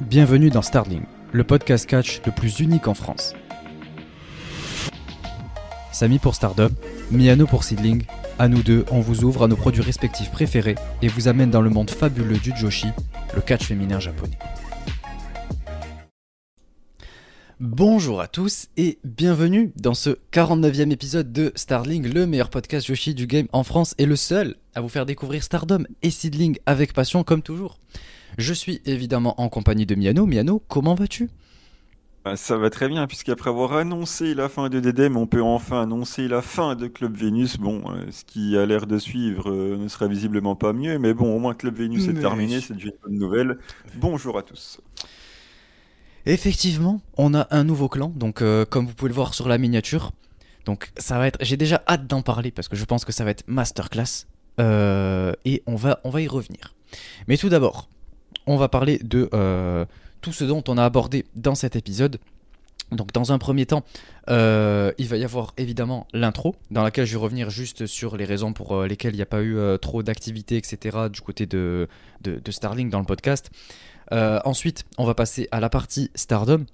Bienvenue 0.00 0.48
dans 0.48 0.62
Starling, 0.62 1.02
le 1.30 1.44
podcast 1.44 1.86
catch 1.86 2.22
le 2.24 2.32
plus 2.32 2.58
unique 2.60 2.88
en 2.88 2.94
France. 2.94 3.34
Samy 5.92 6.18
pour 6.18 6.34
Stardom, 6.34 6.70
Miano 7.10 7.46
pour 7.46 7.64
Seedling, 7.64 8.04
à 8.38 8.48
nous 8.48 8.62
deux, 8.62 8.86
on 8.90 9.00
vous 9.00 9.24
ouvre 9.24 9.42
à 9.42 9.48
nos 9.48 9.56
produits 9.56 9.82
respectifs 9.82 10.30
préférés 10.30 10.76
et 11.02 11.08
vous 11.08 11.28
amène 11.28 11.50
dans 11.50 11.60
le 11.60 11.68
monde 11.68 11.90
fabuleux 11.90 12.38
du 12.38 12.56
Joshi, 12.56 12.88
le 13.34 13.42
catch 13.42 13.66
féminin 13.66 14.00
japonais. 14.00 14.38
Bonjour 17.60 18.22
à 18.22 18.26
tous 18.26 18.68
et 18.78 18.98
bienvenue 19.04 19.70
dans 19.76 19.92
ce 19.92 20.16
49e 20.32 20.92
épisode 20.92 21.30
de 21.30 21.52
Starling, 21.56 22.10
le 22.10 22.26
meilleur 22.26 22.48
podcast 22.48 22.86
Joshi 22.86 23.14
du 23.14 23.26
game 23.26 23.48
en 23.52 23.64
France 23.64 23.94
et 23.98 24.06
le 24.06 24.16
seul 24.16 24.56
à 24.74 24.80
vous 24.80 24.88
faire 24.88 25.04
découvrir 25.04 25.44
Stardom 25.44 25.84
et 26.00 26.10
Seedling 26.10 26.56
avec 26.64 26.94
passion 26.94 27.22
comme 27.22 27.42
toujours. 27.42 27.78
Je 28.38 28.52
suis 28.52 28.80
évidemment 28.86 29.40
en 29.40 29.48
compagnie 29.48 29.86
de 29.86 29.94
Miano. 29.94 30.26
Miano, 30.26 30.62
comment 30.68 30.94
vas-tu? 30.96 31.30
Bah, 32.24 32.36
Ça 32.36 32.56
va 32.58 32.68
très 32.70 32.88
bien, 32.88 33.06
puisqu'après 33.06 33.48
avoir 33.50 33.72
annoncé 33.74 34.34
la 34.34 34.48
fin 34.50 34.68
de 34.68 34.78
DDM, 34.80 35.16
on 35.16 35.26
peut 35.26 35.42
enfin 35.42 35.82
annoncer 35.82 36.28
la 36.28 36.42
fin 36.42 36.74
de 36.76 36.86
Club 36.86 37.16
Vénus. 37.16 37.56
Bon, 37.58 37.82
euh, 37.90 38.10
ce 38.10 38.24
qui 38.24 38.56
a 38.58 38.66
l'air 38.66 38.86
de 38.86 38.98
suivre 38.98 39.50
euh, 39.50 39.76
ne 39.78 39.88
sera 39.88 40.06
visiblement 40.06 40.54
pas 40.54 40.72
mieux, 40.74 40.98
mais 40.98 41.14
bon, 41.14 41.34
au 41.34 41.38
moins 41.38 41.54
Club 41.54 41.76
Vénus 41.76 42.08
est 42.08 42.14
terminé, 42.14 42.60
c'est 42.60 42.74
déjà 42.74 42.88
une 42.88 42.98
bonne 43.02 43.18
nouvelle. 43.18 43.58
Bonjour 43.94 44.36
à 44.38 44.42
tous. 44.42 44.80
Effectivement, 46.26 47.00
on 47.16 47.32
a 47.34 47.46
un 47.50 47.64
nouveau 47.64 47.88
clan, 47.88 48.12
donc 48.14 48.42
euh, 48.42 48.64
comme 48.66 48.86
vous 48.86 48.94
pouvez 48.94 49.08
le 49.08 49.14
voir 49.14 49.32
sur 49.34 49.48
la 49.48 49.56
miniature. 49.58 50.12
Donc 50.66 50.90
ça 50.98 51.18
va 51.18 51.26
être, 51.26 51.38
j'ai 51.42 51.56
déjà 51.56 51.82
hâte 51.88 52.06
d'en 52.06 52.20
parler 52.22 52.50
parce 52.50 52.68
que 52.68 52.76
je 52.76 52.84
pense 52.84 53.04
que 53.06 53.12
ça 53.12 53.24
va 53.24 53.30
être 53.30 53.44
masterclass 53.46 54.26
Euh, 54.60 55.32
et 55.46 55.62
on 55.66 55.76
va, 55.76 56.00
on 56.04 56.10
va 56.10 56.20
y 56.20 56.28
revenir. 56.28 56.74
Mais 57.28 57.38
tout 57.38 57.48
d'abord, 57.48 57.88
on 58.50 58.56
va 58.56 58.68
parler 58.68 58.98
de 58.98 59.30
euh, 59.32 59.84
tout 60.22 60.32
ce 60.32 60.42
dont 60.42 60.64
on 60.66 60.76
a 60.76 60.84
abordé 60.84 61.24
dans 61.36 61.54
cet 61.54 61.76
épisode. 61.76 62.18
Donc 62.90 63.12
dans 63.12 63.30
un 63.30 63.38
premier 63.38 63.64
temps, 63.64 63.84
euh, 64.28 64.90
il 64.98 65.06
va 65.06 65.16
y 65.16 65.22
avoir 65.22 65.54
évidemment 65.56 66.08
l'intro, 66.12 66.56
dans 66.72 66.82
laquelle 66.82 67.06
je 67.06 67.12
vais 67.12 67.22
revenir 67.22 67.48
juste 67.48 67.86
sur 67.86 68.16
les 68.16 68.24
raisons 68.24 68.52
pour 68.52 68.74
euh, 68.74 68.88
lesquelles 68.88 69.14
il 69.14 69.18
n'y 69.18 69.22
a 69.22 69.26
pas 69.26 69.42
eu 69.44 69.56
trop 69.80 70.02
d'activité, 70.02 70.56
etc. 70.56 71.08
du 71.12 71.20
côté 71.20 71.46
de, 71.46 71.86
de, 72.22 72.50
Starlink 72.50 72.90
dans 72.90 72.98
le 72.98 73.04
podcast. 73.04 73.50
Ensuite, 74.10 74.84
on 74.98 75.04
va 75.04 75.14
passer 75.14 75.46
à 75.52 75.60
la 75.60 75.70
partie 75.70 76.10
Stardom. 76.16 76.64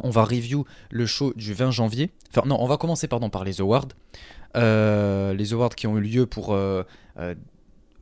On 0.00 0.10
va 0.10 0.24
review 0.24 0.66
le 0.90 1.06
show 1.06 1.32
du 1.34 1.54
20 1.54 1.70
janvier. 1.70 2.10
Enfin 2.30 2.46
non, 2.46 2.58
on 2.60 2.66
va 2.66 2.76
commencer 2.76 3.08
pardon 3.08 3.30
par 3.30 3.44
les 3.44 3.62
awards. 3.62 3.88
Les 4.54 5.52
awards 5.54 5.74
qui 5.74 5.86
ont 5.86 5.96
eu 5.96 6.02
lieu 6.02 6.26
pour 6.26 6.54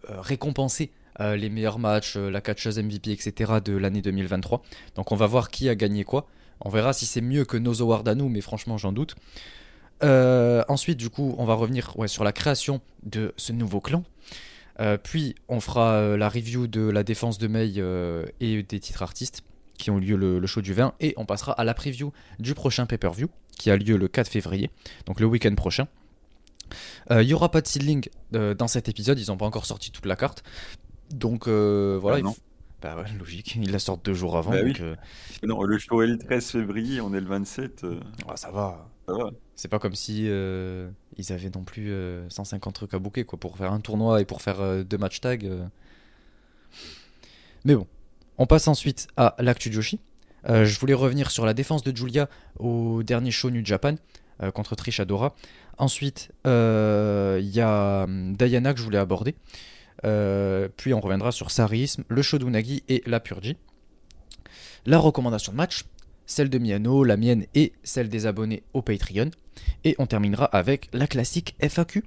récompenser 0.09 0.91
euh, 1.21 1.37
les 1.37 1.49
meilleurs 1.49 1.79
matchs, 1.79 2.17
euh, 2.17 2.31
la 2.31 2.41
catcheuse 2.41 2.79
MVP, 2.79 3.11
etc. 3.11 3.55
de 3.65 3.77
l'année 3.77 4.03
2023. 4.03 4.63
Donc 4.97 5.13
on 5.13 5.17
va 5.17 5.27
voir 5.27 5.51
qui 5.51 5.69
a 5.69 5.75
gagné 5.75 6.05
quoi. 6.05 6.27
On 6.61 6.69
verra 6.69 6.93
si 6.93 7.07
c'est 7.07 7.21
mieux 7.21 7.45
que 7.45 7.57
nos 7.57 7.81
awards 7.83 8.07
à 8.07 8.15
nous, 8.15 8.29
mais 8.29 8.41
franchement 8.41 8.77
j'en 8.77 8.93
doute. 8.93 9.15
Euh, 10.03 10.63
ensuite, 10.69 10.99
du 10.99 11.09
coup, 11.09 11.35
on 11.39 11.45
va 11.45 11.55
revenir 11.55 11.95
sur 12.07 12.25
la 12.25 12.33
création 12.33 12.81
de 13.03 13.33
ce 13.37 13.53
nouveau 13.53 13.81
clan. 13.81 14.05
Puis, 15.03 15.35
on 15.49 15.61
fera 15.61 16.19
la 16.19 16.29
review 16.29 16.67
de 16.67 16.83
la 16.83 17.03
défense 17.03 17.39
de 17.39 17.49
euh, 17.51 18.27
et 18.41 18.63
des 18.63 18.79
titres 18.79 19.03
artistes 19.03 19.43
qui 19.79 19.91
ont 19.91 19.99
lieu 19.99 20.17
le, 20.17 20.47
show 20.47 20.61
du 20.61 20.75
20. 20.75 20.95
Et 21.01 21.15
on 21.17 21.25
passera 21.25 21.53
à 21.53 21.65
la 21.65 21.73
preview 21.73 22.13
du 22.39 22.55
prochain 22.55 22.85
pay-per-view 22.85 23.29
qui 23.59 23.71
a 23.71 23.77
lieu 23.77 23.97
le 23.97 24.07
4 24.07 24.29
février, 24.29 24.71
donc 25.07 25.19
le 25.19 25.25
week-end 25.25 25.55
prochain. 25.55 25.89
Il 27.11 27.23
y 27.23 27.33
aura 27.33 27.51
pas 27.51 27.63
de 27.63 27.67
seedling 27.67 28.07
dans 28.33 28.69
cet 28.69 28.91
épisode, 28.91 29.19
ils 29.19 29.29
n'ont 29.29 29.39
pas 29.39 29.47
encore 29.47 29.65
sorti 29.65 29.91
toute 29.91 30.05
la 30.05 30.17
carte. 30.17 30.43
Donc 31.11 31.47
euh, 31.49 31.99
voilà, 32.01 32.19
Ah 32.19 32.23
non. 32.23 32.35
bah 32.83 32.97
ouais, 32.97 33.05
logique, 33.19 33.57
ils 33.57 33.71
la 33.71 33.79
sortent 33.79 34.05
deux 34.05 34.15
jours 34.15 34.37
avant. 34.37 34.51
Bah 34.51 34.59
oui. 34.65 34.75
euh, 34.81 34.97
Non, 35.43 35.63
le 35.63 35.79
show 35.79 36.03
est 36.03 36.07
le 36.07 36.19
13 36.19 36.51
février, 36.51 37.01
on 37.01 37.15
est 37.15 37.21
le 37.21 37.27
27. 37.27 37.85
euh, 37.85 38.01
ah, 38.29 38.37
ça 38.37 38.51
va. 38.51 38.89
ça 39.09 39.15
va. 39.15 39.31
C'est 39.55 39.69
pas 39.69 39.79
comme 39.79 39.95
si 39.95 40.25
euh, 40.29 40.91
ils 41.17 41.33
avaient 41.33 41.51
non 41.55 41.65
plus 41.65 41.91
euh, 41.93 42.29
150 42.29 42.75
trucs 42.75 42.95
à 42.95 42.99
bouquer 42.99 43.25
quoi 43.25 43.39
pour 43.39 43.57
faire 43.57 43.73
un 43.73 43.81
tournoi 43.81 44.21
et 44.21 44.25
pour 44.25 44.43
faire 44.43 44.85
deux 44.85 44.99
match 44.99 45.21
tag. 45.21 45.47
euh. 45.47 45.67
Mais 47.65 47.75
bon, 47.75 47.87
on 48.39 48.47
passe 48.47 48.69
ensuite 48.69 49.09
à 49.17 49.35
l'actu 49.39 49.73
Joshi. 49.73 50.01
Je 50.49 50.79
voulais 50.79 50.95
revenir 50.95 51.31
sur 51.33 51.45
la 51.45 51.55
défense 51.55 51.83
de 51.83 51.97
Julia 51.97 52.29
au 52.61 53.03
dernier 53.03 53.33
show 53.33 53.51
New 53.51 53.65
Japan 53.65 53.97
contre 54.55 54.77
Trish 54.77 55.01
Adora. 55.01 55.35
Ensuite, 55.79 56.31
il 56.45 56.51
y 57.51 57.61
a 57.61 58.05
hum, 58.05 58.37
Diana 58.37 58.73
que 58.73 58.79
je 58.79 58.85
voulais 58.85 58.99
aborder. 58.99 59.35
Euh, 60.05 60.69
puis 60.77 60.95
on 60.95 61.01
reviendra 61.01 61.33
sur 61.33 61.51
Sarisme, 61.51 62.05
le 62.09 62.23
show 62.23 62.39
d'Unagi 62.39 62.83
et 62.89 63.03
la 63.07 63.21
Purgie. 63.21 63.57
La 64.85 64.99
recommandation 64.99 65.53
de 65.53 65.57
match, 65.57 65.85
celle 66.27 66.51
de 66.51 66.59
Miano, 66.59 67.05
la 67.05 67.17
mienne 67.17 67.47
et 67.55 67.73
celle 67.83 68.09
des 68.09 68.27
abonnés 68.27 68.63
au 68.73 68.83
Patreon. 68.83 69.31
Et 69.85 69.97
on 69.99 70.07
terminera 70.07 70.45
avec 70.47 70.89
la 70.93 71.07
classique 71.07 71.57
FAQ. 71.61 72.05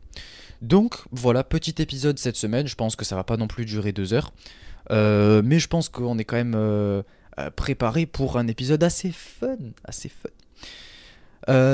Donc 0.61 0.95
voilà, 1.11 1.43
petit 1.43 1.81
épisode 1.81 2.19
cette 2.19 2.35
semaine. 2.35 2.67
Je 2.67 2.75
pense 2.75 2.95
que 2.95 3.05
ça 3.05 3.15
va 3.15 3.23
pas 3.23 3.37
non 3.37 3.47
plus 3.47 3.65
durer 3.65 3.91
deux 3.91 4.13
heures. 4.13 4.31
Euh, 4.91 5.41
mais 5.43 5.59
je 5.59 5.67
pense 5.67 5.89
qu'on 5.89 6.17
est 6.17 6.23
quand 6.23 6.35
même 6.35 6.55
euh, 6.55 7.01
préparé 7.55 8.05
pour 8.05 8.37
un 8.37 8.47
épisode 8.47 8.83
assez 8.83 9.11
fun. 9.11 9.57
Assez 9.83 10.09
fun. 10.09 10.29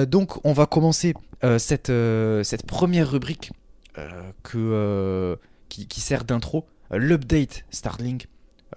Donc 0.05 0.45
on 0.45 0.53
va 0.53 0.67
commencer 0.67 1.13
cette, 1.57 1.91
première 2.65 3.11
rubrique 3.11 3.51
que, 4.43 5.37
qui, 5.69 5.87
qui 5.87 6.01
sert 6.01 6.23
d'intro, 6.25 6.65
euh, 6.91 6.97
l'update 6.97 7.65
Starling, 7.71 8.23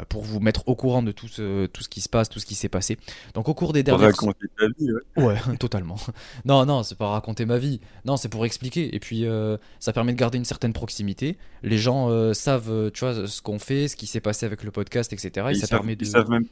euh, 0.00 0.04
pour 0.08 0.22
vous 0.22 0.38
mettre 0.40 0.68
au 0.68 0.74
courant 0.76 1.02
de 1.02 1.12
tout 1.12 1.28
ce, 1.28 1.66
tout 1.66 1.82
ce 1.82 1.88
qui 1.88 2.00
se 2.00 2.08
passe, 2.08 2.28
tout 2.28 2.38
ce 2.40 2.46
qui 2.46 2.54
s'est 2.54 2.68
passé. 2.68 2.98
Donc 3.34 3.48
au 3.48 3.54
cours 3.54 3.72
des 3.72 3.82
Pour 3.82 3.98
dernières... 3.98 4.16
raconter 4.16 4.46
ta 4.58 4.66
vie, 4.78 4.92
ouais. 5.16 5.24
Ouais, 5.48 5.56
totalement. 5.58 5.96
Non, 6.44 6.64
non, 6.66 6.82
c'est 6.82 6.96
pas 6.96 7.08
raconter 7.08 7.46
ma 7.46 7.58
vie. 7.58 7.80
Non, 8.04 8.16
c'est 8.16 8.28
pour 8.28 8.44
expliquer. 8.44 8.94
Et 8.94 9.00
puis, 9.00 9.24
euh, 9.26 9.56
ça 9.80 9.92
permet 9.92 10.12
de 10.12 10.18
garder 10.18 10.38
une 10.38 10.44
certaine 10.44 10.72
proximité. 10.72 11.38
Les 11.62 11.78
gens 11.78 12.10
euh, 12.10 12.32
savent, 12.34 12.90
tu 12.92 13.00
vois, 13.04 13.26
ce 13.26 13.40
qu'on 13.42 13.58
fait, 13.58 13.88
ce 13.88 13.96
qui 13.96 14.06
s'est 14.06 14.20
passé 14.20 14.44
avec 14.46 14.62
le 14.62 14.70
podcast, 14.70 15.12
etc. 15.12 15.46
Et, 15.48 15.52
Ils 15.52 15.60
ça 15.60 15.66
savent, 15.66 15.78
permet 15.80 15.96
de. 15.96 16.04
ils 16.04 16.10
savent 16.10 16.28
même, 16.30 16.44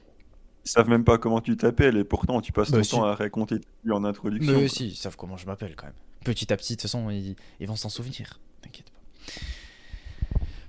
ils 0.64 0.68
savent 0.70 0.88
même 0.88 1.04
pas 1.04 1.18
comment 1.18 1.40
tu 1.40 1.56
t'appelles, 1.56 1.96
et 1.98 2.04
pourtant 2.04 2.40
tu 2.40 2.52
passes 2.52 2.70
Bah, 2.70 2.78
ton 2.78 2.84
si. 2.84 2.90
temps 2.90 3.04
à 3.04 3.14
raconter 3.14 3.60
ta 3.60 3.66
vie 3.84 3.92
en 3.92 4.02
introduction. 4.04 4.52
Mais 4.52 4.60
quoi. 4.60 4.68
si, 4.68 4.88
ils 4.88 4.96
savent 4.96 5.16
comment 5.16 5.36
je 5.36 5.46
m'appelle 5.46 5.74
quand 5.76 5.86
même. 5.86 5.94
Petit 6.24 6.52
à 6.52 6.56
petit, 6.56 6.72
de 6.72 6.80
toute 6.80 6.82
façon, 6.82 7.10
ils, 7.10 7.36
ils 7.60 7.68
vont 7.68 7.76
s'en 7.76 7.88
souvenir. 7.90 8.40
T'inquiète 8.62 8.90
pas. 8.90 9.32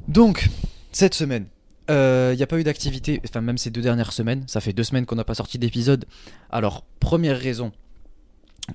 Donc, 0.07 0.49
cette 0.91 1.13
semaine, 1.13 1.45
il 1.89 2.35
n'y 2.35 2.43
a 2.43 2.47
pas 2.47 2.59
eu 2.59 2.63
d'activité, 2.63 3.21
enfin, 3.27 3.41
même 3.41 3.57
ces 3.57 3.69
deux 3.69 3.81
dernières 3.81 4.13
semaines. 4.13 4.43
Ça 4.47 4.61
fait 4.61 4.73
deux 4.73 4.83
semaines 4.83 5.05
qu'on 5.05 5.15
n'a 5.15 5.23
pas 5.23 5.35
sorti 5.35 5.57
d'épisode. 5.57 6.05
Alors, 6.49 6.83
première 6.99 7.39
raison, 7.39 7.71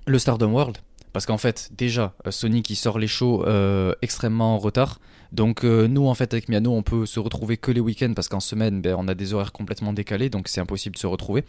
le 0.06 0.18
Stardom 0.18 0.52
World. 0.52 0.78
Parce 1.12 1.26
qu'en 1.26 1.36
fait, 1.36 1.70
déjà, 1.76 2.14
euh, 2.26 2.30
Sony 2.30 2.62
qui 2.62 2.74
sort 2.74 2.98
les 2.98 3.06
shows 3.06 3.44
euh, 3.44 3.92
extrêmement 4.00 4.54
en 4.54 4.58
retard. 4.58 4.98
Donc, 5.30 5.62
euh, 5.62 5.86
nous, 5.86 6.06
en 6.06 6.14
fait, 6.14 6.32
avec 6.32 6.48
Miano, 6.48 6.72
on 6.72 6.82
peut 6.82 7.04
se 7.04 7.20
retrouver 7.20 7.58
que 7.58 7.70
les 7.70 7.80
week-ends 7.80 8.14
parce 8.14 8.28
qu'en 8.28 8.40
semaine, 8.40 8.80
ben, 8.80 8.94
on 8.98 9.06
a 9.08 9.14
des 9.14 9.34
horaires 9.34 9.52
complètement 9.52 9.92
décalés. 9.92 10.30
Donc, 10.30 10.48
c'est 10.48 10.60
impossible 10.62 10.94
de 10.94 11.00
se 11.00 11.06
retrouver. 11.06 11.44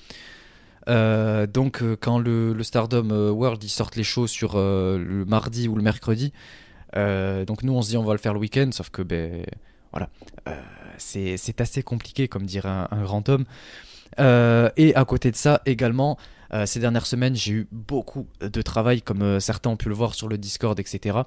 Euh, 0.89 1.47
donc, 1.47 1.81
euh, 1.81 1.95
quand 1.99 2.19
le, 2.19 2.61
Stardom 2.63 3.09
euh, 3.11 3.31
World 3.31 3.63
ils 3.63 3.69
sortent 3.69 3.95
les 3.95 4.03
shows 4.03 4.27
sur 4.27 4.53
euh, 4.55 4.97
le 4.97 5.25
mardi 5.25 5.67
ou 5.67 5.75
le 5.75 5.81
mercredi, 5.81 6.33
euh, 6.95 7.45
donc 7.45 7.63
nous 7.63 7.73
on 7.73 7.81
se 7.81 7.89
dit 7.89 7.97
on 7.97 8.03
va 8.03 8.13
le 8.13 8.19
faire 8.19 8.33
le 8.33 8.39
week-end, 8.39 8.69
sauf 8.71 8.89
que 8.89 9.01
ben 9.01 9.45
voilà, 9.93 10.09
euh, 10.49 10.59
c'est 10.97 11.61
assez 11.61 11.83
compliqué 11.83 12.27
comme 12.27 12.45
dirait 12.45 12.69
un, 12.69 12.87
un 12.91 13.03
grand 13.03 13.27
homme. 13.29 13.45
Euh, 14.19 14.69
et 14.77 14.93
à 14.95 15.05
côté 15.05 15.31
de 15.31 15.35
ça 15.35 15.61
également, 15.65 16.17
euh, 16.53 16.65
ces 16.65 16.79
dernières 16.79 17.05
semaines 17.05 17.35
j'ai 17.35 17.51
eu 17.53 17.67
beaucoup 17.71 18.27
de 18.41 18.61
travail, 18.61 19.01
comme 19.01 19.39
certains 19.39 19.71
ont 19.71 19.77
pu 19.77 19.89
le 19.89 19.95
voir 19.95 20.13
sur 20.13 20.27
le 20.27 20.37
Discord, 20.37 20.79
etc. 20.79 21.19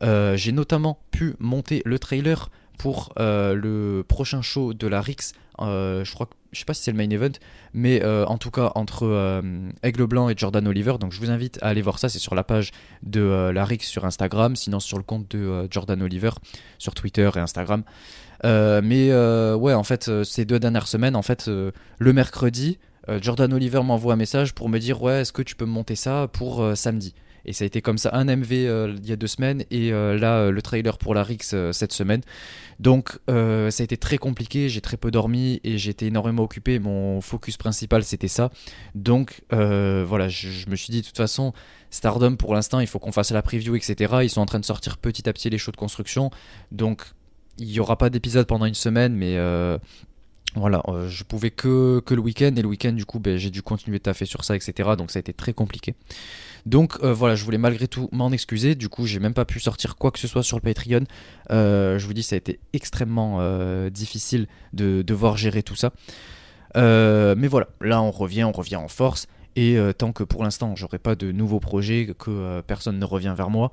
J'ai 0.00 0.52
notamment 0.52 0.98
pu 1.10 1.34
monter 1.38 1.82
le 1.84 1.98
trailer 1.98 2.50
pour 2.78 3.12
euh, 3.18 3.54
le 3.54 4.04
prochain 4.06 4.42
show 4.42 4.74
de 4.74 4.86
la 4.86 5.00
Rix. 5.00 5.32
Euh, 5.60 6.04
je 6.04 6.12
crois 6.12 6.26
que 6.26 6.32
je 6.52 6.58
sais 6.58 6.64
pas 6.64 6.74
si 6.74 6.82
c'est 6.82 6.90
le 6.90 6.98
main 6.98 7.08
event, 7.08 7.32
mais 7.72 8.02
euh, 8.02 8.26
en 8.26 8.36
tout 8.36 8.50
cas 8.50 8.72
entre 8.74 9.42
Aigle 9.82 10.06
Blanc 10.06 10.28
et 10.28 10.34
Jordan 10.36 10.66
Oliver. 10.66 10.96
Donc 11.00 11.12
je 11.12 11.18
vous 11.18 11.30
invite 11.30 11.58
à 11.62 11.68
aller 11.68 11.80
voir 11.80 11.98
ça. 11.98 12.08
C'est 12.08 12.18
sur 12.18 12.34
la 12.34 12.44
page 12.44 12.72
de 13.02 13.50
la 13.54 13.64
Rix 13.64 13.80
sur 13.80 14.04
Instagram, 14.04 14.54
sinon 14.54 14.78
sur 14.78 14.98
le 14.98 15.02
compte 15.02 15.30
de 15.30 15.66
Jordan 15.70 16.02
Oliver 16.02 16.30
sur 16.78 16.94
Twitter 16.94 17.30
et 17.34 17.38
Instagram. 17.38 17.84
Mais 18.44 19.14
ouais, 19.54 19.72
en 19.72 19.84
fait, 19.84 20.10
ces 20.24 20.44
deux 20.44 20.58
dernières 20.58 20.88
semaines, 20.88 21.16
en 21.16 21.22
fait, 21.22 21.46
le 21.46 22.12
mercredi, 22.12 22.78
Jordan 23.22 23.50
Oliver 23.54 23.82
m'envoie 23.82 24.12
un 24.12 24.16
message 24.16 24.52
pour 24.52 24.68
me 24.68 24.78
dire 24.78 25.00
ouais, 25.02 25.22
est-ce 25.22 25.32
que 25.32 25.42
tu 25.42 25.56
peux 25.56 25.64
monter 25.64 25.96
ça 25.96 26.28
pour 26.30 26.76
samedi? 26.76 27.14
Et 27.44 27.52
ça 27.52 27.64
a 27.64 27.66
été 27.66 27.82
comme 27.82 27.98
ça 27.98 28.10
un 28.12 28.24
MV 28.24 28.52
euh, 28.52 28.96
il 29.02 29.08
y 29.08 29.12
a 29.12 29.16
deux 29.16 29.26
semaines 29.26 29.64
et 29.70 29.92
euh, 29.92 30.18
là 30.18 30.38
euh, 30.38 30.50
le 30.50 30.62
trailer 30.62 30.98
pour 30.98 31.14
la 31.14 31.22
Rix 31.22 31.54
cette 31.72 31.92
semaine. 31.92 32.22
Donc 32.80 33.18
ça 33.28 33.34
a 33.34 33.82
été 33.82 33.96
très 33.96 34.18
compliqué, 34.18 34.68
j'ai 34.68 34.80
très 34.80 34.96
peu 34.96 35.10
dormi 35.10 35.60
et 35.62 35.78
j'étais 35.78 36.06
énormément 36.06 36.42
occupé. 36.42 36.78
Mon 36.78 37.20
focus 37.20 37.56
principal 37.56 38.04
c'était 38.04 38.28
ça. 38.28 38.50
Donc 38.94 39.42
voilà, 39.50 40.28
je, 40.28 40.48
je 40.50 40.68
me 40.68 40.76
suis 40.76 40.90
dit 40.90 41.00
de 41.00 41.06
toute 41.06 41.16
façon, 41.16 41.52
Stardom 41.90 42.36
pour 42.36 42.54
l'instant 42.54 42.80
il 42.80 42.86
faut 42.86 42.98
qu'on 42.98 43.12
fasse 43.12 43.30
la 43.30 43.42
preview, 43.42 43.76
etc. 43.76 44.14
Ils 44.22 44.30
sont 44.30 44.40
en 44.40 44.46
train 44.46 44.60
de 44.60 44.64
sortir 44.64 44.98
petit 44.98 45.28
à 45.28 45.32
petit 45.32 45.50
les 45.50 45.58
shows 45.58 45.72
de 45.72 45.76
construction. 45.76 46.30
Donc 46.70 47.02
il 47.58 47.68
n'y 47.68 47.80
aura 47.80 47.98
pas 47.98 48.10
d'épisode 48.10 48.46
pendant 48.46 48.64
une 48.64 48.74
semaine, 48.74 49.14
mais 49.14 49.36
Voilà, 50.54 50.82
euh, 50.88 51.08
je 51.08 51.24
pouvais 51.24 51.50
que, 51.50 52.02
le 52.10 52.20
week-end 52.20 52.52
et 52.56 52.62
le 52.62 52.68
week-end 52.68 52.92
du 52.92 53.06
coup 53.06 53.18
ben, 53.18 53.38
j'ai 53.38 53.48
dû 53.48 53.62
continuer 53.62 53.98
de 53.98 54.02
taffer 54.02 54.26
sur 54.26 54.44
ça 54.44 54.54
etc. 54.54 54.90
Donc 54.98 55.10
ça 55.10 55.18
a 55.18 55.20
été 55.20 55.32
très 55.32 55.54
compliqué. 55.54 55.94
Donc 56.66 56.98
euh, 57.02 57.14
voilà, 57.14 57.34
je 57.34 57.44
voulais 57.44 57.58
malgré 57.58 57.88
tout 57.88 58.08
m'en 58.12 58.30
excuser. 58.30 58.74
Du 58.74 58.90
coup 58.90 59.06
j'ai 59.06 59.18
même 59.18 59.32
pas 59.32 59.46
pu 59.46 59.60
sortir 59.60 59.96
quoi 59.96 60.10
que 60.10 60.18
ce 60.18 60.28
soit 60.28 60.42
sur 60.42 60.58
le 60.58 60.62
Patreon. 60.62 61.04
Euh, 61.50 61.98
je 61.98 62.06
vous 62.06 62.12
dis 62.12 62.22
ça 62.22 62.36
a 62.36 62.38
été 62.38 62.60
extrêmement 62.74 63.40
difficile 63.88 64.46
de 64.74 65.02
devoir 65.02 65.36
gérer 65.38 65.62
tout 65.62 65.76
ça. 65.76 65.92
mais 66.74 67.48
voilà, 67.48 67.68
là 67.80 68.02
on 68.02 68.10
revient, 68.10 68.44
on 68.44 68.52
revient 68.52 68.76
en 68.76 68.88
force. 68.88 69.28
Et 69.56 69.78
tant 69.96 70.12
que 70.12 70.22
pour 70.22 70.44
l'instant 70.44 70.76
j'aurai 70.76 70.98
pas 70.98 71.14
de 71.14 71.32
nouveaux 71.32 71.60
projets, 71.60 72.14
que 72.18 72.60
personne 72.60 72.98
ne 72.98 73.04
revient 73.06 73.34
vers 73.34 73.48
moi, 73.48 73.70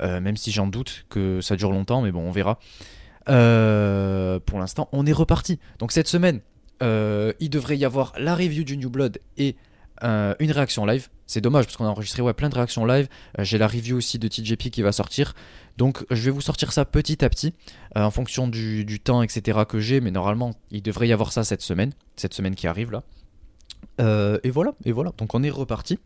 même 0.00 0.36
si 0.36 0.50
j'en 0.50 0.66
doute 0.66 1.06
que 1.10 1.40
ça 1.40 1.54
dure 1.54 1.70
longtemps, 1.70 2.02
mais 2.02 2.10
bon 2.10 2.22
on 2.22 2.32
verra. 2.32 2.58
Euh, 3.28 4.40
pour 4.40 4.58
l'instant, 4.58 4.88
on 4.92 5.06
est 5.06 5.12
reparti. 5.12 5.58
Donc 5.78 5.92
cette 5.92 6.08
semaine, 6.08 6.40
euh, 6.82 7.32
il 7.40 7.50
devrait 7.50 7.76
y 7.76 7.84
avoir 7.84 8.12
la 8.18 8.34
review 8.34 8.64
du 8.64 8.76
New 8.76 8.90
Blood 8.90 9.18
et 9.36 9.56
euh, 10.04 10.34
une 10.38 10.52
réaction 10.52 10.86
live. 10.86 11.08
C'est 11.26 11.40
dommage 11.40 11.66
parce 11.66 11.76
qu'on 11.76 11.84
a 11.84 11.88
enregistré 11.88 12.22
ouais, 12.22 12.32
plein 12.32 12.48
de 12.48 12.54
réactions 12.54 12.86
live. 12.86 13.08
J'ai 13.38 13.58
la 13.58 13.66
review 13.66 13.96
aussi 13.96 14.18
de 14.18 14.28
TJP 14.28 14.70
qui 14.70 14.82
va 14.82 14.92
sortir. 14.92 15.34
Donc 15.76 16.06
je 16.10 16.22
vais 16.22 16.30
vous 16.30 16.40
sortir 16.40 16.72
ça 16.72 16.84
petit 16.84 17.22
à 17.24 17.28
petit 17.28 17.52
en 17.94 18.10
fonction 18.10 18.48
du, 18.48 19.00
temps, 19.00 19.22
etc. 19.22 19.60
que 19.68 19.78
j'ai. 19.78 20.00
Mais 20.00 20.10
normalement, 20.10 20.54
il 20.70 20.82
devrait 20.82 21.08
y 21.08 21.12
avoir 21.12 21.32
ça 21.32 21.44
cette 21.44 21.62
semaine. 21.62 21.92
Cette 22.16 22.32
semaine 22.32 22.54
qui 22.54 22.66
arrive 22.66 22.90
là. 22.90 23.02
et 24.42 24.50
voilà, 24.50 24.72
et 24.86 24.92
voilà. 24.92 25.12
Donc 25.18 25.34
on 25.34 25.42
est 25.42 25.50
reparti. 25.50 25.98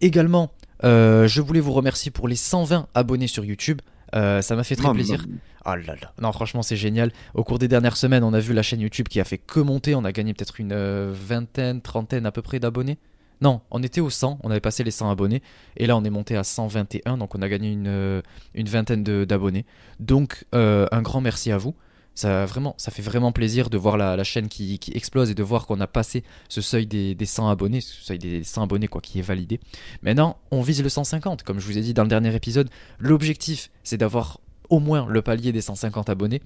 Également, 0.00 0.50
je 0.82 1.40
voulais 1.40 1.60
vous 1.60 1.72
remercier 1.72 2.10
pour 2.10 2.26
les 2.26 2.36
120 2.36 2.88
abonnés 2.94 3.28
sur 3.28 3.44
YouTube. 3.44 3.80
Ça 4.12 4.56
m'a 4.56 4.64
fait 4.64 4.76
très 4.76 4.92
plaisir. 4.92 5.24
Oh 5.66 5.74
là 5.74 5.94
là. 6.00 6.12
Non, 6.20 6.32
franchement, 6.32 6.62
c'est 6.62 6.76
génial. 6.76 7.12
Au 7.34 7.44
cours 7.44 7.58
des 7.58 7.68
dernières 7.68 7.96
semaines, 7.96 8.24
on 8.24 8.32
a 8.32 8.40
vu 8.40 8.54
la 8.54 8.62
chaîne 8.62 8.80
YouTube 8.80 9.08
qui 9.08 9.20
a 9.20 9.24
fait 9.24 9.38
que 9.38 9.60
monter. 9.60 9.94
On 9.94 10.04
a 10.04 10.12
gagné 10.12 10.32
peut-être 10.32 10.60
une 10.60 10.72
euh, 10.72 11.12
vingtaine, 11.12 11.82
trentaine 11.82 12.24
à 12.24 12.32
peu 12.32 12.40
près 12.40 12.58
d'abonnés. 12.58 12.98
Non, 13.40 13.60
on 13.70 13.82
était 13.82 14.00
au 14.00 14.10
100, 14.10 14.40
on 14.42 14.50
avait 14.50 14.60
passé 14.60 14.82
les 14.82 14.90
100 14.90 15.10
abonnés. 15.10 15.42
Et 15.76 15.86
là, 15.86 15.96
on 15.96 16.04
est 16.04 16.10
monté 16.10 16.36
à 16.36 16.42
121, 16.42 17.18
donc 17.18 17.34
on 17.34 17.42
a 17.42 17.48
gagné 17.48 17.70
une, 17.70 17.86
euh, 17.86 18.22
une 18.54 18.68
vingtaine 18.68 19.04
d'abonnés. 19.04 19.64
Donc, 20.00 20.44
euh, 20.54 20.86
un 20.90 21.02
grand 21.02 21.20
merci 21.20 21.52
à 21.52 21.58
vous. 21.58 21.74
Ça, 22.18 22.46
vraiment, 22.46 22.74
ça 22.78 22.90
fait 22.90 23.00
vraiment 23.00 23.30
plaisir 23.30 23.70
de 23.70 23.78
voir 23.78 23.96
la, 23.96 24.24
chaîne 24.24 24.48
qui, 24.48 24.80
explose 24.92 25.30
et 25.30 25.36
de 25.36 25.42
voir 25.44 25.68
qu'on 25.68 25.78
a 25.78 25.86
passé 25.86 26.24
ce 26.48 26.60
seuil 26.60 26.84
des, 26.84 27.14
des, 27.14 27.26
100 27.26 27.48
abonnés, 27.48 27.80
ce 27.80 28.02
seuil 28.02 28.18
des 28.18 28.42
100 28.42 28.64
abonnés 28.64 28.88
quoi, 28.88 29.00
qui 29.00 29.20
est 29.20 29.22
validé. 29.22 29.60
Maintenant, 30.02 30.36
on 30.50 30.60
vise 30.60 30.82
le 30.82 30.88
150. 30.88 31.44
Comme 31.44 31.60
je 31.60 31.66
vous 31.66 31.78
ai 31.78 31.80
dit 31.80 31.94
dans 31.94 32.02
le 32.02 32.08
dernier 32.08 32.34
épisode, 32.34 32.70
l'objectif, 32.98 33.70
c'est 33.84 33.98
d'avoir 33.98 34.40
au 34.68 34.80
moins 34.80 35.06
le 35.08 35.22
palier 35.22 35.52
des 35.52 35.60
150 35.60 36.10
abonnés. 36.10 36.42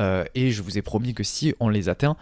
Euh, 0.00 0.24
et 0.34 0.50
je 0.50 0.60
vous 0.60 0.76
ai 0.76 0.82
promis 0.82 1.14
que 1.14 1.22
si 1.22 1.54
on 1.60 1.68
les 1.68 1.88
atteint, 1.88 2.16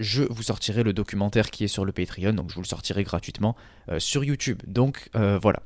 je 0.00 0.24
vous 0.24 0.42
sortirai 0.42 0.82
le 0.82 0.92
documentaire 0.92 1.52
qui 1.52 1.62
est 1.62 1.68
sur 1.68 1.84
le 1.84 1.92
Patreon, 1.92 2.32
donc 2.32 2.50
je 2.50 2.56
vous 2.56 2.62
le 2.62 2.66
sortirai 2.66 3.04
gratuitement 3.04 3.54
euh, 3.90 4.00
sur 4.00 4.24
YouTube. 4.24 4.60
Donc 4.66 5.08
euh, 5.14 5.38
voilà, 5.40 5.60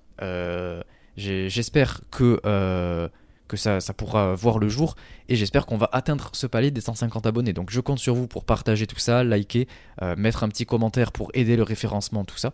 j'espère 1.17 2.03
que, 2.11 3.09
que 3.49 3.57
ça, 3.57 3.81
pourra 3.97 4.35
voir 4.35 4.59
le 4.59 4.69
jour 4.69 4.95
et 5.29 5.35
j'espère 5.35 5.67
qu'on 5.67 5.77
va 5.77 5.89
atteindre 5.93 6.31
ce 6.33 6.47
palier 6.47 6.71
des 6.71 6.81
150 6.81 7.27
abonnés. 7.27 7.53
Donc 7.53 7.71
je 7.71 7.81
compte 7.81 7.99
sur 7.99 8.15
vous 8.15 8.29
pour 8.29 8.45
partager 8.45 8.87
tout 8.87 8.99
ça, 8.99 9.25
liker, 9.25 9.67
mettre 10.17 10.45
un 10.45 10.49
petit 10.49 10.67
commentaire 10.67 11.11
pour 11.11 11.31
aider 11.35 11.57
le 11.57 11.63
référencement, 11.63 12.25
tout 12.25 12.39
ça. 12.39 12.53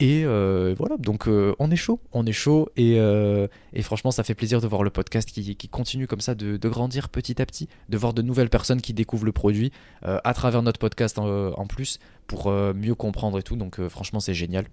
Et 0.00 0.24
euh, 0.24 0.74
voilà, 0.76 0.96
donc 0.96 1.28
euh, 1.28 1.54
on 1.60 1.70
est 1.70 1.76
chaud, 1.76 2.00
on 2.12 2.26
est 2.26 2.32
chaud, 2.32 2.68
euh, 2.78 3.46
et, 3.72 3.82
franchement, 3.82 4.10
ça 4.10 4.24
fait 4.24 4.34
plaisir 4.34 4.60
de 4.60 4.66
voir 4.66 4.82
le 4.82 4.90
podcast 4.90 5.30
qui, 5.30 5.56
continue 5.68 6.08
comme 6.08 6.20
ça 6.20 6.34
de, 6.34 6.68
grandir 6.68 7.08
petit 7.08 7.40
à 7.40 7.46
petit, 7.46 7.68
de 7.88 7.96
voir 7.96 8.12
de 8.12 8.20
nouvelles 8.20 8.50
personnes 8.50 8.80
qui 8.80 8.92
découvrent 8.92 9.26
le 9.26 9.32
produit 9.32 9.72
à 10.02 10.34
travers 10.34 10.62
notre 10.62 10.78
podcast 10.78 11.18
en, 11.18 11.66
plus 11.66 11.98
pour 12.26 12.50
mieux 12.50 12.94
comprendre 12.94 13.38
et 13.38 13.42
tout. 13.42 13.56
Donc 13.56 13.80
franchement, 13.88 14.20
c'est 14.20 14.34
génial. 14.34 14.66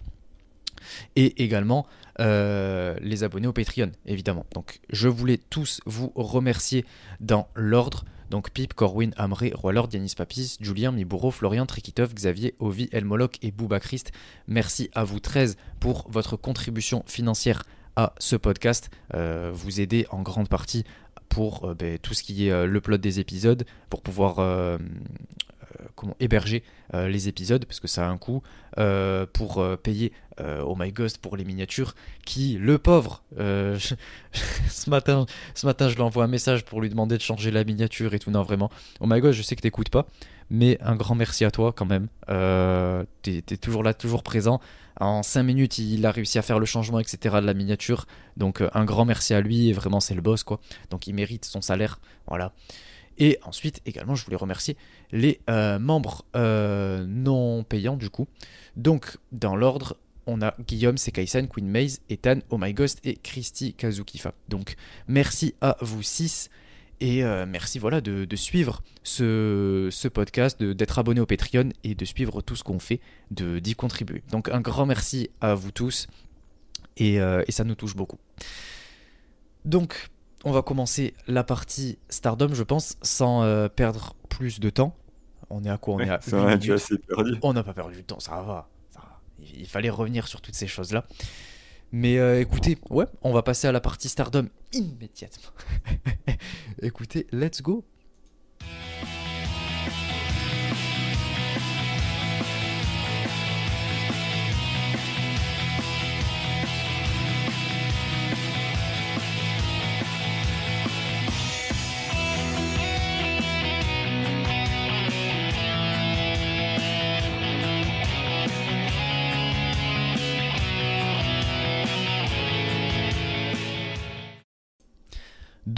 Et 1.15 1.43
également 1.43 1.87
les 2.19 3.23
abonnés 3.23 3.47
au 3.47 3.53
Patreon, 3.53 3.91
évidemment. 4.05 4.45
Donc 4.53 4.79
je 4.91 5.07
voulais 5.07 5.39
tous 5.49 5.81
vous 5.85 6.11
remercier 6.15 6.85
dans 7.19 7.47
l'ordre. 7.55 8.05
Donc 8.31 8.51
Pip, 8.51 8.73
Corwin, 8.73 9.11
Amré, 9.17 9.51
Roilord, 9.53 9.89
Yanis 9.91 10.13
Papis, 10.15 10.57
Julien, 10.61 10.93
Mibouro, 10.93 11.31
Florian, 11.31 11.65
Trikitov, 11.65 12.13
Xavier, 12.13 12.55
Ovi, 12.59 12.87
Elmoloc 12.93 13.37
et 13.41 13.51
Bouba 13.51 13.81
Christ. 13.81 14.13
Merci 14.47 14.89
à 14.93 15.03
vous 15.03 15.19
13 15.19 15.57
pour 15.81 16.09
votre 16.09 16.37
contribution 16.37 17.03
financière 17.07 17.63
à 17.97 18.13
ce 18.19 18.37
podcast. 18.37 18.89
Euh, 19.13 19.51
vous 19.53 19.81
aidez 19.81 20.05
en 20.11 20.21
grande 20.21 20.47
partie 20.47 20.85
pour 21.27 21.65
euh, 21.65 21.73
ben, 21.73 21.97
tout 21.97 22.13
ce 22.13 22.23
qui 22.23 22.47
est 22.47 22.51
euh, 22.51 22.65
le 22.65 22.81
plot 22.81 22.97
des 22.97 23.19
épisodes, 23.19 23.65
pour 23.89 24.01
pouvoir 24.01 24.37
comment 25.95 26.15
héberger 26.19 26.63
les 26.93 27.27
épisodes 27.27 27.65
parce 27.65 27.79
que 27.79 27.87
ça 27.87 28.07
a 28.07 28.09
un 28.09 28.17
coût 28.17 28.41
pour 29.33 29.77
payer 29.83 30.13
Oh 30.65 30.75
My 30.77 30.91
Ghost 30.91 31.17
pour 31.19 31.37
les 31.37 31.43
miniatures 31.43 31.95
qui 32.25 32.57
le 32.59 32.77
pauvre 32.77 33.23
ce 33.37 34.89
matin 34.89 35.25
ce 35.53 35.65
matin 35.65 35.89
je 35.89 35.95
lui 35.95 36.01
envoie 36.01 36.23
un 36.23 36.27
message 36.27 36.65
pour 36.65 36.81
lui 36.81 36.89
demander 36.89 37.17
de 37.17 37.21
changer 37.21 37.51
la 37.51 37.63
miniature 37.63 38.13
et 38.13 38.19
tout. 38.19 38.31
Non 38.31 38.43
vraiment. 38.43 38.69
Oh 38.99 39.05
My 39.07 39.19
Ghost 39.19 39.37
je 39.37 39.43
sais 39.43 39.55
que 39.55 39.61
t'écoutes 39.61 39.89
pas 39.89 40.07
mais 40.49 40.77
un 40.81 40.95
grand 40.95 41.15
merci 41.15 41.45
à 41.45 41.51
toi 41.51 41.73
quand 41.73 41.85
même. 41.85 42.07
T'es 43.21 43.43
es 43.49 43.57
toujours 43.57 43.83
là 43.83 43.93
toujours 43.93 44.23
présent. 44.23 44.59
En 44.99 45.23
5 45.23 45.43
minutes 45.43 45.77
il 45.77 46.05
a 46.05 46.11
réussi 46.11 46.37
à 46.39 46.41
faire 46.41 46.59
le 46.59 46.65
changement 46.65 46.99
etc 46.99 47.35
de 47.41 47.45
la 47.45 47.53
miniature. 47.53 48.05
Donc 48.37 48.63
un 48.73 48.85
grand 48.85 49.05
merci 49.05 49.33
à 49.33 49.41
lui 49.41 49.69
et 49.69 49.73
vraiment 49.73 49.99
c'est 49.99 50.15
le 50.15 50.21
boss 50.21 50.43
quoi. 50.43 50.59
Donc 50.89 51.07
il 51.07 51.13
mérite 51.13 51.45
son 51.45 51.61
salaire 51.61 51.99
voilà. 52.27 52.53
Et 53.17 53.37
ensuite, 53.43 53.81
également, 53.85 54.15
je 54.15 54.25
voulais 54.25 54.37
remercier 54.37 54.77
les 55.11 55.41
euh, 55.49 55.79
membres 55.79 56.25
euh, 56.35 57.05
non 57.07 57.63
payants 57.63 57.97
du 57.97 58.09
coup. 58.09 58.27
Donc, 58.75 59.17
dans 59.31 59.55
l'ordre, 59.55 59.95
on 60.27 60.41
a 60.41 60.53
Guillaume, 60.67 60.97
Sekaisan, 60.97 61.47
Queen 61.47 61.67
Maze, 61.67 62.01
Ethan, 62.09 62.39
Oh 62.49 62.57
My 62.57 62.73
Ghost 62.73 62.99
et 63.03 63.15
Christy 63.15 63.73
Kazukifa. 63.73 64.33
Donc, 64.49 64.75
merci 65.07 65.55
à 65.61 65.77
vous 65.81 66.03
six. 66.03 66.49
Et 66.99 67.23
euh, 67.23 67.47
merci 67.47 67.79
voilà 67.79 67.99
de, 67.99 68.35
suivre 68.35 68.83
ce, 69.01 69.89
ce 69.91 70.07
podcast, 70.07 70.61
d'être 70.61 70.99
abonné 70.99 71.19
au 71.19 71.25
Patreon 71.25 71.69
et 71.83 71.95
de 71.95 72.05
suivre 72.05 72.41
tout 72.41 72.55
ce 72.55 72.63
qu'on 72.63 72.77
fait, 72.77 72.99
d'y 73.31 73.73
contribuer. 73.73 74.21
Donc 74.29 74.49
un 74.49 74.61
grand 74.61 74.85
merci 74.85 75.31
à 75.41 75.55
vous 75.55 75.71
tous 75.71 76.05
et, 76.97 77.15
et 77.15 77.51
ça 77.51 77.63
nous 77.63 77.73
touche 77.73 77.95
beaucoup. 77.95 78.19
Donc 79.65 80.11
on 80.43 80.51
va 80.51 80.61
commencer 80.61 81.13
la 81.27 81.43
partie 81.43 81.99
Stardom, 82.09 82.53
je 82.53 82.63
pense, 82.63 82.97
sans 83.01 83.43
euh, 83.43 83.67
perdre 83.67 84.15
plus 84.29 84.59
de 84.59 84.69
temps. 84.69 84.95
On 85.49 85.63
est 85.63 85.69
à 85.69 85.77
quoi? 85.77 85.95
On 85.95 85.99
est 85.99 86.09
à 86.09 86.17
perdu. 86.17 86.71
On 87.41 87.53
n'a 87.53 87.63
pas 87.63 87.73
perdu 87.73 87.97
de 87.97 88.01
temps, 88.01 88.19
ça 88.19 88.41
va, 88.41 88.69
Il 89.55 89.67
fallait 89.67 89.89
revenir 89.89 90.27
sur 90.27 90.41
toutes 90.41 90.55
ces 90.55 90.67
choses-là. 90.67 91.05
Mais 91.91 92.17
euh, 92.19 92.39
écoutez, 92.39 92.77
ouais, 92.89 93.05
on 93.21 93.33
va 93.33 93.43
passer 93.43 93.67
à 93.67 93.71
la 93.71 93.81
partie 93.81 94.07
Stardom 94.07 94.47
immédiatement. 94.73 95.51
écoutez, 96.81 97.27
let's 97.31 97.61
go. 97.61 97.83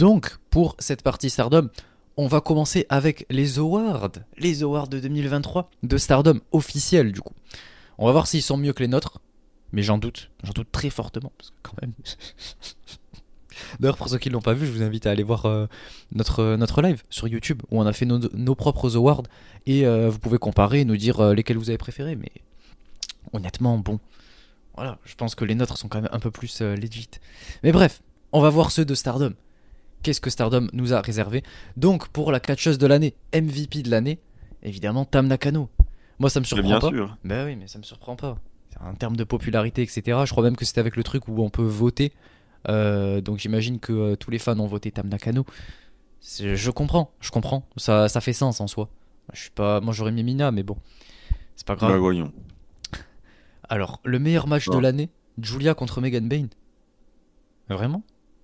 Donc, 0.04 0.36
pour 0.50 0.76
cette 0.80 1.00
partie 1.00 1.30
Stardom, 1.30 1.70
on 2.18 2.26
va 2.26 2.42
commencer 2.42 2.84
avec 2.90 3.24
les 3.30 3.58
awards. 3.58 4.10
Les 4.36 4.62
awards 4.62 4.88
de 4.88 5.00
2023 5.00 5.70
de 5.82 5.96
Stardom 5.96 6.40
officiels, 6.52 7.10
du 7.10 7.22
coup. 7.22 7.32
On 7.96 8.04
va 8.04 8.12
voir 8.12 8.26
s'ils 8.26 8.42
sont 8.42 8.58
mieux 8.58 8.74
que 8.74 8.82
les 8.82 8.88
nôtres. 8.88 9.22
Mais 9.72 9.82
j'en 9.82 9.96
doute. 9.96 10.30
J'en 10.42 10.52
doute 10.52 10.68
très 10.70 10.90
fortement. 10.90 11.32
Parce 11.38 11.48
que 11.48 11.56
quand 11.62 11.80
même. 11.80 11.94
D'ailleurs, 13.80 13.96
pour 13.96 14.10
ceux 14.10 14.18
qui 14.18 14.28
ne 14.28 14.34
l'ont 14.34 14.42
pas 14.42 14.52
vu, 14.52 14.66
je 14.66 14.72
vous 14.72 14.82
invite 14.82 15.06
à 15.06 15.10
aller 15.10 15.22
voir 15.22 15.46
euh, 15.46 15.68
notre, 16.12 16.56
notre 16.56 16.82
live 16.82 17.02
sur 17.08 17.26
YouTube 17.26 17.62
où 17.70 17.80
on 17.80 17.86
a 17.86 17.94
fait 17.94 18.04
nos, 18.04 18.54
propres 18.54 18.96
awards 18.96 19.22
et 19.64 19.86
euh, 19.86 20.10
vous 20.10 20.18
pouvez 20.18 20.36
comparer 20.36 20.80
et 20.80 20.84
nous 20.84 20.98
dire 20.98 21.20
euh, 21.20 21.32
lesquels 21.32 21.56
vous 21.56 21.70
avez 21.70 21.78
préférés. 21.78 22.16
Mais 22.16 22.30
honnêtement, 23.32 23.78
bon, 23.78 24.00
voilà, 24.74 24.98
je 25.06 25.14
pense 25.14 25.34
que 25.34 25.46
les 25.46 25.54
nôtres 25.54 25.78
sont 25.78 25.88
quand 25.88 26.02
même 26.02 26.12
un 26.12 26.20
peu 26.20 26.30
plus 26.30 26.60
legit. 26.60 27.08
Mais 27.62 27.72
bref, 27.72 28.02
on 28.32 28.42
va 28.42 28.50
voir 28.50 28.70
ceux 28.70 28.84
de 28.84 28.94
Stardom 28.94 29.32
qu'est-ce 30.04 30.20
que 30.20 30.30
Stardom 30.30 30.68
nous 30.72 30.92
a 30.94 31.00
réservé. 31.00 31.42
Donc 31.76 32.06
pour 32.08 32.30
la 32.30 32.38
catcheuse 32.38 32.78
de 32.78 32.86
l'année, 32.86 33.14
MVP 33.34 33.82
de 33.82 33.90
l'année, 33.90 34.20
évidemment 34.62 35.04
Tam 35.04 35.26
Nakano. 35.26 35.68
Moi 36.20 36.30
ça 36.30 36.38
me 36.38 36.44
surprend 36.44 36.68
bien 36.68 36.78
pas. 36.78 36.90
Sûr. 36.90 37.16
Bah 37.24 37.44
oui, 37.44 37.56
mais 37.56 37.66
ça 37.66 37.78
me 37.78 37.82
surprend 37.82 38.14
pas. 38.14 38.38
En 38.80 38.94
termes 38.94 39.16
de 39.16 39.24
popularité, 39.24 39.82
etc. 39.82 40.02
Je 40.24 40.30
crois 40.30 40.44
même 40.44 40.56
que 40.56 40.64
c'était 40.64 40.80
avec 40.80 40.96
le 40.96 41.02
truc 41.02 41.26
où 41.28 41.42
on 41.42 41.48
peut 41.50 41.62
voter. 41.64 42.12
Euh, 42.68 43.20
donc 43.20 43.38
j'imagine 43.38 43.78
que 43.80 43.92
euh, 43.92 44.16
tous 44.16 44.30
les 44.30 44.38
fans 44.38 44.58
ont 44.58 44.66
voté 44.66 44.90
Tam 44.92 45.08
Nakano. 45.08 45.44
Je 46.38 46.70
comprends, 46.70 47.12
je 47.20 47.30
comprends. 47.30 47.66
Ça, 47.76 48.08
ça 48.08 48.20
fait 48.20 48.32
sens 48.32 48.60
en 48.60 48.66
soi. 48.66 48.88
Je 49.32 49.40
suis 49.42 49.50
pas. 49.50 49.80
Moi, 49.80 49.92
j'aurais 49.94 50.12
mis 50.12 50.22
Mina, 50.22 50.50
mais 50.50 50.62
bon. 50.62 50.76
C'est 51.56 51.66
pas 51.66 51.74
Bah 51.76 51.86
grave. 51.88 51.98
voyons. 51.98 52.32
Alors, 53.68 54.00
le 54.04 54.18
meilleur 54.18 54.46
match 54.46 54.68
de 54.68 54.78
l'année 54.78 55.08
Julia 55.40 55.74
contre 55.74 56.00
Megan 56.00 56.28
Bain. 56.28 56.46
Vraiment? 57.68 58.02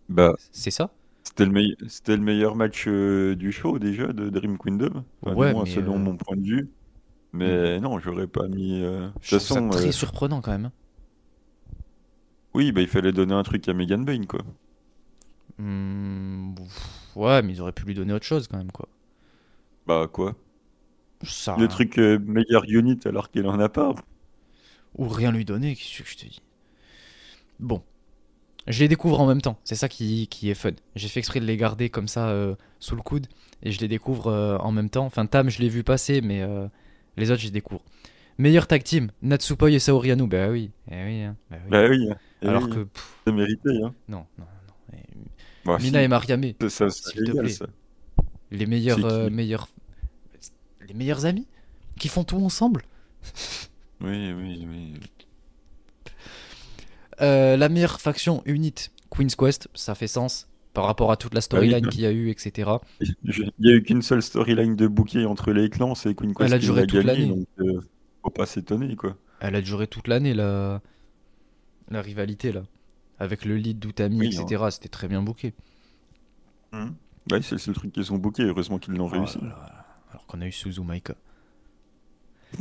Bah, 0.09 0.35
C'est 0.53 0.71
ça? 0.71 0.91
C'était 1.31 1.47
le, 1.47 1.53
meille- 1.53 1.77
c'était 1.89 2.17
le 2.17 2.23
meilleur 2.23 2.57
match 2.57 2.87
euh, 2.89 3.37
du 3.37 3.53
show 3.53 3.79
déjà 3.79 4.13
de 4.13 4.31
Dream 4.31 4.59
Kingdom. 4.59 5.05
Enfin, 5.23 5.37
du 5.37 5.47
Ouais, 5.47 5.49
moins, 5.49 5.65
mais, 5.65 5.67
selon 5.67 5.99
euh, 5.99 5.99
mon 5.99 6.17
point 6.17 6.37
de 6.37 6.43
vue. 6.45 6.71
Mais 7.33 7.81
non, 7.81 7.99
j'aurais 8.01 8.29
pas 8.29 8.49
mis. 8.49 8.83
euh, 8.83 9.09
De 9.09 9.13
toute 9.15 9.23
Je 9.23 9.31
trouve 9.37 9.47
ça 9.47 9.63
façon, 9.63 9.71
très 9.71 9.93
euh, 9.93 9.93
surprenant 9.93 10.43
quand 10.43 10.51
même. 10.51 10.67
hein. 10.67 10.73
oui, 12.55 12.71
bah, 12.71 12.81
il 12.81 12.87
fallait 12.89 13.11
donner 13.13 13.35
un 13.35 13.43
truc 13.43 13.69
à 13.69 13.75
Megan 13.75 14.05
Bain, 14.05 14.25
quoi. 14.27 14.41
Hmm, 15.59 16.55
pff, 16.57 17.17
ouais, 17.17 17.43
mais 17.43 17.53
ils 17.53 17.61
auraient 17.61 17.73
pu 17.73 17.85
lui 17.85 17.95
donner 17.95 18.13
autre 18.13 18.27
chose 18.27 18.49
quand 18.49 18.57
même, 18.59 18.73
quoi. 18.73 18.89
Bah, 19.87 20.09
quoi? 20.09 20.35
Ça... 21.23 21.55
Le 21.55 21.69
truc 21.69 21.99
euh, 21.99 22.19
meilleur 22.19 22.65
unit 22.67 22.99
alors 23.05 23.31
qu'il 23.31 23.47
en 23.47 23.61
a 23.61 23.69
pas. 23.69 23.95
Ou 24.95 25.09
rien 25.09 25.33
lui 25.33 25.45
donner, 25.45 25.75
qu'est-ce 25.75 26.05
que 26.05 26.09
je 26.09 26.17
te 26.17 26.27
dis? 26.27 26.41
Bon. 27.59 27.83
Je 28.71 28.81
les 28.81 28.89
découvre 28.89 29.21
en 29.21 29.27
même 29.27 29.41
temps, 29.43 29.59
c'est 29.65 29.75
ça 29.75 29.89
qui, 29.89 30.29
qui 30.29 30.49
est 30.51 30.55
fun. 30.55 30.71
J'ai 30.95 31.09
fait 31.09 31.19
exprès 31.21 31.41
de 31.41 31.45
les 31.45 31.57
garder 31.57 31.91
comme 31.91 32.09
ça 32.09 32.29
euh, 32.29 32.55
sous 32.79 32.95
le 32.97 33.03
coude 33.03 33.27
et 33.63 33.73
je 33.73 33.81
les 33.81 33.89
découvre 33.89 34.29
euh, 34.29 34.57
en 34.59 34.71
même 34.73 34.91
temps. 34.91 35.05
Enfin, 35.07 35.27
Tam, 35.27 35.51
je 35.51 35.59
l'ai 35.61 35.69
vu 35.69 35.83
passer, 35.83 36.21
mais 36.21 36.43
euh, 36.43 36.67
les 37.17 37.31
autres, 37.31 37.41
je 37.41 37.47
les 37.47 37.51
découvre. 37.51 37.83
Meilleur 38.39 38.67
tag 38.67 38.83
team, 38.85 39.11
Natsupoi 39.23 39.71
et 39.73 39.79
Saori 39.81 40.13
Anou. 40.13 40.27
Bah 40.27 40.49
oui, 40.49 40.71
eh 40.91 41.05
oui, 41.05 41.23
hein, 41.23 41.37
bah 41.51 41.57
oui. 41.65 41.71
Bah 41.71 41.87
oui, 41.91 42.09
eh 42.43 42.47
Alors 42.47 42.65
oui, 42.65 42.71
que, 42.71 42.89
c'est 43.27 43.33
mérité, 43.33 43.71
hein. 43.85 43.93
non, 44.09 44.25
non, 44.39 44.45
non. 44.69 44.75
Eh, 44.95 44.97
Bah, 45.65 45.79
Mina 45.81 46.03
et 46.03 46.09
Mariame, 46.09 46.45
ça, 46.63 46.71
ça, 46.71 46.91
ça 46.91 47.11
s'il 47.11 47.25
te 47.25 47.31
régale, 47.33 47.45
plaît. 47.45 47.53
ça. 47.53 47.67
les 48.51 48.67
meilleurs, 48.67 49.31
meilleurs, 49.31 49.69
les 50.87 50.95
meilleurs 50.95 51.27
amis 51.27 51.47
qui 51.99 52.09
font 52.09 52.25
tout 52.25 52.39
ensemble. 52.43 52.83
Oui, 54.01 54.33
oui, 54.33 54.67
oui. 54.67 54.95
Euh, 57.21 57.57
la 57.57 57.69
meilleure 57.69 58.01
faction 58.01 58.43
unit, 58.47 58.75
Queen's 59.11 59.35
Quest, 59.37 59.69
ça 59.75 59.95
fait 59.95 60.07
sens 60.07 60.47
par 60.73 60.85
rapport 60.85 61.11
à 61.11 61.17
toute 61.17 61.35
la 61.35 61.41
storyline 61.41 61.85
oui. 61.85 61.91
qu'il 61.91 62.01
y 62.03 62.07
a 62.07 62.13
eu, 62.13 62.31
etc. 62.31 62.71
Il 63.01 63.51
n'y 63.59 63.71
a 63.71 63.75
eu 63.75 63.83
qu'une 63.83 64.03
seule 64.03 64.23
storyline 64.23 64.77
de 64.77 64.87
bouquet 64.87 65.25
entre 65.25 65.53
les 65.53 65.69
clans, 65.69 65.95
c'est 65.95 66.15
Queen 66.15 66.33
Quest 66.35 66.49
Elle 66.49 66.55
a 66.55 66.59
duré 66.59 66.87
toute 66.87 67.05
l'année. 67.05 67.27
donc 67.27 67.47
euh, 67.59 67.81
faut 68.23 68.31
pas 68.31 68.47
s'étonner, 68.47 68.95
quoi. 68.97 69.17
Elle 69.41 69.57
a 69.57 69.61
duré 69.63 69.87
toute 69.87 70.07
l'année, 70.07 70.33
la... 70.35 70.81
la 71.91 72.03
rivalité, 72.03 72.53
là. 72.53 72.63
Avec 73.19 73.45
le 73.45 73.57
lead 73.57 73.79
d'Utami, 73.79 74.19
Oui, 74.19 74.27
etc. 74.41 74.65
C'était 74.71 74.89
très 74.89 75.09
bien 75.09 75.23
booké. 75.23 75.53
Ouais, 76.73 77.43
c'est 77.43 77.53
le 77.53 77.59
seul 77.59 77.75
truc 77.75 77.93
qu'ils 77.93 78.13
ont 78.13 78.19
booké, 78.19 78.45
heureusement 78.45 78.79
qu'ils 78.79 78.95
l'ont 78.95 79.07
Oh 79.07 79.09
réussi. 79.09 79.39
là 79.41 79.49
là. 79.49 79.87
Alors 80.11 80.27
qu'on 80.27 80.41
a 80.41 80.47
eu 80.47 80.53
Suzu 80.53 80.83
Maika. 80.83 81.15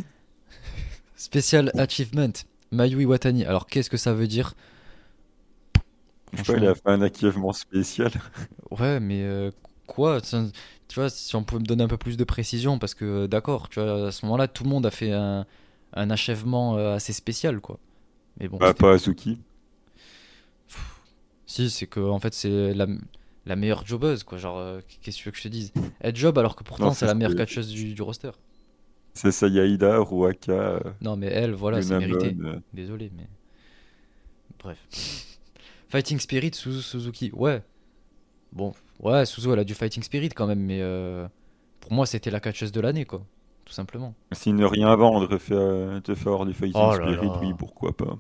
Special 1.16 1.72
Achievement, 1.78 2.34
Mayui 2.72 3.06
Watani. 3.06 3.46
Alors 3.46 3.68
qu'est-ce 3.68 3.90
que 3.90 3.98
ça 3.98 4.14
veut 4.14 4.28
dire? 4.28 4.54
Je 6.34 6.40
sais 6.40 6.44
pas, 6.46 6.58
il 6.58 6.66
a 6.66 6.74
fait 6.74 6.82
un 6.86 7.02
achievement 7.04 7.54
spécial. 7.54 8.12
Ouais, 8.72 9.00
mais 9.00 9.24
euh, 9.24 9.52
quoi? 9.88 10.22
Tu 10.22 10.96
vois, 10.96 11.10
si 11.10 11.36
on 11.36 11.44
pouvait 11.44 11.62
me 11.62 11.66
donner 11.66 11.84
un 11.84 11.88
peu 11.88 11.98
plus 11.98 12.18
de 12.18 12.24
précision, 12.24 12.80
parce 12.80 12.94
que 12.94 13.06
euh, 13.06 13.28
d'accord, 13.28 13.70
tu 13.70 13.80
vois, 13.80 14.08
à 14.08 14.12
ce 14.12 14.26
moment-là, 14.26 14.48
tout 14.48 14.64
le 14.64 14.70
monde 14.70 14.86
a 14.86 14.92
fait 14.92 15.12
un, 15.12 15.46
un 15.94 16.10
achèvement 16.10 16.78
euh, 16.78 16.96
assez 16.96 17.14
spécial, 17.14 17.60
quoi. 17.62 17.80
Mais 18.40 18.48
bon, 18.50 18.60
Bah, 18.60 18.74
pas 18.76 18.92
Azuki. 18.94 19.40
si, 21.46 21.70
c'est 21.70 21.88
que 21.88 22.00
en 22.00 22.20
fait, 22.20 22.34
c'est 22.34 22.74
la, 22.74 22.88
la 23.46 23.56
meilleure 23.56 23.86
jobbeuse, 23.86 24.24
quoi. 24.24 24.38
Genre, 24.38 24.58
euh, 24.58 24.82
qu'est-ce 25.02 25.18
que 25.18 25.22
tu 25.24 25.28
veux 25.30 25.32
que 25.32 25.38
je 25.38 25.44
te 25.44 25.48
dise? 25.48 25.74
Elle 26.00 26.16
job 26.16 26.38
alors 26.38 26.56
que 26.56 26.64
pourtant 26.64 26.94
c'est 26.94 27.06
la 27.06 27.16
meilleure 27.16 27.36
catcheuse 27.36 27.70
du, 27.70 27.94
du 27.94 28.02
roster. 28.02 28.32
C'est 29.22 29.32
Sayaida, 29.32 30.00
Ruaka, 30.00 30.80
Non, 31.02 31.18
mais 31.18 31.28
elle, 31.28 31.52
voilà, 31.54 31.82
c'est 31.82 31.98
mérité. 32.00 32.34
euh, 32.42 32.58
Désolé, 32.74 33.12
mais. 33.18 33.28
Bref. 34.64 34.78
Fighting 35.90 36.20
Spirit, 36.20 36.52
Suzu 36.54 36.82
Suzuki. 36.82 37.30
Ouais. 37.34 37.62
Bon, 38.54 38.72
ouais, 39.02 39.26
Suzu, 39.26 39.52
elle 39.52 39.60
a 39.60 39.64
du 39.66 39.74
Fighting 39.74 40.04
Spirit 40.04 40.30
quand 40.30 40.48
même, 40.48 40.62
mais 40.62 40.80
euh, 40.82 41.28
pour 41.82 41.92
moi, 41.92 42.06
c'était 42.06 42.32
la 42.32 42.40
catcheuse 42.40 42.72
de 42.72 42.80
l'année, 42.80 43.04
quoi. 43.04 43.22
Tout 43.66 43.74
simplement. 43.74 44.16
Si 44.32 44.54
ne 44.54 44.64
rien 44.64 44.96
vendre 44.96 45.38
fait, 45.38 45.54
euh, 45.54 46.00
te 46.00 46.16
faire 46.16 46.46
du 46.46 46.54
Fighting 46.54 46.82
Oh 46.82 46.96
là 46.96 47.12
Spirit, 47.12 47.28
là. 47.28 47.40
oui, 47.42 47.54
pourquoi 47.58 47.92
pas. 47.98 48.18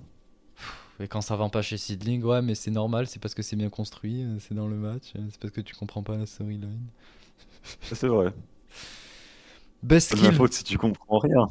Et 0.99 1.07
quand 1.07 1.21
ça 1.21 1.37
vend 1.37 1.49
pas 1.49 1.61
chez 1.61 1.77
Seedling, 1.77 2.21
ouais, 2.23 2.41
mais 2.41 2.55
c'est 2.55 2.71
normal, 2.71 3.07
c'est 3.07 3.21
parce 3.21 3.33
que 3.33 3.41
c'est 3.41 3.55
bien 3.55 3.69
construit, 3.69 4.21
euh, 4.23 4.37
c'est 4.39 4.53
dans 4.53 4.67
le 4.67 4.75
match, 4.75 5.13
c'est 5.13 5.39
parce 5.39 5.53
que 5.53 5.61
tu 5.61 5.73
comprends 5.75 6.03
pas 6.03 6.17
la 6.17 6.25
storyline. 6.25 6.87
C'est 7.83 8.07
vrai. 8.07 8.33
Best 9.83 10.15
kill, 10.15 10.33
faute 10.33 10.53
si 10.53 10.63
tu 10.63 10.77
comprends 10.77 11.19
rien. 11.19 11.47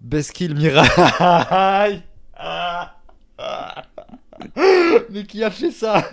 best 0.00 0.32
kill 0.32 0.54
Mirai. 0.54 0.86
Mais 5.10 5.24
qui 5.24 5.44
a 5.44 5.50
fait 5.50 5.70
ça? 5.70 6.10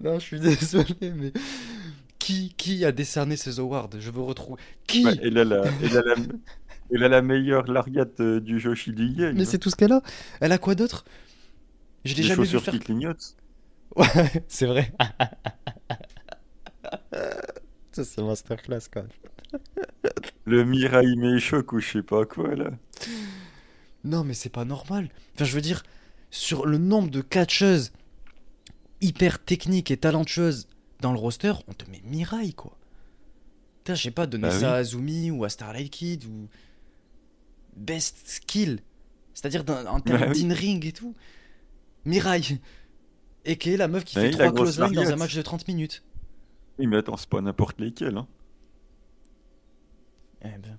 Non, 0.00 0.18
je 0.18 0.24
suis 0.24 0.40
désolé, 0.40 0.94
mais 1.00 1.32
qui, 2.18 2.54
qui 2.56 2.84
a 2.84 2.92
décerné 2.92 3.36
ces 3.36 3.58
awards? 3.60 3.90
Je 3.98 4.10
veux 4.10 4.20
retrouver. 4.22 4.60
Qui? 4.86 5.04
Bah, 5.04 5.12
elle, 5.22 5.38
a 5.38 5.44
la, 5.44 5.62
elle, 5.82 5.96
a 5.96 6.02
la, 6.02 6.14
elle 6.92 7.04
a 7.04 7.08
la 7.08 7.22
meilleure 7.22 7.66
largate 7.70 8.20
euh, 8.20 8.40
du 8.40 8.60
Joshi 8.60 8.92
du 8.92 9.10
Game. 9.14 9.36
Mais 9.36 9.44
c'est 9.44 9.58
tout 9.58 9.70
ce 9.70 9.76
qu'elle 9.76 9.92
a. 9.92 10.02
Elle 10.40 10.52
a 10.52 10.58
quoi 10.58 10.74
d'autre? 10.74 11.04
Je 12.04 12.14
l'ai 12.14 12.22
jamais 12.22 12.42
vu 12.42 12.44
chaussures 12.44 12.62
faire. 12.62 12.74
qui 12.74 12.80
clignotent. 12.80 13.36
Ouais, 13.96 14.44
c'est 14.48 14.66
vrai. 14.66 14.92
Ça, 17.92 18.04
c'est 18.04 18.22
masterclass 18.22 18.80
quand 18.90 19.02
même. 19.02 19.60
Le 20.46 20.64
Mirai 20.64 21.14
Meishok 21.16 21.72
ou 21.72 21.80
je 21.80 21.90
sais 21.92 22.02
pas 22.02 22.24
quoi, 22.24 22.54
là. 22.54 22.70
Non, 24.04 24.24
mais 24.24 24.34
c'est 24.34 24.48
pas 24.48 24.64
normal. 24.64 25.10
Enfin, 25.34 25.44
je 25.44 25.54
veux 25.54 25.60
dire, 25.60 25.82
sur 26.30 26.64
le 26.66 26.78
nombre 26.78 27.10
de 27.10 27.20
catcheuses 27.20 27.92
hyper 29.00 29.44
techniques 29.44 29.90
et 29.90 29.96
talentueuses 29.96 30.68
dans 31.00 31.12
le 31.12 31.18
roster, 31.18 31.52
on 31.68 31.72
te 31.72 31.88
met 31.90 32.00
Mirai, 32.04 32.52
quoi. 32.54 32.78
Putain, 33.78 33.94
je 33.94 34.02
sais 34.04 34.10
pas, 34.10 34.26
donner 34.26 34.42
Bah 34.48 34.50
ça 34.52 34.58
oui. 34.58 34.64
à 34.64 34.74
Azumi 34.74 35.30
ou 35.30 35.44
à 35.44 35.48
Starlight 35.48 35.90
Kid 35.90 36.24
ou. 36.24 36.48
Best 37.76 38.22
skill. 38.28 38.80
C'est-à-dire 39.34 39.64
en 39.88 40.00
termes 40.00 40.20
Bah 40.20 40.26
oui. 40.32 40.44
d'in-ring 40.44 40.84
et 40.86 40.92
tout. 40.92 41.14
Mirai. 42.04 42.40
Et 43.44 43.56
qui 43.56 43.72
est 43.74 43.76
la 43.76 43.88
meuf 43.88 44.04
qui 44.04 44.14
fait 44.14 44.26
oui, 44.28 44.30
la 44.32 44.48
trois 44.48 44.52
grosse 44.64 44.76
close 44.76 44.90
lines 44.92 45.04
dans 45.04 45.10
un 45.12 45.16
match 45.16 45.34
de 45.34 45.42
30 45.42 45.66
minutes. 45.68 46.02
Oui, 46.78 46.86
mais 46.86 46.96
attends, 46.98 47.16
c'est 47.16 47.28
pas 47.28 47.40
n'importe 47.40 47.80
lesquels. 47.80 48.16
Hein. 48.16 48.26
Eh 50.44 50.48
ben. 50.48 50.78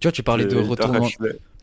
Tu 0.00 0.08
vois, 0.08 0.12
tu 0.12 0.22
parlais 0.22 0.44
de 0.46 0.56
retournement, 0.56 1.08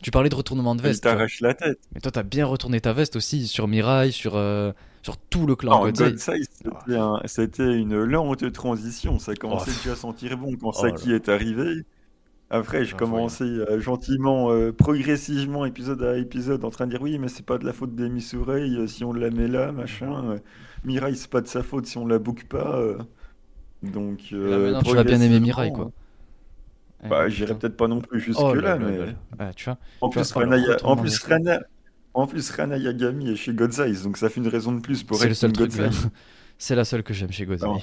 tu 0.02 0.10
parlais 0.10 0.28
de 0.28 0.34
retournement 0.34 0.74
de 0.74 0.82
veste. 0.82 1.04
t'arrache 1.04 1.40
la 1.40 1.54
tête. 1.54 1.78
Mais 1.94 2.00
toi, 2.00 2.10
t'as 2.10 2.24
bien 2.24 2.44
retourné 2.46 2.80
ta 2.80 2.92
veste 2.92 3.14
aussi 3.16 3.46
sur 3.46 3.68
Mirai, 3.68 4.10
sur, 4.10 4.34
euh, 4.36 4.72
sur 5.02 5.16
tout 5.16 5.46
le 5.46 5.54
clan 5.54 5.78
Non, 5.78 5.84
Godzilla. 5.84 6.10
Godside, 6.10 6.44
c'était 6.50 6.96
un- 6.96 7.20
c'était 7.26 7.72
une 7.76 8.02
lente 8.02 8.50
transition. 8.52 9.18
Ça 9.20 9.34
commençait 9.36 9.70
Oh. 9.72 9.78
déjà 9.78 9.92
à 9.92 9.96
sentir 9.96 10.36
bon 10.38 10.56
quand 10.56 10.70
Oh 10.70 10.72
Saki 10.72 11.12
est 11.12 11.28
arrivé. 11.28 11.84
Après, 12.52 12.84
je 12.84 12.94
Ah, 12.94 12.98
commençais 12.98 13.44
euh, 13.44 13.80
gentiment, 13.80 14.50
euh, 14.50 14.72
progressivement, 14.72 15.64
épisode 15.64 16.02
à 16.02 16.18
épisode, 16.18 16.64
en 16.66 16.70
train 16.70 16.86
de 16.86 16.90
dire 16.90 17.00
oui, 17.00 17.18
mais 17.18 17.28
c'est 17.28 17.46
pas 17.46 17.56
de 17.56 17.64
la 17.64 17.72
faute 17.72 17.98
Misurei 17.98 18.68
euh, 18.76 18.86
si 18.86 19.04
on 19.04 19.12
la 19.14 19.30
met 19.30 19.48
là, 19.48 19.72
machin. 19.72 20.36
Mirai, 20.84 21.14
c'est 21.14 21.30
pas 21.30 21.40
de 21.40 21.46
sa 21.46 21.62
faute 21.62 21.86
si 21.86 21.96
on 21.96 22.06
la 22.06 22.18
book 22.18 22.44
pas. 22.44 22.78
Donc, 23.82 24.30
Là, 24.32 24.58
maintenant, 24.58 24.82
tu 24.82 24.94
vas 24.94 25.02
bien 25.04 25.20
aimer 25.22 25.40
Mirai, 25.40 25.72
quoi. 25.72 25.90
Bah, 27.08 27.28
j'irai 27.28 27.54
peut-être 27.54 27.76
pas 27.76 27.88
non 27.88 28.00
plus 28.00 28.32
Oh 28.36 28.54
là, 28.54 28.76
là 28.76 28.78
là 28.78 29.16
mais. 29.38 29.44
Ouais, 29.44 29.54
tu 29.56 29.64
vois. 29.64 29.78
en 30.02 30.10
tu 30.10 30.18
plus, 30.18 30.32
Rana, 30.32 30.56
en 30.84 30.96
plus, 30.96 31.18
Rana, 31.24 31.60
en 32.12 32.26
plus, 32.26 32.50
Rana 32.50 32.76
Yagami 32.76 33.30
est 33.30 33.36
chez 33.36 33.54
Godsize, 33.54 34.04
donc 34.04 34.18
ça 34.18 34.28
fait 34.28 34.40
une 34.40 34.48
raison 34.48 34.72
de 34.72 34.80
plus 34.80 35.02
pour 35.02 35.16
C'est 35.16 35.24
le 35.24 35.32
être 35.32 35.38
seul 35.38 35.52
truc. 35.52 35.72
C'est 36.58 36.76
la 36.76 36.84
seule 36.84 37.02
que 37.02 37.14
j'aime 37.14 37.32
chez 37.32 37.46
Godzilla. 37.46 37.72
Non. 37.72 37.80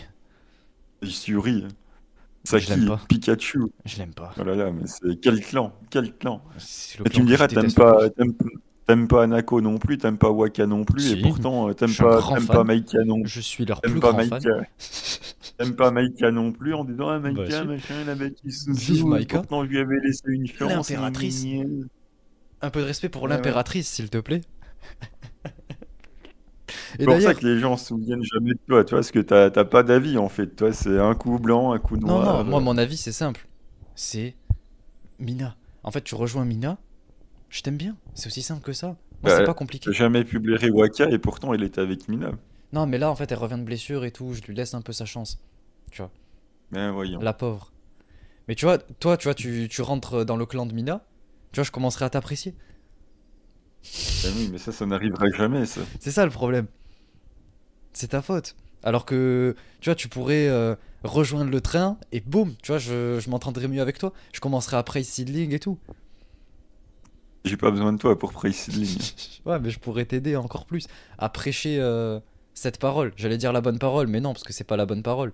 Yuri, 2.51 2.63
Je 2.65 2.69
l'aime 2.69 2.79
Saki, 2.79 2.87
pas. 2.89 3.01
Pikachu. 3.07 3.59
Je 3.85 3.97
l'aime 3.97 4.13
pas. 4.13 4.33
Oh 4.39 4.43
là 4.43 4.55
là, 4.55 4.71
mais 4.71 4.83
c'est 4.85 5.19
quel 5.21 5.41
clan, 5.41 5.73
quel 5.89 6.13
clan. 6.17 6.41
Mais 7.03 7.09
tu 7.09 7.21
me 7.21 7.27
diras, 7.27 7.47
t'aimes 7.47 7.73
pas, 7.73 8.09
plus. 8.09 8.35
t'aimes, 8.87 9.07
pas 9.07 9.23
Anako 9.23 9.61
non 9.61 9.77
plus, 9.77 9.97
t'aimes 9.97 10.17
pas 10.17 10.29
Waka 10.31 10.65
non 10.65 10.83
plus, 10.83 11.01
Si. 11.01 11.19
et 11.19 11.21
pourtant 11.21 11.69
euh, 11.69 11.73
t'aimes 11.73 11.93
pas, 11.93 12.21
pas 12.47 12.63
Maika 12.63 13.03
non, 13.05 13.21
Je 13.25 13.39
suis 13.41 13.65
leur 13.65 13.81
plus 13.81 13.99
pas 13.99 14.13
fan. 14.13 14.29
Maika, 14.29 14.49
t'aimes 15.57 15.75
pas 15.75 15.91
Maika 15.91 16.31
non 16.31 16.51
plus 16.51 16.73
en 16.73 16.83
disant 16.85 17.09
ah 17.09 17.19
Maika 17.19 17.43
Bah, 17.49 17.63
machin, 17.65 18.03
la 18.05 18.15
bête 18.15 18.39
Vive 18.43 19.05
Maika. 19.05 19.37
pourtant 19.37 19.63
je 19.65 19.69
lui 19.69 19.79
avais 19.79 19.99
laissé 20.03 20.23
une 20.27 20.47
chance. 20.47 20.89
L'impératrice. 20.89 21.45
Un 22.61 22.69
peu 22.71 22.81
de 22.81 22.85
respect 22.85 23.09
pour 23.09 23.23
Ouais, 23.23 23.29
l'impératrice, 23.29 23.87
s'il 23.87 24.09
te 24.09 24.17
plaît. 24.17 24.41
C'est 26.99 27.05
pour 27.05 27.21
ça 27.21 27.33
que 27.33 27.45
les 27.47 27.59
gens 27.59 27.77
se 27.77 27.87
souviennent 27.87 28.23
jamais 28.23 28.51
de 28.51 28.59
toi, 28.67 28.83
tu 28.83 28.91
vois, 28.91 28.99
parce 28.99 29.11
que 29.11 29.19
t'as, 29.19 29.49
pas 29.63 29.83
d'avis 29.83 30.17
en 30.17 30.27
fait, 30.27 30.47
toi 30.47 30.73
c'est 30.73 30.99
un 30.99 31.15
coup 31.15 31.39
blanc, 31.39 31.71
un 31.71 31.79
coup 31.79 31.95
non, 31.95 32.07
noir. 32.07 32.43
non, 32.43 32.49
moi, 32.49 32.59
mon 32.59 32.77
avis, 32.77 32.97
c'est 32.97 33.13
simple. 33.13 33.47
C'est 33.95 34.35
Mina. 35.17 35.55
En 35.83 35.91
fait, 35.91 36.01
tu 36.01 36.15
rejoins 36.15 36.43
Mina, 36.43 36.77
je 37.49 37.61
t'aime 37.61 37.77
bien. 37.77 37.95
C'est 38.15 38.27
aussi 38.27 38.41
simple 38.41 38.61
que 38.61 38.73
ça. 38.73 38.87
Moi, 38.87 38.97
Bah, 39.23 39.37
c'est 39.37 39.45
pas 39.45 39.53
compliqué. 39.53 39.91
Jamais 39.93 40.23
pu 40.25 40.39
blairer 40.39 40.69
Waka 40.69 41.09
et 41.09 41.19
pourtant 41.19 41.53
il 41.53 41.63
était 41.63 41.81
avec 41.81 42.07
Mina. 42.09 42.31
Non, 42.73 42.85
mais 42.85 42.97
là, 42.97 43.09
en 43.09 43.15
fait, 43.15 43.31
elle 43.31 43.37
revient 43.37 43.57
de 43.57 43.63
blessure 43.63 44.05
et 44.05 44.11
tout. 44.11 44.33
Je 44.33 44.41
lui 44.43 44.53
laisse 44.53 44.73
un 44.73 44.81
peu 44.81 44.91
sa 44.91 45.05
chance. 45.05 45.39
Tu 45.91 46.01
vois. 46.01 46.11
Ben 46.71 46.91
voyons. 46.91 47.19
La 47.19 47.33
pauvre. 47.33 47.71
Mais 48.47 48.55
tu 48.55 48.65
vois, 48.65 48.77
toi, 48.77 49.17
tu 49.17 49.25
vois, 49.27 49.33
tu, 49.33 49.67
tu 49.69 49.81
rentres 49.81 50.25
dans 50.25 50.35
le 50.37 50.45
clan 50.45 50.65
de 50.65 50.73
Mina. 50.73 51.05
Tu 51.51 51.57
vois, 51.57 51.63
je 51.63 51.71
commencerai 51.71 52.05
à 52.05 52.09
t'apprécier. 52.09 52.55
Ben 54.23 54.31
oui, 54.35 54.49
mais 54.51 54.57
ça, 54.57 54.71
ça 54.71 54.85
n'arrivera 54.85 55.25
jamais, 55.35 55.65
ça. 55.65 55.81
C'est 55.99 56.11
ça 56.11 56.25
le 56.25 56.31
problème. 56.31 56.67
C'est 57.93 58.09
ta 58.09 58.21
faute. 58.21 58.55
Alors 58.83 59.05
que, 59.05 59.55
tu 59.81 59.89
vois, 59.89 59.95
tu 59.95 60.07
pourrais 60.07 60.47
euh, 60.47 60.75
rejoindre 61.03 61.51
le 61.51 61.61
train 61.61 61.97
et 62.11 62.21
boum, 62.21 62.55
tu 62.63 62.71
vois, 62.71 62.79
je, 62.79 63.19
je 63.19 63.29
m'entendrai 63.29 63.67
mieux 63.67 63.81
avec 63.81 63.97
toi. 63.97 64.13
Je 64.33 64.39
commencerai 64.39 64.77
à 64.77 64.83
praise 64.83 65.07
seedling 65.07 65.53
et 65.53 65.59
tout. 65.59 65.77
J'ai 67.45 67.57
pas 67.57 67.71
besoin 67.71 67.93
de 67.93 67.97
toi 67.97 68.17
pour 68.17 68.33
Seedling. 68.51 68.97
Ouais, 69.45 69.59
mais 69.59 69.69
je 69.69 69.79
pourrais 69.79 70.05
t'aider 70.05 70.35
encore 70.35 70.65
plus 70.65 70.87
à 71.17 71.29
prêcher 71.29 71.79
euh, 71.79 72.19
cette 72.53 72.79
parole. 72.79 73.13
J'allais 73.15 73.37
dire 73.37 73.53
la 73.53 73.61
bonne 73.61 73.79
parole, 73.79 74.07
mais 74.07 74.19
non, 74.19 74.33
parce 74.33 74.43
que 74.43 74.53
c'est 74.53 74.63
pas 74.65 74.77
la 74.77 74.85
bonne 74.85 75.03
parole. 75.03 75.31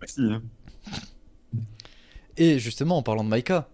Merci. 0.00 0.20
hein. 0.22 0.42
Et 2.36 2.58
justement, 2.58 2.96
en 2.98 3.02
parlant 3.02 3.24
de 3.24 3.28
Maika, 3.28 3.68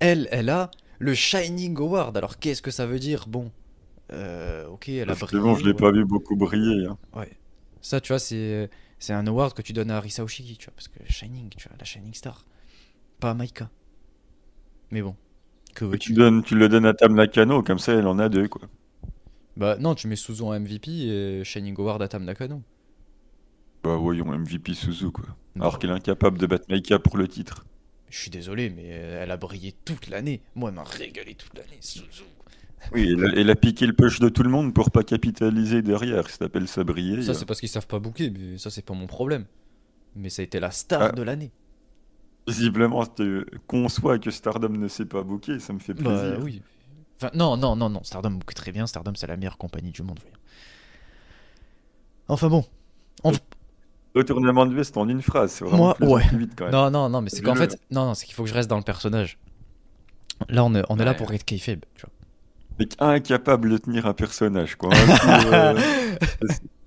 elle, 0.00 0.28
elle 0.32 0.50
a 0.50 0.70
le 0.98 1.14
Shining 1.14 1.76
Award. 1.78 2.16
Alors, 2.16 2.38
qu'est-ce 2.38 2.62
que 2.62 2.70
ça 2.70 2.86
veut 2.86 2.98
dire? 2.98 3.26
Bon, 3.28 3.52
euh, 4.12 4.66
ok, 4.68 4.88
elle 4.88 5.10
a 5.10 5.14
brillé. 5.14 5.54
je 5.56 5.60
l'ai 5.64 5.68
ouais. 5.70 5.74
pas 5.74 5.92
vu 5.92 6.04
beaucoup 6.04 6.36
briller. 6.36 6.86
hein. 6.86 6.98
Ouais. 7.14 7.30
Ça, 7.80 8.00
tu 8.00 8.12
vois, 8.12 8.18
c'est 8.18 8.70
c'est 8.98 9.12
un 9.14 9.26
award 9.26 9.54
que 9.54 9.62
tu 9.62 9.72
donnes 9.72 9.90
à 9.90 10.00
Risa 10.00 10.22
Oshiki, 10.24 10.56
tu 10.58 10.66
vois, 10.66 10.74
parce 10.74 10.88
que 10.88 10.98
Shining, 11.08 11.48
tu 11.56 11.68
vois, 11.68 11.76
la 11.78 11.84
Shining 11.84 12.12
Star. 12.14 12.44
Pas 13.20 13.30
à 13.30 13.34
Maika. 13.34 13.70
Mais 14.90 15.02
bon, 15.02 15.16
que 15.74 15.84
tu, 15.96 16.12
veux-tu? 16.12 16.12
donnes, 16.14 16.42
tu 16.42 16.54
le 16.56 16.68
donnes 16.68 16.86
à 16.86 16.94
Tam 16.94 17.14
Nakano, 17.14 17.62
comme 17.62 17.78
ça 17.78 17.92
elle 17.94 18.06
en 18.06 18.18
a 18.18 18.28
deux, 18.28 18.48
quoi. 18.48 18.62
Bah 19.56 19.76
non, 19.78 19.94
tu 19.94 20.06
mets 20.08 20.16
Suzu 20.16 20.42
en 20.42 20.58
MVP 20.58 20.90
et 20.90 21.44
Shining 21.44 21.74
Award 21.78 22.02
à 22.02 22.08
Tam 22.08 22.24
Nakano. 22.24 22.62
Bah 23.82 23.96
voyons, 23.96 24.26
MVP 24.26 24.74
Suzu, 24.74 25.10
quoi. 25.10 25.24
Non. 25.56 25.62
Alors 25.62 25.78
qu'elle 25.78 25.90
est 25.90 25.94
incapable 25.94 26.38
de 26.38 26.46
battre 26.46 26.66
Maika 26.68 26.98
pour 26.98 27.16
le 27.16 27.28
titre. 27.28 27.64
Je 28.08 28.18
suis 28.18 28.30
désolé, 28.30 28.70
mais 28.70 28.86
elle 28.88 29.30
a 29.30 29.36
brillé 29.36 29.72
toute 29.84 30.08
l'année. 30.08 30.42
Moi, 30.54 30.70
elle 30.70 30.76
m'a 30.76 30.84
régalé 30.84 31.34
toute 31.34 31.56
l'année, 31.56 31.78
Suzu. 31.80 32.24
Oui, 32.92 33.14
elle 33.36 33.50
a, 33.50 33.54
piqué 33.56 33.86
le 33.86 33.92
push 33.92 34.20
de 34.20 34.28
tout 34.28 34.42
le 34.42 34.50
monde 34.50 34.72
pour 34.74 34.90
pas 34.90 35.02
capitaliser 35.02 35.82
derrière. 35.82 36.28
Ça 36.28 36.38
s'appelle 36.38 36.66
ça 36.66 36.82
briller. 36.82 37.22
Ça, 37.22 37.30
hein. 37.30 37.34
c'est 37.34 37.44
parce 37.46 37.60
qu'ils 37.60 37.68
savent 37.68 37.86
pas 37.86 37.98
booker, 37.98 38.30
mais 38.30 38.58
ça, 38.58 38.70
c'est 38.70 38.84
pas 38.84 38.94
mon 38.94 39.06
problème. 39.06 39.44
Mais 40.16 40.30
ça 40.30 40.42
a 40.42 40.44
été 40.44 40.58
la 40.60 40.70
star 40.70 41.02
Ah. 41.02 41.12
de 41.12 41.22
l'année. 41.22 41.50
Visiblement, 42.48 43.06
tu 43.06 43.44
conçois 43.66 44.18
que 44.18 44.30
Stardom 44.30 44.70
ne 44.70 44.88
sait 44.88 45.04
pas 45.04 45.22
booker, 45.22 45.60
ça 45.60 45.72
me 45.72 45.78
fait 45.78 45.92
Bah 45.94 46.10
plaisir. 46.10 46.38
oui. 46.42 46.62
Enfin, 47.20 47.30
non, 47.34 47.56
non, 47.56 47.76
non, 47.76 47.90
non. 47.90 48.02
Stardom 48.02 48.30
book 48.30 48.54
très 48.54 48.72
bien. 48.72 48.86
Stardom, 48.86 49.12
c'est 49.14 49.26
la 49.26 49.36
meilleure 49.36 49.58
compagnie 49.58 49.90
du 49.92 50.02
monde. 50.02 50.18
Enfin 52.28 52.48
bon. 52.48 52.64
Retournement 54.14 54.66
de 54.66 54.74
veste 54.74 54.96
en 54.96 55.08
une 55.08 55.22
phrase, 55.22 55.52
c'est 55.52 55.64
vraiment 55.64 55.84
Moi, 55.84 55.94
plus 55.94 56.06
ouais. 56.08 56.26
plus 56.26 56.38
vite 56.38 56.52
quand 56.56 56.64
même. 56.64 56.72
Non, 56.72 56.90
non, 56.90 57.08
non, 57.08 57.20
mais 57.20 57.30
c'est 57.30 57.42
qu'en 57.42 57.54
fait, 57.54 57.78
non, 57.90 58.06
non, 58.06 58.14
c'est 58.14 58.26
qu'il 58.26 58.34
faut 58.34 58.42
que 58.42 58.48
je 58.48 58.54
reste 58.54 58.68
dans 58.70 58.78
le 58.78 58.82
personnage. 58.82 59.38
Là, 60.48 60.64
on 60.64 60.74
est, 60.74 60.82
on 60.88 60.98
est 60.98 61.04
là 61.04 61.14
pour 61.14 61.30
être 61.32 61.44
kayfabe, 61.44 61.84
tu 61.94 62.06
vois. 62.06 62.10
Mec 62.78 62.94
incapable 62.98 63.70
de 63.70 63.78
tenir 63.78 64.06
un 64.06 64.14
personnage, 64.14 64.76
quoi. 64.76 64.90
Un 64.94 65.16
coup, 65.18 65.48
euh, 65.52 65.74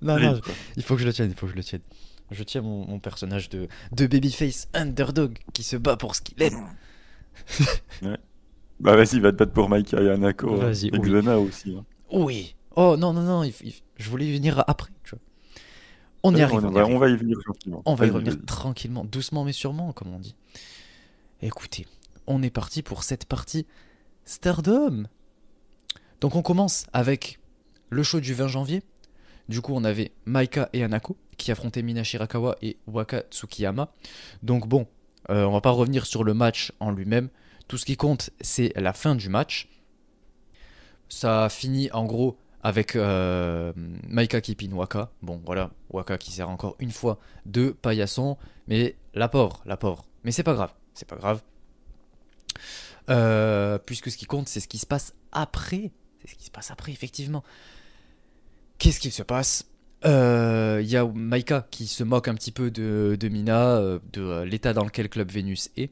Non, 0.02 0.16
terrible, 0.16 0.34
non, 0.34 0.40
quoi. 0.40 0.54
il 0.76 0.82
faut 0.82 0.94
que 0.96 1.00
je 1.02 1.06
le 1.06 1.12
tienne, 1.12 1.30
il 1.30 1.36
faut 1.36 1.46
que 1.46 1.52
je 1.52 1.56
le 1.56 1.62
tienne. 1.64 1.82
Je 2.30 2.42
tiens 2.42 2.62
mon, 2.62 2.86
mon 2.86 2.98
personnage 2.98 3.48
de, 3.50 3.68
de 3.92 4.06
babyface 4.06 4.68
underdog 4.74 5.38
qui 5.52 5.62
se 5.62 5.76
bat 5.76 5.96
pour 5.96 6.14
ce 6.16 6.22
qu'il 6.22 6.42
aime. 6.42 6.66
Bah 8.80 8.96
vas-y, 8.96 9.20
va 9.20 9.30
te 9.30 9.36
battre 9.36 9.52
pour 9.52 9.68
Maika 9.68 10.00
et 10.02 10.10
Anako. 10.10 10.54
hein. 10.54 10.56
Vas-y, 10.66 10.88
Et 10.88 10.98
oui. 10.98 11.08
Xana 11.10 11.38
aussi. 11.38 11.74
hein. 11.76 11.84
Oui. 12.10 12.56
Oh 12.74 12.96
non, 12.98 13.12
non, 13.12 13.22
non, 13.22 13.44
il 13.44 13.54
il 13.62 13.72
je 13.96 14.10
voulais 14.10 14.26
y 14.26 14.32
venir 14.34 14.64
après, 14.66 14.90
tu 15.04 15.10
vois. 15.10 15.20
On 16.24 16.32
y 16.32 16.36
Ouais, 16.36 16.42
arrive, 16.42 16.64
on, 16.64 16.70
va, 16.70 16.80
arrive. 16.80 16.96
on 16.96 16.98
va 16.98 17.08
y 17.08 17.16
venir 17.16 17.38
gentiment. 17.46 17.82
On 17.86 17.94
va 17.94 18.06
y 18.06 18.10
revenir 18.10 18.36
tranquillement, 18.46 19.04
doucement 19.04 19.44
mais 19.44 19.52
sûrement, 19.52 19.92
comme 19.92 20.12
on 20.12 20.18
dit. 20.18 20.34
Écoutez, 21.40 21.86
on 22.26 22.42
est 22.42 22.50
parti 22.50 22.82
pour 22.82 23.04
cette 23.04 23.26
partie 23.26 23.64
Stardom. 24.24 25.04
Donc 26.24 26.36
on 26.36 26.42
commence 26.42 26.86
avec 26.94 27.38
le 27.90 28.02
show 28.02 28.18
du 28.18 28.32
20 28.32 28.48
janvier. 28.48 28.82
Du 29.50 29.60
coup, 29.60 29.74
on 29.74 29.84
avait 29.84 30.10
Maika 30.24 30.70
et 30.72 30.82
Anako 30.82 31.18
qui 31.36 31.52
affrontaient 31.52 31.82
Mina 31.82 32.02
Shirakawa 32.02 32.56
et 32.62 32.78
Waka 32.86 33.24
Tsukiyama. 33.30 33.92
Donc 34.42 34.66
bon, 34.66 34.86
euh, 35.28 35.44
on 35.44 35.52
va 35.52 35.60
pas 35.60 35.70
revenir 35.70 36.06
sur 36.06 36.24
le 36.24 36.32
match 36.32 36.72
en 36.80 36.92
lui-même. 36.92 37.28
Tout 37.68 37.76
ce 37.76 37.84
qui 37.84 37.98
compte, 37.98 38.30
c'est 38.40 38.72
la 38.74 38.94
fin 38.94 39.14
du 39.14 39.28
match. 39.28 39.68
Ça 41.10 41.50
finit 41.50 41.90
en 41.92 42.06
gros 42.06 42.38
avec 42.62 42.96
euh, 42.96 43.74
Maika 44.08 44.40
qui 44.40 44.54
pine 44.54 44.72
Waka. 44.72 45.10
Bon, 45.20 45.42
voilà, 45.44 45.72
Waka 45.90 46.16
qui 46.16 46.32
sert 46.32 46.48
encore 46.48 46.74
une 46.78 46.92
fois 46.92 47.18
de 47.44 47.68
paillasson. 47.68 48.38
Mais 48.66 48.96
la 49.12 49.28
pauvre, 49.28 49.60
la 49.66 49.76
pauvre. 49.76 50.06
Mais 50.24 50.32
c'est 50.32 50.42
pas 50.42 50.54
grave, 50.54 50.72
c'est 50.94 51.06
pas 51.06 51.16
grave. 51.16 51.42
Euh, 53.10 53.76
puisque 53.76 54.10
ce 54.10 54.16
qui 54.16 54.24
compte, 54.24 54.48
c'est 54.48 54.60
ce 54.60 54.68
qui 54.68 54.78
se 54.78 54.86
passe 54.86 55.12
après. 55.30 55.92
C'est 56.24 56.32
ce 56.32 56.36
qui 56.36 56.44
se 56.44 56.50
passe 56.50 56.70
après, 56.70 56.92
effectivement. 56.92 57.44
Qu'est-ce 58.78 59.00
qui 59.00 59.10
se 59.10 59.22
passe? 59.22 59.66
Euh, 60.04 60.80
Il 60.82 60.88
y 60.88 60.96
a 60.96 61.06
Maika 61.06 61.66
qui 61.70 61.86
se 61.86 62.02
moque 62.04 62.28
un 62.28 62.34
petit 62.34 62.52
peu 62.52 62.70
de, 62.70 63.28
Mina, 63.28 63.76
euh, 63.76 63.98
de 64.12 64.22
euh, 64.22 64.44
l'état 64.44 64.72
dans 64.72 64.84
lequel 64.84 65.08
Club 65.08 65.30
Vénus 65.30 65.70
est. 65.76 65.90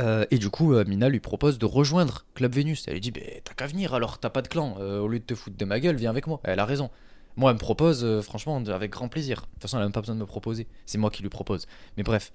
Euh, 0.00 0.24
et 0.30 0.38
du 0.38 0.48
coup, 0.48 0.74
euh, 0.74 0.84
Mina 0.84 1.08
lui 1.08 1.20
propose 1.20 1.58
de 1.58 1.66
rejoindre 1.66 2.24
Club 2.34 2.54
Vénus. 2.54 2.84
Elle 2.86 2.94
lui 2.94 3.00
dit 3.00 3.10
Ben, 3.10 3.24
T'as 3.44 3.54
qu'à 3.54 3.66
venir 3.66 3.94
alors, 3.94 4.18
t'as 4.18 4.30
pas 4.30 4.42
de 4.42 4.48
clan. 4.48 4.76
Euh, 4.78 5.00
au 5.00 5.08
lieu 5.08 5.18
de 5.18 5.24
te 5.24 5.34
foutre 5.34 5.56
de 5.56 5.64
ma 5.64 5.80
gueule, 5.80 5.96
viens 5.96 6.10
avec 6.10 6.26
moi. 6.26 6.40
Elle 6.44 6.60
a 6.60 6.64
raison. 6.64 6.90
Moi, 7.36 7.50
elle 7.50 7.56
me 7.56 7.60
propose, 7.60 8.04
euh, 8.04 8.20
franchement, 8.20 8.56
avec 8.56 8.90
grand 8.92 9.08
plaisir. 9.08 9.40
De 9.40 9.46
toute 9.46 9.62
façon, 9.62 9.78
elle 9.78 9.82
a 9.82 9.86
même 9.86 9.92
pas 9.92 10.00
besoin 10.00 10.14
de 10.14 10.20
me 10.20 10.26
proposer. 10.26 10.66
C'est 10.86 10.98
moi 10.98 11.10
qui 11.10 11.22
lui 11.22 11.30
propose. 11.30 11.66
Mais 11.96 12.02
bref. 12.02 12.32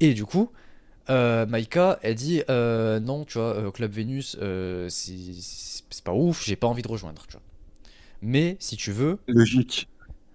Et 0.00 0.14
du 0.14 0.24
coup, 0.24 0.50
euh, 1.08 1.46
Maika, 1.46 1.98
elle 2.02 2.14
dit 2.14 2.42
euh, 2.50 2.98
Non, 3.00 3.24
tu 3.24 3.38
vois, 3.38 3.54
euh, 3.54 3.70
Club 3.70 3.92
Vénus, 3.92 4.36
c'est 4.88 6.04
pas 6.04 6.12
ouf, 6.12 6.44
j'ai 6.44 6.56
pas 6.56 6.66
envie 6.66 6.82
de 6.82 6.88
rejoindre. 6.88 7.26
Tu 7.26 7.32
vois. 7.32 7.42
Mais 8.22 8.56
si 8.60 8.76
tu 8.76 8.92
veux, 8.92 9.18
Logique. 9.28 9.88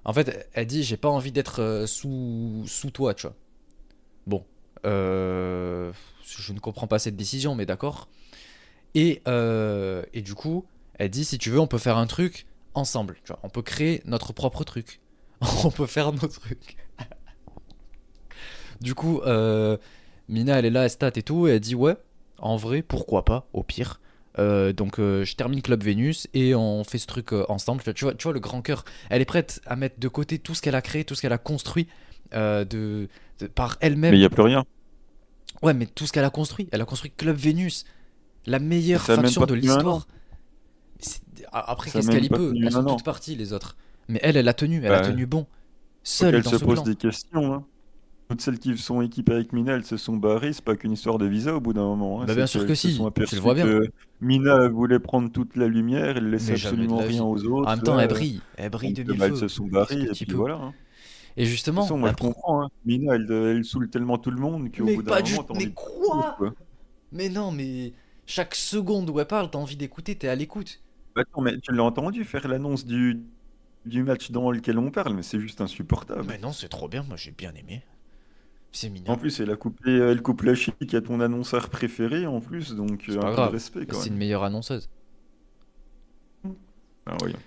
en 0.06 0.14
fait, 0.14 0.50
elle 0.54 0.68
dit 0.68 0.84
j'ai 0.84 0.98
pas 0.98 1.10
envie 1.10 1.32
d'être 1.32 1.86
sous, 1.88 2.64
sous 2.66 2.92
toi, 2.92 3.14
tu 3.14 3.28
vois. 3.28 3.36
Bon, 4.28 4.46
je 4.84 6.54
ne 6.54 6.60
comprends 6.60 6.88
pas 6.88 7.00
cette 7.00 7.16
décision, 7.16 7.56
mais 7.56 7.66
d'accord. 7.66 8.08
Et, 8.96 9.22
et 9.26 10.22
du 10.22 10.36
coup, 10.36 10.66
elle 10.96 11.10
dit 11.10 11.26
si 11.26 11.38
tu 11.38 11.50
veux, 11.50 11.60
on 11.60 11.68
peut 11.68 11.78
faire 11.78 11.98
un 11.98 12.08
truc 12.08 12.46
ensemble, 12.74 13.18
tu 13.26 13.34
vois. 13.34 13.40
On 13.44 13.50
peut 13.50 13.62
créer 13.62 14.02
notre 14.06 14.32
propre 14.32 14.64
truc. 14.64 15.00
on 15.66 15.72
peut 15.72 15.88
faire 15.88 16.14
nos 16.14 16.28
trucs. 16.28 16.78
du 18.80 18.96
coup, 18.96 19.22
Mina, 20.32 20.58
elle 20.58 20.66
est 20.66 20.70
là, 20.72 20.86
elle 20.86 20.90
stat 20.90 21.12
et 21.16 21.24
tout, 21.24 21.48
et 21.48 21.52
elle 21.52 21.60
dit 21.60 21.76
ouais, 21.76 21.96
en 22.40 22.56
vrai, 22.56 22.82
pourquoi 22.82 23.24
pas, 23.26 23.48
au 23.54 23.62
pire. 23.64 24.00
Euh, 24.40 24.72
donc 24.72 24.98
euh, 24.98 25.26
je 25.26 25.36
termine 25.36 25.62
Club 25.62 25.84
Vénus 25.84 26.28
et 26.34 26.56
on 26.56 26.86
fait 26.86 26.98
ce 26.98 27.06
truc 27.06 27.34
euh, 27.34 27.46
ensemble. 27.50 27.84
Tu 27.94 28.06
vois, 28.06 28.14
tu 28.14 28.24
vois 28.24 28.34
le 28.34 28.40
grand 28.40 28.62
cœur. 28.62 28.86
Elle 29.10 29.22
est 29.22 29.26
prête 29.26 29.62
à 29.66 29.76
mettre 29.76 30.00
de 30.00 30.08
côté 30.08 30.40
tout 30.40 30.56
ce 30.56 30.62
qu'elle 30.62 30.76
a 30.76 30.82
créé, 30.82 31.04
tout 31.04 31.16
ce 31.16 31.22
qu'elle 31.22 31.34
a 31.34 31.38
construit 31.38 31.88
de, 32.32 32.64
de- 33.40 33.48
par 33.48 33.78
elle-même. 33.82 34.12
Mais 34.12 34.18
il 34.18 34.22
n'y 34.22 34.26
a 34.26 34.30
plus 34.30 34.42
rien. 34.42 34.64
Ouais, 35.62 35.74
mais 35.74 35.86
tout 35.86 36.08
ce 36.08 36.14
qu'elle 36.14 36.24
a 36.24 36.30
construit. 36.30 36.70
Elle 36.72 36.82
a 36.82 36.86
construit 36.86 37.12
Club 37.12 37.36
Vénus, 37.36 37.84
la 38.46 38.60
meilleure 38.60 39.02
faction 39.02 39.46
de 39.46 39.54
l'histoire. 39.54 40.08
Après, 41.52 41.92
qu'est-ce 41.92 42.10
qu'elle 42.10 42.24
y 42.26 42.30
peut? 42.30 42.54
Elles 42.64 42.72
sont 42.72 42.86
toutes 42.86 43.04
parties, 43.04 43.36
les 43.36 43.52
autres. 43.54 43.76
Mais 44.08 44.20
elle, 44.24 44.38
elle 44.38 44.48
a 44.48 44.54
tenu, 44.54 44.78
elle 44.84 44.88
a 44.94 45.02
Bah, 45.02 45.02
tenu 45.02 45.26
bon. 45.26 45.46
Seule 46.04 46.42
dans 46.42 46.52
se 46.52 46.58
ce 46.58 46.64
pose 46.66 46.84
des 46.84 46.96
questions. 46.96 47.54
hein. 47.54 47.66
Toutes 48.32 48.42
celles 48.42 48.60
qui 48.60 48.78
sont 48.78 49.02
équipées 49.02 49.34
avec 49.34 49.52
Mina, 49.52 49.74
elles 49.74 49.84
se 49.84 49.98
sont 49.98 50.16
barrées. 50.16 50.54
C'est 50.54 50.64
pas 50.64 50.78
qu'une 50.78 50.94
histoire 50.94 51.18
de 51.18 51.26
visa 51.26 51.54
au 51.54 51.60
bout 51.60 51.74
d'un 51.74 51.84
moment. 51.84 52.22
hein. 52.22 52.26
Bah, 52.26 52.34
bien 52.34 52.48
sûr 52.48 52.66
que 52.66 52.76
si, 52.76 52.98
tu 53.26 53.36
le 53.36 53.42
vois 53.42 53.54
bien. 53.56 53.66
Mina 54.22 54.70
voulait 54.70 55.00
prendre 55.00 55.30
toute 55.30 55.58
la 55.58 55.68
lumière, 55.68 56.16
elle 56.16 56.30
laissait 56.30 56.54
absolument 56.54 57.02
rien 57.02 57.24
aux 57.24 57.44
autres. 57.46 57.68
En 57.68 57.76
même 57.76 57.84
temps, 57.84 58.00
elle 58.00 58.08
brille. 58.08 58.42
Elle 58.58 58.70
brille 58.70 58.94
de 58.94 59.04
mille 59.04 59.18
bah, 59.20 59.28
elles 59.28 59.36
se 59.36 59.48
sont 59.50 59.68
barrées 59.68 60.04
et 60.04 60.16
puis 60.16 60.34
voilà. 60.34 60.56
hein. 60.56 60.74
Et 61.36 61.44
De 61.44 61.50
justement, 61.50 61.82
toute 61.82 61.88
façon, 61.90 61.98
moi 61.98 62.10
je 62.10 62.16
comprends. 62.16 62.64
hein. 62.64 62.70
Mina, 62.86 63.16
elle, 63.16 63.32
elle 63.32 63.66
saoule 63.66 63.90
tellement 63.90 64.18
tout 64.18 64.32
le 64.32 64.38
monde 64.40 64.72
qu'au 64.74 64.88
bout 64.88 65.04
d'un 65.04 65.18
moment, 65.20 65.44
t'as 65.44 65.54
envie 65.54 65.66
Mais 65.66 65.74
quoi 65.74 66.24
quoi. 66.38 66.54
Mais 67.12 67.30
non, 67.30 67.52
mais 67.52 67.94
chaque 68.26 68.56
seconde 68.56 69.10
où 69.10 69.20
elle 69.20 69.28
parle, 69.28 69.50
t'as 69.52 69.60
envie 69.60 69.78
d'écouter, 69.78 70.18
t'es 70.18 70.28
à 70.28 70.36
l'écoute. 70.36 70.82
Attends, 71.16 71.42
mais 71.42 71.58
tu 71.60 71.72
l'as 71.74 71.84
entendu 71.84 72.24
faire 72.24 72.48
l'annonce 72.48 72.86
du, 72.86 73.22
du 73.86 74.04
match 74.04 74.32
dans 74.32 74.52
lequel 74.52 74.78
on 74.78 74.92
parle, 74.92 75.14
mais 75.14 75.24
c'est 75.24 75.40
juste 75.40 75.62
insupportable. 75.62 76.26
Mais 76.28 76.38
non, 76.38 76.52
c'est 76.54 76.70
trop 76.70 76.88
bien, 76.88 77.04
moi 77.04 77.18
j'ai 77.18 77.32
bien 77.32 77.54
aimé. 77.56 77.84
C'est 78.72 78.88
En 78.88 78.92
mignon. 78.92 79.18
plus, 79.18 79.40
elle 79.40 79.52
a 79.52 79.56
coupé, 79.56 79.92
elle 79.92 80.22
coupe 80.22 80.44
la 80.44 80.56
chic 80.56 80.94
à 80.94 81.02
ton 81.02 81.20
annonceur 81.20 81.70
préféré 81.70 82.26
en 82.26 82.40
plus, 82.40 82.74
donc 82.76 83.04
C'est 83.06 83.18
euh, 83.18 83.20
pas 83.20 83.28
un 83.28 83.36
peu 83.36 83.42
de 83.48 83.48
respect 83.48 83.86
quand 83.86 84.00
C'est 84.00 84.10
une 84.10 84.18
meilleure 84.18 84.44
annonceuse. 84.44 84.90
Ah, 87.06 87.18
voyons. 87.20 87.40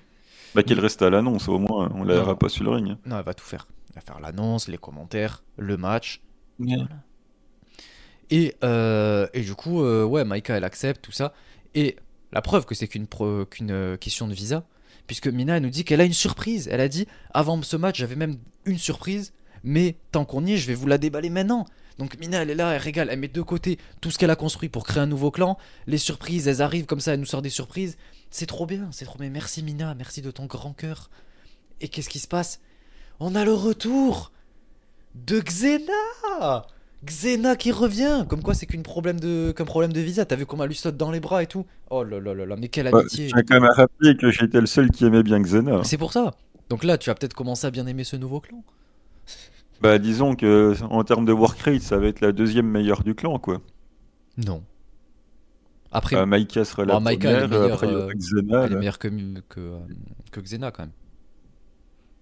Bah, 0.55 0.63
qu'elle 0.63 0.81
reste 0.81 1.03
à 1.03 1.11
l'annonce 1.11 1.49
au 1.49 1.59
moins, 1.59 1.91
on 1.95 2.05
la 2.05 2.15
verra 2.15 2.39
pas 2.39 2.49
sur 2.49 2.65
le 2.65 2.71
ring. 2.71 2.97
Non, 3.07 3.19
elle 3.19 3.25
va 3.25 3.35
tout 3.35 3.45
faire. 3.45 3.67
Elle 3.91 3.97
va 3.97 4.01
faire 4.03 4.21
l'annonce, 4.21 4.69
les 4.69 4.79
commentaires, 4.79 5.43
le 5.57 5.77
match. 5.77 6.21
Et, 8.31 8.55
euh, 8.65 9.27
et 9.35 9.43
du 9.43 9.55
coup, 9.55 9.83
euh, 9.83 10.05
ouais, 10.05 10.25
Maika, 10.25 10.57
elle 10.57 10.65
accepte 10.65 11.05
tout 11.05 11.13
ça. 11.13 11.33
Et 11.75 11.97
la 12.33 12.43
preuve 12.43 12.67
que 12.67 12.75
c'est 12.75 12.89
qu'une 12.89 13.07
euh, 13.21 13.97
question 13.97 14.29
de 14.29 14.35
visa, 14.35 14.65
puisque 15.07 15.27
Mina 15.27 15.57
elle 15.57 15.63
nous 15.63 15.71
dit 15.71 15.85
qu'elle 15.85 16.01
a 16.01 16.05
une 16.05 16.13
surprise. 16.13 16.69
Elle 16.71 16.81
a 16.81 16.89
dit 16.89 17.07
avant 17.33 17.61
ce 17.63 17.77
match, 17.77 17.99
j'avais 17.99 18.17
même 18.17 18.37
une 18.65 18.79
surprise, 18.79 19.33
mais 19.65 19.97
tant 20.13 20.25
qu'on 20.25 20.45
y 20.45 20.53
est, 20.53 20.57
je 20.59 20.69
vais 20.69 20.75
vous 20.75 20.87
la 20.87 20.99
déballer 20.99 21.31
maintenant. 21.31 21.67
Donc 21.99 22.19
Mina, 22.19 22.43
elle 22.43 22.51
est 22.51 22.55
là, 22.55 22.73
elle 22.73 22.81
régale, 22.81 23.09
elle 23.11 23.19
met 23.19 23.29
de 23.29 23.43
côté 23.43 23.79
tout 24.01 24.11
ce 24.11 24.19
qu'elle 24.19 24.31
a 24.31 24.37
construit 24.37 24.69
pour 24.69 24.85
créer 24.85 25.03
un 25.03 25.07
nouveau 25.07 25.31
clan. 25.31 25.59
Les 25.87 25.99
surprises, 25.99 26.47
elles 26.47 26.61
arrivent 26.63 26.87
comme 26.87 27.01
ça, 27.01 27.15
elle 27.15 27.21
nous 27.21 27.27
sort 27.27 27.43
des 27.43 27.51
surprises. 27.51 27.97
C'est 28.31 28.47
trop 28.47 28.67
bien, 28.67 28.89
c'est 28.93 29.05
trop 29.05 29.19
bien. 29.19 29.31
Merci 29.31 29.63
Mina, 29.63 29.95
merci 29.95 30.21
de 30.23 30.31
ton 30.31 30.47
grand 30.47 30.73
cœur. 30.73 31.11
Et 31.81 31.89
qu'est-ce 31.89 32.09
qui 32.09 32.19
se 32.19 32.29
passe? 32.29 32.61
On 33.21 33.35
a 33.35 33.45
le 33.45 33.53
retour 33.53 34.33
de 35.15 35.41
Xena 35.41 36.67
Xena 37.05 37.55
qui 37.55 37.71
revient 37.71 38.25
Comme 38.29 38.43
quoi 38.43 38.55
c'est 38.55 38.67
qu'un 38.67 38.83
problème 38.83 39.21
de 39.21 39.53
qu'un 39.57 39.65
problème 39.65 39.93
de 39.93 40.01
visa. 40.01 40.25
T'as 40.25 40.37
vu 40.37 40.47
comment 40.47 40.65
elle 40.65 40.71
lui 40.71 40.77
saute 40.77 40.97
dans 40.97 41.11
les 41.11 41.21
bras 41.21 41.43
et 41.43 41.47
tout? 41.47 41.65
Oh 41.91 42.03
là 42.03 42.19
là 42.19 42.35
là 42.35 42.45
là, 42.45 42.57
mais 42.57 42.69
quelle 42.69 42.89
amitié 42.89 43.29
je 43.29 43.35
tiens 43.35 43.43
quand 43.47 43.55
même 43.55 43.71
à 43.71 43.75
rappeler 43.75 44.17
que 44.17 44.31
j'étais 44.31 44.61
le 44.61 44.67
seul 44.67 44.91
qui 44.91 45.05
aimait 45.05 45.23
bien 45.23 45.41
Xena. 45.41 45.85
C'est 45.85 45.99
pour 45.99 46.13
ça. 46.13 46.33
Donc 46.71 46.83
là, 46.83 46.99
tu 46.99 47.11
vas 47.11 47.15
peut-être 47.15 47.35
commencer 47.35 47.67
à 47.67 47.71
bien 47.71 47.87
aimer 47.87 48.05
ce 48.05 48.17
nouveau 48.17 48.41
clan. 48.41 48.65
Bah, 49.81 49.99
disons 49.99 50.35
que 50.35 50.75
en 50.85 51.05
termes 51.05 51.25
de 51.27 51.33
work 51.33 51.59
rate, 51.61 51.83
ça 51.83 51.99
va 51.99 52.07
être 52.07 52.21
la 52.21 52.33
deuxième 52.33 52.67
meilleure 52.67 53.03
du 53.03 53.15
clan, 53.15 53.39
quoi. 53.39 53.61
Non. 54.39 54.63
Après, 55.93 56.17
Bah, 56.17 56.27
Maïka 56.27 56.65
sera 56.65 56.85
la 56.85 56.95
elle 56.97 57.13
est 57.13 57.19
première, 57.19 57.49
meilleure, 57.49 57.73
après 57.75 57.87
il 57.87 57.93
y 57.93 57.97
aura 57.97 58.07
euh, 58.07 58.13
Xena. 58.15 58.59
elle 58.65 58.67
est 58.67 58.75
là. 58.75 58.79
meilleure 58.79 58.99
que, 58.99 59.09
que, 59.49 59.61
euh, 59.61 59.79
que 60.33 60.41
Xena 60.41 60.71
quand 60.71 60.83
même. 60.85 60.93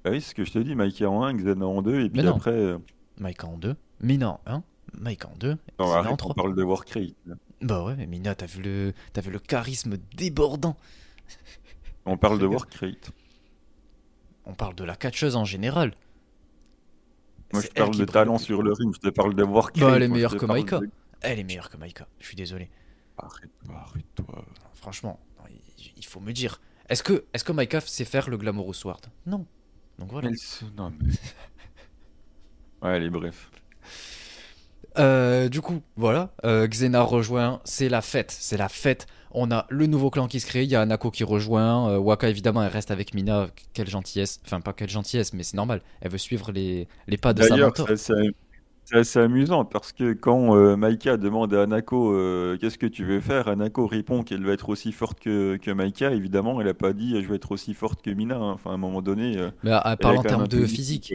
Bah 0.04 0.10
oui, 0.10 0.20
c'est 0.20 0.30
ce 0.30 0.34
que 0.34 0.44
je 0.44 0.52
te 0.52 0.58
dis, 0.58 0.74
Maïka 0.74 1.08
en 1.08 1.22
1, 1.24 1.34
Xena 1.36 1.66
en 1.66 1.80
2, 1.82 2.00
et 2.00 2.10
puis 2.10 2.22
non. 2.22 2.36
après... 2.36 2.50
euh, 2.50 2.78
Maïka 3.18 3.46
en 3.46 3.56
2, 3.56 3.76
Mina 4.00 4.30
en 4.30 4.40
1, 4.46 4.62
Maïka 4.98 5.28
en 5.28 5.36
2, 5.38 5.50
Non, 5.50 5.56
Xena 5.78 5.86
en 5.86 5.92
arrête, 5.92 6.12
on 6.12 6.16
3. 6.16 6.34
parle 6.34 6.54
de 6.56 6.62
work 6.62 6.90
rate. 6.90 7.14
là. 7.26 7.34
Bah 7.62 7.84
ouais, 7.84 7.94
mais 7.96 8.06
Mina, 8.06 8.34
t'as 8.34 8.46
vu, 8.46 8.60
le... 8.60 8.92
t'as 9.12 9.20
vu 9.20 9.30
le 9.30 9.38
charisme 9.38 9.96
débordant. 10.16 10.76
On 12.04 12.16
parle 12.16 12.38
de 12.40 12.46
work 12.46 12.74
rate. 12.74 13.12
On 14.44 14.54
parle 14.54 14.74
de 14.74 14.82
la 14.84 14.96
catcheuse 14.96 15.36
en 15.36 15.44
général. 15.44 15.92
Moi, 17.52 17.62
je 17.62 17.68
parle 17.68 17.96
de 17.96 18.04
talent 18.04 18.38
sur 18.38 18.62
le 18.62 18.72
ring, 18.72 18.94
je 18.94 19.00
te 19.00 19.08
parle 19.08 19.34
de 19.34 19.42
work 19.42 19.78
Bah, 19.78 19.92
elle 19.96 20.02
est 20.02 20.08
meilleure 20.08 20.36
que 20.36 20.46
de- 20.46 20.46
Elle 21.20 21.38
est 21.38 21.44
meilleure 21.44 21.68
que 21.70 21.76
Maïka, 21.76 22.06
je 22.18 22.26
suis 22.26 22.36
désolé. 22.36 22.70
Arrête-toi, 23.18 23.74
arrête-toi. 23.76 24.44
Franchement, 24.74 25.20
non, 25.38 25.44
il- 25.78 25.92
il 25.96 26.04
faut 26.04 26.18
me 26.20 26.32
dire. 26.32 26.60
Est-ce 26.88 27.02
que, 27.02 27.24
est 27.32 27.44
que 27.44 27.52
Maïka 27.52 27.80
sait 27.80 28.04
faire 28.04 28.28
le 28.30 28.36
Glamorous 28.36 28.74
Sword? 28.74 29.00
Non. 29.26 29.46
Donc 29.98 30.10
voilà. 30.10 30.28
Elle 30.28 30.38
se- 30.38 30.64
non, 30.76 30.92
mais- 31.00 31.08
Ouais, 32.82 32.90
allez, 32.96 33.10
bref. 33.10 33.50
Euh, 34.98 35.48
du 35.48 35.60
coup, 35.60 35.80
voilà. 35.96 36.30
Euh, 36.44 36.66
Xena 36.66 37.02
rejoint, 37.02 37.60
c'est 37.64 37.88
la 37.88 38.02
fête. 38.02 38.30
C'est 38.30 38.56
la 38.56 38.68
fête. 38.68 39.06
On 39.30 39.50
a 39.50 39.66
le 39.70 39.86
nouveau 39.86 40.10
clan 40.10 40.26
qui 40.28 40.40
se 40.40 40.46
crée. 40.46 40.64
Il 40.64 40.70
y 40.70 40.76
a 40.76 40.82
Anako 40.82 41.10
qui 41.10 41.24
rejoint. 41.24 41.90
euh, 41.90 41.98
Waka, 41.98 42.28
évidemment, 42.28 42.62
elle 42.62 42.72
reste 42.72 42.90
avec 42.90 43.14
Mina. 43.14 43.48
Quelle 43.72 43.88
gentillesse. 43.88 44.40
Enfin, 44.44 44.60
pas 44.60 44.72
quelle 44.74 44.90
gentillesse, 44.90 45.32
mais 45.32 45.42
c'est 45.42 45.56
normal. 45.56 45.80
Elle 46.02 46.10
veut 46.10 46.18
suivre 46.18 46.52
les, 46.52 46.86
les 47.06 47.16
pas 47.16 47.32
de 47.32 47.42
sa 47.42 47.56
mentor. 47.56 47.88
c'est 48.84 48.98
assez, 48.98 49.18
amusant 49.20 49.64
parce 49.64 49.92
que 49.92 50.12
quand 50.12 50.54
euh, 50.56 50.76
Maïka 50.76 51.16
demande 51.16 51.54
à 51.54 51.62
Anako 51.62 52.12
euh, 52.12 52.58
qu'est-ce 52.60 52.76
que 52.76 52.86
tu 52.86 53.04
veux 53.06 53.20
faire, 53.20 53.48
Anako 53.48 53.86
répond 53.86 54.22
qu'elle 54.22 54.44
va 54.44 54.52
être 54.52 54.68
aussi 54.68 54.92
forte 54.92 55.20
que, 55.20 55.56
que 55.56 55.70
Maïka. 55.70 56.10
Évidemment, 56.10 56.60
elle 56.60 56.68
a 56.68 56.74
pas 56.74 56.92
dit 56.92 57.22
je 57.22 57.28
vais 57.28 57.36
être 57.36 57.52
aussi 57.52 57.72
forte 57.72 58.02
que 58.02 58.10
Mina. 58.10 58.36
hein. 58.36 58.52
Enfin, 58.52 58.70
à 58.72 58.74
un 58.74 58.78
moment 58.78 59.00
donné, 59.00 59.38
euh, 59.38 59.50
Mais 59.62 59.70
elle 59.84 59.96
parle 59.96 60.18
en 60.18 60.22
termes 60.22 60.48
de 60.48 60.66
physique. 60.66 61.14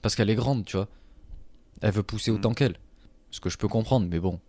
Parce 0.00 0.16
qu'elle 0.16 0.30
est 0.30 0.34
grande, 0.34 0.64
tu 0.64 0.76
vois. 0.76 0.88
Elle 1.82 1.92
veut 1.92 2.02
pousser 2.02 2.30
Mm. 2.30 2.36
autant 2.36 2.54
qu'elle. 2.54 2.76
Ce 3.30 3.40
que 3.40 3.50
je 3.50 3.58
peux 3.58 3.68
comprendre, 3.68 4.06
mais 4.10 4.20
bon. 4.20 4.40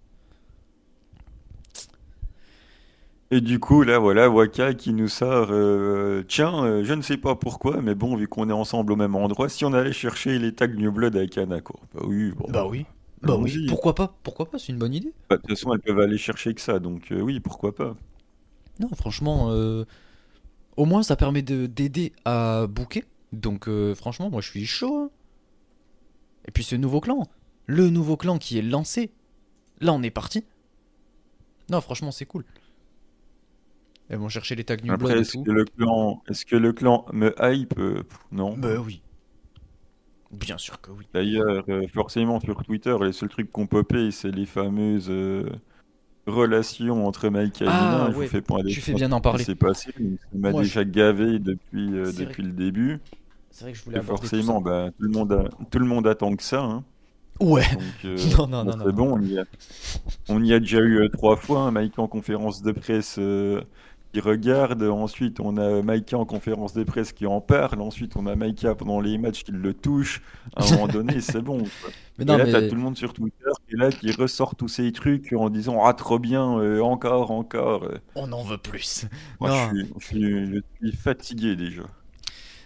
Et 3.31 3.41
du 3.41 3.59
coup, 3.59 3.81
là, 3.81 3.97
voilà, 3.97 4.29
Waka 4.29 4.73
qui 4.75 4.93
nous 4.93 5.07
sort 5.07 5.47
euh, 5.49 6.23
tiens, 6.27 6.63
euh, 6.65 6.83
je 6.83 6.93
ne 6.93 7.01
sais 7.01 7.17
pas 7.17 7.35
pourquoi, 7.35 7.81
mais 7.81 7.95
bon, 7.95 8.15
vu 8.15 8.27
qu'on 8.27 8.47
est 8.49 8.53
ensemble 8.53 8.91
au 8.91 8.95
même 8.95 9.15
endroit, 9.15 9.49
si 9.49 9.65
on 9.65 9.73
allait 9.73 9.93
chercher 9.93 10.37
les 10.37 10.53
tags 10.53 10.67
New 10.67 10.91
Blood 10.91 11.15
avec 11.15 11.37
Anako. 11.37 11.79
Bah 11.95 12.01
oui, 12.05 12.31
bon. 12.31 12.45
Bah 12.49 12.65
oui. 12.67 12.85
Bah 13.23 13.35
oui. 13.35 13.65
Pourquoi 13.67 13.95
pas? 13.95 14.15
Pourquoi 14.21 14.49
pas? 14.51 14.59
C'est 14.59 14.71
une 14.71 14.77
bonne 14.77 14.93
idée. 14.93 15.13
Bah, 15.29 15.37
De 15.37 15.41
toute 15.41 15.49
façon, 15.51 15.73
elles 15.73 15.79
peuvent 15.79 15.99
aller 15.99 16.17
chercher 16.17 16.53
que 16.53 16.61
ça, 16.61 16.77
donc 16.79 17.11
euh, 17.11 17.21
oui, 17.21 17.39
pourquoi 17.39 17.73
pas. 17.73 17.95
Non, 18.79 18.89
franchement, 18.95 19.49
euh, 19.51 19.85
au 20.77 20.85
moins 20.85 21.03
ça 21.03 21.15
permet 21.15 21.41
de 21.41 21.65
d'aider 21.67 22.13
à 22.25 22.67
booker. 22.67 23.05
Donc 23.31 23.67
euh, 23.67 23.95
franchement, 23.95 24.29
moi 24.29 24.41
je 24.41 24.49
suis 24.49 24.65
chaud. 24.65 25.05
hein. 25.05 25.09
Et 26.45 26.51
puis 26.51 26.63
ce 26.63 26.75
nouveau 26.75 26.99
clan, 27.01 27.27
le 27.65 27.89
nouveau 27.89 28.17
clan 28.17 28.37
qui 28.37 28.57
est 28.57 28.61
lancé, 28.63 29.11
là 29.79 29.93
on 29.93 30.01
est 30.03 30.11
parti. 30.11 30.43
Non, 31.69 31.81
franchement 31.81 32.11
c'est 32.11 32.25
cool. 32.25 32.43
Elles 34.09 34.17
vont 34.19 34.29
chercher 34.29 34.55
les 34.55 34.63
tags 34.63 34.75
New 34.83 34.91
Après, 34.91 35.19
est-ce 35.19 35.37
que 35.37 35.49
le 35.51 35.63
clan, 35.65 36.21
est-ce 36.29 36.45
que 36.45 36.55
le 36.57 36.73
clan 36.73 37.05
me 37.13 37.33
hype? 37.41 37.79
Euh, 37.79 38.03
Non. 38.31 38.55
Bah 38.57 38.75
oui. 38.83 39.01
Bien 40.31 40.57
sûr 40.57 40.81
que 40.81 40.91
oui. 40.91 41.07
D'ailleurs, 41.13 41.63
euh, 41.69 41.87
forcément 41.93 42.39
sur 42.39 42.61
Twitter, 42.63 42.95
les 43.01 43.13
seuls 43.13 43.29
trucs 43.29 43.51
qu'on 43.51 43.65
popé, 43.67 44.11
c'est 44.11 44.31
les 44.31 44.45
fameuses 44.45 45.09
euh, 45.09 45.47
relations 46.27 47.07
entre 47.07 47.29
Maïka 47.29 47.65
et 47.65 47.67
Ah. 47.71 48.07
Je 48.11 48.17
ouais, 48.17 48.25
vous 48.25 48.31
fais 48.31 48.41
pas 48.41 48.61
Tu 48.63 48.81
fais 48.81 48.93
bien 48.93 49.09
qui 49.09 49.21
parler. 49.21 49.43
s'est 49.43 49.55
passé. 49.55 49.91
Ça 49.97 50.03
m'a 50.33 50.51
déjà 50.51 50.83
gavé 50.83 51.39
depuis, 51.39 51.93
euh, 51.93 52.11
C'est 52.11 52.25
depuis 52.25 52.43
le 52.43 52.51
début. 52.51 52.99
C'est 53.53 53.65
vrai 53.65 53.71
que 53.73 53.77
je 53.79 53.83
voulais 53.83 53.99
aborder 53.99 54.29
tout 54.31 54.41
forcément, 54.41 54.61
bah, 54.61 54.89
tout 54.97 55.03
le 55.03 55.09
monde 55.09 55.31
a- 55.31 55.49
tout 55.69 55.79
le 55.79 55.85
monde 55.85 56.07
attend 56.07 56.35
que 56.35 56.43
ça. 56.43 56.61
hein. 56.63 56.83
Ouais. 57.39 57.65
Donc, 57.73 58.05
euh, 58.05 58.17
Non, 58.37 58.47
non, 58.47 58.63
non, 58.65 58.77
non, 58.77 58.91
bon, 58.93 59.13
on 59.17 59.21
y 59.21 59.39
a, 59.39 59.45
on 60.29 60.43
y 60.43 60.53
a 60.53 60.59
déjà 60.59 60.79
eu 60.79 60.99
euh, 61.03 61.09
trois 61.09 61.35
fois. 61.37 61.61
hein, 61.61 61.71
Maïka 61.71 62.01
en 62.01 62.07
conférence 62.07 62.61
de 62.63 62.71
presse 62.71 63.17
euh, 63.19 63.61
qui 64.13 64.19
regarde. 64.21 64.83
Ensuite, 64.83 65.39
on 65.39 65.57
a 65.57 65.81
Maïka 65.83 66.17
en 66.17 66.25
conférence 66.25 66.73
de 66.73 66.83
presse 66.83 67.13
qui 67.13 67.25
en 67.27 67.41
parle. 67.41 67.81
Ensuite, 67.81 68.15
on 68.17 68.27
a 68.27 68.35
Maïka 68.35 68.75
pendant 68.75 69.01
les 69.01 69.17
matchs 69.19 69.43
qui 69.43 69.51
le 69.51 69.73
touche. 69.73 70.21
À 70.55 70.65
un 70.65 70.71
moment 70.73 70.87
donné, 70.87 71.21
c'est 71.21 71.41
bon. 71.41 71.63
Mais 72.17 72.25
Et 72.25 72.25
non, 72.25 72.37
là, 72.37 72.45
t'as 72.47 72.61
mais 72.61 72.67
tout 72.69 72.75
le 72.75 72.81
monde 72.81 72.97
sur 72.97 73.13
Twitter 73.13 73.49
qui 73.69 73.75
là, 73.77 73.91
qui 73.91 74.11
ressort 74.11 74.55
tous 74.55 74.67
ces 74.69 74.91
trucs 74.91 75.33
en 75.33 75.49
disant 75.49 75.83
Ah, 75.85 75.93
trop 75.93 76.19
bien, 76.19 76.43
encore, 76.81 77.31
encore. 77.31 77.87
on 78.15 78.31
en 78.31 78.43
veut 78.43 78.57
plus. 78.59 79.05
Moi, 79.39 79.49
Non. 79.49 79.55
je 79.55 79.77
suis, 79.77 79.93
je 79.99 80.05
suis- 80.05 80.55
je 80.81 80.87
suis 80.89 80.97
fatigué 80.97 81.55
déjà. 81.55 81.83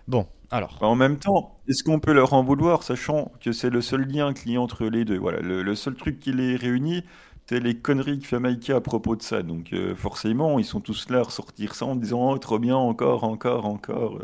Bon, 0.08 0.28
alors. 0.52 0.78
En 0.82 0.96
même 0.96 1.18
temps, 1.20 1.58
est-ce 1.68 1.84
qu'on 1.84 2.00
peut 2.00 2.14
leur 2.14 2.34
en 2.34 2.44
vouloir, 2.44 2.84
sachant 2.84 3.32
que 3.42 3.52
c'est 3.52 3.70
le 3.70 3.82
seul 3.82 4.02
lien 4.08 4.34
qu'il 4.34 4.52
y 4.52 4.56
a 4.56 4.62
entre 4.62 4.86
les 4.86 5.06
deux? 5.06 5.18
Voilà, 5.18 5.40
le, 5.42 5.64
le 5.64 5.76
seul 5.76 5.96
truc 5.96 6.20
qui 6.20 6.32
les 6.34 6.56
réunit, 6.56 7.04
c'est 7.48 7.60
les 7.60 7.78
conneries 7.78 8.20
que 8.20 8.28
fait 8.28 8.40
Maïka 8.40 8.76
à 8.78 8.82
propos 8.82 9.16
de 9.16 9.22
ça. 9.22 9.44
Donc, 9.44 9.74
euh, 9.74 9.96
forcément, 9.96 10.60
ils 10.60 10.66
sont 10.66 10.80
tous 10.82 11.10
là 11.10 11.20
à 11.20 11.24
ressortir 11.24 11.76
ça 11.76 11.86
en 11.86 11.96
disant 11.96 12.32
Oh, 12.32 12.38
trop 12.38 12.60
bien, 12.60 12.76
encore, 12.78 13.24
encore, 13.24 13.66
encore. 13.66 14.20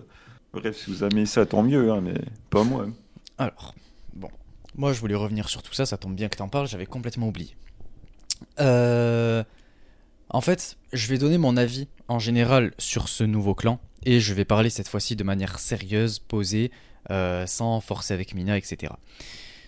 Bref, 0.54 0.78
si 0.78 0.92
vous 0.92 1.04
aimez 1.04 1.26
ça, 1.26 1.46
tant 1.46 1.64
mieux, 1.64 1.92
hein, 1.92 2.02
mais 2.02 2.16
pas 2.50 2.64
moi. 2.64 2.88
Alors, 3.38 3.76
bon. 4.14 4.30
Moi, 4.76 4.94
je 4.94 5.00
voulais 5.00 5.16
revenir 5.16 5.50
sur 5.50 5.64
tout 5.64 5.74
ça, 5.74 5.86
ça 5.86 5.98
tombe 5.98 6.16
bien 6.16 6.30
que 6.30 6.38
t'en 6.38 6.50
parles, 6.50 6.68
j'avais 6.68 6.86
complètement 6.86 7.28
oublié. 7.28 7.56
Euh, 8.60 9.44
En 10.30 10.42
fait, 10.42 10.78
je 10.94 11.08
vais 11.08 11.18
donner 11.18 11.38
mon 11.38 11.58
avis 11.58 11.88
en 12.10 12.20
général 12.20 12.74
sur 12.80 13.10
ce 13.10 13.24
nouveau 13.24 13.56
clan, 13.56 13.80
et 14.06 14.20
je 14.20 14.34
vais 14.34 14.46
parler 14.46 14.70
cette 14.70 14.88
fois-ci 14.88 15.16
de 15.16 15.24
manière 15.24 15.60
sérieuse, 15.60 16.20
posée, 16.20 16.72
euh, 17.12 17.46
sans 17.46 17.82
forcer 17.82 18.14
avec 18.14 18.34
Mina, 18.34 18.58
etc. 18.58 18.94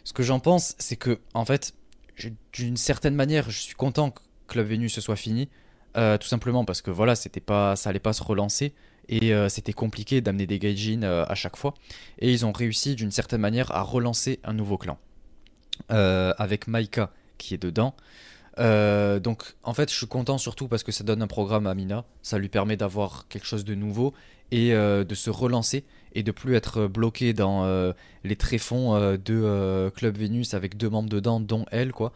Ce 0.04 0.14
que 0.14 0.24
j'en 0.24 0.40
pense, 0.40 0.76
c'est 0.78 0.96
que, 0.96 1.20
en 1.34 1.46
fait, 1.46 1.74
d'une 2.54 2.78
certaine 2.78 3.16
manière, 3.16 3.50
je 3.50 3.60
suis 3.60 3.76
content 3.76 4.12
que 4.12 4.22
Club 4.48 4.68
Venus 4.68 4.94
se 4.94 5.02
soit 5.02 5.16
fini, 5.16 5.50
euh, 5.98 6.18
tout 6.18 6.28
simplement 6.28 6.66
parce 6.66 6.82
que 6.82 6.92
voilà, 6.92 7.16
c'était 7.16 7.40
pas, 7.40 7.76
ça 7.76 7.90
allait 7.90 8.00
pas 8.00 8.14
se 8.14 8.24
relancer, 8.24 8.74
et 9.08 9.34
euh, 9.34 9.50
c'était 9.50 9.74
compliqué 9.74 10.22
d'amener 10.22 10.48
des 10.48 10.60
gaijin 10.60 11.04
à 11.04 11.36
chaque 11.36 11.58
fois 11.58 11.76
et 12.18 12.32
ils 12.32 12.44
ont 12.44 12.52
réussi 12.52 12.96
d'une 12.96 13.12
certaine 13.12 13.40
manière 13.40 13.70
à 13.72 13.84
relancer 13.84 14.40
un 14.44 14.54
nouveau 14.54 14.80
clan 14.80 14.98
avec 15.90 16.68
Maika 16.68 17.12
qui 17.38 17.54
est 17.54 17.62
dedans. 17.62 17.96
Euh, 18.58 19.20
donc 19.20 19.56
en 19.64 19.74
fait 19.74 19.92
je 19.92 19.96
suis 19.96 20.08
content 20.08 20.38
surtout 20.38 20.70
parce 20.70 20.84
que 20.84 20.94
ça 20.94 21.04
donne 21.04 21.22
un 21.22 21.28
programme 21.28 21.68
à 21.68 21.76
Mina, 21.76 22.06
ça 22.22 22.38
lui 22.38 22.48
permet 22.48 22.78
d'avoir 22.78 23.28
quelque 23.28 23.46
chose 23.46 23.66
de 23.66 23.76
nouveau 23.76 24.14
et 24.52 24.74
euh, 24.74 25.04
de 25.04 25.16
se 25.16 25.30
relancer 25.30 25.84
et 26.14 26.24
de 26.24 26.32
plus 26.32 26.56
être 26.56 26.88
bloqué 26.88 27.34
dans 27.34 27.66
euh, 27.66 27.92
les 28.24 28.38
tréfonds 28.38 29.18
de 29.18 29.92
Club 29.96 30.18
Vénus 30.18 30.54
avec 30.54 30.78
deux 30.78 30.90
membres 30.90 31.10
dedans 31.10 31.40
dont 31.40 31.66
elle 31.72 31.92
quoi. 31.92 32.14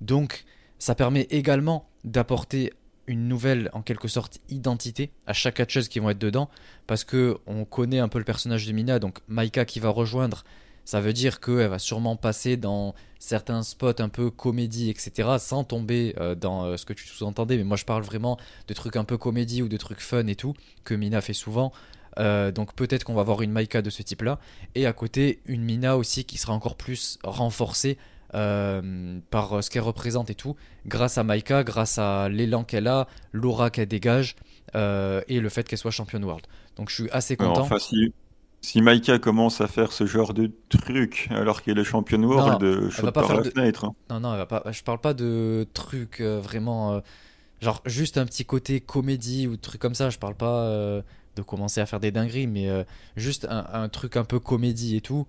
Donc 0.00 0.44
ça 0.78 0.94
permet 0.94 1.26
également 1.30 1.88
d'apporter 2.04 2.72
une 3.08 3.26
nouvelle 3.26 3.68
en 3.72 3.82
quelque 3.82 4.06
sorte 4.06 4.38
identité 4.48 5.10
à 5.26 5.32
chaque 5.32 5.54
catcheuse 5.54 5.88
qui 5.88 5.98
vont 5.98 6.10
être 6.10 6.18
dedans 6.18 6.48
parce 6.86 7.02
que 7.02 7.38
on 7.46 7.64
connaît 7.64 7.98
un 7.98 8.08
peu 8.08 8.18
le 8.18 8.24
personnage 8.24 8.66
de 8.66 8.72
Mina 8.72 9.00
donc 9.00 9.18
Maika 9.26 9.64
qui 9.64 9.80
va 9.80 9.88
rejoindre 9.88 10.44
ça 10.84 11.00
veut 11.00 11.12
dire 11.12 11.40
qu'elle 11.40 11.68
va 11.68 11.78
sûrement 11.78 12.16
passer 12.16 12.56
dans 12.56 12.94
certains 13.18 13.62
spots 13.62 14.00
un 14.00 14.08
peu 14.08 14.30
comédie 14.30 14.90
etc 14.90 15.36
sans 15.38 15.64
tomber 15.64 16.14
euh, 16.18 16.34
dans 16.34 16.64
euh, 16.64 16.76
ce 16.76 16.84
que 16.84 16.92
tu 16.92 17.06
sous-entendais 17.06 17.56
mais 17.56 17.64
moi 17.64 17.76
je 17.76 17.84
parle 17.84 18.02
vraiment 18.02 18.36
de 18.66 18.74
trucs 18.74 18.96
un 18.96 19.04
peu 19.04 19.16
comédie 19.16 19.62
ou 19.62 19.68
de 19.68 19.76
trucs 19.76 20.00
fun 20.00 20.26
et 20.26 20.34
tout 20.34 20.54
que 20.84 20.94
Mina 20.94 21.20
fait 21.20 21.34
souvent 21.34 21.72
Euh, 22.18 22.52
donc 22.52 22.74
peut-être 22.74 23.04
qu'on 23.04 23.14
va 23.14 23.22
avoir 23.22 23.40
une 23.40 23.52
Maika 23.52 23.80
de 23.80 23.88
ce 23.88 24.02
type 24.02 24.20
là 24.20 24.38
et 24.74 24.84
à 24.84 24.92
côté 24.92 25.40
une 25.46 25.62
Mina 25.62 25.96
aussi 25.96 26.26
qui 26.26 26.36
sera 26.36 26.52
encore 26.52 26.76
plus 26.76 27.18
renforcée 27.24 27.96
euh, 28.34 29.18
par 29.30 29.64
ce 29.64 29.70
qu'elle 29.70 29.82
représente 29.82 30.28
et 30.28 30.34
tout, 30.34 30.54
grâce 30.84 31.16
à 31.16 31.24
Maika, 31.24 31.64
grâce 31.64 31.96
à 31.96 32.28
l'élan 32.28 32.64
qu'elle 32.64 32.86
a, 32.86 33.08
l'aura 33.32 33.70
qu'elle 33.70 33.88
dégage 33.88 34.36
et 34.74 35.40
le 35.40 35.48
fait 35.48 35.66
qu'elle 35.66 35.78
soit 35.78 35.90
championne 35.90 36.24
world. 36.24 36.44
Donc 36.76 36.90
je 36.90 36.94
suis 36.96 37.10
assez 37.12 37.34
content. 37.36 37.66
Si 38.62 38.80
Maika 38.80 39.18
commence 39.18 39.60
à 39.60 39.66
faire 39.66 39.92
ce 39.92 40.06
genre 40.06 40.32
de 40.32 40.50
truc 40.68 41.28
alors 41.30 41.62
qu'elle 41.62 41.78
est 41.78 41.84
championne 41.84 42.24
world, 42.24 42.90
je 42.90 43.02
pas 43.02 43.12
par 43.12 43.36
la 43.36 43.44
fenêtre. 43.44 43.84
Hein. 43.84 43.94
Non, 44.08 44.20
non, 44.20 44.32
elle 44.32 44.38
va 44.38 44.46
pas... 44.46 44.62
je 44.72 44.82
parle 44.82 45.00
pas 45.00 45.14
de 45.14 45.66
trucs 45.74 46.20
vraiment. 46.20 47.02
Genre 47.60 47.82
juste 47.86 48.18
un 48.18 48.24
petit 48.24 48.44
côté 48.44 48.80
comédie 48.80 49.46
ou 49.46 49.56
truc 49.56 49.80
comme 49.80 49.94
ça, 49.94 50.10
je 50.10 50.18
parle 50.18 50.34
pas 50.36 51.02
de 51.36 51.42
commencer 51.42 51.80
à 51.80 51.86
faire 51.86 52.00
des 52.00 52.10
dingueries, 52.10 52.46
mais 52.46 52.68
euh, 52.68 52.84
juste 53.16 53.46
un, 53.48 53.88
truc 53.88 54.16
un 54.16 54.24
peu 54.24 54.38
comédie 54.38 54.96
et 54.96 55.00
tout. 55.00 55.26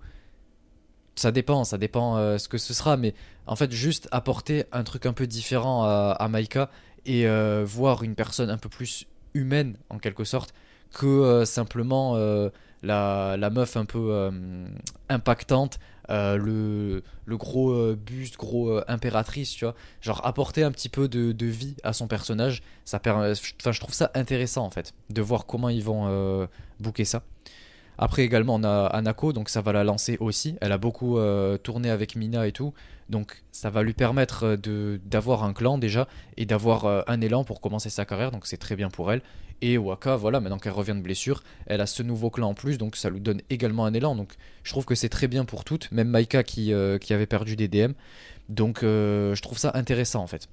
Ça 1.16 1.30
dépend, 1.30 1.64
ça 1.64 1.78
dépend 1.78 2.16
euh, 2.16 2.38
ce 2.38 2.48
que 2.48 2.58
ce 2.58 2.74
sera, 2.74 2.96
mais 2.96 3.14
en 3.46 3.56
fait, 3.56 3.70
juste 3.72 4.08
apporter 4.10 4.64
un 4.72 4.82
truc 4.82 5.06
un 5.06 5.12
peu 5.12 5.26
différent 5.26 5.84
à, 5.84 6.28
Maika 6.28 6.70
et 7.06 7.26
euh, 7.26 7.64
voir 7.66 8.02
une 8.02 8.14
personne 8.14 8.50
un 8.50 8.58
peu 8.58 8.68
plus 8.68 9.06
humaine 9.34 9.76
en 9.90 9.98
quelque 9.98 10.24
sorte 10.24 10.54
que 10.92 11.44
simplement 11.44 12.16
la, 12.84 13.36
la, 13.36 13.50
meuf 13.50 13.76
un 13.76 13.84
peu 13.84 14.30
impactante 15.08 15.78
euh, 16.10 16.36
le, 17.26 17.36
gros 17.36 17.70
euh, 17.70 17.96
buste, 17.98 18.36
gros 18.36 18.68
euh, 18.68 18.84
impératrice, 18.88 19.52
tu 19.52 19.64
vois. 19.64 19.74
Genre 20.02 20.24
apporter 20.24 20.62
un 20.62 20.70
petit 20.70 20.88
peu 20.88 21.08
de, 21.08 21.46
vie 21.46 21.76
à 21.82 21.92
son 21.92 22.06
personnage. 22.08 22.62
Ça 22.84 22.98
permet, 22.98 23.32
enfin, 23.60 23.72
je 23.72 23.80
trouve 23.80 23.94
ça 23.94 24.10
intéressant 24.14 24.64
en 24.64 24.70
fait, 24.70 24.94
de 25.10 25.22
voir 25.22 25.46
comment 25.46 25.68
ils 25.68 25.82
vont 25.82 26.48
booker 26.80 27.04
ça. 27.04 27.22
Après 27.96 28.22
également 28.22 28.56
on 28.56 28.64
a 28.64 28.86
Anako, 28.86 29.32
donc 29.32 29.48
ça 29.48 29.60
va 29.60 29.72
la 29.72 29.84
lancer 29.84 30.16
aussi. 30.18 30.56
Elle 30.60 30.72
a 30.72 30.78
beaucoup 30.78 31.18
tourné 31.62 31.90
avec 31.90 32.16
Mina 32.16 32.46
et 32.46 32.52
tout, 32.52 32.74
donc 33.08 33.42
ça 33.52 33.70
va 33.70 33.82
lui 33.82 33.94
permettre 33.94 34.56
d'avoir 34.56 35.44
un 35.44 35.52
clan 35.52 35.78
déjà 35.78 36.08
et 36.36 36.44
d'avoir 36.44 37.04
un 37.08 37.20
élan 37.20 37.44
pour 37.44 37.60
commencer 37.60 37.90
sa 37.90 38.04
carrière. 38.04 38.32
Donc 38.32 38.46
c'est 38.46 38.56
très 38.56 38.76
bien 38.76 38.90
pour 38.90 39.12
elle. 39.12 39.22
Et 39.66 39.78
Waka, 39.78 40.16
voilà, 40.16 40.40
maintenant 40.40 40.58
qu'elle 40.58 40.74
revient 40.74 40.92
de 40.92 41.00
blessure, 41.00 41.42
elle 41.64 41.80
a 41.80 41.86
ce 41.86 42.02
nouveau 42.02 42.28
clan 42.28 42.50
en 42.50 42.54
plus, 42.54 42.76
donc 42.76 42.96
ça 42.96 43.08
lui 43.08 43.22
donne 43.22 43.40
également 43.48 43.86
un 43.86 43.94
élan. 43.94 44.14
Donc 44.14 44.34
je 44.62 44.70
trouve 44.70 44.84
que 44.84 44.94
c'est 44.94 45.08
très 45.08 45.26
bien 45.26 45.46
pour 45.46 45.64
toutes, 45.64 45.90
même 45.90 46.08
Maika 46.08 46.42
qui, 46.42 46.70
euh, 46.74 46.98
qui 46.98 47.14
avait 47.14 47.24
perdu 47.24 47.56
des 47.56 47.66
DM. 47.66 47.92
Donc 48.50 48.82
euh, 48.82 49.34
je 49.34 49.40
trouve 49.40 49.56
ça 49.56 49.70
intéressant 49.72 50.22
en 50.22 50.26
fait. 50.26 50.50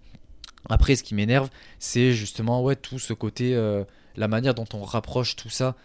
Après, 0.70 0.96
ce 0.96 1.04
qui 1.04 1.14
m'énerve, 1.14 1.50
c'est 1.78 2.14
justement 2.14 2.64
ouais, 2.64 2.78
tout 2.78 3.00
ce 3.00 3.12
côté, 3.12 3.54
euh, 3.54 3.84
la 4.16 4.30
manière 4.30 4.54
dont 4.54 4.68
on 4.74 4.82
rapproche 4.82 5.36
tout 5.36 5.50
ça 5.50 5.76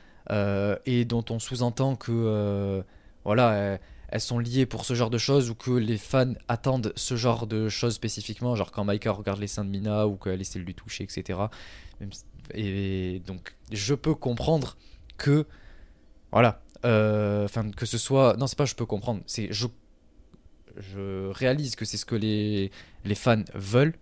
et 0.86 1.04
dont 1.04 1.24
on 1.30 1.40
sous-entend 1.40 1.96
que 1.96 2.84
voilà, 3.24 3.78
elles 4.08 4.20
sont 4.20 4.38
liées 4.38 4.66
pour 4.66 4.84
ce 4.84 4.94
genre 4.94 5.10
de 5.10 5.18
choses 5.18 5.50
ou 5.50 5.54
que 5.54 5.70
les 5.70 5.98
fans 5.98 6.34
attendent 6.48 6.92
ce 6.96 7.16
genre 7.16 7.46
de 7.46 7.68
choses 7.68 7.94
spécifiquement, 7.94 8.54
genre 8.54 8.70
quand 8.70 8.84
Maika 8.84 9.10
regarde 9.10 9.40
les 9.40 9.48
seins 9.48 9.64
de 9.64 9.70
Mina 9.70 10.06
ou 10.06 10.16
qu'elle 10.16 10.40
essaie 10.40 10.58
de 10.58 10.64
lui 10.64 10.74
toucher, 10.74 11.04
etc. 11.04 11.38
Et 12.54 13.22
donc, 13.26 13.56
je 13.72 13.94
peux 13.94 14.14
comprendre 14.14 14.76
que, 15.16 15.46
voilà, 16.30 16.62
euh, 16.84 17.44
enfin, 17.44 17.70
que 17.70 17.86
ce 17.86 17.98
soit, 17.98 18.36
non, 18.36 18.46
c'est 18.46 18.58
pas 18.58 18.64
je 18.64 18.74
peux 18.74 18.86
comprendre, 18.86 19.22
c'est 19.26 19.48
je, 19.52 19.66
réalise 21.32 21.74
que 21.74 21.84
c'est 21.84 21.96
ce 21.96 22.04
que 22.04 22.14
les, 22.14 22.70
fans 23.14 23.42
veulent, 23.54 23.94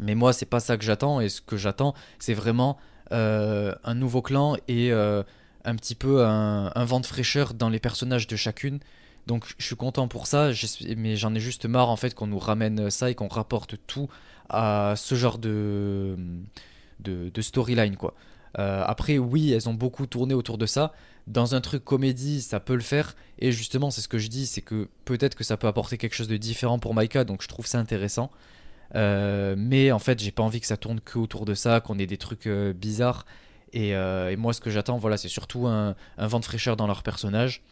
mais 0.00 0.14
moi, 0.14 0.32
c'est 0.32 0.46
pas 0.46 0.60
ça 0.60 0.76
que 0.76 0.84
j'attends, 0.84 1.20
et 1.20 1.28
ce 1.28 1.40
que 1.40 1.56
j'attends, 1.56 1.94
c'est 2.18 2.34
vraiment 2.34 2.78
euh, 3.10 3.74
un 3.84 3.94
nouveau 3.94 4.22
clan 4.22 4.56
et 4.68 4.92
euh, 4.92 5.22
un 5.64 5.76
petit 5.76 5.94
peu 5.94 6.24
un, 6.24 6.84
vent 6.84 7.00
de 7.00 7.06
fraîcheur 7.06 7.54
dans 7.54 7.68
les 7.68 7.80
personnages 7.80 8.26
de 8.26 8.36
chacune. 8.36 8.80
Donc 9.28 9.44
je 9.58 9.64
suis 9.64 9.76
content 9.76 10.08
pour 10.08 10.26
ça, 10.26 10.50
mais 10.96 11.16
j'en 11.16 11.34
ai 11.34 11.38
juste 11.38 11.66
marre 11.66 11.90
en 11.90 11.96
fait 11.96 12.14
qu'on 12.14 12.26
nous 12.26 12.38
ramène 12.38 12.90
ça 12.90 13.10
et 13.10 13.14
qu'on 13.14 13.28
rapporte 13.28 13.76
tout 13.86 14.08
à 14.48 14.94
ce 14.96 15.14
genre 15.14 15.38
de, 15.38 16.16
storyline 17.38 17.96
quoi. 17.96 18.14
Euh, 18.58 18.82
après, 18.86 19.18
oui, 19.18 19.52
elles 19.52 19.68
ont 19.68 19.74
beaucoup 19.74 20.06
tourné 20.06 20.32
autour 20.32 20.56
de 20.56 20.64
ça. 20.64 20.94
Dans 21.26 21.54
un 21.54 21.60
truc 21.60 21.84
comédie, 21.84 22.40
ça 22.40 22.58
peut 22.58 22.74
le 22.74 22.80
faire. 22.80 23.14
Et 23.38 23.52
justement, 23.52 23.90
c'est 23.90 24.00
ce 24.00 24.08
que 24.08 24.16
je 24.16 24.28
dis, 24.28 24.46
c'est 24.46 24.62
que 24.62 24.88
peut-être 25.04 25.34
que 25.34 25.44
ça 25.44 25.58
peut 25.58 25.66
apporter 25.66 25.98
quelque 25.98 26.14
chose 26.14 26.28
de 26.28 26.38
différent 26.38 26.78
pour 26.78 26.94
Maika, 26.94 27.24
donc 27.24 27.42
je 27.42 27.48
trouve 27.48 27.66
ça 27.66 27.78
intéressant. 27.78 28.30
Euh, 28.94 29.54
mais 29.58 29.92
en 29.92 29.98
fait, 29.98 30.18
j'ai 30.18 30.32
pas 30.32 30.42
envie 30.42 30.62
que 30.62 30.66
ça 30.66 30.78
tourne 30.78 31.00
que 31.00 31.18
autour 31.18 31.44
de 31.44 31.52
ça, 31.52 31.80
qu'on 31.80 31.98
ait 31.98 32.06
des 32.06 32.16
trucs 32.16 32.46
euh, 32.46 32.72
bizarres. 32.72 33.26
Et, 33.74 33.92
moi, 34.36 34.54
ce 34.54 34.62
que 34.62 34.70
j'attends, 34.70 34.96
voilà, 34.96 35.18
c'est 35.18 35.28
surtout 35.28 35.66
un, 35.66 35.94
vent 36.16 36.40
de 36.40 36.44
fraîcheur 36.46 36.78
dans 36.78 36.86
leur 36.86 37.02
personnage. 37.02 37.62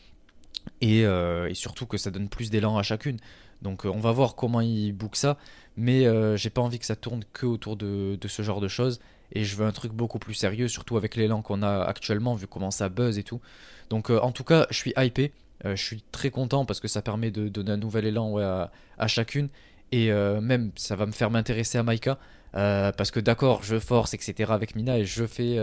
Et, 0.80 1.00
et 1.02 1.54
surtout 1.54 1.86
que 1.86 1.96
ça 1.96 2.10
donne 2.10 2.28
plus 2.28 2.50
d'élan 2.50 2.76
à 2.76 2.82
chacune. 2.82 3.18
Donc 3.62 3.84
on 3.84 4.00
va 4.00 4.12
voir 4.12 4.34
comment 4.34 4.60
ils 4.60 4.92
bookent 4.92 5.16
ça. 5.16 5.38
Mais 5.76 6.04
j'ai 6.36 6.50
pas 6.50 6.60
envie 6.60 6.78
que 6.78 6.86
ça 6.86 6.96
tourne 6.96 7.22
que 7.32 7.46
autour 7.46 7.76
de, 7.76 8.18
ce 8.26 8.42
genre 8.42 8.60
de 8.60 8.68
choses 8.68 9.00
et 9.32 9.44
je 9.44 9.56
veux 9.56 9.66
un 9.66 9.72
truc 9.72 9.92
beaucoup 9.92 10.18
plus 10.18 10.34
sérieux, 10.34 10.68
surtout 10.68 10.96
avec 10.96 11.16
l'élan 11.16 11.42
qu'on 11.42 11.62
a 11.62 11.82
actuellement, 11.82 12.34
vu 12.34 12.46
comment 12.46 12.70
ça 12.70 12.88
buzz 12.88 13.18
et 13.18 13.22
tout. 13.22 13.40
Donc 13.90 14.10
euh, 14.10 14.20
en 14.20 14.32
tout 14.32 14.44
cas, 14.44 14.66
je 14.70 14.76
suis 14.76 14.92
hypé, 14.96 15.32
euh, 15.64 15.76
je 15.76 15.82
suis 15.82 16.02
très 16.12 16.30
content 16.30 16.64
parce 16.64 16.80
que 16.80 16.88
ça 16.88 17.02
permet 17.02 17.30
de 17.30 17.48
donner 17.48 17.72
un 17.72 17.76
nouvel 17.76 18.06
élan 18.06 18.38
à, 18.38 19.06
chacune, 19.06 19.48
et 19.92 20.10
euh, 20.10 20.40
même 20.40 20.72
ça 20.76 20.96
va 20.96 21.06
me 21.06 21.12
faire 21.12 21.30
m'intéresser 21.30 21.78
à 21.78 21.82
Maika, 21.82 22.18
parce 22.52 23.10
que 23.10 23.20
d'accord, 23.20 23.62
je 23.62 23.78
force, 23.78 24.14
etc. 24.14 24.50
avec 24.50 24.76
Mina, 24.76 24.98
et 24.98 25.04
je 25.04 25.26
fais 25.26 25.58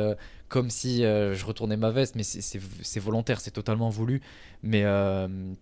comme 0.48 0.70
si 0.70 1.02
je 1.02 1.44
retournais 1.44 1.78
ma 1.78 1.90
veste, 1.90 2.16
mais 2.16 2.22
c'est 2.22 3.00
volontaire, 3.00 3.42
c'est 3.42 3.50
totalement 3.50 3.90
voulu, 3.90 4.22
mais 4.62 4.86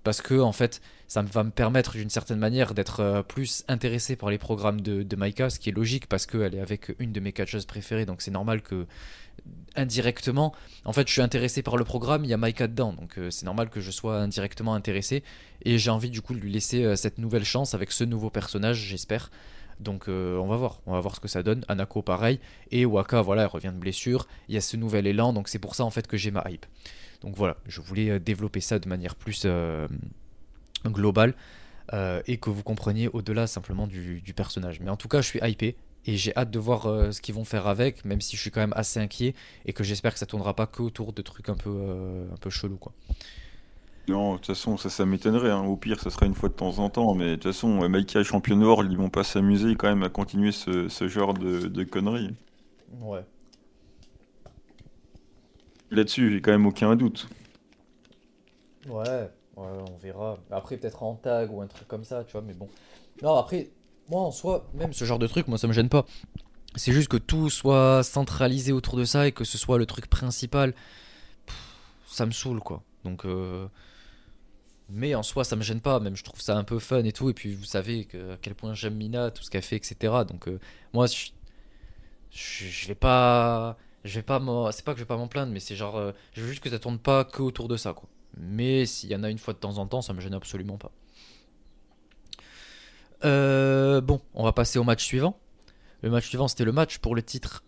parce 0.03 0.21
que 0.21 0.41
en 0.41 0.51
fait, 0.51 0.81
ça 1.07 1.21
va 1.21 1.45
me 1.45 1.51
permettre 1.51 1.93
d'une 1.93 2.09
certaine 2.09 2.39
manière 2.39 2.73
d'être 2.73 3.23
plus 3.29 3.63
intéressé 3.69 4.17
par 4.17 4.29
les 4.29 4.37
programmes 4.37 4.81
de, 4.81 5.03
de 5.03 5.15
Maika, 5.15 5.49
ce 5.49 5.57
qui 5.59 5.69
est 5.69 5.73
logique 5.73 6.07
parce 6.07 6.25
qu'elle 6.25 6.53
est 6.53 6.59
avec 6.59 6.93
une 6.99 7.13
de 7.13 7.21
mes 7.21 7.31
catcheuses 7.31 7.65
préférées, 7.65 8.05
donc 8.05 8.21
c'est 8.21 8.31
normal 8.31 8.61
que 8.61 8.85
indirectement, 9.75 10.53
en 10.85 10.93
fait, 10.93 11.07
je 11.07 11.13
suis 11.13 11.21
intéressé 11.21 11.61
par 11.61 11.77
le 11.77 11.83
programme, 11.83 12.23
il 12.23 12.29
y 12.29 12.33
a 12.33 12.37
Maika 12.37 12.67
dedans, 12.67 12.93
donc 12.93 13.17
c'est 13.29 13.45
normal 13.45 13.69
que 13.69 13.79
je 13.81 13.91
sois 13.91 14.17
indirectement 14.17 14.73
intéressé, 14.73 15.23
et 15.63 15.77
j'ai 15.77 15.89
envie 15.89 16.09
du 16.09 16.21
coup 16.21 16.33
de 16.33 16.39
lui 16.39 16.51
laisser 16.51 16.95
cette 16.95 17.17
nouvelle 17.17 17.45
chance 17.45 17.73
avec 17.73 17.91
ce 17.91 18.03
nouveau 18.03 18.29
personnage, 18.29 18.77
j'espère. 18.77 19.29
Donc 19.81 20.07
euh, 20.07 20.37
on 20.37 20.47
va 20.47 20.55
voir, 20.55 20.79
on 20.85 20.93
va 20.93 20.99
voir 20.99 21.15
ce 21.15 21.19
que 21.19 21.27
ça 21.27 21.43
donne. 21.43 21.65
Anako 21.67 22.01
pareil 22.01 22.39
et 22.69 22.85
Waka 22.85 23.21
voilà, 23.21 23.43
elle 23.43 23.47
revient 23.47 23.71
de 23.73 23.79
blessure. 23.79 24.27
Il 24.47 24.55
y 24.55 24.57
a 24.57 24.61
ce 24.61 24.77
nouvel 24.77 25.07
élan, 25.07 25.33
donc 25.33 25.47
c'est 25.47 25.59
pour 25.59 25.75
ça 25.75 25.83
en 25.83 25.89
fait 25.89 26.07
que 26.07 26.17
j'ai 26.17 26.31
ma 26.31 26.43
hype. 26.49 26.65
Donc 27.21 27.35
voilà, 27.35 27.57
je 27.67 27.81
voulais 27.81 28.09
euh, 28.11 28.19
développer 28.19 28.61
ça 28.61 28.79
de 28.79 28.87
manière 28.87 29.15
plus 29.15 29.43
euh, 29.45 29.87
globale 30.85 31.33
et 32.25 32.37
que 32.37 32.49
vous 32.49 32.63
compreniez 32.63 33.09
au-delà 33.09 33.47
simplement 33.47 33.85
du, 33.85 34.33
personnage. 34.33 34.79
Mais 34.79 34.89
en 34.89 34.95
tout 34.95 35.09
cas, 35.09 35.19
je 35.19 35.27
suis 35.27 35.39
hypé 35.43 35.75
et 36.05 36.17
j'ai 36.17 36.35
hâte 36.35 36.51
de 36.51 36.59
voir 36.59 36.83
ce 37.13 37.21
qu'ils 37.21 37.35
vont 37.35 37.45
faire 37.45 37.67
avec, 37.67 38.05
même 38.05 38.21
si 38.21 38.35
je 38.37 38.41
suis 38.41 38.51
quand 38.51 38.61
même 38.61 38.73
assez 38.75 38.99
inquiet 38.99 39.35
et 39.65 39.73
que 39.73 39.83
j'espère 39.83 40.13
que 40.13 40.19
ça 40.19 40.25
tournera 40.25 40.55
pas 40.55 40.67
que 40.67 40.81
autour 40.81 41.13
de 41.13 41.21
trucs 41.21 41.49
un 41.49 41.55
peu 41.55 41.69
un 42.33 42.37
peu 42.37 42.49
chelous 42.49 42.77
quoi. 42.77 42.93
Non, 44.07 44.33
de 44.33 44.37
toute 44.37 44.45
façon, 44.47 44.77
ça, 44.77 44.89
ça 44.91 45.05
m'étonnerait. 45.07 45.49
hein. 45.49 45.63
Au 45.65 45.75
pire, 45.75 45.99
ça 45.99 46.11
sera 46.11 46.27
une 46.27 46.35
fois 46.35 46.49
de 46.49 46.53
temps 46.53 46.77
en 46.79 46.89
temps. 46.91 47.15
Mais 47.15 47.31
de 47.31 47.35
toute 47.35 47.43
façon, 47.51 47.81
euh, 47.83 47.87
Maïka 47.87 48.19
et 48.19 48.23
Champion 48.23 48.55
Nord, 48.57 48.83
ils 48.83 48.95
vont 48.97 49.09
pas 49.09 49.23
s'amuser 49.23 49.75
quand 49.75 49.87
même 49.87 50.03
à 50.03 50.09
continuer 50.09 50.51
ce, 50.51 50.87
ce 50.89 51.07
genre 51.07 51.33
de, 51.33 51.67
de 51.67 51.83
conneries. 51.83 52.35
Ouais. 52.99 53.25
Là-dessus, 55.91 56.31
j'ai 56.31 56.41
quand 56.41 56.49
même 56.51 56.65
aucun 56.65 56.95
doute. 56.95 57.29
Ouais, 58.85 59.29
ouais, 59.55 59.67
on 59.89 59.97
verra. 59.97 60.37
Après, 60.49 60.77
peut-être 60.77 61.03
en 61.03 61.15
tag 61.15 61.51
ou 61.51 61.61
un 61.61 61.67
truc 61.67 61.87
comme 61.87 62.03
ça, 62.03 62.23
tu 62.23 62.31
vois, 62.33 62.41
mais 62.41 62.53
bon. 62.53 62.69
Non, 63.21 63.35
après, 63.35 63.71
moi 64.11 64.21
en 64.21 64.31
soi, 64.31 64.67
même 64.73 64.93
ce 64.93 65.05
genre 65.05 65.19
de 65.19 65.27
truc, 65.27 65.47
moi 65.47 65.57
ça 65.57 65.67
me 65.67 65.73
gêne 65.73 65.89
pas. 65.89 66.05
C'est 66.75 66.91
juste 66.91 67.07
que 67.07 67.17
tout 67.17 67.49
soit 67.49 68.03
centralisé 68.03 68.73
autour 68.73 68.97
de 68.97 69.05
ça 69.05 69.27
et 69.27 69.31
que 69.31 69.43
ce 69.43 69.57
soit 69.57 69.77
le 69.77 69.85
truc 69.85 70.07
principal. 70.07 70.73
ça 72.07 72.25
me 72.25 72.31
saoule, 72.31 72.59
quoi. 72.59 72.83
Donc, 73.03 73.25
euh, 73.25 73.67
mais 74.89 75.15
en 75.15 75.23
soi, 75.23 75.43
ça 75.43 75.55
me 75.55 75.61
gêne 75.61 75.79
pas, 75.81 75.99
même 75.99 76.15
je 76.15 76.23
trouve 76.23 76.41
ça 76.41 76.57
un 76.57 76.63
peu 76.65 76.77
fun 76.79 77.03
et 77.03 77.13
tout. 77.13 77.29
Et 77.29 77.33
puis 77.33 77.55
vous 77.55 77.65
savez 77.65 78.07
à 78.13 78.37
quel 78.41 78.53
point 78.53 78.73
j'aime 78.73 78.95
Mina, 78.95 79.31
tout 79.31 79.43
ce 79.43 79.49
qu'elle 79.49 79.61
fait, 79.61 79.77
etc. 79.77 79.95
Donc 80.27 80.47
euh, 80.47 80.59
moi, 80.93 81.07
je, 81.07 81.31
je, 82.31 82.87
vais 82.87 82.95
pas. 82.95 83.77
Je 84.03 84.15
vais 84.15 84.23
pas 84.23 84.41
C'est 84.73 84.83
pas 84.83 84.93
que 84.93 84.99
je 84.99 85.03
vais 85.03 85.07
pas 85.07 85.17
m'en 85.17 85.27
plaindre, 85.29 85.53
mais 85.53 85.61
c'est 85.61 85.75
genre. 85.75 85.97
Euh, 85.97 86.11
je 86.33 86.41
veux 86.41 86.49
juste 86.49 86.61
que 86.61 86.69
ça 86.69 86.79
tourne 86.79 86.99
pas 86.99 87.23
que 87.23 87.41
autour 87.41 87.69
de 87.69 87.77
ça, 87.77 87.93
quoi. 87.93 88.09
Mais 88.37 88.85
s'il 88.85 89.09
y 89.09 89.15
en 89.15 89.23
a 89.23 89.29
une 89.29 89.37
fois 89.37 89.53
de 89.53 89.59
temps 89.59 89.77
en 89.77 89.87
temps, 89.87 90.01
ça 90.01 90.13
me 90.13 90.21
gêne 90.21 90.33
absolument 90.33 90.77
pas. 90.77 90.91
Bon, 93.23 94.21
on 94.33 94.43
va 94.43 94.51
passer 94.51 94.79
au 94.79 94.83
match 94.83 95.03
suivant. 95.03 95.37
Le 96.01 96.09
match 96.09 96.27
suivant, 96.27 96.47
c'était 96.47 96.65
le 96.65 96.71
match 96.71 96.97
pour 96.97 97.15
le 97.15 97.21
titre 97.21 97.63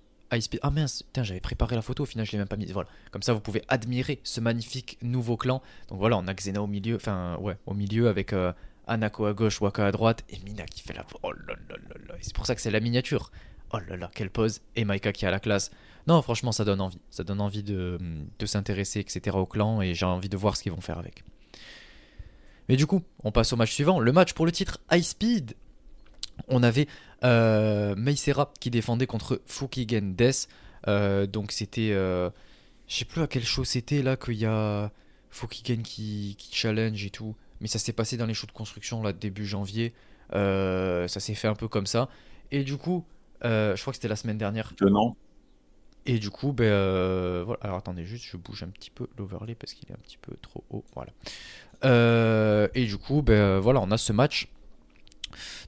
ah 0.62 0.72
mince, 0.72 1.04
j'avais 1.16 1.40
préparé 1.40 1.76
la 1.76 1.82
photo, 1.82 2.04
au 2.04 2.06
final 2.06 2.26
je 2.26 2.32
l'ai 2.32 2.38
même 2.38 2.48
pas 2.48 2.56
mise. 2.56 2.72
Voilà. 2.72 2.90
Comme 3.12 3.22
ça 3.22 3.34
vous 3.34 3.40
pouvez 3.40 3.64
admirer 3.68 4.20
ce 4.24 4.42
magnifique 4.42 4.98
nouveau 5.02 5.38
clan. 5.38 5.62
Donc 5.90 6.00
voilà, 6.00 6.18
on 6.18 6.28
a 6.28 6.34
Xena 6.34 6.62
au 6.62 6.68
milieu, 6.68 6.96
enfin 6.96 7.38
ouais, 7.38 7.58
au 7.66 7.74
milieu 7.74 8.08
avec 8.08 8.34
euh, 8.34 8.52
Anako 8.88 9.26
à 9.26 9.34
gauche, 9.34 9.62
Waka 9.62 9.86
à 9.86 9.92
droite 9.92 10.24
et 10.30 10.40
Mina 10.40 10.66
qui 10.66 10.82
fait 10.82 10.94
la. 10.94 11.06
Oh 11.22 11.32
là 11.32 11.56
là 11.70 11.76
là 11.90 11.96
là. 12.08 12.16
C'est 12.22 12.34
pour 12.34 12.46
ça 12.46 12.56
que 12.56 12.62
c'est 12.62 12.72
la 12.72 12.80
miniature. 12.80 13.32
Oh 13.72 13.78
là 13.88 13.98
là, 13.98 14.10
quelle 14.14 14.30
pose. 14.30 14.62
Et 14.76 14.86
Maika 14.86 15.12
qui 15.14 15.26
a 15.26 15.32
la 15.32 15.40
classe. 15.40 15.72
Non, 16.08 16.22
franchement, 16.22 16.52
ça 16.52 16.66
donne 16.66 16.82
envie. 16.82 17.00
Ça 17.10 17.24
donne 17.24 17.42
envie 17.42 17.64
de, 17.64 17.98
de 18.40 18.46
s'intéresser, 18.46 19.00
etc. 19.00 19.36
au 19.38 19.46
clan 19.46 19.82
et 19.82 19.94
j'ai 19.94 20.06
envie 20.06 20.30
de 20.30 20.38
voir 20.38 20.58
ce 20.58 20.64
qu'ils 20.64 20.72
vont 20.72 20.82
faire 20.82 20.98
avec. 20.98 21.24
Mais 22.70 22.76
du 22.76 22.86
coup, 22.86 23.02
on 23.24 23.32
passe 23.32 23.54
au 23.54 23.56
match 23.56 23.74
suivant. 23.74 24.00
Le 24.00 24.12
match 24.12 24.34
pour 24.34 24.46
le 24.46 24.52
titre 24.52 24.80
High 24.92 25.04
Speed. 25.04 25.56
On 26.48 26.64
avait 26.64 26.88
euh, 27.24 27.96
qui 28.60 28.70
défendait 28.70 29.08
contre 29.08 29.42
Fukigen 29.46 30.14
Death. 30.16 30.48
Euh, 30.88 31.28
donc 31.28 31.52
c'était. 31.52 31.92
Euh, 31.92 32.30
je 32.88 32.96
sais 32.98 33.06
plus 33.06 33.22
à 33.22 33.28
quel 33.28 33.44
show 33.44 33.64
c'était 33.64 34.02
là 34.02 34.18
qu'il 34.18 34.36
y 34.36 34.46
a 34.46 34.92
Fukigen 35.30 35.82
qui, 35.84 36.38
challenge 36.52 37.06
et 37.06 37.10
tout. 37.10 37.36
Mais 37.62 37.68
ça 37.68 37.80
s'est 37.80 37.94
passé 37.94 38.18
dans 38.18 38.26
les 38.26 38.34
shows 38.34 38.48
de 38.48 38.52
construction 38.52 39.02
là 39.02 39.14
début 39.14 39.46
janvier. 39.46 39.94
Euh, 40.34 41.08
ça 41.08 41.20
s'est 41.20 41.36
fait 41.36 41.48
un 41.48 41.56
peu 41.56 41.68
comme 41.68 41.86
ça. 41.86 42.10
Et 42.52 42.64
du 42.64 42.78
coup, 42.78 43.06
je 43.44 43.80
crois 43.80 43.92
que 43.92 43.98
c'était 43.98 44.08
la 44.08 44.16
semaine 44.16 44.38
dernière. 44.38 44.74
Et 46.06 46.20
du 46.20 46.30
coup, 46.30 46.52
ben 46.52 46.66
euh, 46.66 47.44
voilà. 47.46 47.60
Alors 47.64 47.78
attendez, 47.78 48.06
juste, 48.06 48.26
je 48.30 48.38
bouge 48.38 48.64
un 48.64 48.68
petit 48.68 48.90
peu 48.90 49.08
l'overlay 49.18 49.56
parce 49.56 49.74
qu'il 49.74 49.90
est 49.90 49.94
un 49.94 50.02
petit 50.04 50.18
peu 50.18 50.34
trop 50.42 50.64
haut. 50.70 50.84
Voilà. 50.96 51.12
Euh, 51.86 52.68
et 52.74 52.86
du 52.86 52.98
coup, 52.98 53.22
ben 53.22 53.34
euh, 53.34 53.60
voilà, 53.60 53.80
on 53.82 53.90
a 53.92 53.98
ce 53.98 54.12
match. 54.12 54.50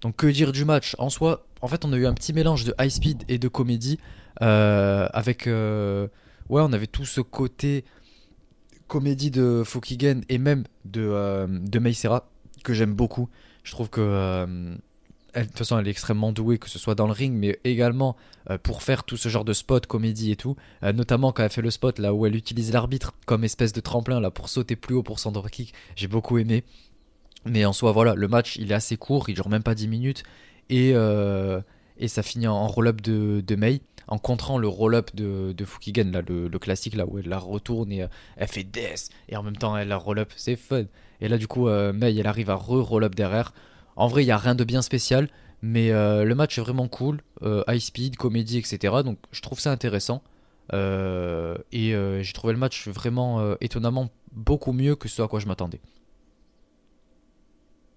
Donc 0.01 0.17
que 0.17 0.27
dire 0.27 0.51
du 0.51 0.65
match? 0.65 0.95
En 0.99 1.09
soi, 1.09 1.45
en 1.61 1.67
fait, 1.67 1.85
on 1.85 1.93
a 1.93 1.97
eu 1.97 2.05
un 2.05 2.13
petit 2.13 2.33
mélange 2.33 2.65
de 2.65 2.73
high 2.79 2.89
speed 2.89 3.23
et 3.29 3.37
de 3.37 3.47
comédie 3.47 3.99
avec, 4.41 5.45
ouais, 5.45 6.09
on 6.49 6.73
avait 6.73 6.87
tout 6.87 7.05
ce 7.05 7.21
côté 7.21 7.85
comédie 8.87 9.31
de 9.31 9.63
Fukigen 9.65 10.21
et 10.29 10.37
même 10.37 10.65
de 10.83 11.47
de 11.47 11.79
Meisera 11.79 12.29
que 12.63 12.73
j'aime 12.73 12.93
beaucoup. 12.93 13.29
Je 13.63 13.71
trouve 13.71 13.89
que 13.89 14.77
elle, 15.35 15.43
de 15.43 15.47
toute 15.49 15.57
façon, 15.57 15.77
elle 15.77 15.87
est 15.87 15.91
extrêmement 15.91 16.31
douée, 16.31 16.57
que 16.57 16.69
ce 16.69 16.79
soit 16.79 16.95
dans 16.95 17.07
le 17.07 17.11
ring, 17.11 17.33
mais 17.33 17.59
également 17.65 18.15
euh, 18.49 18.57
pour 18.57 18.83
faire 18.83 19.03
tout 19.03 19.17
ce 19.17 19.27
genre 19.27 19.43
de 19.43 19.53
spot, 19.53 19.85
comédie 19.85 20.31
et 20.31 20.35
tout. 20.37 20.55
Euh, 20.81 20.93
notamment 20.93 21.33
quand 21.33 21.43
elle 21.43 21.49
fait 21.49 21.61
le 21.61 21.71
spot 21.71 21.99
là 21.99 22.13
où 22.13 22.25
elle 22.25 22.35
utilise 22.35 22.71
l'arbitre 22.71 23.13
comme 23.25 23.43
espèce 23.43 23.73
de 23.73 23.81
tremplin 23.81 24.19
là 24.19 24.31
pour 24.31 24.47
sauter 24.49 24.75
plus 24.75 24.95
haut 24.95 25.03
pour 25.03 25.19
son 25.19 25.31
drop 25.31 25.49
kick. 25.49 25.73
J'ai 25.95 26.07
beaucoup 26.07 26.37
aimé. 26.37 26.63
Mais 27.45 27.65
en 27.65 27.73
soi, 27.73 27.91
voilà, 27.91 28.15
le 28.15 28.27
match 28.27 28.55
il 28.55 28.71
est 28.71 28.75
assez 28.75 28.97
court, 28.97 29.29
il 29.29 29.35
dure 29.35 29.49
même 29.49 29.61
pas 29.61 29.75
10 29.75 29.87
minutes. 29.89 30.23
Et, 30.69 30.91
euh, 30.95 31.61
et 31.97 32.07
ça 32.07 32.23
finit 32.23 32.47
en 32.47 32.65
roll-up 32.65 33.01
de, 33.01 33.43
de 33.45 33.55
Mei, 33.55 33.81
en 34.07 34.17
contrant 34.17 34.57
le 34.57 34.67
roll-up 34.67 35.11
de, 35.15 35.51
de 35.51 35.65
Fukigen, 35.65 36.11
là, 36.11 36.21
le, 36.27 36.49
classique 36.59 36.95
là 36.95 37.05
où 37.05 37.19
elle 37.19 37.27
la 37.27 37.37
retourne 37.37 37.91
et 37.91 38.07
elle 38.37 38.47
fait 38.47 38.63
death. 38.63 39.09
Et 39.27 39.35
en 39.35 39.43
même 39.43 39.57
temps 39.57 39.75
elle 39.77 39.89
la 39.89 39.97
roll-up, 39.97 40.31
c'est 40.37 40.55
fun. 40.55 40.85
Et 41.21 41.27
là, 41.27 41.37
du 41.37 41.47
coup, 41.47 41.67
Mei 41.67 42.15
elle 42.15 42.27
arrive 42.27 42.49
à 42.49 42.55
re-roll-up 42.55 43.15
derrière. 43.15 43.53
En 43.95 44.07
vrai, 44.07 44.23
il 44.23 44.25
n'y 44.25 44.31
a 44.31 44.37
rien 44.37 44.55
de 44.55 44.63
bien 44.63 44.81
spécial. 44.81 45.29
Mais 45.61 45.91
euh, 45.91 46.25
le 46.25 46.35
match 46.35 46.59
est 46.59 46.61
vraiment 46.61 46.87
cool, 46.87 47.21
euh, 47.41 47.63
high 47.67 47.79
speed, 47.79 48.17
comédie, 48.17 48.59
etc. 48.59 49.01
Donc 49.03 49.17
je 49.31 49.41
trouve 49.41 49.59
ça 49.59 49.71
intéressant. 49.71 50.21
Euh, 50.73 51.55
et 51.71 51.95
j'ai 52.21 52.33
trouvé 52.33 52.53
le 52.53 52.59
match 52.59 52.87
vraiment 52.87 53.55
étonnamment 53.61 54.09
beaucoup 54.31 54.73
mieux 54.73 54.95
que 54.95 55.07
ce 55.07 55.23
à 55.23 55.27
quoi 55.27 55.39
je 55.39 55.47
m'attendais. 55.47 55.81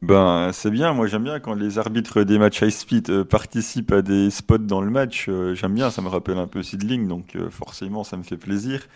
Ben, 0.00 0.50
c'est 0.52 0.70
bien, 0.70 0.94
moi 0.94 1.08
j'aime 1.08 1.24
bien 1.24 1.40
quand 1.40 1.54
les 1.54 1.78
arbitres 1.78 2.22
des 2.22 2.38
matchs 2.38 2.62
high 2.62 2.70
speed 2.70 3.24
participent 3.24 3.92
à 3.92 4.00
des 4.00 4.30
spots 4.30 4.58
dans 4.58 4.80
le 4.80 4.90
match, 4.90 5.28
j'aime 5.54 5.74
bien, 5.74 5.90
ça 5.90 6.00
me 6.02 6.08
rappelle 6.08 6.38
un 6.38 6.46
peu 6.46 6.62
Sidling, 6.62 7.08
donc 7.08 7.36
forcément 7.50 8.04
ça 8.04 8.16
me 8.16 8.22
fait 8.22 8.36
plaisir. 8.36 8.86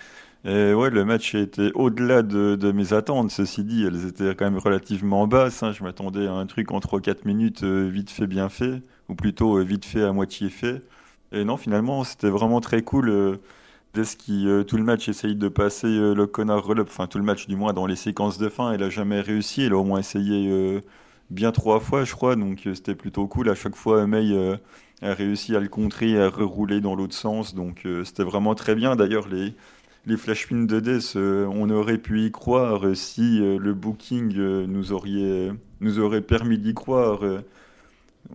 Et 0.45 0.75
ouais, 0.75 0.91
le 0.91 1.05
match 1.05 1.37
été 1.37 1.71
au-delà 1.75 2.23
de, 2.23 2.73
mes 2.73 2.93
attentes, 2.93 3.31
ceci 3.31 3.63
dit, 3.63 3.85
elles 3.85 4.07
étaient 4.07 4.35
quand 4.35 4.45
même 4.45 4.59
relativement 4.59 5.29
basses, 5.29 5.63
hein, 5.63 5.71
je 5.73 5.85
m'attendais 5.85 6.27
à 6.27 6.33
un 6.33 6.47
truc 6.47 6.73
en 6.73 6.81
trois 6.81 7.01
quatre 7.01 7.25
minutes 7.27 7.63
euh, 7.63 7.89
vite 7.89 8.11
fait, 8.11 8.27
bien 8.27 8.49
fait, 8.49 8.83
ou 9.09 9.15
plutôt 9.15 9.59
euh, 9.59 9.63
vite 9.63 9.85
fait 9.85 10.03
à 10.03 10.13
moitié 10.13 10.49
fait. 10.51 10.83
Et 11.31 11.45
non, 11.45 11.57
finalement 11.57 12.03
c'était 12.03 12.29
vraiment 12.29 12.61
très 12.61 12.83
cool, 12.83 13.09
euh, 13.09 13.37
dès 13.95 14.03
qui, 14.05 14.49
euh, 14.49 14.65
tout 14.65 14.77
le 14.77 14.83
match 14.85 15.09
essaye 15.09 15.37
de 15.37 15.49
passer 15.49 15.89
le 15.89 16.27
connard 16.27 16.65
roll-up, 16.65 16.89
enfin 16.91 17.07
tout 17.07 17.19
le 17.19 17.25
match 17.25 17.47
du 17.47 17.55
moins 17.57 17.73
dans 17.73 17.87
les 17.87 17.97
séquences 17.97 18.39
de 18.39 18.49
fin, 18.49 18.73
elle 18.73 18.83
a 18.83 18.91
jamais 18.91 19.21
réussi, 19.21 19.63
elle 19.63 19.73
a 19.75 19.79
au 19.79 19.85
moins 19.85 20.01
essayé... 20.01 20.83
bien 21.31 21.53
trois 21.53 21.81
fois, 21.81 22.05
je 22.05 22.13
crois, 22.13 22.37
donc 22.37 22.69
c'était 22.75 22.95
plutôt 22.97 23.27
cool. 23.29 23.49
À 23.49 23.55
chaque 23.55 23.77
fois, 23.77 24.07
May 24.07 24.33
a 25.03 25.15
réussi 25.15 25.57
à 25.57 25.61
le 25.61 25.69
contrer 25.69 26.21
à 26.21 26.29
rerouler 26.29 26.81
dans 26.81 26.95
l'autre 26.95 27.15
sens, 27.15 27.55
donc 27.55 27.87
c'était 28.05 28.25
vraiment 28.25 28.55
très 28.55 28.75
bien. 28.75 28.97
D'ailleurs, 28.97 29.29
les, 29.29 29.55
les 30.07 30.17
flash 30.17 30.49
pins 30.49 30.65
de 30.65 30.81
Death, 30.81 31.15
euh, 31.17 31.47
on 31.53 31.71
aurait 31.71 31.99
pu 31.99 32.23
y 32.23 32.31
croire 32.33 32.87
euh, 32.87 32.95
si 32.95 33.41
euh, 33.41 33.59
le 33.59 33.75
booking 33.75 34.33
nous 34.67 34.93
aurait, 34.93 35.53
nous 35.81 35.99
aurait 36.01 36.21
permis 36.23 36.59
d'y 36.59 36.75
croire. 36.75 37.21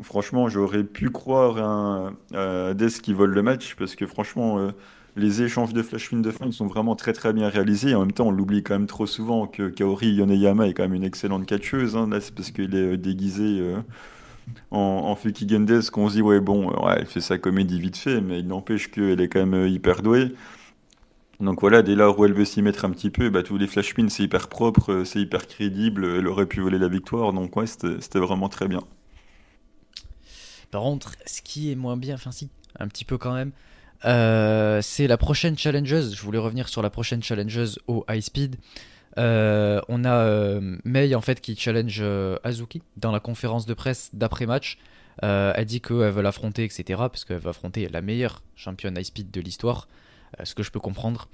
franchement, 0.01 0.49
j'aurais 0.49 0.83
pu 0.83 1.09
croire 1.09 1.57
à, 1.57 1.63
un- 2.33 2.69
à 2.69 2.73
Death 2.73 3.01
qui 3.01 3.13
vole 3.13 3.31
le 3.33 3.41
match, 3.43 3.75
parce 3.75 3.95
que 3.95 4.05
franchement, 4.05 4.71
les 5.15 5.41
échanges 5.41 5.73
de 5.73 5.81
flash 5.81 6.09
pins 6.09 6.17
de 6.19 6.31
fin, 6.31 6.51
sont 6.51 6.67
vraiment 6.67 6.95
très 6.95 7.13
très 7.13 7.33
bien 7.33 7.49
réalisés. 7.49 7.95
En 7.95 8.01
même 8.01 8.11
temps, 8.11 8.27
on 8.27 8.31
l'oublie 8.31 8.63
quand 8.63 8.75
même 8.75 8.87
trop 8.87 9.07
souvent 9.07 9.47
que 9.47 9.69
Kaori 9.69 10.13
Yoneyama 10.13 10.67
est 10.67 10.73
quand 10.73 10.83
même 10.83 10.93
une 10.93 11.03
excellente 11.03 11.45
catcheuse. 11.45 11.95
hein. 11.95 12.07
Là, 12.09 12.21
c'est 12.21 12.33
parce 12.33 12.51
qu'il 12.51 12.75
est 12.75 12.97
déguisé 12.97 13.61
en, 14.71 14.77
en 14.79 15.15
Fukigen 15.15 15.61
Death 15.61 15.89
qu'on 15.91 16.09
se 16.09 16.15
dit, 16.15 16.21
ouais, 16.21 16.39
bon, 16.39 16.71
elle 16.89 17.05
fait 17.05 17.21
sa 17.21 17.37
comédie 17.37 17.79
vite 17.79 17.97
fait, 17.97 18.21
mais 18.21 18.39
il 18.39 18.47
n'empêche 18.47 18.89
qu'elle 18.91 19.21
est 19.21 19.27
quand 19.29 19.45
même 19.45 19.67
hyper 19.67 20.01
douée. 20.01 20.33
Donc 21.39 21.61
voilà, 21.61 21.83
dès 21.83 21.95
là 21.95 22.09
où 22.09 22.25
elle 22.25 22.33
veut 22.33 22.45
s'y 22.45 22.61
mettre 22.61 22.85
un 22.85 22.89
petit 22.89 23.11
peu, 23.11 23.29
bah, 23.29 23.43
tous 23.43 23.57
les 23.57 23.67
flash 23.67 23.93
c'est 24.09 24.23
hyper 24.23 24.47
propre, 24.47 24.91
euh, 24.91 25.05
c'est 25.05 25.19
hyper 25.19 25.47
crédible, 25.47 26.05
elle 26.05 26.27
aurait 26.27 26.47
pu 26.47 26.61
voler 26.61 26.79
la 26.79 26.87
victoire, 26.87 27.31
donc 27.31 27.55
ouais, 27.55 27.67
c'était 27.67 28.19
vraiment 28.19 28.49
très 28.49 28.67
bien. 28.67 28.81
Par 30.71 30.81
contre, 30.81 31.15
ce 31.25 31.41
qui 31.41 31.71
est 31.71 31.75
moins 31.75 31.95
bien, 31.95 32.15
enfin 32.15 32.31
si, 32.31 32.49
un 32.79 32.87
petit 32.87 33.05
peu 33.05 33.17
quand 33.17 33.33
même, 33.33 33.51
euh, 34.05 34.81
c'est 34.81 35.07
la 35.07 35.17
prochaine 35.17 35.57
challengeuse. 35.57 36.15
Je 36.15 36.21
voulais 36.21 36.39
revenir 36.39 36.69
sur 36.69 36.81
la 36.81 36.89
prochaine 36.89 37.21
challengeuse 37.23 37.79
au 37.87 38.03
high 38.09 38.21
speed. 38.21 38.57
Euh, 39.17 39.79
on 39.89 40.05
a 40.05 40.59
Mei 40.83 41.15
en 41.15 41.21
fait 41.21 41.41
qui 41.41 41.55
challenge 41.55 42.03
Azuki 42.43 42.81
dans 42.97 43.11
la 43.11 43.19
conférence 43.19 43.65
de 43.65 43.73
presse 43.73 44.09
d'après-match. 44.13 44.77
Euh, 45.23 45.53
elle 45.55 45.65
dit 45.65 45.81
qu'elle 45.81 46.11
veut 46.11 46.21
l'affronter, 46.21 46.63
etc. 46.63 46.83
Parce 46.97 47.25
qu'elle 47.25 47.39
veut 47.39 47.49
affronter 47.49 47.87
la 47.89 48.01
meilleure 48.01 48.41
championne 48.55 48.97
high 48.97 49.03
speed 49.03 49.31
de 49.31 49.41
l'histoire, 49.41 49.87
ce 50.43 50.55
que 50.55 50.63
je 50.63 50.71
peux 50.71 50.79
comprendre. 50.79 51.27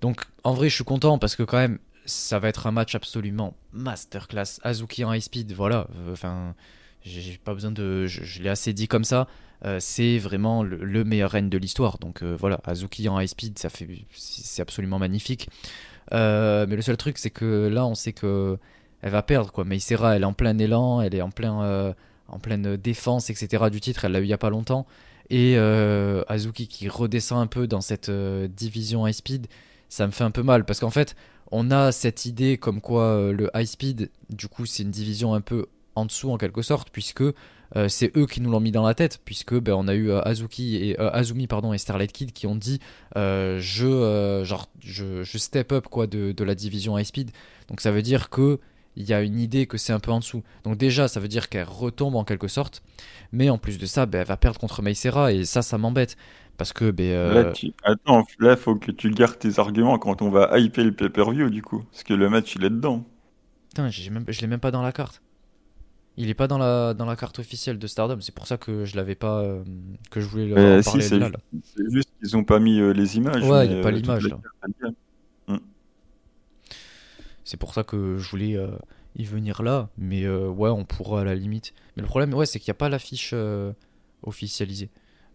Donc 0.00 0.24
en 0.44 0.52
vrai, 0.52 0.68
je 0.68 0.74
suis 0.74 0.84
content 0.84 1.18
parce 1.18 1.36
que 1.36 1.42
quand 1.42 1.58
même, 1.58 1.78
ça 2.04 2.38
va 2.38 2.48
être 2.48 2.66
un 2.66 2.72
match 2.72 2.94
absolument 2.94 3.54
masterclass. 3.72 4.58
Azuki 4.62 5.04
en 5.04 5.12
high 5.12 5.22
speed, 5.22 5.52
voilà. 5.52 5.86
euh, 5.96 6.12
Enfin, 6.12 6.54
j'ai 7.04 7.38
pas 7.38 7.54
besoin 7.54 7.70
de. 7.70 8.06
Je, 8.06 8.42
l'ai 8.42 8.48
assez 8.48 8.72
dit 8.72 8.88
comme 8.88 9.04
ça. 9.04 9.28
Euh, 9.64 9.78
c'est 9.78 10.18
vraiment 10.18 10.64
le, 10.64 10.76
le 10.76 11.04
meilleur 11.04 11.30
reine 11.30 11.48
de 11.48 11.58
l'histoire. 11.58 11.98
Donc 11.98 12.22
euh, 12.22 12.36
voilà, 12.38 12.60
Azuki 12.64 13.08
en 13.08 13.20
high 13.20 13.28
speed, 13.28 13.58
ça 13.58 13.68
fait, 13.70 13.88
c'est 14.12 14.62
absolument 14.62 14.98
magnifique. 14.98 15.48
Euh, 16.12 16.66
mais 16.68 16.74
le 16.76 16.82
seul 16.82 16.96
truc, 16.96 17.18
c'est 17.18 17.30
que 17.30 17.68
là, 17.72 17.86
on 17.86 17.94
sait 17.94 18.12
que 18.12 18.58
elle 19.02 19.10
va 19.10 19.22
perdre 19.22 19.52
quoi. 19.52 19.64
Mais 19.64 19.76
Isera, 19.76 20.16
elle 20.16 20.22
est 20.22 20.26
en 20.26 20.32
plein 20.32 20.58
élan, 20.58 21.00
elle 21.00 21.14
est 21.14 21.22
en 21.22 21.30
plein, 21.30 21.62
euh, 21.62 21.92
en 22.28 22.38
pleine 22.38 22.76
défense, 22.76 23.30
etc. 23.30 23.64
du 23.70 23.80
titre. 23.80 24.04
Elle 24.04 24.12
l'a 24.12 24.20
eu 24.20 24.24
il 24.24 24.28
y 24.28 24.32
a 24.32 24.38
pas 24.38 24.50
longtemps. 24.50 24.86
Et 25.30 25.54
euh, 25.56 26.22
Azuki 26.28 26.68
qui 26.68 26.88
redescend 26.88 27.40
un 27.40 27.46
peu 27.46 27.66
dans 27.66 27.80
cette 27.80 28.08
euh, 28.08 28.48
division 28.48 29.06
high 29.06 29.14
speed, 29.14 29.46
ça 29.88 30.06
me 30.06 30.12
fait 30.12 30.24
un 30.24 30.30
peu 30.30 30.42
mal 30.42 30.64
parce 30.64 30.80
qu'en 30.80 30.90
fait, 30.90 31.16
on 31.50 31.70
a 31.70 31.92
cette 31.92 32.24
idée 32.24 32.58
comme 32.58 32.80
quoi 32.80 33.04
euh, 33.04 33.32
le 33.32 33.50
high 33.54 33.66
speed, 33.66 34.10
du 34.30 34.48
coup, 34.48 34.66
c'est 34.66 34.82
une 34.82 34.90
division 34.90 35.34
un 35.34 35.40
peu 35.40 35.66
en 35.94 36.06
dessous 36.06 36.30
en 36.30 36.38
quelque 36.38 36.62
sorte, 36.62 36.90
puisque 36.90 37.24
c'est 37.88 38.14
eux 38.18 38.26
qui 38.26 38.42
nous 38.42 38.50
l'ont 38.50 38.60
mis 38.60 38.70
dans 38.70 38.86
la 38.86 38.92
tête, 38.92 39.18
puisque 39.24 39.58
ben, 39.58 39.72
on 39.72 39.88
a 39.88 39.94
eu 39.94 40.12
Azuki 40.12 40.76
et 40.76 40.98
Azumi 40.98 41.46
pardon 41.46 41.72
et 41.72 41.78
Starlight 41.78 42.12
Kid 42.12 42.32
qui 42.32 42.46
ont 42.46 42.54
dit 42.54 42.80
je 43.14 44.42
genre 44.44 44.68
je 44.80 45.38
step 45.38 45.72
up 45.72 45.86
quoi 45.88 46.06
de, 46.06 46.32
de 46.32 46.44
la 46.44 46.54
division 46.54 46.98
high 46.98 47.06
speed. 47.06 47.30
Donc 47.68 47.80
ça 47.80 47.90
veut 47.90 48.02
dire 48.02 48.28
que 48.28 48.60
il 48.96 49.08
y 49.08 49.14
a 49.14 49.22
une 49.22 49.38
idée 49.38 49.66
que 49.66 49.78
c'est 49.78 49.92
un 49.92 50.00
peu 50.00 50.10
en 50.10 50.18
dessous. 50.18 50.42
Donc 50.64 50.76
déjà 50.76 51.08
ça 51.08 51.20
veut 51.20 51.28
dire 51.28 51.48
qu'elle 51.48 51.64
retombe 51.68 52.16
en 52.16 52.24
quelque 52.24 52.48
sorte, 52.48 52.82
mais 53.32 53.50
en 53.50 53.58
plus 53.58 53.78
de 53.78 53.86
ça, 53.86 54.06
ben, 54.06 54.20
elle 54.20 54.26
va 54.26 54.36
perdre 54.36 54.60
contre 54.60 54.82
Meisera 54.82 55.32
et 55.32 55.44
ça 55.44 55.62
ça 55.62 55.78
m'embête 55.78 56.16
parce 56.56 56.72
que 56.72 56.90
ben 56.90 57.32
Là, 57.32 57.52
tu... 57.52 57.72
Attends, 57.82 58.24
là, 58.38 58.56
faut 58.56 58.76
que 58.76 58.90
tu 58.92 59.10
gardes 59.10 59.38
tes 59.38 59.58
arguments 59.58 59.98
quand 59.98 60.22
on 60.22 60.30
va 60.30 60.58
hyper 60.58 60.84
le 60.84 60.92
pay-per-view, 60.92 61.50
du 61.50 61.62
coup, 61.62 61.82
parce 61.90 62.04
que 62.04 62.14
le 62.14 62.28
match, 62.28 62.54
il 62.56 62.64
est 62.64 62.70
dedans. 62.70 63.04
putain, 63.68 63.84
même, 64.10 64.24
je 64.28 64.40
l'ai 64.40 64.46
même 64.46 64.60
pas 64.60 64.70
dans 64.70 64.82
la 64.82 64.92
carte. 64.92 65.22
Il 66.18 66.28
est 66.28 66.34
pas 66.34 66.46
dans 66.46 66.58
la, 66.58 66.92
dans 66.92 67.06
la 67.06 67.16
carte 67.16 67.38
officielle 67.38 67.78
de 67.78 67.86
Stardom, 67.86 68.20
c'est 68.20 68.34
pour 68.34 68.46
ça 68.46 68.58
que 68.58 68.84
je 68.84 68.96
l'avais 68.96 69.14
pas 69.14 69.40
euh, 69.40 69.64
que 70.10 70.20
je 70.20 70.26
voulais 70.26 70.52
Euh, 70.58 70.78
en 70.78 70.82
si, 70.82 70.90
parler 70.90 71.02
c'est 71.02 71.18
là, 71.18 71.28
là. 71.30 71.38
c'est 71.64 71.90
juste 71.90 72.10
qu'ils 72.20 72.36
ont 72.36 72.44
pas 72.44 72.58
mis 72.58 72.80
euh, 72.80 72.92
les 72.92 73.16
images, 73.16 73.42
Ouais, 73.48 73.66
mais 73.66 73.76
y 73.76 73.78
a 73.78 73.82
pas 73.82 73.90
l'image, 73.90 74.28
là. 74.28 74.38
bien. 74.80 74.94
C'est 77.44 77.56
pour 77.56 77.74
ça 77.74 77.82
que 77.84 78.18
je 78.18 78.30
voulais 78.30 78.56
y 79.16 79.24
venir 79.24 79.62
là, 79.62 79.90
mais 79.98 80.24
euh, 80.24 80.48
ouais, 80.48 80.70
on 80.70 80.84
pourra 80.84 81.20
à 81.22 81.24
la 81.24 81.34
limite. 81.34 81.72
Mais 81.96 82.02
le 82.02 82.08
problème, 82.08 82.32
ouais, 82.34 82.46
c'est 82.46 82.58
qu'il 82.58 82.70
n'y 82.70 82.76
a 82.76 82.78
pas 82.78 82.88
l'affiche 82.88 83.30
euh, 83.34 83.72
officialisée. 84.22 84.90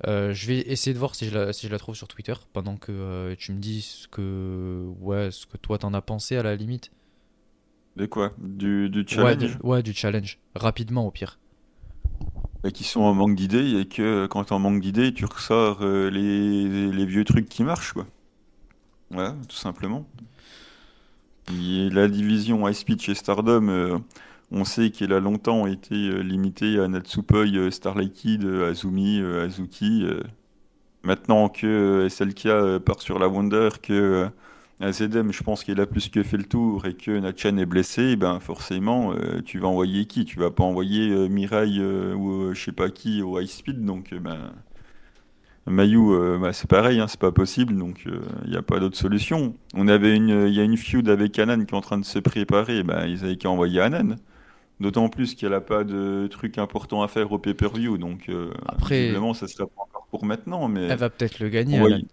Euh, 0.07 0.33
je 0.33 0.47
vais 0.47 0.59
essayer 0.59 0.93
de 0.93 0.99
voir 0.99 1.15
si 1.15 1.27
je 1.27 1.33
la, 1.37 1.53
si 1.53 1.67
je 1.67 1.71
la 1.71 1.79
trouve 1.79 1.95
sur 1.95 2.07
Twitter 2.07 2.33
pendant 2.53 2.77
que 2.77 3.35
tu 3.39 3.51
me 3.51 3.59
dis 3.59 3.81
ce 3.81 4.07
que, 4.07 4.85
ouais, 5.01 5.31
ce 5.31 5.45
que 5.47 5.57
toi 5.57 5.77
t'en 5.79 5.93
as 5.93 6.01
pensé 6.01 6.37
à 6.37 6.43
la 6.43 6.55
limite. 6.55 6.91
De 7.97 8.05
quoi? 8.05 8.31
Du, 8.37 8.89
du 8.89 8.99
Ouais, 9.17 9.35
challenge? 9.35 9.57
du, 9.57 9.57
ouais, 9.63 9.83
du 9.83 9.93
challenge. 9.93 10.39
Rapidement 10.55 11.05
au 11.05 11.11
pire. 11.11 11.37
Et 12.63 12.71
qui 12.71 12.83
sont 12.83 13.01
en 13.01 13.13
manque 13.13 13.35
d'idées, 13.35 13.79
et 13.79 13.87
que 13.87 14.25
quand 14.27 14.43
t'es 14.45 14.53
en 14.53 14.59
manque 14.59 14.81
d'idées, 14.81 15.13
tu 15.13 15.25
ressors 15.25 15.79
euh, 15.81 16.09
les, 16.09 16.91
les 16.91 17.05
vieux 17.05 17.23
trucs 17.23 17.47
qui 17.47 17.63
marchent, 17.63 17.93
quoi. 17.93 18.07
Ouais, 19.11 19.31
tout 19.47 19.55
simplement. 19.55 20.05
La 21.49 22.09
division 22.09 22.67
Ice 22.67 22.79
Speed 22.79 23.01
chez 23.01 23.15
Stardom, 23.15 23.69
euh, 23.69 23.97
on 24.51 24.65
sait 24.65 24.89
qu'elle 24.89 25.13
a 25.13 25.21
longtemps 25.21 25.65
été 25.65 25.95
euh, 25.95 26.19
limitée 26.19 26.77
à 26.77 26.89
Natsupoi, 26.89 27.45
euh, 27.55 27.71
Starlight 27.71 28.13
Kid, 28.13 28.43
Azumi, 28.45 29.21
Azuki. 29.21 30.05
Maintenant 31.03 31.47
que 31.47 32.07
SLK 32.09 32.79
part 32.79 33.01
sur 33.01 33.17
la 33.17 33.29
Wonder, 33.29 33.69
que 33.81 34.27
AZM, 34.81 35.31
je 35.31 35.41
pense 35.43 35.63
qu'il 35.63 35.79
a 35.79 35.85
plus 35.85 36.09
que 36.09 36.21
fait 36.21 36.37
le 36.37 36.43
tour 36.43 36.85
et 36.85 36.95
que 36.95 37.11
Natchan 37.11 37.55
est 37.57 37.65
blessé, 37.65 38.17
ben 38.17 38.39
forcément, 38.41 39.13
tu 39.45 39.59
vas 39.59 39.69
envoyer 39.69 40.05
qui? 40.05 40.25
Tu 40.25 40.37
vas 40.39 40.51
pas 40.51 40.63
envoyer 40.63 41.29
Mirai 41.29 41.79
ou 42.13 42.53
je 42.53 42.61
sais 42.61 42.71
pas 42.73 42.89
qui 42.89 43.21
au 43.21 43.39
High 43.39 43.47
Speed, 43.47 43.85
donc 43.85 44.13
ben. 44.13 44.53
Mayu, 45.67 45.97
euh, 46.13 46.37
bah, 46.39 46.53
c'est 46.53 46.69
pareil, 46.69 46.99
hein, 46.99 47.07
c'est 47.07 47.19
pas 47.19 47.31
possible, 47.31 47.77
donc 47.77 48.05
il 48.45 48.49
n'y 48.49 48.55
a 48.55 48.61
pas 48.61 48.79
d'autre 48.79 48.97
solution. 48.97 49.53
On 49.73 49.87
avait 49.87 50.15
une, 50.15 50.47
il 50.47 50.53
y 50.53 50.59
a 50.59 50.63
une 50.63 50.77
feud 50.77 51.09
avec 51.09 51.37
Anan 51.39 51.65
qui 51.65 51.73
est 51.73 51.77
en 51.77 51.81
train 51.81 51.97
de 51.97 52.05
se 52.05 52.19
préparer, 52.19 52.83
bah, 52.83 53.05
ils 53.07 53.23
avaient 53.23 53.35
qu'à 53.35 53.49
envoyer 53.49 53.81
Anan. 53.81 54.15
D'autant 54.79 55.09
plus 55.09 55.33
qu'elle 55.33 55.53
a 55.55 55.61
pas 55.61 55.83
de 55.83 56.27
truc 56.29 56.57
important 56.59 57.01
à 57.01 57.07
faire 57.07 57.31
au 57.31 57.39
pay-per-view, 57.39 57.97
donc 57.97 58.29
euh, 58.29 58.51
Après- 58.67 59.11
ça 59.33 59.47
sera 59.47 59.65
pas 59.65 59.81
encore 59.81 60.07
pour 60.11 60.23
maintenant, 60.25 60.67
mais 60.67 60.83
Elle 60.85 60.97
va 60.99 61.09
peut-être 61.09 61.39
le 61.39 61.49
gagner. 61.49 61.77
envoyer, 61.77 62.05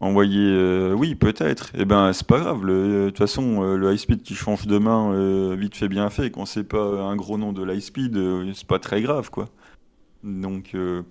envoyer, 0.00 0.38
euh, 0.52 0.92
oui 0.94 1.14
peut-être. 1.14 1.72
Et 1.74 1.84
ben 1.84 2.12
c'est 2.12 2.26
pas 2.26 2.38
grave. 2.40 2.64
le- 2.64 3.04
De 3.04 3.08
toute 3.08 3.18
façon, 3.18 3.62
euh, 3.64 3.76
le 3.76 3.92
high 3.92 3.98
speed 3.98 4.22
qui 4.22 4.34
change 4.34 4.66
de 4.66 4.78
main, 4.78 5.12
euh, 5.14 5.56
vite 5.58 5.76
fait 5.76 5.88
bien 5.88 6.10
fait. 6.10 6.30
Quand 6.30 6.44
c'est 6.46 6.64
pas 6.64 6.84
un 7.02 7.16
gros 7.16 7.38
nom 7.38 7.52
de 7.52 7.62
l'high 7.64 7.80
speed, 7.80 8.16
euh, 8.16 8.50
c'est 8.54 8.66
pas 8.66 8.78
très 8.78 9.02
grave 9.02 9.30
quoi. 9.30 9.48
Donc 10.22 10.72
euh, 10.74 11.02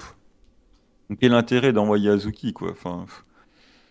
quel 1.17 1.33
intérêt 1.33 1.73
d'envoyer 1.73 2.09
Azuki 2.09 2.53
quoi. 2.53 2.71
Enfin. 2.71 3.05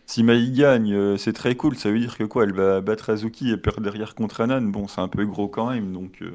Si 0.06 0.22
Mai 0.22 0.50
gagne, 0.50 0.94
euh, 0.94 1.16
c'est 1.18 1.34
très 1.34 1.54
cool. 1.54 1.76
Ça 1.76 1.90
veut 1.90 1.98
dire 1.98 2.16
que 2.16 2.24
quoi, 2.24 2.44
elle 2.44 2.52
va 2.54 2.80
battre 2.80 3.10
Azuki 3.10 3.50
et 3.50 3.56
perdre 3.58 3.82
derrière 3.82 4.14
contre 4.14 4.40
Anan. 4.40 4.62
Bon, 4.70 4.88
c'est 4.88 5.00
un 5.00 5.08
peu 5.08 5.24
gros 5.26 5.48
quand 5.48 5.70
même, 5.70 5.92
donc 5.92 6.22
euh, 6.22 6.32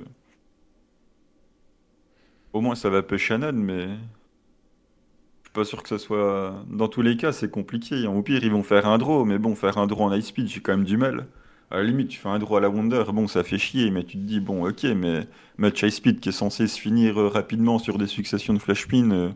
au 2.53 2.61
moins 2.61 2.75
ça 2.75 2.89
va 2.89 3.01
pêcher 3.01 3.33
Anan, 3.35 3.53
mais 3.53 3.87
je 3.87 5.49
suis 5.49 5.53
pas 5.53 5.65
sûr 5.65 5.81
que 5.83 5.89
ça 5.89 5.97
soit. 5.99 6.63
Dans 6.69 6.87
tous 6.87 7.01
les 7.01 7.17
cas, 7.17 7.31
c'est 7.31 7.49
compliqué. 7.49 8.05
Au 8.07 8.21
pire, 8.21 8.43
ils 8.43 8.51
vont 8.51 8.63
faire 8.63 8.87
un 8.87 8.97
draw, 8.97 9.25
mais 9.25 9.37
bon, 9.39 9.55
faire 9.55 9.77
un 9.77 9.87
draw 9.87 10.03
en 10.05 10.13
high 10.13 10.21
speed, 10.21 10.47
j'ai 10.47 10.61
quand 10.61 10.73
même 10.73 10.85
du 10.85 10.97
mal. 10.97 11.27
À 11.71 11.77
la 11.77 11.83
limite, 11.83 12.09
tu 12.09 12.19
fais 12.19 12.29
un 12.29 12.39
draw 12.39 12.57
à 12.57 12.61
la 12.61 12.69
Wonder, 12.69 13.03
bon, 13.13 13.27
ça 13.27 13.43
fait 13.43 13.57
chier, 13.57 13.89
mais 13.91 14.03
tu 14.03 14.17
te 14.17 14.23
dis, 14.23 14.39
bon, 14.39 14.67
ok, 14.67 14.83
mais 14.95 15.27
match 15.57 15.81
high 15.81 15.89
speed 15.89 16.19
qui 16.19 16.29
est 16.29 16.31
censé 16.31 16.67
se 16.67 16.79
finir 16.79 17.19
euh, 17.19 17.27
rapidement 17.29 17.79
sur 17.79 17.97
des 17.97 18.07
successions 18.07 18.53
de 18.53 18.59
flash 18.59 18.87
pin, 18.87 19.09
euh, 19.11 19.29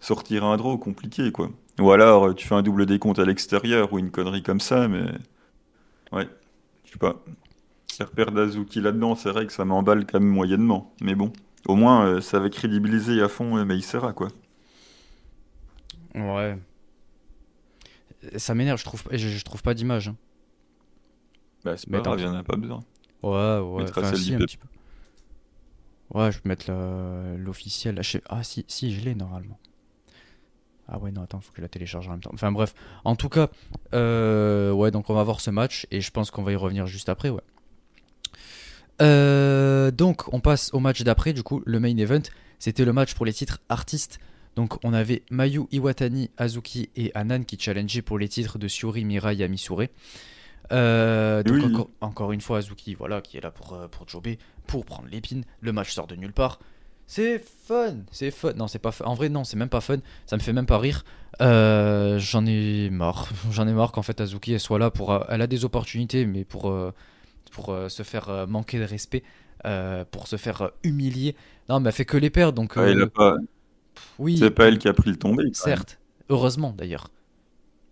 sortir 0.00 0.44
un 0.44 0.56
draw, 0.56 0.78
compliqué, 0.78 1.32
quoi. 1.32 1.50
Ou 1.80 1.90
alors, 1.90 2.28
euh, 2.28 2.34
tu 2.34 2.46
fais 2.46 2.54
un 2.54 2.62
double 2.62 2.86
décompte 2.86 3.18
à 3.18 3.24
l'extérieur 3.24 3.92
ou 3.92 3.98
une 3.98 4.10
connerie 4.10 4.42
comme 4.42 4.60
ça, 4.60 4.88
mais 4.88 5.04
ouais, 6.12 6.28
je 6.84 6.92
sais 6.92 6.98
pas. 6.98 7.22
Faire 7.92 8.10
perdre 8.10 8.42
Azuki 8.42 8.80
là-dedans, 8.80 9.14
c'est 9.16 9.30
vrai 9.30 9.46
que 9.46 9.52
ça 9.52 9.64
m'emballe 9.64 10.06
quand 10.06 10.20
même 10.20 10.28
moyennement. 10.28 10.94
Mais 11.00 11.14
bon, 11.14 11.32
au 11.66 11.76
moins, 11.76 12.06
euh, 12.06 12.20
ça 12.20 12.40
va 12.40 12.50
crédibiliser 12.50 13.22
à 13.22 13.28
fond 13.28 13.56
euh, 13.56 13.64
Meisera, 13.64 14.12
quoi. 14.12 14.28
Ouais. 16.14 16.58
Ça 18.36 18.54
m'énerve, 18.54 18.78
je 18.78 18.84
trouve, 18.84 19.02
je, 19.12 19.28
je 19.28 19.44
trouve 19.44 19.62
pas 19.62 19.74
d'image. 19.74 20.08
hein. 20.08 20.16
Bah, 21.64 21.76
c'est 21.76 21.90
pas 21.90 22.00
grave, 22.00 22.34
a 22.34 22.42
pas 22.44 22.56
besoin. 22.56 22.84
Ouais, 23.22 23.58
ouais. 23.60 23.84
Enfin, 23.90 24.14
si, 24.14 24.34
un 24.34 24.38
petit 24.38 24.56
peu. 24.56 24.68
Ouais, 26.10 26.30
je 26.32 26.38
vais 26.38 26.48
mettre 26.48 26.70
l'officiel. 27.38 28.00
Ah, 28.28 28.42
si, 28.42 28.64
si, 28.68 28.94
je 28.94 29.04
l'ai 29.04 29.14
normalement. 29.14 29.58
Ah 30.88 30.98
ouais, 30.98 31.10
non, 31.10 31.22
attends, 31.22 31.40
faut 31.40 31.50
que 31.50 31.56
je 31.58 31.62
la 31.62 31.68
télécharge 31.68 32.06
en 32.08 32.12
même 32.12 32.20
temps. 32.20 32.30
Enfin 32.32 32.52
bref, 32.52 32.74
en 33.04 33.16
tout 33.16 33.28
cas, 33.28 33.48
euh, 33.92 34.70
ouais, 34.72 34.90
donc 34.92 35.10
on 35.10 35.14
va 35.14 35.22
voir 35.24 35.40
ce 35.40 35.50
match 35.50 35.86
et 35.90 36.00
je 36.00 36.10
pense 36.12 36.30
qu'on 36.30 36.42
va 36.44 36.52
y 36.52 36.56
revenir 36.56 36.86
juste 36.86 37.08
après, 37.08 37.28
ouais. 37.28 37.40
Euh, 39.02 39.90
donc 39.90 40.32
on 40.32 40.40
passe 40.40 40.72
au 40.72 40.80
match 40.80 41.02
d'après, 41.02 41.32
du 41.32 41.42
coup, 41.42 41.62
le 41.66 41.80
main 41.80 41.96
event, 41.96 42.22
c'était 42.58 42.84
le 42.84 42.92
match 42.92 43.14
pour 43.14 43.26
les 43.26 43.32
titres 43.32 43.58
artistes. 43.68 44.18
Donc 44.54 44.82
on 44.84 44.94
avait 44.94 45.22
Mayu 45.30 45.64
Iwatani, 45.70 46.30
Azuki 46.38 46.88
et 46.96 47.10
Anan 47.14 47.44
qui 47.44 47.58
challengeaient 47.58 48.00
pour 48.02 48.18
les 48.18 48.28
titres 48.28 48.58
de 48.58 48.68
Syuri, 48.68 49.04
Mirai 49.04 49.38
et 49.42 49.48
Misure. 49.48 49.84
Euh, 50.72 51.42
donc 51.42 51.56
Oui. 51.56 51.64
encore, 51.64 51.90
encore 52.00 52.32
une 52.32 52.40
fois 52.40 52.58
Azuki, 52.58 52.94
voilà, 52.94 53.20
qui 53.20 53.36
est 53.36 53.40
là 53.40 53.50
pour, 53.50 53.74
euh, 53.74 53.86
pour 53.86 54.08
jobber, 54.08 54.38
pour 54.66 54.84
prendre 54.86 55.08
l'épine. 55.10 55.44
Le 55.60 55.72
match 55.72 55.92
sort 55.92 56.06
de 56.06 56.16
nulle 56.16 56.32
part. 56.32 56.58
C'est 57.06 57.38
fun, 57.66 57.98
c'est 58.10 58.30
fun. 58.32 58.52
Non, 58.54 58.66
c'est 58.66 58.80
pas 58.80 58.90
fun. 58.90 59.04
En 59.04 59.14
vrai, 59.14 59.28
non, 59.28 59.44
c'est 59.44 59.56
même 59.56 59.68
pas 59.68 59.80
fun. 59.80 59.98
Ça 60.26 60.36
me 60.36 60.42
fait 60.42 60.52
même 60.52 60.66
pas 60.66 60.78
rire. 60.78 61.04
Euh, 61.40 62.18
j'en 62.18 62.44
ai 62.46 62.90
marre. 62.90 63.28
J'en 63.52 63.68
ai 63.68 63.72
marre 63.72 63.92
qu'en 63.92 64.02
fait 64.02 64.20
Azuki 64.20 64.52
elle 64.54 64.60
soit 64.60 64.78
là 64.78 64.90
pour. 64.90 65.12
euh, 65.12 65.20
elle 65.28 65.42
a 65.42 65.46
des 65.46 65.64
opportunités, 65.64 66.26
mais 66.26 66.44
pour 66.44 66.68
euh, 66.70 66.92
pour 67.52 67.70
euh, 67.72 67.88
se 67.88 68.02
faire 68.02 68.28
euh, 68.28 68.46
manquer 68.46 68.78
de 68.78 68.84
respect, 68.84 69.22
euh, 69.66 70.04
pour 70.10 70.26
se 70.28 70.36
faire 70.36 70.62
euh, 70.62 70.68
humilier. 70.82 71.36
Non, 71.68 71.78
mais 71.80 71.90
elle 71.90 71.94
fait 71.94 72.04
que 72.04 72.16
les 72.16 72.30
perdre, 72.30 72.54
donc. 72.54 72.74
Ouais, 72.76 72.92
il 72.92 73.00
euh, 73.00 73.04
a 73.04 73.08
pas... 73.08 73.36
oui. 74.18 74.38
C'est 74.38 74.50
pas 74.50 74.66
elle 74.68 74.78
qui 74.78 74.88
a 74.88 74.92
pris 74.92 75.10
le 75.10 75.16
tombé. 75.16 75.44
même. 75.44 75.54
Certes, 75.54 75.98
heureusement 76.28 76.72
d'ailleurs. 76.76 77.10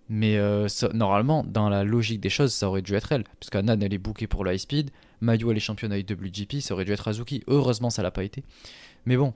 Mais 0.08 0.36
euh, 0.36 0.68
ça- 0.68 0.90
normalement, 0.92 1.44
dans 1.44 1.68
la 1.70 1.82
logique 1.84 2.20
des 2.20 2.28
choses, 2.30 2.52
ça 2.52 2.68
aurait 2.68 2.82
dû 2.82 2.94
être 2.94 3.12
elle. 3.12 3.24
Parce 3.40 3.50
qu'Anan, 3.50 3.80
elle 3.82 3.94
est 3.94 3.98
bookée 3.98 4.26
pour 4.26 4.44
le 4.44 4.52
high 4.52 4.58
speed. 4.58 4.90
Mayu, 5.20 5.50
elle 5.50 5.56
est 5.56 5.60
championne 5.60 5.92
avec 5.92 6.10
WGP. 6.10 6.60
Ça 6.60 6.74
aurait 6.74 6.84
dû 6.84 6.92
être 6.92 7.08
Azuki. 7.08 7.42
Heureusement, 7.46 7.88
ça 7.90 8.02
l'a 8.02 8.10
pas 8.10 8.24
été. 8.24 8.44
Mais 9.07 9.16
bon. 9.16 9.34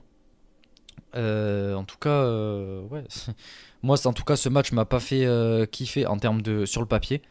Euh, 1.15 1.73
en 1.75 1.83
tout 1.83 1.97
cas, 1.97 2.09
euh, 2.09 2.81
ouais. 2.89 3.03
Moi, 3.83 3.95
en 4.05 4.13
tout 4.13 4.23
cas, 4.23 4.35
ce 4.35 4.49
match 4.49 4.71
m'a 4.71 4.85
pas 4.85 4.99
fait 4.99 5.25
euh, 5.25 5.65
kiffer 5.65 6.05
en 6.05 6.17
termes 6.17 6.41
de 6.41 6.65
sur 6.65 6.81
le 6.81 6.87
papier. 6.87 7.21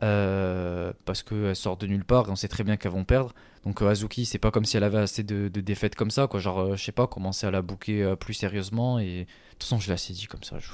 Parce 0.00 1.22
qu'elle 1.22 1.56
sort 1.56 1.76
de 1.78 1.86
nulle 1.86 2.04
part 2.04 2.28
et 2.28 2.30
on 2.30 2.36
sait 2.36 2.48
très 2.48 2.64
bien 2.64 2.76
qu'elles 2.76 2.92
vont 2.92 3.04
perdre. 3.04 3.34
Donc 3.64 3.82
Azuki, 3.82 4.26
c'est 4.26 4.38
pas 4.38 4.50
comme 4.50 4.64
si 4.64 4.76
elle 4.76 4.84
avait 4.84 4.98
assez 4.98 5.22
de, 5.24 5.48
de 5.48 5.60
défaites 5.60 5.94
comme 5.96 6.10
ça. 6.10 6.26
Quoi. 6.28 6.38
Genre, 6.40 6.76
je 6.76 6.84
sais 6.84 6.92
pas, 6.92 7.06
commencer 7.06 7.46
à 7.46 7.50
la 7.50 7.62
euh, 7.88 8.16
plus 8.16 8.34
sérieusement. 8.34 8.98
Et 8.98 9.20
de 9.24 9.26
toute 9.52 9.62
façon, 9.64 9.80
je 9.80 9.88
l'ai 9.88 9.94
assez 9.94 10.12
dit 10.12 10.26
comme 10.26 10.42
ça. 10.42 10.58
je- 10.58 10.70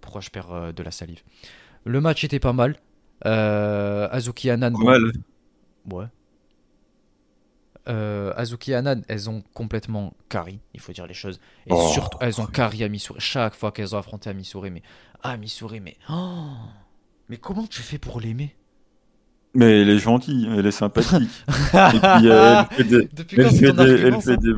Pourquoi 0.00 0.20
je 0.20 0.30
perds 0.30 0.72
de 0.74 0.82
la 0.82 0.90
salive 0.90 1.22
Le 1.84 2.00
match 2.00 2.22
était 2.24 2.40
pas 2.40 2.52
mal. 2.52 2.76
Azuki 3.24 4.50
Anan. 4.50 4.72
Pas 4.72 4.78
bon, 4.78 4.84
mal. 4.84 5.12
Ouais. 5.90 6.04
Euh, 7.88 8.32
Azuki 8.36 8.72
et 8.72 8.74
Anan, 8.74 9.02
elles 9.08 9.30
ont 9.30 9.42
complètement 9.54 10.12
carry, 10.28 10.58
il 10.74 10.80
faut 10.80 10.92
dire 10.92 11.06
les 11.06 11.14
choses. 11.14 11.40
Et 11.66 11.70
Oh. 11.72 11.88
surtout, 11.92 12.18
elles 12.20 12.40
ont 12.40 12.46
carry 12.46 12.84
à 12.84 12.88
Missouri. 12.88 13.18
Chaque 13.20 13.54
fois 13.54 13.72
qu'elles 13.72 13.94
ont 13.94 13.98
affronté 13.98 14.28
à 14.28 14.34
Missouri, 14.34 14.70
mais. 14.70 14.82
Ah, 15.22 15.36
Missouri, 15.36 15.80
mais. 15.80 15.96
Oh 16.10 16.46
mais 17.30 17.36
comment 17.36 17.66
tu 17.66 17.82
fais 17.82 17.98
pour 17.98 18.20
l'aimer? 18.20 18.54
Mais 19.54 19.82
elle 19.82 19.90
est 19.90 19.98
gentille, 19.98 20.48
elle 20.56 20.66
est 20.66 20.70
sympathique. 20.70 21.44
Et 21.48 21.52
puis 21.72 22.28
euh, 22.30 22.62
elle 22.70 22.76
fait 22.76 22.84
des, 22.84 23.08
Depuis 23.12 23.40
elle 23.40 23.50
fait 23.50 23.72
des, 23.72 23.80
argument 23.80 24.16
elle 24.16 24.22
fait 24.22 24.36
des, 24.38 24.52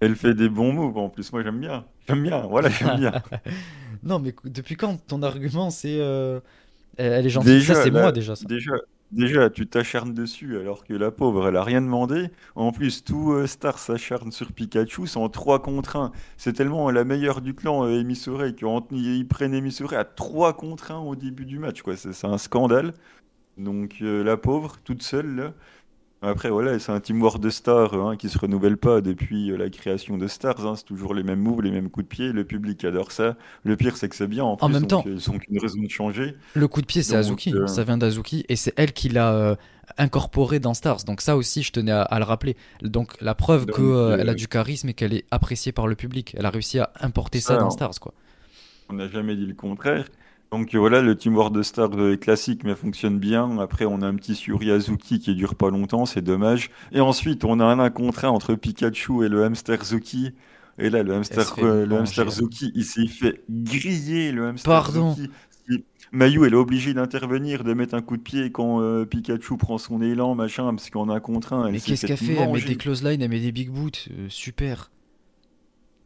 elle 0.00 0.16
fait 0.16 0.34
des 0.34 0.48
bons 0.48 0.72
moves 0.72 0.98
en 0.98 1.08
plus. 1.08 1.32
Moi 1.32 1.42
j'aime 1.42 1.60
bien, 1.60 1.84
j'aime 2.08 2.22
bien. 2.22 2.40
Voilà, 2.40 2.68
j'aime 2.68 2.96
bien. 2.98 3.12
Non, 4.04 4.20
mais 4.20 4.32
depuis 4.44 4.76
quand 4.76 4.96
ton 5.08 5.22
argument 5.22 5.70
c'est. 5.70 5.98
euh, 6.00 6.38
Elle 6.96 7.26
est 7.26 7.30
gentille? 7.30 7.54
Déjà, 7.58 7.74
Ça, 7.74 7.82
c'est 7.82 7.90
moi 7.90 8.12
déjà, 8.12 8.36
ça. 8.36 8.44
Déjà, 8.46 8.72
déjà, 9.12 9.50
tu 9.50 9.66
t'acharnes 9.66 10.14
dessus 10.14 10.58
alors 10.58 10.84
que 10.84 10.94
la 10.94 11.10
pauvre, 11.10 11.48
elle 11.48 11.56
a 11.56 11.62
rien 11.64 11.80
demandé. 11.80 12.30
En 12.54 12.72
plus, 12.72 13.04
tout 13.04 13.32
euh, 13.32 13.46
Star 13.46 13.78
s'acharne 13.78 14.32
sur 14.32 14.52
Pikachu, 14.52 15.02
en 15.16 15.28
3 15.28 15.62
contre 15.62 15.96
1. 15.96 16.12
C'est 16.36 16.52
tellement 16.52 16.90
la 16.90 17.04
meilleure 17.04 17.40
du 17.40 17.54
clan, 17.54 17.84
euh, 17.84 18.00
Emisore, 18.00 18.42
qu'ils 18.56 19.28
prennent 19.28 19.54
Emisore 19.54 19.94
à 19.94 20.04
3 20.04 20.54
contre 20.54 20.92
1 20.92 20.98
au 20.98 21.16
début 21.16 21.44
du 21.44 21.58
match. 21.58 21.82
c'est 21.96 22.26
un 22.26 22.38
scandale. 22.38 22.94
Donc, 23.56 23.96
euh, 24.02 24.22
la 24.22 24.36
pauvre, 24.36 24.76
toute 24.84 25.02
seule, 25.02 25.34
là. 25.34 25.54
Après, 26.20 26.50
voilà, 26.50 26.76
c'est 26.80 26.90
un 26.90 26.98
team 26.98 27.22
war 27.22 27.38
de 27.38 27.48
stars 27.48 27.94
hein, 27.94 28.16
qui 28.16 28.28
se 28.28 28.38
renouvelle 28.38 28.76
pas 28.76 29.00
depuis 29.00 29.52
euh, 29.52 29.56
la 29.56 29.70
création 29.70 30.18
de 30.18 30.26
Stars. 30.26 30.66
hein. 30.66 30.74
C'est 30.74 30.84
toujours 30.84 31.14
les 31.14 31.22
mêmes 31.22 31.38
moves, 31.38 31.62
les 31.62 31.70
mêmes 31.70 31.90
coups 31.90 32.04
de 32.06 32.08
pied. 32.08 32.32
Le 32.32 32.44
public 32.44 32.84
adore 32.84 33.12
ça. 33.12 33.36
Le 33.62 33.76
pire, 33.76 33.96
c'est 33.96 34.08
que 34.08 34.16
c'est 34.16 34.26
bien 34.26 34.42
en 34.42 34.56
plus. 34.56 34.68
même 34.72 34.88
temps. 34.88 35.04
euh, 35.06 35.12
Ils 35.14 35.30
ont 35.30 35.38
qu'une 35.38 35.60
raison 35.60 35.80
de 35.80 35.88
changer. 35.88 36.34
Le 36.54 36.66
coup 36.66 36.80
de 36.80 36.86
pied, 36.86 37.04
c'est 37.04 37.14
Azuki. 37.14 37.54
euh, 37.54 37.68
Ça 37.68 37.84
vient 37.84 37.96
d'Azuki 37.98 38.44
et 38.48 38.56
c'est 38.56 38.72
elle 38.76 38.92
qui 38.92 39.08
l'a 39.10 39.32
euh, 39.32 39.54
incorporé 39.96 40.58
dans 40.58 40.74
Stars. 40.74 41.04
Donc, 41.04 41.20
ça 41.20 41.36
aussi, 41.36 41.62
je 41.62 41.70
tenais 41.70 41.92
à, 41.92 42.02
à 42.02 42.18
le 42.18 42.24
rappeler. 42.24 42.56
Donc, 42.82 43.12
la 43.20 43.36
preuve 43.36 43.66
qu'elle 43.66 43.84
euh, 43.84 44.28
a 44.28 44.34
du 44.34 44.48
charisme 44.48 44.88
et 44.88 44.94
qu'elle 44.94 45.14
est 45.14 45.24
appréciée 45.30 45.70
par 45.70 45.86
le 45.86 45.94
public. 45.94 46.34
Elle 46.36 46.46
a 46.46 46.50
réussi 46.50 46.80
à 46.80 46.90
importer 47.00 47.38
ça, 47.38 47.54
Ça, 47.54 47.60
dans. 47.60 47.70
Stars, 47.70 48.00
quoi. 48.00 48.12
On 48.88 48.94
n'a 48.94 49.06
jamais 49.08 49.36
dit 49.36 49.46
le 49.46 49.54
contraire. 49.54 50.08
Donc 50.50 50.74
euh, 50.74 50.78
voilà, 50.78 51.02
le 51.02 51.14
Team 51.14 51.36
War 51.36 51.50
de 51.50 51.62
Star 51.62 51.90
est 52.10 52.18
classique 52.18 52.64
mais 52.64 52.74
fonctionne 52.74 53.18
bien. 53.18 53.58
Après, 53.58 53.84
on 53.84 54.00
a 54.02 54.06
un 54.06 54.14
petit 54.14 54.34
Suri 54.34 54.70
Azuki 54.70 55.18
qui 55.18 55.34
dure 55.34 55.54
pas 55.54 55.70
longtemps, 55.70 56.06
c'est 56.06 56.22
dommage. 56.22 56.70
Et 56.92 57.00
ensuite, 57.00 57.44
on 57.44 57.60
a 57.60 57.64
un 57.64 57.78
1 57.78 57.90
contre 57.90 58.24
1 58.24 58.28
entre 58.28 58.54
Pikachu 58.54 59.24
et 59.24 59.28
le 59.28 59.44
hamster 59.44 59.84
Zuki. 59.84 60.32
Et 60.78 60.90
là, 60.90 61.02
le 61.02 61.12
hamster, 61.14 61.54
euh, 61.58 61.84
le 61.84 61.96
hamster 61.96 62.30
Zuki, 62.30 62.72
il 62.74 62.84
s'est 62.84 63.06
fait 63.06 63.42
griller, 63.50 64.32
le 64.32 64.46
hamster 64.46 64.72
Pardon. 64.72 65.14
Zuki. 65.14 65.30
Mayu, 66.12 66.46
elle 66.46 66.54
est 66.54 66.56
obligée 66.56 66.94
d'intervenir, 66.94 67.64
de 67.64 67.74
mettre 67.74 67.94
un 67.94 68.00
coup 68.00 68.16
de 68.16 68.22
pied 68.22 68.50
quand 68.50 68.80
euh, 68.80 69.04
Pikachu 69.04 69.58
prend 69.58 69.76
son 69.76 70.00
élan, 70.00 70.34
machin, 70.34 70.74
parce 70.74 70.90
un 70.94 71.20
contre 71.20 71.52
un, 71.52 71.66
elle 71.66 71.72
Mais 71.72 71.80
qu'est-ce 71.80 72.06
qu'elle 72.06 72.16
fait? 72.16 72.34
Elle 72.34 72.50
met 72.50 72.60
des 72.62 72.76
close 72.76 73.04
lines, 73.04 73.20
elle 73.20 73.28
met 73.28 73.40
des 73.40 73.52
big 73.52 73.70
boots. 73.70 74.08
euh, 74.10 74.26
super. 74.28 74.90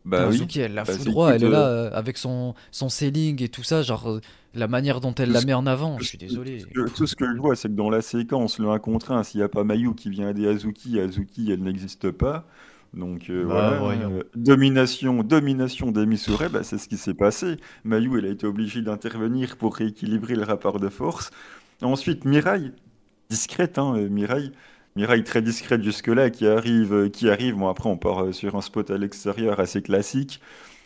Bah 0.04 0.18
Putain, 0.18 0.28
oui. 0.30 0.34
Azuki, 0.36 0.60
elle 0.60 0.74
la 0.74 0.84
Bah, 0.84 0.92
fout 0.92 1.06
droit, 1.06 1.30
elle 1.32 1.44
est 1.44 1.48
là 1.48 1.66
euh, 1.68 1.90
avec 1.92 2.16
son, 2.18 2.54
son 2.72 2.88
selling 2.88 3.42
et 3.42 3.48
tout 3.48 3.62
ça, 3.62 3.82
genre 3.82 4.10
euh, 4.10 4.20
la 4.54 4.66
manière 4.68 5.00
dont 5.00 5.14
elle 5.14 5.28
tout 5.28 5.34
la 5.34 5.40
met 5.42 5.54
en 5.54 5.66
avant. 5.66 5.98
Je 5.98 6.04
suis 6.04 6.18
désolé. 6.18 6.58
tout 6.58 6.66
ce 6.66 6.66
que- 6.90 6.90
tout 6.96 7.06
ce 7.06 7.16
que 7.16 7.26
je 7.32 7.38
vois, 7.40 7.54
c'est 7.56 7.68
que 7.68 7.74
dans 7.74 7.90
la 7.90 8.02
séquence, 8.02 8.58
le 8.58 8.68
1 8.68 8.78
contre 8.80 9.12
1, 9.12 9.22
s'il 9.22 9.38
n'y 9.38 9.44
a 9.44 9.48
pas 9.48 9.64
Mayu 9.64 9.94
qui 9.94 10.10
vient 10.10 10.28
aider 10.30 10.48
Azuki, 10.48 10.98
Azuki, 11.00 11.50
elle 11.52 11.62
n'existe 11.62 12.10
pas. 12.10 12.46
Donc 12.94 13.30
euh, 13.30 13.46
Bah, 13.46 13.78
voilà, 13.80 14.06
euh, 14.08 14.22
domination, 14.34 15.22
domination 15.22 15.92
d'Emisure, 15.92 16.50
bah, 16.50 16.62
c'est 16.62 16.78
ce 16.78 16.88
qui 16.88 16.96
s'est 16.98 17.14
passé. 17.14 17.56
Mayu, 17.84 18.18
elle 18.18 18.26
a 18.26 18.28
été 18.30 18.46
obligée 18.46 18.82
d'intervenir 18.82 19.56
pour 19.56 19.76
rééquilibrer 19.76 20.34
le 20.34 20.42
rapport 20.42 20.78
de 20.80 20.88
force. 20.90 21.30
Ensuite, 21.80 22.24
Mirai, 22.26 22.72
discrète, 23.30 23.78
hein, 23.78 23.94
Mirai. 24.10 24.52
Mirai 24.96 25.24
très 25.24 25.42
discrète 25.42 25.82
jusque-là, 25.82 26.30
qui 26.30 26.46
arrive, 26.46 26.92
euh, 26.94 27.08
qui 27.08 27.30
arrive. 27.30 27.56
Bon, 27.56 27.68
après, 27.68 27.88
on 27.88 27.96
part 27.96 28.24
euh, 28.24 28.32
sur 28.32 28.56
un 28.56 28.60
spot 28.60 28.90
à 28.90 28.98
l'extérieur 28.98 29.58
assez 29.60 29.82
classique. 29.82 30.40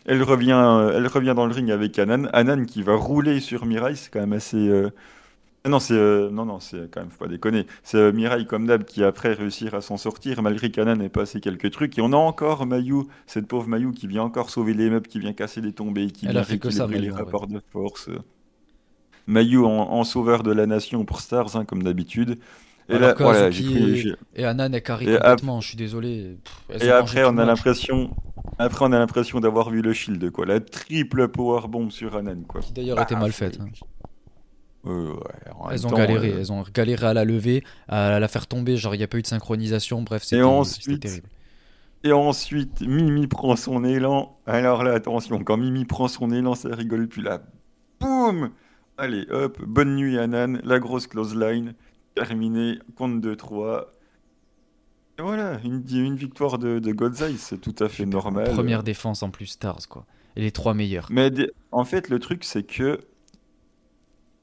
Elle 0.06 0.22
revient, 0.22 0.52
euh, 0.52 0.92
elle 0.96 1.06
revient 1.08 1.34
dans 1.36 1.46
le 1.46 1.52
ring 1.54 1.70
avec 1.70 1.98
Anan. 1.98 2.28
Anan 2.32 2.66
qui 2.66 2.82
va 2.82 2.94
rouler 2.96 3.40
sur 3.40 3.66
Mirai, 3.66 3.96
c'est 3.96 4.10
quand 4.12 4.20
même 4.20 4.32
assez. 4.34 4.56
euh, 4.56 4.90
Non, 5.68 5.80
c'est 5.80 5.94
euh, 5.94 6.30
non, 6.30 6.44
non, 6.46 6.60
c'est 6.60 6.90
quand 6.92 7.00
même 7.00 7.10
faut 7.10 7.24
pas 7.24 7.28
déconner. 7.30 7.66
C'est 7.82 7.98
euh, 7.98 8.12
Mirai 8.12 8.46
comme 8.46 8.66
d'hab 8.66 8.84
qui 8.84 9.04
après 9.04 9.32
réussir 9.34 9.74
à 9.74 9.80
s'en 9.82 9.96
sortir 9.96 10.42
malgré 10.42 10.70
qu'Anan 10.70 11.00
ait 11.02 11.08
passé 11.08 11.40
quelques 11.40 11.70
trucs. 11.72 11.98
Et 11.98 12.02
on 12.02 12.12
a 12.12 12.16
encore 12.16 12.66
Mayu, 12.66 13.04
cette 13.26 13.48
pauvre 13.48 13.68
Mayu 13.68 13.92
qui 13.92 14.06
vient 14.06 14.22
encore 14.24 14.50
sauver 14.50 14.74
les 14.74 14.90
meubles, 14.90 15.08
qui 15.08 15.18
vient 15.20 15.32
casser 15.34 15.60
des 15.62 15.72
tombées, 15.72 16.10
qui 16.12 16.26
Elle 16.26 16.32
vient 16.32 16.42
a 16.42 16.44
fait 16.44 16.58
que 16.58 16.70
ça, 16.70 16.86
les 16.86 17.10
rapports 17.10 17.46
de 17.46 17.60
force. 17.72 18.10
Mayu 19.26 19.64
en, 19.64 19.70
en 19.70 20.04
sauveur 20.04 20.42
de 20.42 20.52
la 20.52 20.66
nation 20.66 21.04
pour 21.04 21.20
Stars, 21.20 21.56
hein, 21.56 21.64
comme 21.64 21.82
d'habitude. 21.82 22.38
Et 22.88 22.98
là, 22.98 23.14
voilà, 23.18 23.50
cru- 23.50 23.96
et- 24.36 24.40
Et 24.40 24.44
Anan 24.44 24.72
est 24.72 24.80
carré 24.80 25.06
Et 25.06 25.14
ap- 25.16 25.22
complètement, 25.22 25.60
je 25.60 25.68
suis 25.68 25.76
désolé. 25.76 26.38
Pff, 26.68 26.82
Et 26.82 26.90
après, 26.90 27.24
on 27.24 27.36
a 27.38 27.44
l'impression, 27.44 28.10
après, 28.58 28.84
on 28.84 28.92
a 28.92 28.98
l'impression 28.98 29.40
d'avoir 29.40 29.70
vu 29.70 29.82
le 29.82 29.92
shield, 29.92 30.30
quoi. 30.30 30.46
La 30.46 30.60
triple 30.60 31.28
power 31.28 31.66
bomb 31.68 31.90
sur 31.90 32.16
Anan, 32.16 32.42
quoi. 32.46 32.60
Qui 32.60 32.72
d'ailleurs 32.72 33.00
était 33.00 33.14
Ah, 33.16 33.20
mal 33.20 33.32
faite. 33.32 33.58
hein. 33.60 33.66
Euh, 34.86 35.14
ouais, 35.14 35.20
en 35.56 35.64
même 35.66 35.74
Elles 35.74 35.86
ont 35.86 35.90
temps, 35.90 35.96
galéré, 35.96 36.32
euh, 36.32 36.38
elles 36.38 36.52
ont 36.52 36.64
galéré 36.72 37.06
à 37.08 37.14
la 37.14 37.24
lever, 37.24 37.64
à 37.88 38.20
la 38.20 38.28
faire 38.28 38.46
tomber, 38.46 38.76
genre 38.76 38.94
il 38.94 38.98
n'y 38.98 39.04
a 39.04 39.08
pas 39.08 39.18
eu 39.18 39.22
de 39.22 39.26
synchronisation, 39.26 40.02
bref, 40.02 40.22
c'était 40.22 40.42
ensuite, 40.42 40.84
c'était 40.84 40.98
terrible. 41.08 41.28
Et 42.04 42.12
ensuite, 42.12 42.82
Mimi 42.82 43.26
prend 43.26 43.56
son 43.56 43.82
élan. 43.84 44.38
Alors 44.46 44.84
là, 44.84 44.92
attention, 44.92 45.42
quand 45.42 45.56
Mimi 45.56 45.86
prend 45.86 46.06
son 46.06 46.30
élan, 46.30 46.54
ça 46.54 46.68
rigole 46.72 47.08
plus 47.08 47.22
là. 47.22 47.42
Boum 48.00 48.50
Allez, 48.96 49.26
hop, 49.30 49.60
bonne 49.66 49.96
nuit 49.96 50.16
Anan, 50.18 50.60
la 50.62 50.78
grosse 50.78 51.08
close 51.08 51.34
line, 51.34 51.74
terminé, 52.16 52.78
compte 52.96 53.20
de 53.20 53.34
3. 53.34 53.92
Et 55.18 55.22
voilà, 55.22 55.58
une, 55.64 55.82
une 55.90 56.16
victoire 56.16 56.58
de, 56.58 56.78
de 56.78 57.24
Eye, 57.24 57.36
c'est 57.38 57.58
tout 57.58 57.74
à 57.78 57.88
fait 57.88 58.04
normal. 58.04 58.50
Première 58.52 58.82
défense 58.82 59.22
en 59.22 59.30
plus 59.30 59.46
Stars, 59.46 59.88
quoi. 59.88 60.04
Et 60.34 60.42
les 60.42 60.50
trois 60.50 60.74
meilleurs. 60.74 61.06
Mais 61.10 61.30
en 61.72 61.84
fait, 61.84 62.10
le 62.10 62.18
truc, 62.18 62.44
c'est 62.44 62.62
que 62.62 63.00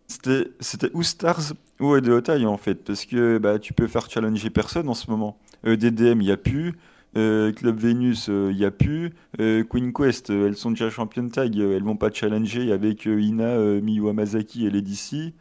c'était 0.07 0.89
ou 0.93 1.03
Stars 1.03 1.53
ou 1.79 1.91
Otai 1.93 2.45
en 2.45 2.57
fait, 2.57 2.83
parce 2.83 3.05
que 3.05 3.37
bah, 3.37 3.59
tu 3.59 3.73
peux 3.73 3.87
faire 3.87 4.09
challenger 4.09 4.49
personne 4.49 4.89
en 4.89 4.95
ce 4.95 5.11
moment. 5.11 5.37
Euh, 5.65 5.77
DDM, 5.77 6.21
il 6.21 6.25
n'y 6.25 6.31
a 6.31 6.37
plus. 6.37 6.73
Euh, 7.15 7.51
Club 7.51 7.77
Venus, 7.77 8.27
il 8.27 8.55
n'y 8.55 8.65
a 8.65 8.71
plus. 8.71 9.13
Euh, 9.39 9.63
Queen 9.63 9.93
Quest, 9.93 10.31
euh, 10.31 10.47
elles 10.47 10.55
sont 10.55 10.71
déjà 10.71 10.89
championnes 10.89 11.29
tag, 11.29 11.55
euh, 11.59 11.75
elles 11.75 11.83
vont 11.83 11.95
pas 11.95 12.11
challenger 12.11 12.71
avec 12.71 13.07
euh, 13.07 13.21
Ina, 13.21 13.43
euh, 13.49 13.81
Miyu 13.81 14.09
Hamasaki 14.09 14.65
et 14.65 14.71
Lady 14.71 14.95
C. 14.95 15.33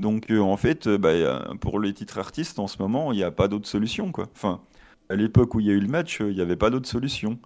Donc 0.00 0.30
euh, 0.30 0.40
en 0.40 0.56
fait, 0.56 0.86
euh, 0.86 0.98
bah, 0.98 1.10
a- 1.10 1.54
pour 1.60 1.80
les 1.80 1.92
titres 1.94 2.18
artistes 2.18 2.58
en 2.58 2.66
ce 2.66 2.78
moment, 2.80 3.12
il 3.12 3.16
n'y 3.16 3.22
a 3.24 3.30
pas 3.30 3.48
d'autre 3.48 3.68
solution 3.68 4.12
quoi. 4.12 4.28
Enfin, 4.34 4.60
à 5.08 5.16
l'époque 5.16 5.54
où 5.54 5.60
il 5.60 5.66
y 5.66 5.70
a 5.70 5.74
eu 5.74 5.80
le 5.80 5.88
match, 5.88 6.20
euh, 6.20 6.30
il 6.30 6.36
n'y 6.36 6.42
avait 6.42 6.56
pas 6.56 6.70
d'autre 6.70 6.88
solution. 6.88 7.38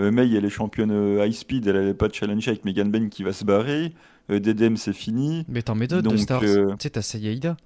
Euh, 0.00 0.10
May, 0.12 0.30
elle 0.32 0.44
est 0.46 0.50
championne 0.50 0.92
euh, 0.92 1.26
high 1.26 1.32
speed, 1.34 1.66
elle 1.68 1.76
n'avait 1.76 1.94
pas 1.94 2.08
de 2.08 2.14
challenge 2.14 2.48
avec 2.48 2.64
Megan 2.64 2.90
Ben 2.90 3.10
qui 3.10 3.24
va 3.24 3.32
se 3.32 3.44
barrer. 3.44 3.94
Euh, 4.30 4.40
DDM, 4.40 4.76
c'est 4.76 4.92
fini. 4.94 5.46
Mais 5.48 5.62
t'en 5.62 5.74
mets 5.74 5.86
d'autres 5.88 6.08
de 6.08 6.16
Donc, 6.16 6.18
Stars. 6.18 6.42
euh, 6.44 6.76
Tu 6.78 6.84
sais, 6.84 6.90
t'as 6.90 7.02
Sayaida, 7.02 7.56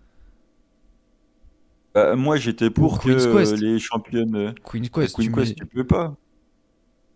Bah, 1.94 2.14
moi, 2.16 2.36
j'étais 2.36 2.70
pour 2.70 3.00
que 3.00 3.08
Queen's 3.08 3.26
euh, 3.26 3.32
Quest. 3.32 3.56
les 3.56 3.78
championnes. 3.78 4.36
euh, 4.36 4.52
Queen 4.64 4.88
Quest, 4.90 5.18
tu 5.18 5.32
Quest, 5.32 5.50
mets... 5.50 5.54
tu 5.56 5.66
peux 5.66 5.86
pas. 5.86 6.16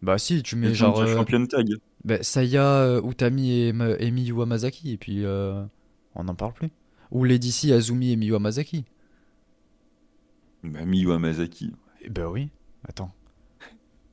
Bah 0.03 0.19
si, 0.19 0.43
tu 0.43 0.57
mets 0.57 0.69
sont 0.69 0.75
genre 0.75 0.95
déjà 0.95 1.07
euh, 1.07 1.17
championnes 1.17 1.49
tag. 1.49 1.67
bah, 2.05 2.23
Saya, 2.23 2.63
euh, 2.65 3.03
Utami 3.03 3.51
et, 3.53 3.69
et 3.99 4.11
Miyu 4.11 4.41
Hamasaki, 4.43 4.93
et 4.93 4.97
puis 4.99 5.25
euh, 5.25 5.65
on 6.15 6.25
n'en 6.25 6.35
parle 6.35 6.53
plus. 6.55 6.71
Ou 7.11 7.25
Lady 7.25 7.51
C, 7.53 7.73
Azumi 7.73 8.13
et 8.13 8.17
Miyu 8.17 8.35
Hamasaki. 8.37 8.85
Bah, 10.63 10.85
Miyu 10.85 11.13
Hamasaki. 11.13 11.73
Eh 12.03 12.11
ben 12.11 12.27
oui, 12.27 12.49
attends. 12.89 13.11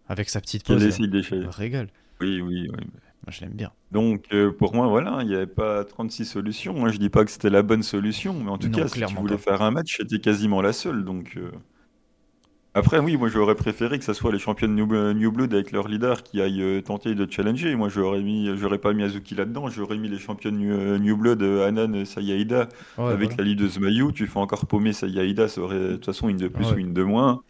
Avec 0.08 0.30
sa 0.30 0.40
petite 0.42 0.64
Qu'elle 0.64 0.78
pose, 0.80 1.00
là. 1.32 1.50
régale. 1.50 1.90
Oui, 2.22 2.42
oui, 2.42 2.70
oui. 2.72 2.78
Moi 3.26 3.32
je 3.32 3.42
l'aime 3.42 3.54
bien. 3.54 3.72
Donc, 3.92 4.26
euh, 4.34 4.52
pour 4.52 4.74
moi, 4.74 4.88
voilà, 4.88 5.20
il 5.22 5.28
n'y 5.28 5.36
avait 5.36 5.48
pas 5.48 5.84
36 5.84 6.26
solutions. 6.26 6.74
Moi, 6.74 6.90
je 6.92 6.98
dis 6.98 7.10
pas 7.10 7.26
que 7.26 7.32
c'était 7.32 7.50
la 7.50 7.62
bonne 7.62 7.84
solution, 7.84 8.34
mais 8.42 8.50
en 8.50 8.58
tout 8.58 8.68
Non, 8.70 8.78
cas, 8.78 8.88
si 8.88 9.04
tu 9.04 9.14
voulais 9.16 9.36
pas. 9.36 9.42
faire 9.42 9.62
un 9.62 9.72
match, 9.72 9.98
c'était 9.98 10.20
quasiment 10.20 10.62
la 10.62 10.72
seule. 10.72 11.04
Donc, 11.04 11.34
euh, 11.38 11.52
après, 12.78 13.00
oui, 13.00 13.18
moi, 13.18 13.28
j'aurais 13.30 13.56
préféré 13.56 13.98
que 14.00 14.06
ce 14.06 14.14
soit 14.14 14.32
les 14.32 14.40
championnes 14.40 14.76
New, 14.76 14.86
New 15.14 15.32
Blood 15.32 15.54
avec 15.54 15.72
leur 15.72 15.88
leader 15.88 16.24
qui 16.24 16.42
aillent 16.42 16.62
euh, 16.62 16.82
tenter 16.82 17.16
de 17.16 17.30
challenger. 17.30 17.76
Moi, 17.76 17.90
j'aurais 17.90 18.22
mis, 18.22 18.56
j'aurais 18.58 18.78
pas 18.78 18.94
mis 18.94 19.04
Azuki 19.04 19.36
là-dedans. 19.36 19.70
J'aurais 19.70 19.98
mis 19.98 20.10
les 20.10 20.18
championnes 20.20 20.58
New, 20.58 20.72
euh, 20.74 20.98
New 21.00 21.16
Blood, 21.18 21.42
euh, 21.44 21.68
Anan, 21.68 22.06
Sayaida, 22.06 22.70
Ouais, 22.98 23.06
avec 23.12 23.30
voilà. 23.30 23.36
la 23.38 23.44
leaduse 23.50 23.80
Mayu. 23.80 24.12
Tu 24.14 24.28
fais 24.28 24.40
encore 24.40 24.66
paumer 24.66 24.94
Sayaida, 24.94 25.48
ça 25.48 25.62
aurait 25.62 25.80
de 25.80 25.92
toute 25.94 26.06
façon 26.06 26.30
une 26.30 26.38
de 26.38 26.48
plus 26.48 26.66
Ouais. 26.68 26.74
ou 26.74 26.78
une 26.78 26.94
de 26.94 27.04
moins. 27.04 27.42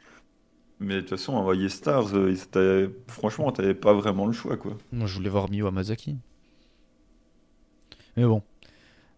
Mais 0.79 0.95
de 0.95 0.99
toute 1.01 1.09
façon, 1.11 1.33
envoyer 1.33 1.69
Stars, 1.69 2.09
c'était- 2.35 2.87
franchement, 3.07 3.51
t'avais 3.51 3.73
pas 3.73 3.93
vraiment 3.93 4.27
le 4.27 4.33
choix, 4.33 4.57
quoi. 4.57 4.77
Moi, 4.91 5.07
je 5.07 5.15
voulais 5.15 5.29
voir 5.29 5.49
Miyu 5.49 5.65
Hamasaki. 5.65 6.17
Mais 8.15 8.25
bon. 8.25 8.41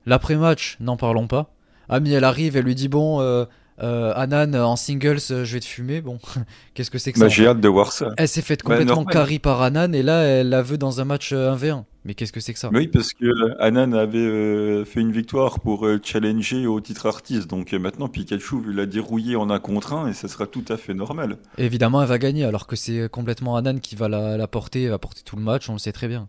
L'après-match, 0.05 0.77
n'en 0.79 0.97
parlons 0.97 1.27
pas. 1.27 1.51
Ami, 1.89 2.11
elle 2.11 2.23
arrive, 2.23 2.55
elle 2.55 2.65
lui 2.65 2.75
dit 2.75 2.87
Bon, 2.87 3.19
euh, 3.21 3.45
euh, 3.81 4.11
Anan, 4.15 4.53
en 4.55 4.75
singles, 4.75 5.19
euh, 5.31 5.45
je 5.45 5.53
vais 5.53 5.59
te 5.59 5.65
fumer. 5.65 6.01
Bon, 6.01 6.19
qu'est-ce 6.73 6.91
que 6.91 6.97
c'est 6.97 7.11
que 7.11 7.19
ça 7.19 7.25
Bah, 7.25 7.27
en 7.27 7.33
j'ai 7.33 7.47
hâte 7.47 7.61
de 7.61 7.67
voir 7.67 7.91
ça. 7.91 8.11
Elle 8.17 8.27
s'est 8.27 8.41
faite 8.41 8.59
Bah, 8.63 8.71
complètement 8.75 8.95
normal. 8.95 9.13
carry 9.13 9.39
par 9.39 9.61
Anan, 9.61 9.93
et 9.93 10.03
là, 10.03 10.21
elle 10.23 10.49
la 10.49 10.61
veut 10.61 10.77
dans 10.77 10.99
un 11.01 11.05
match 11.05 11.31
euh, 11.33 11.55
1v1. 11.55 11.83
Mais 12.05 12.13
qu'est-ce 12.13 12.31
que 12.31 12.39
c'est 12.39 12.53
que 12.53 12.59
ça? 12.59 12.69
Oui, 12.73 12.87
parce 12.87 13.13
que 13.13 13.25
euh, 13.25 13.55
Anan 13.59 13.93
avait 13.93 14.17
euh, 14.19 14.85
fait 14.85 15.01
une 15.01 15.11
victoire 15.11 15.59
pour 15.59 15.85
euh, 15.85 15.99
challenger 16.01 16.65
au 16.65 16.79
titre 16.79 17.05
artiste. 17.07 17.49
Donc 17.49 17.73
euh, 17.73 17.79
maintenant, 17.79 18.07
Pikachu 18.07 18.61
l'a 18.73 18.85
dérouillé 18.85 19.35
en 19.35 19.49
un 19.49 19.59
contre 19.59 19.93
un 19.93 20.07
et 20.07 20.13
ça 20.13 20.27
sera 20.29 20.47
tout 20.47 20.63
à 20.69 20.77
fait 20.77 20.93
normal. 20.93 21.37
Évidemment, 21.57 22.01
elle 22.01 22.07
va 22.07 22.17
gagner, 22.17 22.45
alors 22.45 22.67
que 22.67 22.75
c'est 22.77 23.09
complètement 23.09 23.57
Anan 23.57 23.79
qui 23.79 23.95
va 23.95 24.07
la, 24.07 24.37
la 24.37 24.47
porter, 24.47 24.87
va 24.87 24.97
porter 24.97 25.21
tout 25.25 25.35
le 25.35 25.41
match, 25.43 25.69
on 25.69 25.73
le 25.73 25.79
sait 25.79 25.91
très 25.91 26.07
bien. 26.07 26.27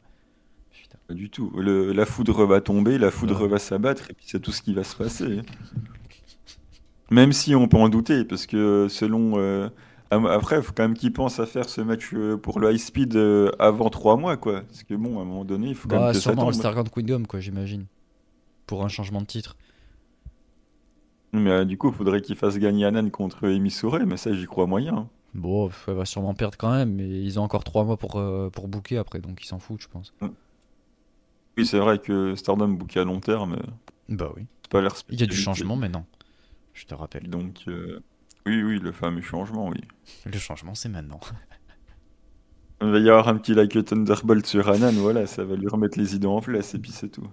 Putain. 0.72 0.98
Pas 1.06 1.14
du 1.14 1.30
tout. 1.30 1.52
Le- 1.56 1.92
la 1.92 2.04
foudre 2.04 2.44
va 2.46 2.60
tomber, 2.60 2.98
la 2.98 3.10
foudre 3.12 3.42
Ouais. 3.42 3.48
va 3.48 3.58
s'abattre 3.58 4.10
et 4.10 4.14
puis 4.14 4.26
c'est 4.28 4.40
tout 4.40 4.52
ce 4.52 4.62
qui 4.62 4.74
va 4.74 4.82
se 4.82 4.96
passer. 4.96 5.40
Même 7.10 7.32
si 7.32 7.54
on 7.54 7.68
peut 7.68 7.76
en 7.76 7.88
douter, 7.88 8.24
parce 8.24 8.46
que 8.46 8.86
selon. 8.88 9.38
euh, 9.38 9.68
après, 10.12 10.56
il 10.56 10.62
faut 10.62 10.72
quand 10.72 10.82
même 10.84 10.94
qu'ils 10.96 11.12
pensent 11.12 11.38
à 11.40 11.46
faire 11.46 11.68
ce 11.68 11.80
match 11.80 12.10
euh, 12.14 12.36
pour 12.36 12.58
le 12.60 12.72
high 12.72 12.78
speed 12.78 13.14
euh, 13.16 13.50
avant 13.60 13.90
trois 13.90 14.16
mois, 14.16 14.36
quoi. 14.36 14.62
Parce 14.62 14.82
que 14.82 14.94
bon, 14.94 15.18
à 15.18 15.22
un 15.22 15.24
moment 15.24 15.44
donné, 15.44 15.68
il 15.68 15.74
faut 15.74 15.88
quand 15.88 15.96
Bah, 15.96 16.06
même 16.06 16.08
que 16.12 16.18
ça 16.18 16.22
sûrement 16.22 16.42
tombe. 16.42 16.48
All-Star 16.48 16.74
Grand 16.74 16.84
Kingdom, 16.88 17.24
quoi, 17.24 17.40
j'imagine. 17.40 17.86
Pour 18.66 18.84
un 18.84 18.88
changement 18.88 19.20
de 19.20 19.26
titre. 19.26 19.56
Mais 21.32 21.50
euh, 21.50 21.64
du 21.64 21.78
coup, 21.78 21.88
il 21.90 21.94
faudrait 21.94 22.20
qu'ils 22.22 22.36
fassent 22.36 22.58
gagner 22.58 22.84
Anan 22.86 23.10
contre 23.10 23.44
Emisore, 23.48 24.00
mais 24.06 24.16
ça, 24.16 24.32
j'y 24.32 24.46
crois 24.46 24.66
moyen. 24.66 25.08
Bon, 25.34 25.70
elle 25.86 25.94
va 25.94 26.04
sûrement 26.04 26.34
perdre 26.34 26.56
quand 26.58 26.72
même, 26.72 26.92
mais 26.94 27.08
ils 27.08 27.38
ont 27.38 27.42
encore 27.44 27.62
3 27.62 27.84
mois 27.84 27.96
pour, 27.96 28.16
euh, 28.16 28.50
pour 28.50 28.66
booker 28.66 28.98
après, 28.98 29.20
donc 29.20 29.42
ils 29.42 29.46
s'en 29.46 29.60
foutent, 29.60 29.82
je 29.82 29.88
pense. 29.88 30.12
Oui, 31.56 31.66
c'est 31.66 31.78
vrai 31.78 31.98
que 31.98 32.34
Stardom 32.34 32.68
bouquet 32.68 33.00
à 33.00 33.04
long 33.04 33.20
terme, 33.20 33.56
Bah 34.08 34.32
oui. 34.36 34.46
pas 34.70 34.82
Il 35.10 35.20
y 35.20 35.22
a 35.22 35.26
du 35.26 35.36
changement 35.36 35.76
maintenant, 35.76 36.04
je 36.74 36.84
te 36.86 36.94
rappelle. 36.94 37.28
Donc, 37.28 37.64
euh, 37.68 38.00
oui, 38.46 38.62
oui, 38.62 38.78
le 38.80 38.92
fameux 38.92 39.22
changement, 39.22 39.68
oui. 39.68 39.80
Le 40.24 40.38
changement, 40.38 40.74
c'est 40.74 40.88
maintenant. 40.88 41.20
Il 42.82 42.90
va 42.90 42.98
y 42.98 43.08
avoir 43.08 43.28
un 43.28 43.38
petit 43.38 43.54
like 43.54 43.82
Thunderbolt 43.86 44.44
sur 44.44 44.68
Anan, 44.68 44.92
voilà, 44.92 45.26
ça 45.26 45.44
va 45.44 45.56
lui 45.56 45.66
remettre 45.66 45.98
les 45.98 46.14
idées 46.14 46.26
en 46.26 46.42
place, 46.42 46.74
et 46.74 46.78
puis 46.78 46.92
c'est 46.92 47.08
tout. 47.08 47.26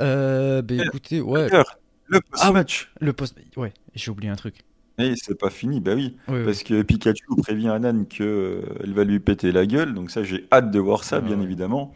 Euh, 0.00 0.62
bah 0.62 0.74
Euh, 0.78 0.84
écoutez, 0.84 1.20
ouais, 1.20 1.50
le 2.06 2.20
Ah, 2.32 2.52
post-match, 2.52 2.92
le 3.00 3.12
post. 3.12 3.38
Ouais, 3.56 3.74
j'ai 3.94 4.10
oublié 4.10 4.30
un 4.30 4.36
truc. 4.36 4.64
et 4.98 5.14
c'est 5.16 5.38
pas 5.38 5.50
fini, 5.50 5.80
bah 5.80 5.94
oui, 5.94 6.16
parce 6.42 6.62
que 6.64 6.82
Pikachu 6.82 7.36
prévient 7.36 7.68
Anan 7.68 8.04
qu'elle 8.06 8.92
va 8.94 9.04
lui 9.04 9.20
péter 9.20 9.52
la 9.52 9.66
gueule, 9.66 9.94
donc 9.94 10.10
ça, 10.10 10.22
j'ai 10.24 10.46
hâte 10.52 10.70
de 10.70 10.78
voir 10.80 11.04
ça, 11.04 11.20
Ouais, 11.20 11.22
bien 11.22 11.40
ouais. 11.40 11.44
évidemment. 11.44 11.94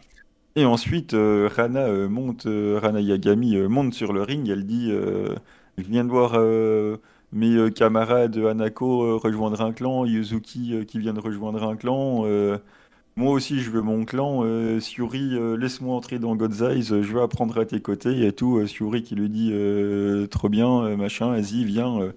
Et 0.55 0.65
ensuite, 0.65 1.13
euh, 1.15 1.49
Rana 1.51 1.87
euh, 1.87 2.07
monte, 2.07 2.45
euh, 2.45 2.79
Rana 2.79 3.01
Yagami 3.01 3.57
monte 3.67 3.93
sur 3.93 4.13
le 4.13 4.21
ring, 4.21 4.47
elle 4.49 4.65
dit 4.65 4.91
Je 4.91 5.83
viens 5.83 6.03
de 6.03 6.09
voir 6.09 6.39
mes 7.31 7.71
camarades 7.71 8.37
Hanako 8.37 9.17
rejoindre 9.17 9.61
un 9.61 9.73
clan, 9.73 10.05
Yuzuki 10.05 10.85
qui 10.85 10.99
vient 10.99 11.13
de 11.13 11.19
rejoindre 11.19 11.63
un 11.63 11.75
clan. 11.75 12.25
moi 13.15 13.31
aussi, 13.33 13.59
je 13.61 13.71
veux 13.71 13.81
mon 13.81 14.05
clan. 14.05 14.43
euh, 15.37 15.55
laisse-moi 15.57 15.95
entrer 15.95 16.19
dans 16.19 16.35
God's 16.35 16.61
Eyes, 16.61 16.83
je 16.83 17.13
veux 17.13 17.21
apprendre 17.21 17.59
à 17.59 17.65
tes 17.65 17.81
côtés 17.81 18.25
et 18.27 18.31
tout. 18.33 18.65
Syuri 18.67 19.03
qui 19.03 19.15
lui 19.15 19.29
dit 19.29 19.53
Trop 20.29 20.49
bien, 20.49 20.95
machin, 20.97 21.31
vas-y, 21.31 21.63
viens. 21.65 22.13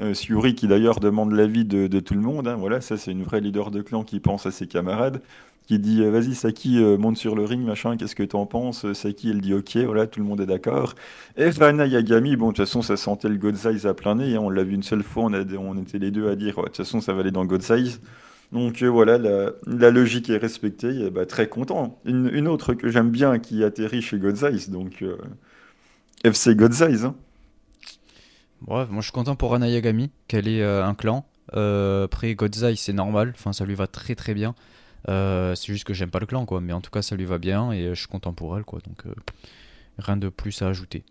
Euh. 0.00 0.14
Suri 0.14 0.54
qui 0.54 0.68
d'ailleurs 0.68 1.00
demande 1.00 1.32
l'avis 1.32 1.64
de, 1.64 2.00
tout 2.00 2.14
le 2.14 2.20
monde. 2.20 2.48
hein. 2.48 2.56
Voilà, 2.56 2.80
ça 2.80 2.96
c'est 2.96 3.12
une 3.12 3.22
vraie 3.22 3.40
leader 3.40 3.70
de 3.70 3.82
clan 3.82 4.04
qui 4.04 4.20
pense 4.20 4.46
à 4.46 4.50
ses 4.50 4.66
camarades. 4.66 5.20
Qui 5.66 5.80
dit 5.80 6.02
euh, 6.02 6.10
vas-y 6.10 6.34
Saki 6.36 6.80
euh, 6.80 6.96
monte 6.96 7.16
sur 7.16 7.34
le 7.34 7.44
ring 7.44 7.64
machin 7.64 7.96
qu'est-ce 7.96 8.14
que 8.14 8.22
t'en 8.22 8.46
penses? 8.46 8.84
Euh, 8.84 8.94
Saki 8.94 9.30
elle 9.30 9.40
dit 9.40 9.52
ok 9.52 9.76
voilà 9.78 10.06
tout 10.06 10.20
le 10.20 10.26
monde 10.26 10.40
est 10.40 10.46
d'accord 10.46 10.94
et 11.36 11.50
Rana 11.50 11.86
Yagami 11.86 12.36
bon 12.36 12.46
de 12.46 12.52
toute 12.52 12.64
façon 12.64 12.82
ça 12.82 12.96
sentait 12.96 13.28
le 13.28 13.36
God's 13.36 13.64
Eyes 13.66 13.84
à 13.84 13.92
plein 13.92 14.14
nez 14.14 14.36
hein. 14.36 14.40
on 14.40 14.48
l'a 14.48 14.62
vu 14.62 14.74
une 14.74 14.84
seule 14.84 15.02
fois 15.02 15.24
on, 15.24 15.32
on 15.34 15.82
était 15.82 15.98
les 15.98 16.12
deux 16.12 16.28
à 16.28 16.36
dire 16.36 16.56
de 16.56 16.62
toute 16.62 16.76
façon 16.76 17.00
ça 17.00 17.12
va 17.12 17.20
aller 17.20 17.32
dans 17.32 17.44
God's 17.44 17.68
Eyes 17.70 17.98
donc 18.52 18.80
voilà 18.84 19.18
la, 19.18 19.90
logique 19.90 20.30
est 20.30 20.36
respectée 20.36 21.10
bah, 21.10 21.26
très 21.26 21.48
content 21.48 21.98
une, 22.04 22.46
autre 22.46 22.74
que 22.74 22.88
j'aime 22.88 23.10
bien 23.10 23.40
qui 23.40 23.64
atterrit 23.64 24.02
chez 24.02 24.18
God's 24.18 24.44
Eyes 24.44 24.70
donc 24.70 25.04
FC 26.22 26.54
God's 26.54 26.80
Eyes 26.80 27.04
hein. 27.06 27.16
Bref, 28.62 28.88
moi 28.90 29.00
je 29.00 29.06
suis 29.06 29.12
content 29.12 29.36
pour 29.36 29.52
Rana 29.52 29.68
Yagami 29.68 30.10
qu'elle 30.28 30.48
ait 30.48 30.62
euh, 30.62 30.84
un 30.84 30.94
clan. 30.94 31.26
Euh, 31.54 32.04
après, 32.04 32.34
Godzai, 32.34 32.76
c'est 32.76 32.92
normal, 32.92 33.34
ça 33.52 33.64
lui 33.64 33.74
va 33.74 33.86
très 33.86 34.14
très 34.14 34.34
bien. 34.34 34.54
Euh, 35.08 35.54
c'est 35.54 35.72
juste 35.72 35.84
que 35.84 35.94
j'aime 35.94 36.10
pas 36.10 36.18
le 36.18 36.26
clan 36.26 36.46
quoi, 36.46 36.60
mais 36.60 36.72
en 36.72 36.80
tout 36.80 36.90
cas 36.90 37.02
ça 37.02 37.14
lui 37.14 37.26
va 37.26 37.38
bien 37.38 37.70
et 37.70 37.90
je 37.90 37.94
suis 37.94 38.08
content 38.08 38.32
pour 38.32 38.56
elle 38.56 38.64
quoi, 38.64 38.80
donc 38.80 39.04
rien 39.98 40.16
de 40.16 40.28
plus 40.28 40.62
à 40.62 40.68
ajouter. 40.68 41.04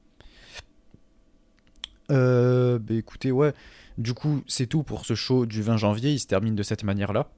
Bah 2.10 2.78
écoutez, 2.89 3.32
ouais, 3.32 3.54
du 3.98 4.14
coup 4.14 4.43
c'est 4.48 4.68
tout 4.68 4.84
pour 4.84 5.06
ce 5.06 5.16
show 5.16 5.46
du 5.46 5.62
20 5.62 5.78
janvier, 5.78 6.12
il 6.12 6.20
se 6.20 6.28
termine 6.28 6.56
de 6.56 6.64
cette 6.64 6.84
manière-là. 6.84 7.30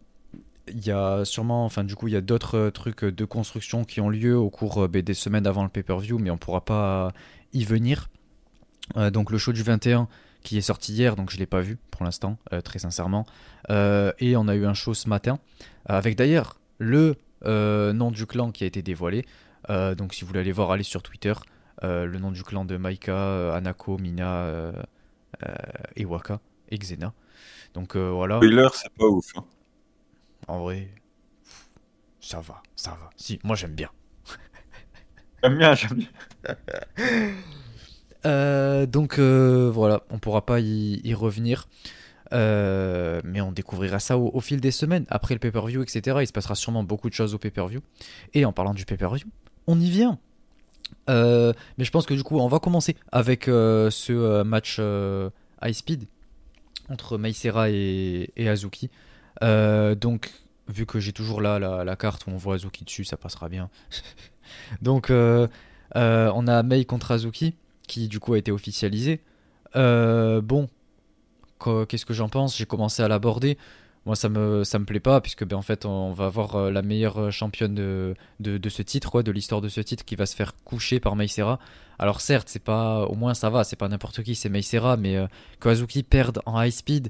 Il 0.69 0.85
y 0.85 0.91
a 0.91 1.23
sûrement, 1.25 1.63
enfin 1.63 1.83
du 1.83 1.95
coup 1.95 2.07
il 2.07 2.13
y 2.13 2.17
a 2.17 2.21
d'autres 2.21 2.69
trucs 2.69 3.05
de 3.05 3.25
construction 3.25 3.85
qui 3.85 4.01
ont 4.01 4.09
lieu 4.09 4.35
au 4.35 4.49
cours 4.49 4.89
bah, 4.89 5.01
des 5.01 5.13
semaines 5.13 5.45
avant 5.45 5.63
le 5.63 5.69
pay-per-view, 5.69 6.17
mais 6.17 6.31
on 6.31 6.37
pourra 6.37 6.65
pas 6.65 7.13
y 7.53 7.63
venir. 7.65 8.09
Euh, 8.95 9.09
donc 9.09 9.31
le 9.31 9.37
show 9.37 9.51
du 9.51 9.63
21 9.63 10.07
qui 10.43 10.57
est 10.57 10.61
sorti 10.61 10.93
hier, 10.93 11.15
donc 11.15 11.29
je 11.29 11.37
l'ai 11.37 11.45
pas 11.45 11.59
vu 11.59 11.77
pour 11.91 12.05
l'instant, 12.05 12.37
euh, 12.53 12.61
très 12.61 12.79
sincèrement. 12.79 13.25
Euh, 13.69 14.13
et 14.19 14.37
on 14.37 14.47
a 14.47 14.55
eu 14.55 14.65
un 14.65 14.73
show 14.73 14.93
ce 14.93 15.09
matin, 15.09 15.39
avec 15.85 16.15
d'ailleurs 16.15 16.59
le 16.77 17.15
nom 17.43 18.11
du 18.11 18.25
clan 18.25 18.51
qui 18.51 18.63
a 18.63 18.67
été 18.67 18.81
dévoilé. 18.81 19.25
Donc 19.67 20.13
si 20.13 20.21
vous 20.21 20.27
voulez 20.27 20.39
aller 20.39 20.51
voir, 20.51 20.71
allez 20.71 20.83
sur 20.83 21.03
Twitter. 21.03 21.33
Le 21.81 22.17
nom 22.17 22.31
du 22.31 22.43
clan 22.43 22.65
de 22.65 22.77
Maika, 22.77 23.53
Anako, 23.55 23.97
Mina, 23.97 24.45
euh, 24.45 24.71
et 26.69 26.77
Xena. 26.77 27.13
Donc 27.73 27.95
voilà, 27.95 28.37
Spoiler 28.37 28.67
c'est 28.73 28.93
pas 28.93 29.05
ouf 29.05 29.37
hein. 29.37 29.45
en 30.47 30.59
vrai, 30.59 30.89
ça 32.19 32.39
va, 32.39 32.61
ça 32.75 32.91
va. 32.91 33.09
Si, 33.17 33.39
moi 33.43 33.55
j'aime 33.55 33.75
bien. 33.75 33.89
j'aime 35.43 35.57
bien 35.57 35.75
j'aime 35.75 35.97
bien 35.97 36.55
donc 38.85 39.19
euh, 39.19 39.69
voilà, 39.73 40.03
on 40.09 40.19
pourra 40.19 40.45
pas 40.45 40.59
y, 40.59 41.13
revenir. 41.13 41.67
Euh, 42.33 43.21
mais 43.23 43.39
on 43.39 43.53
découvrira 43.53 43.99
ça 43.99 44.17
au, 44.17 44.39
fil 44.41 44.59
des 44.59 44.71
semaines. 44.71 45.05
Après 45.09 45.33
le 45.33 45.39
pay-per-view, 45.39 45.81
etc. 45.81 46.17
Il 46.21 46.27
se 46.27 46.33
passera 46.33 46.55
sûrement 46.55 46.83
beaucoup 46.83 47.09
de 47.09 47.13
choses 47.13 47.33
au 47.33 47.37
pay-per-view. 47.37 47.81
Et 48.33 48.45
en 48.45 48.51
parlant 48.51 48.73
du 48.73 48.85
pay-per-view, 48.85 49.27
on 49.67 49.79
y 49.79 49.89
vient. 49.89 50.19
Euh, 51.09 51.53
mais 51.77 51.83
je 51.83 51.91
pense 51.91 52.05
que 52.05 52.13
du 52.13 52.23
coup, 52.23 52.39
on 52.39 52.47
va 52.47 52.59
commencer 52.59 52.95
avec 53.11 53.47
euh, 53.47 53.89
ce 53.89 54.13
euh, 54.13 54.43
match 54.43 54.77
euh, 54.79 55.29
high 55.61 55.73
speed 55.73 56.05
entre 56.89 57.17
Meisera 57.17 57.69
et, 57.69 58.31
et 58.35 58.49
Azuki. 58.49 58.89
Euh, 59.43 59.95
donc, 59.95 60.31
vu 60.67 60.85
que 60.85 60.99
j'ai 60.99 61.13
toujours 61.13 61.41
là 61.41 61.59
la, 61.59 61.83
la 61.83 61.95
carte 61.95 62.27
où 62.27 62.31
on 62.31 62.37
voit 62.37 62.55
Azuki 62.55 62.85
dessus, 62.85 63.03
ça 63.03 63.17
passera 63.17 63.49
bien. 63.49 63.69
donc, 64.81 65.09
euh, 65.09 65.47
euh, 65.95 66.31
on 66.35 66.47
a 66.47 66.63
Mei 66.63 66.85
contre 66.85 67.11
Azuki 67.11 67.55
qui 67.87 68.07
du 68.07 68.19
coup 68.19 68.33
a 68.33 68.37
été 68.37 68.51
officialisé. 68.51 69.21
Euh, 69.75 70.41
bon, 70.41 70.69
Qu- 71.59 71.85
qu'est-ce 71.87 72.05
que 72.05 72.13
j'en 72.13 72.29
pense? 72.29 72.55
J'ai 72.55 72.65
commencé 72.65 73.01
à 73.01 73.07
l'aborder. 73.07 73.57
Moi, 74.05 74.15
ça 74.15 74.29
me, 74.29 74.63
ça 74.63 74.79
me 74.79 74.85
plaît 74.85 75.01
pas, 75.01 75.19
puisque 75.19 75.43
ben, 75.43 75.57
en 75.57 75.61
fait, 75.61 75.85
on 75.85 76.13
va 76.13 76.27
avoir 76.27 76.55
euh, 76.55 76.71
la 76.71 76.81
meilleure 76.81 77.31
championne 77.31 77.75
de, 77.75 78.15
de, 78.39 78.69
ce 78.69 78.81
titre, 78.81 79.11
quoi, 79.11 79.21
de 79.21 79.31
l'histoire 79.31 79.59
de 79.59 79.67
ce 79.67 79.81
titre, 79.81 80.05
qui 80.05 80.15
va 80.15 80.25
se 80.25 80.35
faire 80.35 80.53
coucher 80.63 80.99
par 80.99 81.15
Meisera. 81.17 81.59
Alors 81.99 82.21
certes, 82.21 82.47
c'est 82.47 82.63
pas, 82.63 83.01
au 83.05 83.15
moins 83.15 83.33
ça 83.33 83.49
va, 83.49 83.63
c'est 83.63 83.75
pas 83.75 83.87
n'importe 83.89 84.23
qui, 84.23 84.35
c'est 84.35 84.49
Meisera, 84.49 84.97
mais 84.97 85.17
euh, 85.17 85.27
que 85.59 85.67
Azuki 85.67 86.03
perde 86.03 86.41
en 86.45 86.61
high 86.61 86.71
speed, 86.71 87.09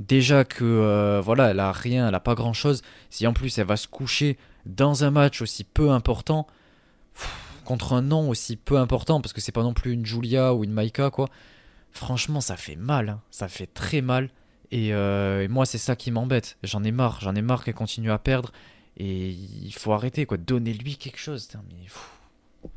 déjà 0.00 0.44
que 0.44 0.64
euh, 0.64 1.20
voilà, 1.20 1.50
elle 1.50 1.60
a 1.60 1.70
rien, 1.70 2.08
elle 2.08 2.14
a 2.14 2.20
pas 2.20 2.34
grand 2.34 2.54
chose. 2.54 2.82
Si 3.10 3.26
en 3.26 3.32
plus 3.32 3.56
elle 3.58 3.66
va 3.66 3.76
se 3.76 3.86
coucher 3.86 4.38
dans 4.66 5.04
un 5.04 5.10
match 5.10 5.42
aussi 5.42 5.62
peu 5.62 5.90
important, 5.90 6.46
contre 7.64 7.92
un 7.92 8.02
nom 8.02 8.28
aussi 8.28 8.56
peu 8.56 8.78
important, 8.78 9.20
parce 9.20 9.32
que 9.32 9.40
c'est 9.40 9.52
pas 9.52 9.62
non 9.62 9.74
plus 9.74 9.92
une 9.92 10.06
Julia 10.06 10.54
ou 10.54 10.64
une 10.64 10.72
Maika, 10.72 11.10
quoi. 11.10 11.28
Franchement, 11.90 12.40
ça 12.40 12.56
fait 12.56 12.76
mal, 12.76 13.08
hein. 13.08 13.20
ça 13.30 13.48
fait 13.48 13.66
très 13.66 14.00
mal. 14.00 14.30
Et, 14.70 14.92
euh, 14.94 15.42
et 15.42 15.48
moi, 15.48 15.66
c'est 15.66 15.78
ça 15.78 15.96
qui 15.96 16.10
m'embête. 16.10 16.58
J'en 16.62 16.82
ai 16.82 16.90
marre, 16.90 17.20
j'en 17.20 17.34
ai 17.34 17.42
marre 17.42 17.64
qu'elle 17.64 17.74
continue 17.74 18.10
à 18.10 18.18
perdre. 18.18 18.52
Et 18.96 19.30
il 19.30 19.72
faut 19.72 19.92
arrêter, 19.92 20.26
quoi. 20.26 20.36
Donnez-lui 20.36 20.96
quelque 20.96 21.18
chose. 21.18 21.48
mais, 21.68 22.70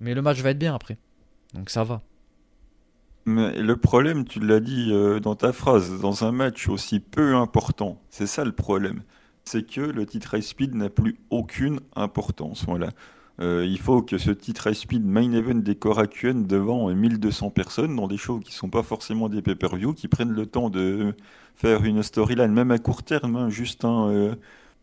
mais 0.00 0.14
le 0.14 0.22
match 0.22 0.40
va 0.40 0.50
être 0.50 0.58
bien 0.58 0.74
après. 0.74 0.96
Donc 1.54 1.70
ça 1.70 1.84
va. 1.84 2.02
Mais 3.26 3.60
le 3.60 3.76
problème, 3.76 4.24
tu 4.24 4.40
l'as 4.40 4.60
dit 4.60 4.88
euh, 4.90 5.20
dans 5.20 5.34
ta 5.34 5.52
phrase, 5.52 6.00
dans 6.00 6.24
un 6.24 6.32
match 6.32 6.68
aussi 6.68 6.98
peu 6.98 7.34
important, 7.34 8.00
c'est 8.08 8.26
ça 8.26 8.44
le 8.44 8.52
problème. 8.52 9.02
C'est 9.44 9.66
que 9.66 9.80
le 9.80 10.06
titre 10.06 10.34
High 10.34 10.42
Speed 10.42 10.74
n'a 10.74 10.88
plus 10.88 11.18
aucune 11.30 11.80
importance. 11.94 12.64
Voilà. 12.64 12.90
Euh, 13.40 13.64
il 13.64 13.78
faut 13.78 14.02
que 14.02 14.18
ce 14.18 14.32
titre 14.32 14.66
High 14.66 14.74
Speed 14.74 15.04
Main 15.04 15.32
Event 15.32 15.56
des 15.56 15.76
Korakuen 15.76 16.46
devant 16.46 16.90
euh, 16.90 16.94
1200 16.94 17.50
personnes 17.50 17.94
dans 17.94 18.08
des 18.08 18.16
shows 18.16 18.40
qui 18.40 18.52
sont 18.52 18.68
pas 18.68 18.82
forcément 18.82 19.28
des 19.28 19.42
pay-per-view, 19.42 19.94
qui 19.94 20.08
prennent 20.08 20.32
le 20.32 20.46
temps 20.46 20.70
de 20.70 21.14
faire 21.54 21.84
une 21.84 22.02
storyline, 22.02 22.52
même 22.52 22.72
à 22.72 22.78
court 22.78 23.04
terme, 23.04 23.36
hein, 23.36 23.48
juste 23.48 23.84
un 23.84 24.08
euh, 24.10 24.34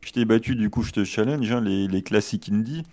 je 0.02 0.12
t'ai 0.12 0.24
battu, 0.26 0.56
du 0.56 0.70
coup 0.70 0.84
je 0.84 0.92
te 0.92 1.04
challenge, 1.04 1.52
hein, 1.52 1.62
les, 1.62 2.02
classiques 2.04 2.50
indie. 2.50 2.84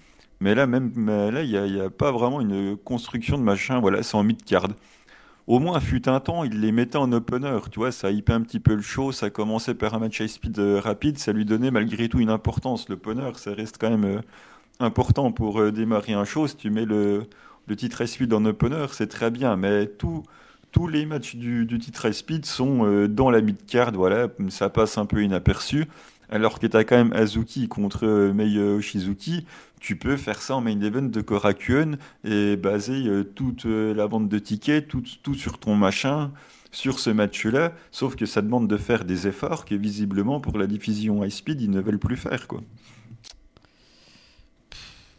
Mais 0.41 0.55
là, 0.57 0.67
même 0.67 0.91
là, 1.31 1.43
il 1.45 1.51
n'y 1.51 1.81
a, 1.81 1.85
a 1.85 1.91
pas 1.91 2.11
vraiment 2.11 2.41
une 2.41 2.77
construction 2.77 3.39
de 3.39 3.43
machin, 3.45 3.81
voilà, 3.81 4.03
c'est 4.03 4.17
en 4.17 4.25
mid-card. 4.25 4.69
Au 5.47 5.59
moins, 5.59 5.81
fut 5.81 6.09
un 6.09 6.21
temps, 6.21 6.45
il 6.45 6.61
les 6.61 6.73
mettait 6.73 6.99
en 6.99 7.11
opener, 7.13 7.59
tu 7.71 7.81
vois, 7.81 7.93
ça 7.93 8.11
hypait 8.11 8.33
un 8.33 8.41
petit 8.43 8.61
peu 8.61 8.75
le 8.75 8.83
show, 8.83 9.13
ça 9.13 9.29
commençait 9.31 9.75
par 9.75 9.95
un 9.95 9.99
match 9.99 10.21
high 10.21 10.29
speed 10.29 10.59
euh, 10.59 10.81
rapide, 10.81 11.19
ça 11.19 11.33
lui 11.33 11.45
donnait 11.45 11.71
malgré 11.71 12.09
tout 12.09 12.21
une 12.21 12.31
importance. 12.31 12.89
L'opener, 12.89 13.31
ça 13.37 13.53
reste 13.53 13.77
quand 13.79 13.91
même 13.91 14.23
important 14.81 15.33
pour 15.33 15.61
euh, 15.61 15.73
démarrer 15.73 16.13
un 16.13 16.25
show. 16.25 16.47
Si 16.47 16.57
tu 16.57 16.71
mets 16.71 16.85
le, 16.85 17.25
le 17.67 17.77
titre 17.77 18.05
speed 18.05 18.33
en 18.33 18.45
opener, 18.45 18.87
c'est 18.93 19.09
très 19.09 19.31
bien, 19.31 19.57
mais 19.57 19.87
tout, 19.87 20.23
tous 20.71 20.89
les 20.89 21.07
matchs 21.07 21.37
du, 21.37 21.67
du 21.67 21.79
titre 21.79 22.11
speed 22.11 22.47
sont 22.47 22.85
euh, 22.85 23.09
dans 23.09 23.31
la 23.31 23.41
mid-card, 23.41 23.93
voilà, 23.93 24.29
ça 24.49 24.69
passe 24.69 24.99
un 24.99 25.07
peu 25.07 25.23
inaperçu. 25.23 25.87
Alors 26.31 26.59
que 26.59 26.67
tu 26.67 26.77
as 26.77 26.85
quand 26.85 26.97
même 26.97 27.13
Azuki 27.13 27.69
contre 27.69 28.07
euh, 28.07 28.33
Mei 28.33 28.59
Oshizuki, 28.59 29.47
tu 29.81 29.97
peux 29.97 30.17
faire 30.17 30.41
ça 30.41 30.57
en 30.57 30.61
main 30.61 30.81
event 30.81 31.03
de 31.03 31.21
Korakuen 31.21 31.99
et 32.25 32.57
baser 32.57 33.11
toute 33.35 33.65
la 33.65 34.07
vente 34.07 34.29
de 34.29 34.39
tickets, 34.39 34.87
tout, 34.87 35.03
tout 35.23 35.35
sur 35.35 35.59
ton 35.59 35.75
machin, 35.75 36.31
sur 36.71 36.99
ce 36.99 37.11
match-là, 37.11 37.73
sauf 37.91 38.17
que 38.17 38.25
ça 38.25 38.43
demande 38.43 38.67
de 38.67 38.77
faire 38.77 39.05
des 39.05 39.27
efforts 39.27 39.65
que 39.65 39.75
visiblement 39.75 40.41
pour 40.41 40.57
la 40.57 40.67
diffusion 40.67 41.23
high 41.23 41.31
speed, 41.31 41.61
ils 41.61 41.71
ne 41.71 41.81
veulent 41.81 41.99
plus 41.99 42.17
faire, 42.17 42.49
quoi. 42.49 42.63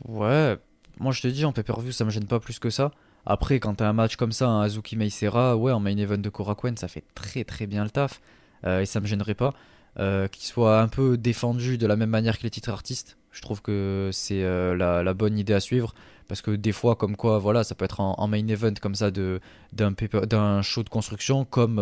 Ouais, 0.05 0.57
moi 0.99 1.11
je 1.11 1.21
te 1.21 1.27
dis, 1.27 1.45
en 1.45 1.51
pay-per-view, 1.51 1.91
ça 1.91 2.05
me 2.05 2.09
gêne 2.09 2.27
pas 2.27 2.39
plus 2.39 2.59
que 2.59 2.69
ça. 2.69 2.91
Après, 3.25 3.59
quand 3.59 3.75
t'as 3.75 3.87
un 3.87 3.93
match 3.93 4.17
comme 4.17 4.31
ça, 4.33 4.47
un 4.49 4.61
Azuki 4.61 4.97
Meisera, 4.97 5.55
ouais, 5.55 5.71
en 5.71 5.79
main 5.79 5.95
event 5.97 6.17
de 6.17 6.29
Korakuen, 6.29 6.75
ça 6.75 6.87
fait 6.87 7.05
très 7.15 7.43
très 7.43 7.67
bien 7.67 7.83
le 7.83 7.89
taf. 7.89 8.21
Euh, 8.65 8.81
et 8.81 8.85
ça 8.85 8.99
me 8.99 9.07
gênerait 9.07 9.33
pas. 9.33 9.53
Euh, 9.99 10.27
qu'il 10.27 10.45
soit 10.45 10.81
un 10.81 10.87
peu 10.87 11.17
défendu 11.17 11.77
de 11.77 11.85
la 11.85 11.95
même 11.95 12.09
manière 12.09 12.37
que 12.37 12.43
les 12.43 12.49
titres 12.49 12.69
artistes. 12.69 13.17
Je 13.31 13.41
trouve 13.41 13.61
que 13.61 14.09
c'est 14.11 14.43
euh, 14.43 14.75
la, 14.75 15.13
bonne 15.13 15.37
idée 15.37 15.53
à 15.53 15.59
suivre. 15.59 15.93
Parce 16.27 16.41
que 16.41 16.51
des 16.51 16.71
fois, 16.71 16.95
comme 16.95 17.15
quoi, 17.15 17.37
voilà, 17.37 17.63
ça 17.63 17.75
peut 17.75 17.85
être 17.85 17.99
en, 17.99 18.27
main 18.27 18.47
event 18.47 18.73
comme 18.81 18.95
ça 18.95 19.11
de, 19.11 19.39
d'un, 19.73 19.93
d'un 20.23 20.61
show 20.61 20.83
de 20.83 20.89
construction, 20.89 21.45
comme 21.45 21.75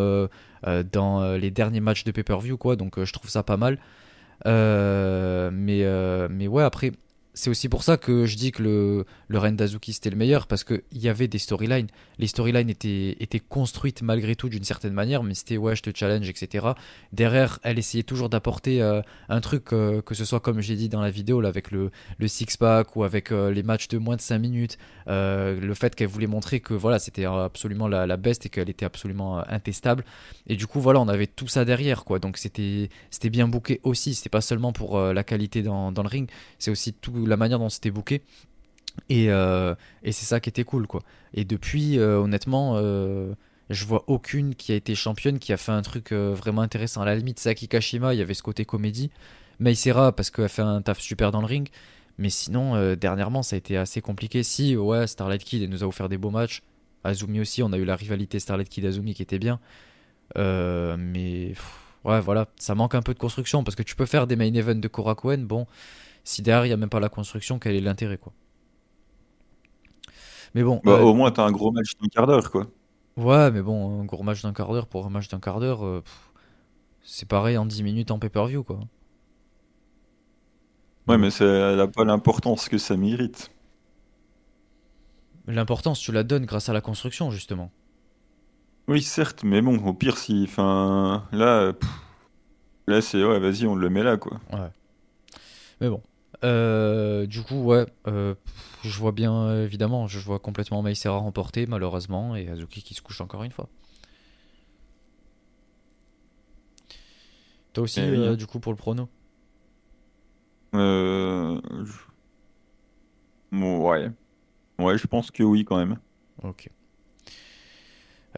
dans 0.92 1.36
les 1.36 1.52
derniers 1.52 1.80
matchs 1.80 2.04
de 2.04 2.12
pay-per-view, 2.12 2.58
quoi. 2.58 2.76
Donc 2.76 3.02
je 3.04 3.14
trouve 3.14 3.30
ça 3.30 3.44
pas 3.44 3.58
mal. 3.58 3.78
Mais, 4.46 5.86
mais 6.30 6.48
ouais, 6.48 6.64
après, 6.64 6.92
c'est 7.34 7.50
aussi 7.50 7.70
pour 7.70 7.84
ça 7.84 7.98
que 7.98 8.26
je 8.26 8.36
dis 8.36 8.52
que 8.52 8.62
le, 8.62 9.06
le 9.28 9.38
Ren 9.38 9.54
d'Azuki 9.54 9.94
c'était 9.94 10.10
le 10.10 10.18
meilleur, 10.18 10.48
parce 10.48 10.64
qu'il 10.64 10.82
y 10.94 11.08
avait 11.08 11.28
des 11.28 11.38
storylines. 11.38 11.88
Les 12.20 12.28
storylines 12.28 12.70
étaient, 12.70 13.40
construites 13.50 14.02
malgré 14.02 14.36
tout 14.36 14.50
d'une 14.50 14.64
certaine 14.64 14.94
manière, 14.94 15.24
mais 15.24 15.34
c'était 15.34 15.58
ouais, 15.58 15.76
je 15.76 15.82
challenge, 15.94 16.28
etc. 16.30 16.68
Derrière, 17.14 17.60
elle 17.64 17.80
essayait 17.80 18.04
toujours 18.04 18.30
d'apporter 18.30 18.82
euh, 18.82 19.02
un 19.30 19.42
truc, 19.42 19.74
euh, 19.74 20.02
que 20.02 20.14
ce 20.14 20.26
soit 20.26 20.40
comme 20.40 20.62
j'ai 20.62 20.76
dit 20.76 20.90
dans 20.90 21.02
la 21.02 21.10
vidéo, 21.10 21.44
avec 21.46 21.72
le, 21.72 21.92
six-pack 22.26 22.96
ou 22.96 23.04
avec 23.04 23.32
euh, 23.32 23.52
les 23.52 23.64
matchs 23.64 23.88
de 23.88 23.98
moins 23.98 24.16
de 24.16 24.22
5 24.22 24.38
minutes. 24.38 24.78
le 25.08 25.74
fait 25.74 25.96
qu'elle 25.96 26.08
voulait 26.08 26.28
montrer 26.28 26.60
que 26.60 26.74
voilà, 26.74 27.00
c'était 27.00 27.26
absolument 27.26 27.88
la, 27.88 28.06
la 28.06 28.18
best 28.18 28.46
et 28.46 28.50
qu'elle 28.50 28.70
était 28.70 28.86
absolument 28.86 29.40
intestable. 29.48 30.04
Et 30.48 30.56
du 30.56 30.68
coup, 30.68 30.80
voilà, 30.82 31.00
on 31.00 31.08
avait 31.08 31.28
tout 31.28 31.48
ça 31.48 31.66
derrière, 31.66 32.04
quoi. 32.04 32.20
Donc 32.20 32.38
c'était 32.38 32.90
bien 33.30 33.48
booké 33.48 33.80
aussi. 33.84 34.16
C'était 34.16 34.30
pas 34.30 34.42
seulement 34.42 34.74
pour 34.74 35.00
la 35.00 35.24
qualité 35.24 35.64
dans, 35.64 35.92
dans 35.92 36.04
le 36.04 36.10
ring, 36.10 36.30
c'est 36.60 36.72
aussi 36.72 36.94
tout 36.94 37.21
la 37.26 37.38
manière 37.38 37.60
dont 37.60 37.70
c'était 37.70 37.92
booké. 37.92 38.22
Et, 39.10 39.30
euh, 39.30 39.76
et 40.04 40.12
c'est 40.12 40.26
ça 40.26 40.40
qui 40.40 40.50
était 40.50 40.64
cool, 40.64 40.88
quoi. 40.88 41.02
Et 41.34 41.46
depuis, 41.46 41.98
euh, 41.98 42.20
honnêtement, 42.20 42.74
euh, 42.76 43.34
je 43.70 43.86
vois 43.86 44.04
aucune 44.08 44.56
qui 44.56 44.72
a 44.72 44.76
été 44.76 44.96
championne 44.96 45.40
qui 45.40 45.54
a 45.54 45.58
fait 45.58 45.72
un 45.72 45.82
truc 45.82 46.12
vraiment 46.12 46.62
intéressant. 46.62 47.02
À 47.02 47.06
la 47.06 47.16
limite, 47.16 47.40
Saki 47.40 47.68
Kashima, 47.68 48.14
il 48.14 48.18
y 48.18 48.22
avait 48.22 48.34
ce 48.34 48.44
côté 48.44 48.66
comédie. 48.66 49.12
Meisera, 49.60 50.12
parce 50.12 50.30
qu'elle 50.32 50.50
fait 50.50 50.62
un 50.62 50.82
taf 50.82 51.00
super 51.00 51.32
dans 51.32 51.42
le 51.42 51.48
ring. 51.48 51.70
Mais 52.18 52.30
sinon, 52.30 52.96
dernièrement, 52.96 53.44
ça 53.44 53.56
a 53.56 53.58
été 53.58 53.78
assez 53.78 54.02
compliqué. 54.02 54.44
Si, 54.44 54.76
ouais, 54.76 55.08
Starlight 55.08 55.44
Kid 55.44 55.70
nous 55.70 55.84
a 55.84 55.88
offert 55.88 56.10
des 56.10 56.18
beaux 56.18 56.30
matchs. 56.30 56.62
Azumi 57.04 57.40
aussi, 57.40 57.64
on 57.64 57.72
a 57.72 57.78
eu 57.78 57.86
la 57.86 57.96
rivalité 57.96 58.40
Starlight 58.40 58.70
Kid 58.70 58.86
Azumi 58.86 59.14
qui 59.14 59.22
était 59.22 59.40
bien. 59.40 59.60
Mais 60.36 61.54
ouais, 62.06 62.20
voilà, 62.22 62.48
ça 62.58 62.76
manque 62.76 62.96
un 62.96 63.02
peu 63.02 63.14
de 63.14 63.20
construction 63.20 63.64
parce 63.64 63.76
que 63.76 63.84
tu 63.84 63.96
peux 63.96 64.06
faire 64.06 64.28
des 64.28 64.36
main 64.36 64.54
events 64.54 64.76
de 64.76 64.88
Korakuen. 64.88 65.46
Bon, 65.46 65.68
si 66.26 66.42
derrière 66.44 66.66
il 66.66 66.70
n'y 66.70 66.74
a 66.74 66.78
même 66.78 66.90
pas 66.90 67.00
la 67.02 67.10
construction, 67.10 67.60
quel 67.60 67.76
est 67.76 67.82
l'intérêt 67.82 68.18
quoi? 68.20 68.34
Mais 70.54 70.64
bon, 70.64 70.82
Bah, 70.84 70.92
euh, 70.92 71.02
au 71.02 71.14
moins, 71.16 71.32
t'as 71.32 71.44
un 71.46 71.52
gros 71.52 71.72
match 71.72 71.96
d'un 72.00 72.08
quart 72.08 72.28
d'heure, 72.28 72.50
quoi. 72.52 72.68
ouais, 73.18 73.52
mais 73.52 73.62
bon, 73.62 74.02
un 74.02 74.06
gros 74.06 74.24
match 74.24 74.42
d'un 74.44 74.52
quart 74.54 74.72
d'heure 74.74 74.88
pour 74.88 75.06
un 75.06 75.10
match 75.10 75.28
d'un 75.30 75.40
quart 75.40 75.60
d'heure, 75.60 75.86
euh, 75.86 76.04
c'est 77.04 77.28
pareil 77.28 77.58
en 77.58 77.66
10 77.68 77.84
minutes 77.84 78.10
en 78.12 78.18
pay-per-view 78.20 78.64
quoi. 78.64 78.80
Ouais, 81.08 81.18
mais 81.20 81.30
ça, 81.30 81.46
elle 81.46 81.80
a 81.80 81.88
pas 81.88 82.06
l'importance 82.06 82.68
que 82.68 82.80
ça 82.80 82.98
mérite. 82.98 83.52
l'importance 85.46 86.00
tu 86.00 86.12
la 86.12 86.24
donnes 86.24 86.48
grâce 86.48 86.68
à 86.70 86.74
la 86.74 86.82
construction 86.82 87.30
justement. 87.30 87.72
Oui, 88.92 89.02
certes, 89.02 89.46
mais 89.46 89.62
bon, 89.62 89.78
au 89.86 89.94
pire, 89.94 90.18
si. 90.18 90.44
Enfin, 90.46 91.26
là, 91.32 91.72
pff, 91.72 91.90
là, 92.88 93.00
c'est. 93.00 93.24
Ouais, 93.24 93.40
vas-y, 93.40 93.66
on 93.66 93.74
le 93.76 93.90
met 93.90 94.04
là, 94.04 94.18
quoi. 94.18 94.42
Ouais. 94.52 94.68
Mais 95.80 95.88
bon. 95.88 96.04
Euh, 96.44 97.26
du 97.26 97.42
coup, 97.42 97.64
ouais, 97.64 97.86
euh, 98.08 98.36
je 98.84 98.98
vois 98.98 99.14
bien, 99.14 99.64
évidemment, 99.64 100.08
je 100.08 100.20
vois 100.20 100.40
complètement 100.40 100.82
Maïsera 100.82 101.18
remporter, 101.18 101.68
malheureusement, 101.68 102.36
et 102.36 102.50
Azuki 102.50 102.84
qui 102.84 102.94
se 102.94 103.02
couche 103.02 103.22
encore 103.22 103.44
une 103.44 103.52
fois. 103.52 103.70
Toi 107.72 107.86
aussi, 107.86 108.02
Eh 108.02 108.10
euh, 108.10 108.34
hein. 108.34 108.36
du 108.36 108.46
coup, 108.46 108.60
pour 108.60 108.74
le 108.74 108.78
prono? 108.78 109.08
Euh, 110.76 111.62
bon, 113.54 113.90
ouais. 113.90 114.12
Ouais, 114.80 114.98
je 114.98 115.08
pense 115.08 115.32
que 115.32 115.44
oui, 115.44 115.64
quand 115.64 115.78
même. 115.78 115.98
Ok. 116.44 116.70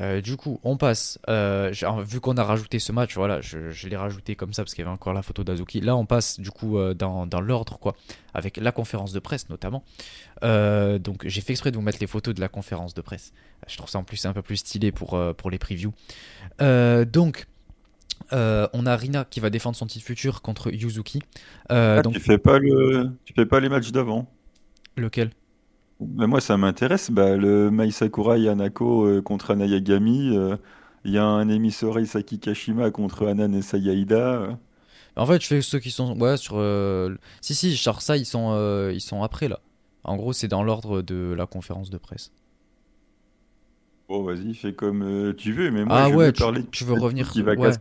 Euh, 0.02 0.22
du 0.22 0.38
coup, 0.38 0.60
on 0.64 0.76
passe. 0.78 1.20
euh, 1.30 1.72
vu 2.06 2.20
qu'on 2.20 2.38
a 2.38 2.44
rajouté 2.44 2.80
ce 2.80 2.92
match, 2.92 3.16
voilà, 3.16 3.42
je, 3.42 3.70
je 3.70 3.88
l'ai 3.88 3.96
rajouté 3.96 4.36
comme 4.36 4.52
ça 4.52 4.64
parce 4.64 4.74
qu'il 4.74 4.84
y 4.84 4.88
avait 4.88 4.94
encore 4.94 5.14
la 5.14 5.22
photo 5.22 5.44
d'Azuki. 5.44 5.82
Là, 5.82 5.96
on 5.96 6.06
passe 6.06 6.40
du 6.40 6.50
coup 6.50 6.78
euh, 6.78 6.94
dans, 6.94 7.28
dans 7.28 7.42
l'ordre, 7.42 7.78
quoi, 7.78 7.96
avec 8.34 8.58
la 8.58 8.72
conférence 8.72 9.14
de 9.14 9.20
presse 9.20 9.50
notamment. 9.50 9.84
Donc, 10.42 11.28
j'ai 11.28 11.42
fait 11.42 11.54
exprès 11.54 11.72
de 11.72 11.78
vous 11.78 11.82
mettre 11.84 12.00
les 12.02 12.08
photos 12.08 12.34
de 12.34 12.42
la 12.42 12.50
conférence 12.50 12.94
de 12.94 13.02
presse. 13.02 13.34
Je 13.68 13.78
trouve 13.78 13.90
ça 13.90 14.00
en 14.00 14.04
plus 14.04 14.26
un 14.26 14.34
peu 14.34 14.42
plus 14.42 14.58
stylé 14.58 14.92
pour, 14.92 15.18
pour 15.38 15.50
les 15.50 15.58
previews. 15.60 15.94
Donc, 16.60 17.48
on 18.32 18.86
a 18.86 18.96
Rina 18.98 19.26
qui 19.26 19.40
va 19.40 19.50
défendre 19.50 19.76
son 19.78 19.86
titre 19.86 20.06
futur 20.06 20.42
contre 20.42 20.72
Yuzuki. 20.72 21.22
Ah, 21.70 22.02
donc, 22.02 22.14
tu 22.14 22.20
fais 22.20 22.38
pas 22.38 22.58
le, 22.60 23.12
tu 23.26 23.34
fais 23.34 23.46
pas 23.46 23.60
les 23.60 23.70
matchs 23.70 23.92
d'avant. 23.92 24.28
lequel? 24.98 25.32
Moi, 26.08 26.42
ça 26.42 26.58
m'intéresse. 26.58 27.12
Bah, 27.12 27.36
le 27.38 27.70
Mai 27.72 27.92
Sakurai 27.92 28.42
Yanako 28.42 29.06
euh, 29.08 29.22
contre 29.22 29.52
Anayagami. 29.52 30.36
euh, 30.36 30.58
Il 31.06 31.12
y 31.12 31.18
a 31.18 31.26
un 31.26 31.48
Emisore 31.50 32.00
Saki 32.06 32.40
Kashima 32.40 32.92
contre 32.92 33.28
Anan 33.28 33.54
et 33.54 33.62
Sayaida. 33.62 34.42
euh. 34.42 34.56
En 35.16 35.26
fait, 35.26 35.42
je 35.42 35.48
fais 35.48 35.62
ceux 35.62 35.80
qui 35.80 35.92
sont. 35.92 36.18
Ouais, 36.20 36.38
sur. 36.38 36.56
euh, 36.58 37.16
Si, 37.42 37.56
si, 37.56 37.76
genre 37.76 38.02
ça, 38.02 38.18
ils 38.18 38.26
sont, 38.26 38.52
euh, 38.54 38.92
ils 38.94 39.02
sont 39.02 39.24
après 39.24 39.48
là. 39.48 39.60
En 40.04 40.16
gros, 40.18 40.34
c'est 40.34 40.48
dans 40.48 40.64
l'ordre 40.64 41.02
de 41.02 41.34
la 41.38 41.46
conférence 41.48 41.90
de 41.90 41.98
presse. 41.98 42.32
Bon, 44.10 44.24
vas-y, 44.24 44.54
fais 44.54 44.74
comme 44.74 45.02
euh, 45.04 45.34
tu 45.34 45.54
veux. 45.54 45.72
Mais 45.72 45.86
moi, 45.86 46.02
Ah 46.02 46.04
je 46.04 46.16
ouais, 46.16 46.26
veux 46.28 46.34
tu, 46.34 46.44
parler 46.44 46.64
tu 46.72 46.84
veux 46.84 46.94
revenir. 46.94 47.32
qui 47.32 47.42
va 47.42 47.56
Ouais, 47.56 47.58
casser. 47.58 47.80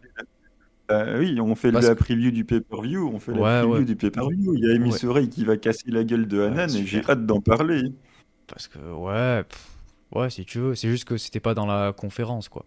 Euh, 0.91 1.19
oui, 1.21 1.41
on 1.41 1.55
fait 1.57 1.73
parce 1.73 1.87
la 1.87 1.95
preview 1.97 2.31
du 2.33 2.45
pay-per-view. 2.45 3.09
On 3.15 3.21
fait 3.21 3.35
la 3.35 3.43
Ouais, 3.43 3.49
preview 3.49 3.85
ouais. 3.85 3.85
du 3.85 3.97
pay-per-view. 3.97 4.55
Il 4.57 4.65
y 4.65 4.69
a 4.71 4.75
Ouais. 4.77 4.77
Emisore 4.77 5.21
qui 5.31 5.45
va 5.45 5.57
casser 5.57 5.91
la 5.91 6.05
gueule 6.05 6.29
de 6.29 6.41
Ouais, 6.47 6.47
Anan 6.49 6.75
et 6.77 6.87
j'ai 6.87 7.05
hâte 7.09 7.27
d'en 7.27 7.41
parler. 7.41 7.83
Parce 8.53 8.69
que, 8.69 8.79
ouais, 8.79 9.45
pff, 9.45 9.79
ouais, 10.15 10.31
si 10.31 10.45
tu 10.47 10.59
veux. 10.61 10.75
C'est 10.77 10.89
juste 10.91 11.07
que 11.07 11.17
c'était 11.17 11.41
pas 11.41 11.55
dans 11.55 11.67
la 11.67 11.93
conférence, 11.95 12.49
quoi. 12.49 12.67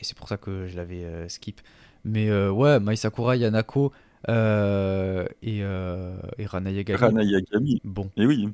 Et 0.00 0.04
c'est 0.04 0.16
pour 0.16 0.28
ça 0.28 0.36
que 0.38 0.66
je 0.68 0.76
l'avais 0.76 1.04
euh, 1.04 1.28
skip. 1.28 1.60
Mais 2.04 2.30
euh, 2.30 2.50
ouais, 2.50 2.80
Mai 2.80 2.96
Sakurai, 2.96 3.38
Yanako 3.38 3.92
euh, 4.28 5.26
et, 5.42 5.58
et 5.58 6.46
Rana 6.46 6.70
Yagami. 6.70 6.98
Rana 6.98 7.22
Yagami. 7.24 7.80
Bon, 7.84 8.10
Et 8.16 8.26
oui, 8.26 8.48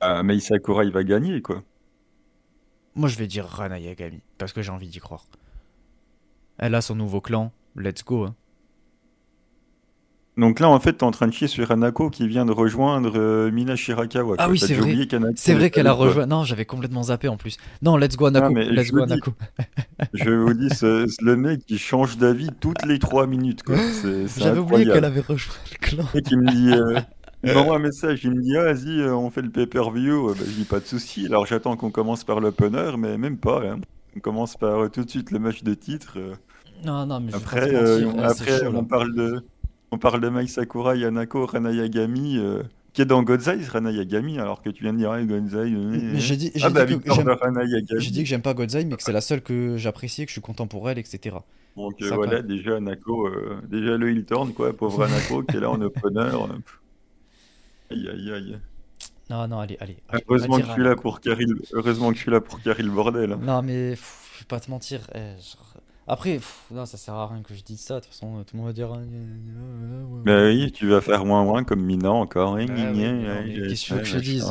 ah, 0.00 0.22
Mai 0.22 0.40
Sakurai 0.40 0.90
va 0.90 1.04
gagner, 1.04 1.40
quoi. 1.42 1.62
moi 2.94 3.08
je 3.08 3.16
vais 3.16 3.26
dire 3.26 3.46
Rana 3.46 3.78
Yagami. 3.78 4.20
Parce 4.38 4.52
que 4.52 4.62
j'ai 4.62 4.70
envie 4.72 4.88
d'y 4.88 4.98
croire. 5.00 5.26
Elle 6.58 6.74
a 6.74 6.80
son 6.80 6.94
nouveau 6.94 7.20
clan. 7.20 7.52
Let's 7.76 8.04
go. 8.04 8.24
hein. 8.26 8.36
Donc 10.36 10.60
là, 10.60 10.68
en 10.70 10.78
fait, 10.80 10.94
t'es 10.94 11.02
en 11.04 11.10
train 11.10 11.26
de 11.26 11.32
chier 11.32 11.48
sur 11.48 11.70
Hanako 11.70 12.08
qui 12.08 12.26
vient 12.26 12.46
de 12.46 12.52
rejoindre 12.52 13.12
euh, 13.18 13.50
Mina 13.50 13.76
Shirakawa, 13.76 14.36
Ah 14.38 14.44
quoi. 14.44 14.52
oui, 14.52 14.58
c'est 14.58 14.74
vrai. 14.74 14.96
C'est 15.36 15.54
vrai 15.54 15.70
qu'elle 15.70 15.86
a 15.88 15.92
rejoint. 15.92 16.26
Non, 16.26 16.44
j'avais 16.44 16.64
complètement 16.64 17.02
zappé 17.04 17.28
en 17.28 17.36
plus. 17.36 17.58
Non, 17.82 17.96
let's 17.96 18.16
go 18.16 18.26
Ah, 18.26 18.28
Anako. 18.28 18.54
mais 18.54 18.64
Let's 18.70 18.86
je 18.86 18.92
go 18.92 19.00
vous 19.00 19.06
dis, 19.06 19.12
Anako. 19.12 19.32
je 20.14 20.30
vous 20.30 20.54
dis, 20.54 20.70
c'est 20.70 21.04
le 21.20 21.36
mec 21.36 21.66
qui 21.66 21.78
change 21.78 22.16
d'avis 22.16 22.48
toutes 22.60 22.84
les 22.86 22.98
trois 22.98 23.26
minutes, 23.26 23.62
J'avais 24.38 24.60
oublié 24.60 24.86
qu'elle 24.86 25.04
avait 25.04 25.20
rejoint 25.20 25.54
le 25.72 25.76
clan. 25.78 26.04
Mec, 26.14 26.24
il 26.30 26.38
me 26.38 26.50
dit, 26.50 26.72
euh, 26.72 27.00
il 27.44 27.52
m'envoie 27.52 27.76
un 27.76 27.80
message, 27.80 28.20
il 28.24 28.30
me 28.30 28.40
dit, 28.40 28.56
ah, 28.56 28.72
vas-y, 28.72 29.00
euh, 29.00 29.14
on 29.14 29.30
fait 29.30 29.42
le 29.42 29.50
pay-per-view. 29.50 30.30
Euh, 30.30 30.34
bah, 30.34 30.44
je 30.46 30.52
dis, 30.52 30.64
pas 30.64 30.80
de 30.80 30.86
souci. 30.86 31.26
Alors 31.26 31.44
j'attends 31.44 31.76
qu'on 31.76 31.90
commence 31.90 32.24
par 32.24 32.40
l'opener, 32.40 32.92
mais 32.96 33.18
même 33.18 33.36
pas, 33.36 33.62
hein. 33.66 33.80
On 34.16 34.20
commence 34.20 34.56
par 34.56 34.90
tout 34.90 35.04
de 35.04 35.10
suite 35.10 35.30
le 35.32 35.38
match 35.38 35.62
de 35.64 35.74
titre. 35.74 36.18
Non, 36.84 37.04
non, 37.04 37.20
mais 37.20 37.30
je 37.32 37.36
vais 37.36 37.44
pas 37.44 37.50
Après, 37.58 37.68
te 37.68 37.74
mentir, 37.74 38.14
on, 38.16 38.20
là, 38.22 38.28
c'est 38.34 38.42
après 38.42 38.58
chaud 38.58 38.72
là. 38.72 38.78
on 38.78 38.84
parle 38.84 39.14
de, 39.14 39.44
on 39.92 39.98
parle 39.98 40.20
de 40.20 40.28
Mai 40.28 40.46
Sakura, 40.46 40.96
Yanako, 40.96 41.46
Rana 41.46 41.72
Yagami, 41.72 42.38
euh, 42.38 42.62
qui 42.92 43.02
est 43.02 43.06
dans 43.06 43.22
Godzai, 43.22 43.58
Rana 43.66 43.90
Yagami, 43.90 44.38
alors 44.38 44.62
que 44.62 44.70
tu 44.70 44.82
viens 44.82 44.92
de 44.92 44.98
dire, 44.98 45.10
Godzai. 45.26 45.72
euh, 45.74 46.10
Mais 46.12 46.20
j'ai 46.20 46.36
dit, 46.36 46.52
Ah 46.62 46.70
bah 46.70 46.86
dit 46.86 46.98
que 46.98 47.12
j'aime, 47.12 47.36
j'ai 47.98 48.10
dit 48.10 48.22
que 48.22 48.28
j'aime 48.28 48.42
pas 48.42 48.54
Godzai, 48.54 48.84
mais 48.84 48.96
que 48.96 49.02
c'est 49.02 49.12
la 49.12 49.20
seule 49.20 49.42
que 49.42 49.76
j'apprécie, 49.76 50.24
que 50.24 50.28
je 50.30 50.34
suis 50.34 50.40
content 50.40 50.66
pour 50.66 50.88
elle, 50.90 50.98
etc. 50.98 51.36
Donc 51.76 52.00
euh, 52.02 52.08
Ça 52.08 52.16
voilà, 52.16 52.42
déjà 52.42 52.80
Nako, 52.80 53.26
euh, 53.28 53.60
déjà 53.68 53.96
le 53.96 54.10
heel 54.10 54.24
turn, 54.24 54.52
quoi, 54.52 54.72
pauvre 54.76 55.04
Anako 55.04 55.42
qui 55.44 55.56
est 55.56 55.60
là 55.60 55.70
en 55.70 55.80
opener. 55.80 56.20
euh, 56.20 56.58
Aïe 57.90 58.08
aïe 58.08 58.32
aïe. 58.32 58.58
Non, 59.28 59.46
non, 59.46 59.60
allez, 59.60 59.76
allez, 59.80 59.96
Heureusement 60.28 60.58
que 60.58 60.66
je 60.66 60.72
suis 60.72 60.82
là 60.82 60.88
Anako. 60.88 61.02
pour 61.02 61.20
carrer 61.20 61.44
le... 61.44 61.56
Heureusement 61.72 62.10
que 62.10 62.16
je 62.16 62.22
suis 62.22 62.30
là 62.32 62.40
pour 62.40 62.58
bordel. 62.92 63.36
Non, 63.40 63.62
mais 63.62 63.94
vais 63.94 64.46
pas 64.48 64.58
te 64.58 64.70
mentir. 64.70 65.00
eh, 65.14 65.18
genre- 65.40 65.69
Après, 66.12 66.34
pff, 66.34 66.64
non, 66.72 66.86
ça 66.86 66.96
sert 66.96 67.14
à 67.14 67.28
rien 67.28 67.40
que 67.40 67.54
je 67.54 67.62
dise 67.62 67.80
ça. 67.80 67.94
De 67.94 68.00
toute 68.00 68.08
façon, 68.12 68.42
tout 68.44 68.56
le 68.56 68.58
monde 68.58 68.66
va 68.66 68.72
dire. 68.72 68.92
ah, 68.92 68.98
Bah 70.24 70.44
oui, 70.46 70.72
tu 70.72 70.88
vas 70.88 71.00
faire 71.00 71.24
moins 71.24 71.44
moins 71.44 71.62
comme 71.62 71.82
Mina 71.82 72.10
encore. 72.10 72.56
hein, 72.56 72.66
gna, 72.66 73.44
qu'est-ce 73.68 73.94
que 73.94 73.98
que 74.00 74.04
je 74.04 74.18
dise? 74.18 74.44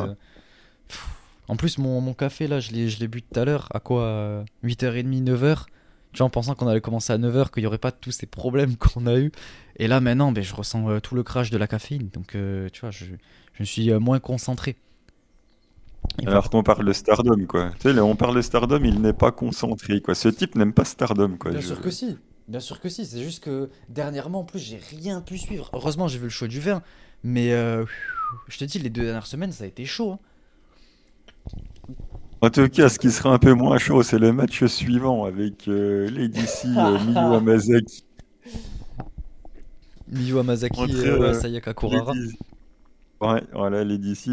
En 1.50 1.56
plus, 1.58 1.78
mon, 1.80 2.00
mon 2.00 2.14
café, 2.14 2.48
là, 2.48 2.60
je 2.60 2.72
l'ai, 2.72 3.08
bu 3.08 3.22
tout 3.22 3.40
à 3.40 3.44
l'heure. 3.44 3.68
À 3.74 3.80
quoi? 3.80 4.04
euh, 4.04 4.44
8h30, 4.64 5.24
9h? 5.24 5.66
Tu 6.14 6.20
vois, 6.20 6.28
en 6.28 6.30
pensant 6.30 6.56
qu'on 6.56 6.68
allait 6.68 6.80
commencer 6.82 7.12
à 7.12 7.18
9h, 7.18 7.52
qu'il 7.52 7.64
n'y 7.64 7.68
aurait 7.68 7.78
pas 7.78 7.92
tous 7.92 8.12
ces 8.12 8.26
problèmes 8.26 8.78
qu'on 8.78 9.06
a 9.06 9.18
eu. 9.18 9.32
Et 9.78 9.88
là, 9.88 10.00
maintenant, 10.00 10.32
ben, 10.32 10.44
je 10.44 10.54
ressens 10.56 10.90
euh, 10.90 11.00
tout 11.00 11.16
le 11.16 11.24
crash 11.24 11.50
de 11.50 11.58
la 11.58 11.68
caféine. 11.68 12.10
Donc, 12.14 12.36
euh, 12.36 12.70
tu 12.72 12.82
vois, 12.82 12.92
je, 12.92 13.06
je 13.54 13.64
suis 13.64 13.92
euh, 13.92 14.00
moins 14.00 14.20
concentré. 14.20 14.76
Alors 16.26 16.50
qu'on 16.50 16.64
parle 16.64 16.86
de 16.86 16.94
Stardom, 16.94 17.46
quoi. 17.48 17.72
Tu 17.76 17.84
sais, 17.84 17.94
là, 17.94 18.04
on 18.04 18.16
parle 18.16 18.36
de 18.36 18.42
Stardom, 18.42 18.82
il 18.84 19.02
n'est 19.02 19.14
pas 19.14 19.32
concentré, 19.32 20.02
quoi. 20.02 20.16
Ce 20.16 20.28
type 20.30 20.56
n'aime 20.56 20.74
pas 20.74 20.86
Stardom, 20.86 21.38
quoi. 21.38 21.52
Bien 21.52 21.62
Je... 21.62 21.68
sûr 21.68 21.82
que 21.82 21.90
si. 21.90 22.18
Bien 22.48 22.60
sûr 22.60 22.80
que 22.82 22.90
si. 22.90 23.06
C'est 23.06 23.24
juste 23.24 23.44
que 23.44 23.70
dernièrement, 23.88 24.40
en 24.40 24.44
plus, 24.44 24.60
j'ai 24.60 24.78
rien 24.78 25.22
pu 25.22 25.38
suivre. 25.38 25.70
Heureusement, 25.74 26.08
j'ai 26.08 26.18
vu 26.18 26.26
le 26.26 26.30
show 26.30 26.48
du 26.48 26.60
vin. 26.60 26.82
Mais 27.24 27.54
euh, 27.54 27.86
je 28.48 28.58
te 28.58 28.66
dis, 28.66 28.80
les 28.80 28.90
deux 28.90 29.04
dernières 29.04 29.28
semaines, 29.28 29.52
ça 29.52 29.64
a 29.64 29.68
été 29.68 29.86
chaud. 29.86 30.12
hein. 30.14 30.20
En 32.42 32.50
tout 32.50 32.68
cas, 32.70 32.90
ce 32.90 33.00
qui 33.00 33.12
sera 33.12 33.34
un 33.34 33.38
peu 33.40 33.54
moins 33.54 33.78
chaud, 33.78 34.04
c'est 34.04 34.20
le 34.20 34.32
match 34.34 34.64
suivant 34.66 35.26
avec 35.26 35.68
euh, 35.68 36.10
Lady 36.10 36.48
C, 36.48 36.68
euh, 36.68 36.98
Miyu 37.06 37.34
Hamasaki. 37.36 38.04
Miyu 40.08 40.40
Hamasaki 40.40 40.82
Entre, 40.82 41.06
et 41.06 41.08
euh, 41.08 41.22
euh, 41.22 41.34
Sayaka 41.34 41.74
Kurara. 41.74 42.14
Lady- 42.14 42.38
Ouais, 43.22 43.44
voilà, 43.54 43.84
Lady 43.84 44.16
C, 44.16 44.30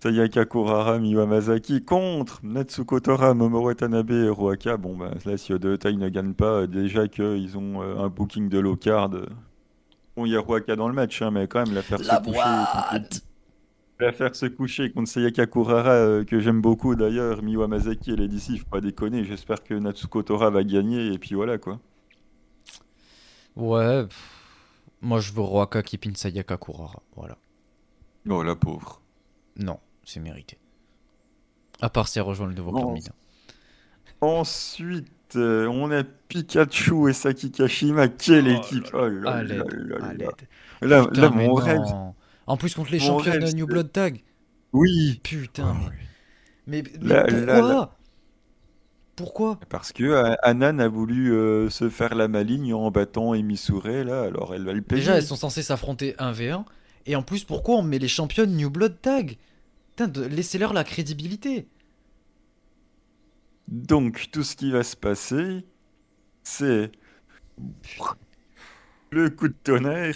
Sayaka 0.00 0.44
Kurara, 0.44 0.98
Miyu 1.00 1.20
Hamasaki 1.20 1.82
contre 1.82 2.40
Natsuko 2.44 3.00
Tora, 3.00 3.34
Momoru 3.34 3.66
Watanabe 3.66 4.10
et 4.12 4.28
Ruaka. 4.28 4.76
Bon, 4.76 4.96
bah 4.96 5.10
là, 5.24 5.36
si 5.36 5.52
Odotai 5.52 5.94
ne 5.96 6.08
gagne 6.08 6.34
pas, 6.34 6.62
euh, 6.62 6.66
déjà 6.68 7.08
qu'ils 7.08 7.58
ont 7.58 7.82
euh, 7.82 7.96
un 7.98 8.08
booking 8.08 8.48
de 8.48 8.58
low 8.60 8.76
card. 8.76 9.10
euh, 9.14 9.26
Bon, 10.16 10.24
il 10.24 10.32
y 10.32 10.36
a 10.36 10.40
Ruaka 10.40 10.76
dans 10.76 10.88
le 10.88 10.94
match, 10.94 11.20
hein, 11.22 11.30
mais 11.32 11.48
quand 11.48 11.64
même, 11.66 11.74
la 11.74 11.82
faire 11.82 11.98
se 11.98 12.06
La 12.06 12.18
coucher 12.20 12.32
contre 12.38 12.90
boîte 12.90 13.22
La 13.98 14.12
faire 14.12 14.36
se 14.36 14.46
coucher 14.46 14.92
contre 14.92 15.08
Sayaka 15.08 15.46
Kurara, 15.46 15.90
euh, 15.90 16.24
que 16.24 16.38
j'aime 16.38 16.60
beaucoup 16.60 16.94
d'ailleurs, 16.94 17.42
Miyu 17.42 17.62
Hamasaki 17.64 18.12
et 18.12 18.16
Lady 18.16 18.38
C, 18.38 18.56
faut 18.56 18.66
pas 18.70 18.80
déconner. 18.80 19.24
J'espère 19.24 19.64
que 19.64 19.74
Natsuko 19.74 20.22
Tora 20.22 20.50
va 20.50 20.62
gagner, 20.62 21.12
et 21.12 21.18
puis 21.18 21.34
voilà 21.34 21.58
quoi. 21.58 21.80
Ouais. 23.56 24.04
pff, 24.06 24.30
Moi, 25.02 25.18
je 25.18 25.32
veux 25.32 25.40
Roaka 25.42 25.82
qui 25.82 25.98
pin 25.98 26.12
Sayaka 26.14 26.56
Kurara. 26.56 27.02
Voilà. 27.16 27.36
Oh 28.30 28.42
la 28.44 28.54
pauvre. 28.54 29.00
Non, 29.56 29.80
c'est 30.08 30.20
mérité. 30.20 30.58
À 31.80 31.90
part 31.90 32.08
si 32.08 32.18
elle 32.18 32.24
rejoint 32.24 32.46
le 32.48 32.54
nouveau 32.54 32.72
Mina. 32.72 33.10
Ensuite, 34.20 35.36
euh, 35.36 35.66
on 35.68 35.90
a 35.92 36.02
Pikachu 36.02 37.08
et 37.08 37.12
Saki 37.12 37.52
Kashima. 37.52 38.08
Quelle 38.08 38.48
Oh 38.48 38.58
équipe! 38.58 38.84
là 38.92 39.00
Oh 39.02 39.08
là 39.08 39.42
là 39.42 39.56
là 39.56 39.98
là. 39.98 40.12
l'aide. 40.14 40.30
Là, 40.80 41.04
Putain, 41.06 41.20
là, 41.20 41.30
mais 41.34 41.46
mon 41.46 41.54
rêve. 41.54 41.80
En 42.46 42.56
plus 42.56 42.74
contre 42.74 42.90
les 42.90 42.98
Mon 42.98 43.04
champions 43.06 43.32
rêve, 43.32 43.44
de 43.44 43.56
New 43.56 43.66
Blood 43.66 43.92
Tag. 43.92 44.22
Oui, 44.72 45.20
Putain, 45.22 45.76
Oh, 45.76 45.90
mais, 46.66 46.82
mais, 46.82 46.92
mais 47.00 47.08
Là, 47.08 47.24
pourquoi 47.24 47.46
là, 47.46 47.60
là. 47.60 47.94
Pourquoi? 49.16 49.58
Parce 49.68 49.92
que 49.92 50.04
euh, 50.04 50.34
Anan 50.42 50.78
a 50.78 50.88
voulu 50.88 51.32
euh, 51.32 51.70
se 51.70 51.88
faire 51.90 52.14
la 52.14 52.28
maligne 52.28 52.72
en 52.72 52.90
battant 52.90 53.34
Emisure, 53.34 53.86
là, 53.88 54.22
alors 54.22 54.54
elle 54.54 54.64
va 54.64 54.72
le 54.72 54.80
payer. 54.82 55.00
Déjà, 55.00 55.16
elles 55.16 55.24
sont 55.26 55.36
censées 55.36 55.62
s'affronter 55.62 56.14
1v1. 56.18 56.64
Et 57.06 57.16
en 57.16 57.22
plus, 57.22 57.44
pourquoi 57.44 57.76
on 57.76 57.82
met 57.82 57.98
les 57.98 58.08
championnes 58.08 58.54
New 58.56 58.70
Blood 58.70 59.00
Tag? 59.00 59.36
Laissez-leur 60.06 60.72
la 60.72 60.84
crédibilité. 60.84 61.68
Donc, 63.68 64.28
tout 64.32 64.42
ce 64.42 64.56
qui 64.56 64.70
va 64.70 64.82
se 64.82 64.96
passer, 64.96 65.64
c'est 66.42 66.92
le 69.10 69.30
coup 69.30 69.48
de 69.48 69.54
tonnerre. 69.64 70.14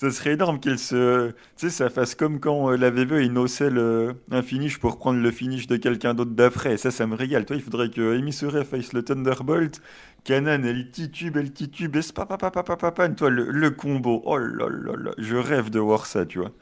Ce 0.00 0.10
serait 0.10 0.32
énorme 0.34 0.60
qu'elle 0.60 0.78
se. 0.78 1.30
Tu 1.30 1.36
sais, 1.56 1.70
ça 1.70 1.90
fasse 1.90 2.14
comme 2.16 2.40
quand 2.40 2.70
euh, 2.72 2.76
la 2.76 2.90
VV 2.90 3.24
innocait 3.26 3.70
le... 3.70 4.16
un 4.30 4.42
finish 4.42 4.78
pour 4.80 4.98
prendre 4.98 5.20
le 5.20 5.30
finish 5.30 5.66
de 5.68 5.76
quelqu'un 5.76 6.14
d'autre 6.14 6.32
d'après. 6.32 6.78
Ça, 6.78 6.90
ça 6.90 7.06
me 7.06 7.16
régale. 7.16 7.46
Toi, 7.46 7.56
il 7.56 7.62
faudrait 7.62 7.90
que 7.90 8.16
Amy 8.18 8.32
Sure 8.32 8.66
fasse 8.66 8.92
le 8.94 9.04
Thunderbolt, 9.04 9.82
Canan, 10.24 10.64
elle 10.64 10.90
titube, 10.90 11.36
elle 11.36 11.52
titube, 11.52 11.96
et 11.96 12.02
spapapapapapan. 12.02 13.14
Toi, 13.14 13.30
le, 13.30 13.50
le 13.50 13.70
combo. 13.70 14.22
Oh 14.26 14.38
là 14.38 14.68
là 14.70 14.94
là. 14.96 15.12
Je 15.18 15.36
rêve 15.36 15.70
de 15.70 15.80
voir 15.80 16.06
ça, 16.06 16.26
tu 16.26 16.38
vois. 16.40 16.52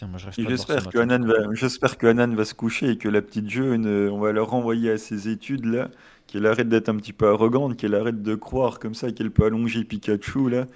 Putain, 0.00 0.10
moi 0.10 0.18
je 0.18 0.48
J'espère 0.48 0.88
que 0.88 0.98
Hanan 0.98 1.26
va, 1.26 1.34
j'espère 1.52 1.98
que 1.98 2.06
Hanan 2.06 2.34
va 2.34 2.46
se 2.46 2.54
coucher 2.54 2.90
et 2.90 2.96
que 2.96 3.06
la 3.06 3.20
petite 3.20 3.50
jeune, 3.50 3.84
euh, 3.86 4.10
on 4.10 4.18
va 4.18 4.32
la 4.32 4.40
renvoyer 4.40 4.90
à 4.92 4.96
ses 4.96 5.28
études 5.28 5.66
là, 5.66 5.90
qu'elle 6.26 6.46
arrête 6.46 6.70
d'être 6.70 6.88
un 6.88 6.96
petit 6.96 7.12
peu 7.12 7.28
arrogante, 7.28 7.76
qu'elle 7.76 7.94
arrête 7.94 8.22
de 8.22 8.34
croire 8.34 8.78
comme 8.78 8.94
ça 8.94 9.12
qu'elle 9.12 9.30
peut 9.30 9.44
allonger 9.44 9.84
Pikachu 9.84 10.48
là. 10.48 10.66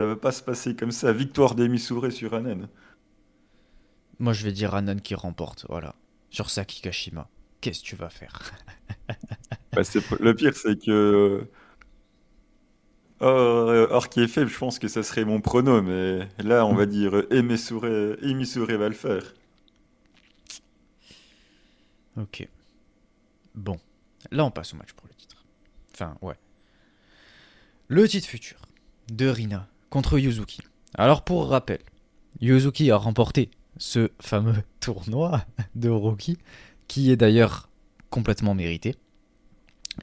Ça 0.00 0.06
va 0.06 0.16
pas 0.16 0.32
se 0.32 0.42
passer 0.42 0.74
comme 0.74 0.90
ça. 0.90 1.12
Victoire 1.12 1.54
d'Emisure 1.54 2.10
sur 2.10 2.34
Hanan. 2.34 2.66
Moi 4.18 4.32
je 4.32 4.44
vais 4.44 4.52
dire 4.52 4.74
Anan 4.74 4.96
qui 4.96 5.14
remporte, 5.14 5.64
voilà. 5.68 5.94
Sur 6.30 6.50
Saki 6.50 6.82
Kashima. 6.82 7.28
Qu'est-ce 7.60 7.82
que 7.82 7.86
tu 7.86 7.94
vas 7.96 8.10
faire? 8.10 8.40
Bah, 9.74 9.80
le 10.20 10.34
pire, 10.34 10.54
c'est 10.54 10.84
que. 10.84 11.46
Or, 13.22 13.68
euh, 13.68 13.86
or 13.90 14.08
qui 14.08 14.20
est 14.20 14.26
faible, 14.26 14.50
je 14.50 14.58
pense 14.58 14.80
que 14.80 14.88
ça 14.88 15.04
serait 15.04 15.24
mon 15.24 15.40
prono, 15.40 15.80
mais 15.80 16.28
là, 16.38 16.66
on 16.66 16.74
va 16.74 16.86
dire 16.86 17.14
euh, 17.14 17.32
Emisure, 17.32 17.86
Emisure 18.20 18.66
va 18.76 18.88
le 18.88 18.94
faire. 18.94 19.22
Ok. 22.16 22.48
Bon. 23.54 23.78
Là 24.32 24.44
on 24.44 24.50
passe 24.50 24.74
au 24.74 24.76
match 24.76 24.92
pour 24.94 25.06
le 25.06 25.14
titre. 25.14 25.44
Enfin, 25.94 26.16
ouais. 26.20 26.34
Le 27.86 28.08
titre 28.08 28.26
futur 28.26 28.58
de 29.08 29.28
Rina 29.28 29.68
contre 29.88 30.18
Yuzuki. 30.18 30.62
Alors 30.94 31.22
pour 31.22 31.48
rappel, 31.48 31.78
Yuzuki 32.40 32.90
a 32.90 32.96
remporté 32.96 33.50
ce 33.76 34.10
fameux 34.20 34.64
tournoi 34.80 35.44
de 35.76 35.88
Rookie, 35.88 36.38
qui 36.88 37.12
est 37.12 37.16
d'ailleurs 37.16 37.68
complètement 38.10 38.54
mérité. 38.54 38.96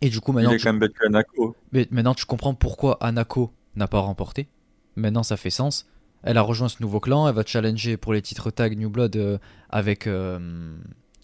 Et 0.02 0.10
du 0.10 0.20
coup 0.20 0.32
Il 0.32 0.36
maintenant 0.36 0.52
est 0.52 0.58
tu 0.58 0.64
quand 0.64 0.74
même 0.74 0.80
battu 0.80 1.06
Anako. 1.06 1.56
Mais 1.72 1.88
maintenant, 1.92 2.14
tu 2.14 2.26
comprends 2.26 2.54
pourquoi 2.54 2.98
Anako 3.02 3.52
n'a 3.76 3.88
pas 3.88 4.00
remporté. 4.00 4.48
Maintenant, 4.96 5.24
ça 5.24 5.38
fait 5.38 5.50
sens. 5.50 5.88
Elle 6.24 6.38
a 6.38 6.42
rejoint 6.42 6.70
ce 6.70 6.78
nouveau 6.82 7.00
clan. 7.00 7.28
Elle 7.28 7.36
va 7.36 7.44
challenger 7.46 7.98
pour 7.98 8.14
les 8.14 8.22
titres 8.22 8.52
tag 8.52 8.78
New 8.78 8.90
Blood 8.90 9.16
euh, 9.16 9.38
avec, 9.70 10.08
euh, 10.08 10.76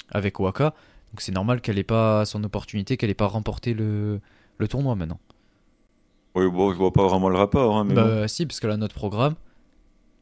avec 0.09 0.39
Waka. 0.39 0.73
Donc, 1.11 1.21
c'est 1.21 1.31
normal 1.31 1.61
qu'elle 1.61 1.77
ait 1.77 1.83
pas 1.83 2.25
son 2.25 2.43
opportunité, 2.43 2.97
qu'elle 2.97 3.09
ait 3.09 3.13
pas 3.13 3.27
remporté 3.27 3.73
le, 3.73 4.19
le 4.57 4.67
tournoi 4.67 4.95
maintenant. 4.95 5.19
Oui, 6.35 6.49
bon, 6.49 6.73
je 6.73 6.77
vois 6.77 6.91
pas 6.91 7.07
vraiment 7.07 7.29
le 7.29 7.37
rapport, 7.37 7.77
hein, 7.77 7.85
mais 7.85 7.93
bon. 7.93 8.01
Bah, 8.01 8.27
si, 8.27 8.45
parce 8.45 8.59
qu'elle 8.59 8.71
a 8.71 8.77
notre 8.77 8.95
programme. 8.95 9.35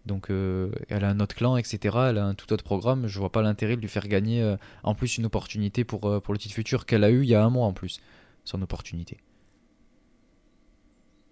Donc, 0.06 0.30
euh, 0.30 0.70
elle 0.90 1.06
a 1.06 1.10
un 1.10 1.20
autre 1.22 1.34
clan, 1.34 1.56
etc. 1.56 1.80
Elle 2.10 2.18
a 2.18 2.26
un 2.26 2.34
tout 2.34 2.52
autre 2.52 2.64
programme. 2.64 3.08
Je 3.08 3.20
vois 3.20 3.32
pas 3.32 3.42
l'intérêt 3.42 3.78
de 3.78 3.82
lui 3.82 3.88
faire 3.88 4.08
gagner 4.08 4.42
euh, 4.42 4.58
en 4.84 4.96
plus 4.96 5.18
une 5.18 5.26
opportunité 5.26 5.86
pour, 5.86 6.22
pour 6.22 6.34
le 6.34 6.38
titre 6.38 6.54
futur 6.54 6.86
qu'elle 6.86 7.04
a 7.04 7.10
eu 7.10 7.24
il 7.24 7.30
y 7.30 7.36
a 7.36 7.44
un 7.44 7.50
mois 7.50 7.66
en 7.66 7.74
plus. 7.74 8.00
Son 8.44 8.62
opportunité. 8.62 9.18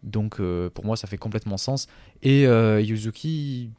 Donc, 0.03 0.39
euh, 0.39 0.69
pour 0.69 0.85
moi, 0.85 0.95
ça 0.97 1.07
fait 1.07 1.17
complètement 1.17 1.57
sens. 1.57 1.87
Et 2.23 2.47
euh, 2.47 2.81
Yuzuki, 2.81 3.69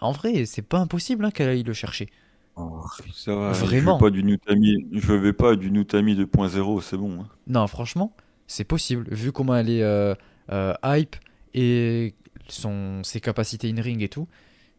en 0.00 0.12
vrai, 0.12 0.44
c'est 0.44 0.62
pas 0.62 0.78
impossible 0.78 1.24
hein, 1.24 1.30
qu'elle 1.30 1.48
aille 1.48 1.62
le 1.62 1.72
chercher. 1.72 2.08
Oh, 2.56 2.82
ça 3.14 3.34
va, 3.34 3.52
Vraiment. 3.52 3.98
Je 3.98 4.04
je 4.92 5.12
veux 5.12 5.32
pas 5.32 5.56
du 5.56 5.70
Nutami 5.70 6.14
2.0, 6.14 6.82
c'est 6.82 6.96
bon. 6.98 7.22
hein. 7.22 7.28
Non, 7.46 7.66
franchement, 7.66 8.14
c'est 8.46 8.64
possible. 8.64 9.06
Vu 9.10 9.32
comment 9.32 9.56
elle 9.56 9.70
est 9.70 9.82
euh, 9.82 10.14
hype 10.84 11.16
et 11.54 12.14
son, 12.48 13.02
ses 13.02 13.20
capacités 13.20 13.70
in-ring 13.70 14.02
et 14.02 14.08
tout, 14.08 14.28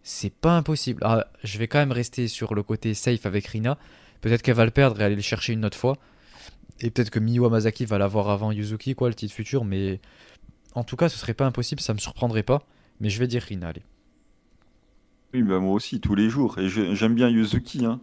c'est 0.04 0.34
pas 0.34 0.56
impossible. 0.56 1.02
Ah, 1.04 1.26
je 1.44 1.58
vais 1.58 1.68
quand 1.68 1.80
même 1.80 1.92
rester 1.92 2.28
sur 2.28 2.54
le 2.54 2.62
côté 2.62 2.94
safe 2.94 3.26
avec 3.26 3.48
Rina. 3.48 3.80
Peut-être 4.22 4.44
qu'elle 4.44 4.56
va 4.56 4.66
le 4.66 4.72
perdre 4.72 5.02
et 5.02 5.04
aller 5.06 5.16
le 5.16 5.22
chercher 5.22 5.54
une 5.54 5.66
autre 5.66 5.78
fois. 5.78 5.98
Et 6.84 6.92
peut-être 6.92 7.10
que 7.10 7.20
Miyu 7.20 7.46
Hamasaki 7.46 7.86
va 7.86 7.98
l'avoir 7.98 8.30
avant 8.30 8.52
Yuzuki, 8.52 8.94
quoi, 8.94 9.08
le 9.08 9.16
titre 9.16 9.34
futur. 9.34 9.64
Mais 9.66 10.00
en 10.76 10.84
tout 10.84 10.96
cas, 10.98 11.10
ce 11.10 11.18
serait 11.18 11.34
pas 11.34 11.46
impossible, 11.46 11.82
ça 11.82 11.94
me 11.94 12.00
surprendrait 12.00 12.44
pas. 12.44 12.62
Mais 13.00 13.10
je 13.10 13.18
vais 13.20 13.28
dire 13.28 13.42
Rina, 13.42 13.70
allez. 13.70 13.84
Oui, 15.34 15.42
bah 15.42 15.60
moi 15.60 15.74
aussi, 15.74 16.00
tous 16.00 16.14
les 16.14 16.30
jours. 16.30 16.60
Et 16.60 16.70
j'aime 16.70 17.16
bien 17.16 17.30
Yuzuki, 17.30 17.86
hein. 17.86 18.00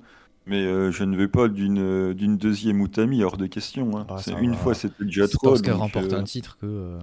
Mais 0.47 0.65
euh, 0.65 0.91
je 0.91 1.05
ne 1.05 1.17
veux 1.17 1.29
pas 1.29 1.49
d'une 1.49 2.13
d'une 2.15 2.37
deuxième 2.39 2.81
Utami, 2.81 3.23
hors 3.23 3.37
de 3.37 3.47
question. 3.47 3.97
hein. 3.99 4.07
Ah, 4.09 4.19
une 4.41 4.53
va. 4.53 4.57
fois, 4.57 4.75
c'était 4.75 5.05
déjà 5.05 5.27
C'est 5.29 5.35
trop. 5.35 5.51
parce 5.51 5.63
qu'elle 5.63 5.75
remporte 5.75 6.13
euh, 6.13 6.19
un 6.19 6.25
titre 6.25 6.57
que. 6.59 6.67
euh, 6.67 6.99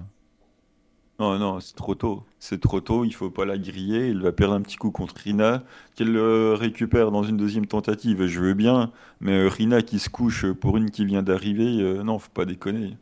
Non, 1.20 1.40
non, 1.40 1.60
c'est 1.60 1.76
trop 1.76 1.96
tôt. 1.96 2.24
C'est 2.40 2.62
trop 2.62 2.80
tôt, 2.80 3.04
il 3.04 3.12
faut 3.12 3.32
pas 3.32 3.46
la 3.46 3.58
griller. 3.58 4.10
Elle 4.10 4.22
va 4.22 4.32
perdre 4.32 4.54
un 4.54 4.62
petit 4.62 4.78
coup 4.78 4.92
contre 4.92 5.16
Rina. 5.16 5.64
Qu'elle 5.96 6.12
le 6.14 6.54
récupère 6.54 7.10
dans 7.12 7.24
une 7.24 7.38
deuxième 7.38 7.66
tentative, 7.66 8.28
je 8.28 8.40
veux 8.40 8.54
bien. 8.54 8.92
Mais 9.20 9.32
euh, 9.34 9.48
Rina 9.50 9.82
qui 9.82 9.98
se 10.00 10.10
couche 10.10 10.46
pour 10.54 10.78
une 10.78 10.92
qui 10.92 11.06
vient 11.06 11.24
d'arriver, 11.24 11.82
euh, 11.82 12.04
non, 12.04 12.20
faut 12.20 12.30
pas 12.32 12.46
déconner. 12.46 12.98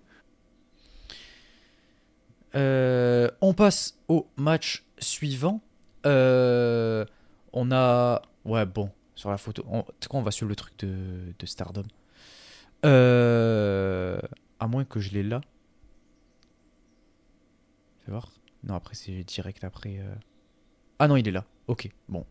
Euh, 2.56 3.30
on 3.42 3.54
passe 3.54 3.98
au 4.08 4.28
match 4.38 4.86
suivant. 5.00 5.62
Euh, 6.06 7.06
on 7.54 7.72
a. 7.72 8.22
Ouais, 8.46 8.66
bon, 8.66 8.92
sur 9.16 9.30
la 9.30 9.38
photo. 9.38 9.64
Tu 9.64 9.70
sais 10.02 10.08
quoi, 10.10 10.20
on 10.20 10.24
va 10.24 10.32
sur 10.32 10.48
le 10.48 10.56
truc 10.56 10.78
de, 10.80 11.34
Stardom. 11.46 11.84
Euh, 12.86 14.20
À 14.60 14.68
moins 14.68 14.86
que 14.86 15.00
je 15.00 15.12
l'ai 15.12 15.24
là. 15.24 15.42
Voir. 18.08 18.30
Non, 18.64 18.76
après, 18.76 18.96
c'est 18.96 19.24
direct 19.24 19.64
après. 19.64 19.98
euh. 20.00 20.14
Ah 21.00 21.08
non, 21.08 21.16
il 21.18 21.28
est 21.28 21.32
là. 21.32 21.46
Ok, 21.68 21.90
bon. 22.10 22.26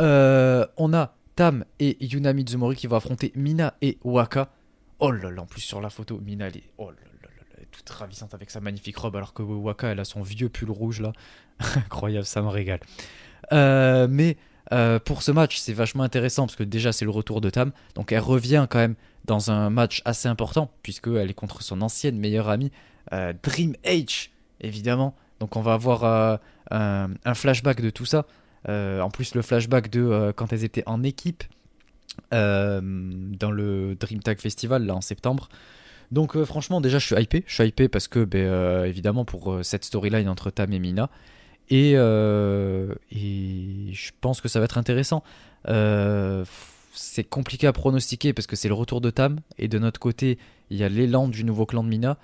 Euh, 0.00 0.66
on 0.76 0.92
a 0.92 1.14
Tam 1.36 1.64
et 1.78 1.96
Yuna 2.04 2.32
Mizumori 2.32 2.76
qui 2.76 2.86
vont 2.86 2.96
affronter 2.96 3.32
Mina 3.34 3.74
et 3.82 3.98
Waka. 4.04 4.50
Oh 5.00 5.10
là 5.10 5.30
là, 5.30 5.42
en 5.42 5.46
plus 5.46 5.60
sur 5.60 5.80
la 5.80 5.90
photo, 5.90 6.20
Mina 6.20 6.48
est, 6.48 6.62
oh 6.78 6.90
là 6.90 6.96
toute 7.70 7.88
ravissante 7.90 8.32
avec 8.34 8.50
sa 8.50 8.60
magnifique 8.60 8.96
robe, 8.96 9.14
alors 9.16 9.34
que 9.34 9.42
Waka 9.42 9.88
elle 9.88 10.00
a 10.00 10.04
son 10.04 10.22
vieux 10.22 10.48
pull 10.48 10.70
rouge 10.70 11.00
là. 11.00 11.12
Incroyable, 11.76 12.24
ça 12.24 12.40
me 12.40 12.48
régale. 12.48 12.80
Euh, 13.52 14.08
mais 14.10 14.36
pour 15.04 15.22
ce 15.22 15.30
match, 15.30 15.58
c'est 15.58 15.74
vachement 15.74 16.02
intéressant 16.02 16.46
parce 16.46 16.56
que 16.56 16.64
déjà 16.64 16.92
c'est 16.92 17.04
le 17.04 17.10
retour 17.10 17.40
de 17.40 17.50
Tam, 17.50 17.72
donc 17.94 18.10
elle 18.10 18.20
revient 18.20 18.66
quand 18.68 18.78
même 18.78 18.96
dans 19.26 19.50
un 19.50 19.70
match 19.70 20.02
assez 20.04 20.28
important 20.28 20.70
puisqu'elle 20.82 21.30
est 21.30 21.34
contre 21.34 21.62
son 21.62 21.82
ancienne 21.82 22.18
meilleure 22.18 22.48
amie 22.48 22.72
euh, 23.12 23.32
Dream 23.42 23.74
H, 23.84 24.30
évidemment. 24.60 25.14
Donc 25.40 25.56
on 25.56 25.60
va 25.60 25.74
avoir 25.74 26.04
euh, 26.04 26.36
un, 27.24 27.34
flashback 27.34 27.80
de 27.80 27.90
tout 27.90 28.04
ça. 28.04 28.26
Euh, 28.68 29.00
en 29.00 29.10
plus, 29.10 29.34
le 29.34 29.42
flashback 29.42 29.90
de 29.90 30.02
euh, 30.02 30.32
quand 30.32 30.52
elles 30.52 30.64
étaient 30.64 30.82
en 30.86 31.02
équipe 31.02 31.44
dans 32.32 33.50
le 33.52 33.94
Dream 33.94 34.20
Tag 34.20 34.40
Festival 34.40 34.84
là 34.84 34.96
en 34.96 35.00
septembre. 35.00 35.48
Donc 36.10 36.42
franchement, 36.44 36.80
déjà 36.80 36.98
je 36.98 37.06
suis 37.06 37.14
hypé. 37.14 37.44
Je 37.46 37.54
suis 37.54 37.68
hypé 37.68 37.88
parce 37.88 38.08
que, 38.08 38.24
ben, 38.24 38.84
évidemment, 38.84 39.24
pour 39.24 39.60
cette 39.62 39.84
storyline 39.84 40.28
entre 40.28 40.50
Tam 40.50 40.72
et 40.72 40.80
Mina. 40.80 41.10
Et, 41.70 41.92
et 41.92 41.96
je 43.92 44.10
pense 44.20 44.40
que 44.40 44.48
ça 44.48 44.58
va 44.58 44.64
être 44.64 44.78
intéressant. 44.78 45.22
C'est 46.92 47.24
compliqué 47.24 47.68
à 47.68 47.72
pronostiquer 47.72 48.32
parce 48.32 48.48
que 48.48 48.56
c'est 48.56 48.68
le 48.68 48.74
retour 48.74 49.00
de 49.00 49.10
Tam. 49.10 49.38
Et 49.58 49.68
de 49.68 49.78
notre 49.78 50.00
côté, 50.00 50.38
il 50.70 50.76
y 50.76 50.82
a 50.82 50.88
l'élan 50.88 51.28
du 51.28 51.44
nouveau 51.44 51.66
clan 51.66 51.84
de 51.84 51.88
Mina. 51.88 52.18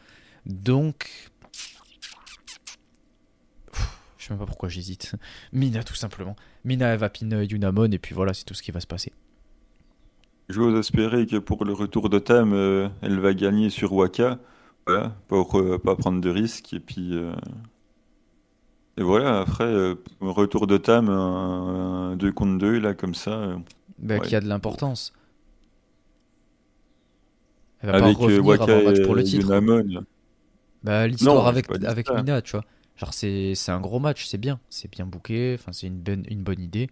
Donc... 0.44 1.30
Je 4.24 4.28
sais 4.28 4.32
même 4.34 4.38
pas 4.40 4.46
pourquoi 4.46 4.70
j'hésite. 4.70 5.12
Mina 5.52 5.84
tout 5.84 5.94
simplement. 5.94 6.34
Mina 6.64 6.88
elle 6.94 6.98
va 6.98 7.10
pin 7.10 7.28
Yunamon 7.42 7.90
et 7.92 7.98
puis 7.98 8.14
voilà, 8.14 8.32
c'est 8.32 8.44
tout 8.44 8.54
ce 8.54 8.62
qui 8.62 8.70
va 8.70 8.80
se 8.80 8.86
passer. 8.86 9.12
J'ose 10.48 10.78
espérer 10.78 11.26
que 11.26 11.36
pour 11.36 11.66
le 11.66 11.74
retour 11.74 12.08
de 12.08 12.18
Tam, 12.18 12.54
euh, 12.54 12.88
elle 13.02 13.20
va 13.20 13.34
gagner 13.34 13.68
sur 13.68 13.92
Waka. 13.92 14.38
Voilà, 14.86 15.14
pour 15.28 15.58
euh, 15.60 15.78
pas 15.78 15.94
prendre 15.94 16.22
de 16.22 16.30
risques. 16.30 16.72
Et 16.72 16.80
puis. 16.80 17.10
euh, 17.14 17.34
Et 18.96 19.02
voilà, 19.02 19.40
après, 19.40 19.64
euh, 19.64 19.94
retour 20.20 20.66
de 20.66 20.78
Tam, 20.78 21.08
un 21.10 22.16
2 22.16 22.32
contre 22.32 22.58
2, 22.58 22.78
là, 22.78 22.94
comme 22.94 23.14
ça. 23.14 23.58
bah, 23.98 24.18
Ouais. 24.18 24.20
qui 24.20 24.36
a 24.36 24.40
de 24.40 24.46
l'importance. 24.48 25.12
Elle 27.80 27.90
va 27.90 27.96
Avec 27.96 28.16
pas 28.18 28.24
revenir 28.24 28.44
Waka 28.46 28.62
avant 28.64 28.82
match 28.84 28.98
et 28.98 29.02
pour 29.02 29.14
le 29.14 29.22
titre. 29.24 29.46
Yunamon. 29.46 30.04
Bah, 30.82 31.06
l'histoire 31.06 31.46
avec, 31.46 31.70
avec. 31.84 32.10
Mina, 32.10 32.42
tu 32.42 32.52
vois. 32.52 32.64
Genre, 32.96 33.12
c'est 33.12 33.54
un 33.68 33.80
gros 33.80 33.98
match, 33.98 34.26
c'est 34.26 34.38
bien. 34.38 34.60
C'est 34.70 34.90
bien 34.90 35.04
booké, 35.06 35.56
enfin, 35.58 35.72
c'est 35.72 35.86
une 35.88 35.98
bonne, 35.98 36.24
une 36.28 36.42
bonne 36.42 36.60
idée. 36.60 36.88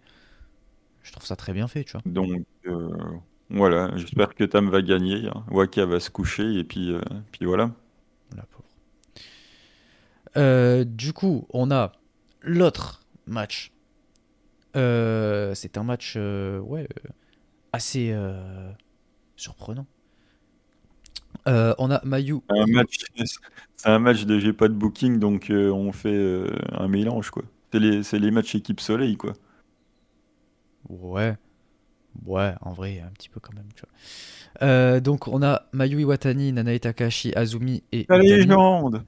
Je 1.01 1.11
trouve 1.11 1.25
ça 1.25 1.35
très 1.35 1.53
bien 1.53 1.67
fait, 1.67 1.83
tu 1.83 1.93
vois. 1.93 2.01
Donc 2.05 2.43
euh, 2.65 2.89
voilà, 3.49 3.91
j'espère 3.95 4.35
que 4.35 4.43
Tam 4.43 4.69
va 4.69 4.81
gagner. 4.81 5.27
hein. 5.27 5.45
Waka 5.51 5.85
va 5.85 5.99
se 5.99 6.09
coucher 6.09 6.59
et 6.59 6.63
puis, 6.63 6.91
euh, 6.91 7.01
puis 7.31 7.45
voilà. 7.45 7.71
La 8.35 8.43
pauvre. 8.43 8.63
Euh, 10.37 10.83
du 10.83 11.13
coup, 11.13 11.45
on 11.51 11.71
a 11.71 11.91
l'autre 12.41 13.03
match. 13.27 13.71
C'est 14.73 15.77
un 15.77 15.83
match 15.83 16.15
ouais, 16.15 16.87
assez 17.71 18.15
surprenant. 19.35 19.85
Euh, 21.47 21.73
on 21.77 21.91
a 21.91 22.03
Mayu. 22.05 22.39
C'est 22.49 22.59
un 22.59 22.65
match, 22.67 22.97
c'est 23.75 23.89
un 23.89 23.99
match 23.99 24.25
de 24.25 24.39
j'ai 24.39 24.53
pas 24.53 24.67
de 24.67 24.73
booking, 24.73 25.19
donc 25.19 25.49
euh, 25.49 25.69
on 25.71 25.91
fait 25.91 26.13
euh, 26.13 26.47
un 26.71 26.87
mélange 26.87 27.29
quoi. 27.31 27.43
C'est 27.71 27.79
les, 27.79 28.03
c'est 28.03 28.19
les 28.19 28.31
matchs 28.31 28.55
équipe 28.55 28.79
soleil 28.79 29.17
quoi. 29.17 29.33
Ouais. 30.89 31.35
Ouais, 32.25 32.53
en 32.61 32.73
vrai, 32.73 33.01
un 33.05 33.09
petit 33.09 33.29
peu 33.29 33.39
quand 33.39 33.53
même, 33.53 33.67
tu 33.75 33.81
vois. 33.81 34.67
Euh, 34.67 34.99
donc, 34.99 35.27
on 35.27 35.41
a 35.41 35.63
Mayu 35.73 36.01
Iwatani, 36.01 36.53
Nanae 36.53 36.79
Takahashi, 36.79 37.33
Azumi 37.35 37.83
et 37.91 38.05
La 38.07 38.19
légende! 38.19 39.03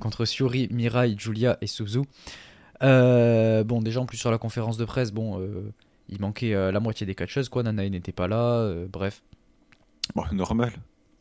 contre 0.00 0.24
Suri, 0.26 0.68
Mirai, 0.70 1.14
Julia 1.16 1.56
et 1.62 1.66
Suzu. 1.66 2.02
Euh, 2.82 3.64
bon, 3.64 3.80
déjà, 3.80 4.00
en 4.00 4.06
plus, 4.06 4.18
sur 4.18 4.30
la 4.30 4.38
conférence 4.38 4.76
de 4.76 4.84
presse, 4.84 5.12
bon, 5.12 5.40
euh, 5.40 5.72
il 6.08 6.20
manquait 6.20 6.54
euh, 6.54 6.70
la 6.70 6.80
moitié 6.80 7.06
des 7.06 7.14
catcheuses, 7.14 7.48
quoi. 7.48 7.62
Nanae 7.62 7.88
n'était 7.88 8.12
pas 8.12 8.28
là, 8.28 8.58
euh, 8.58 8.86
bref. 8.90 9.22
Bon, 10.14 10.24
normal. 10.32 10.72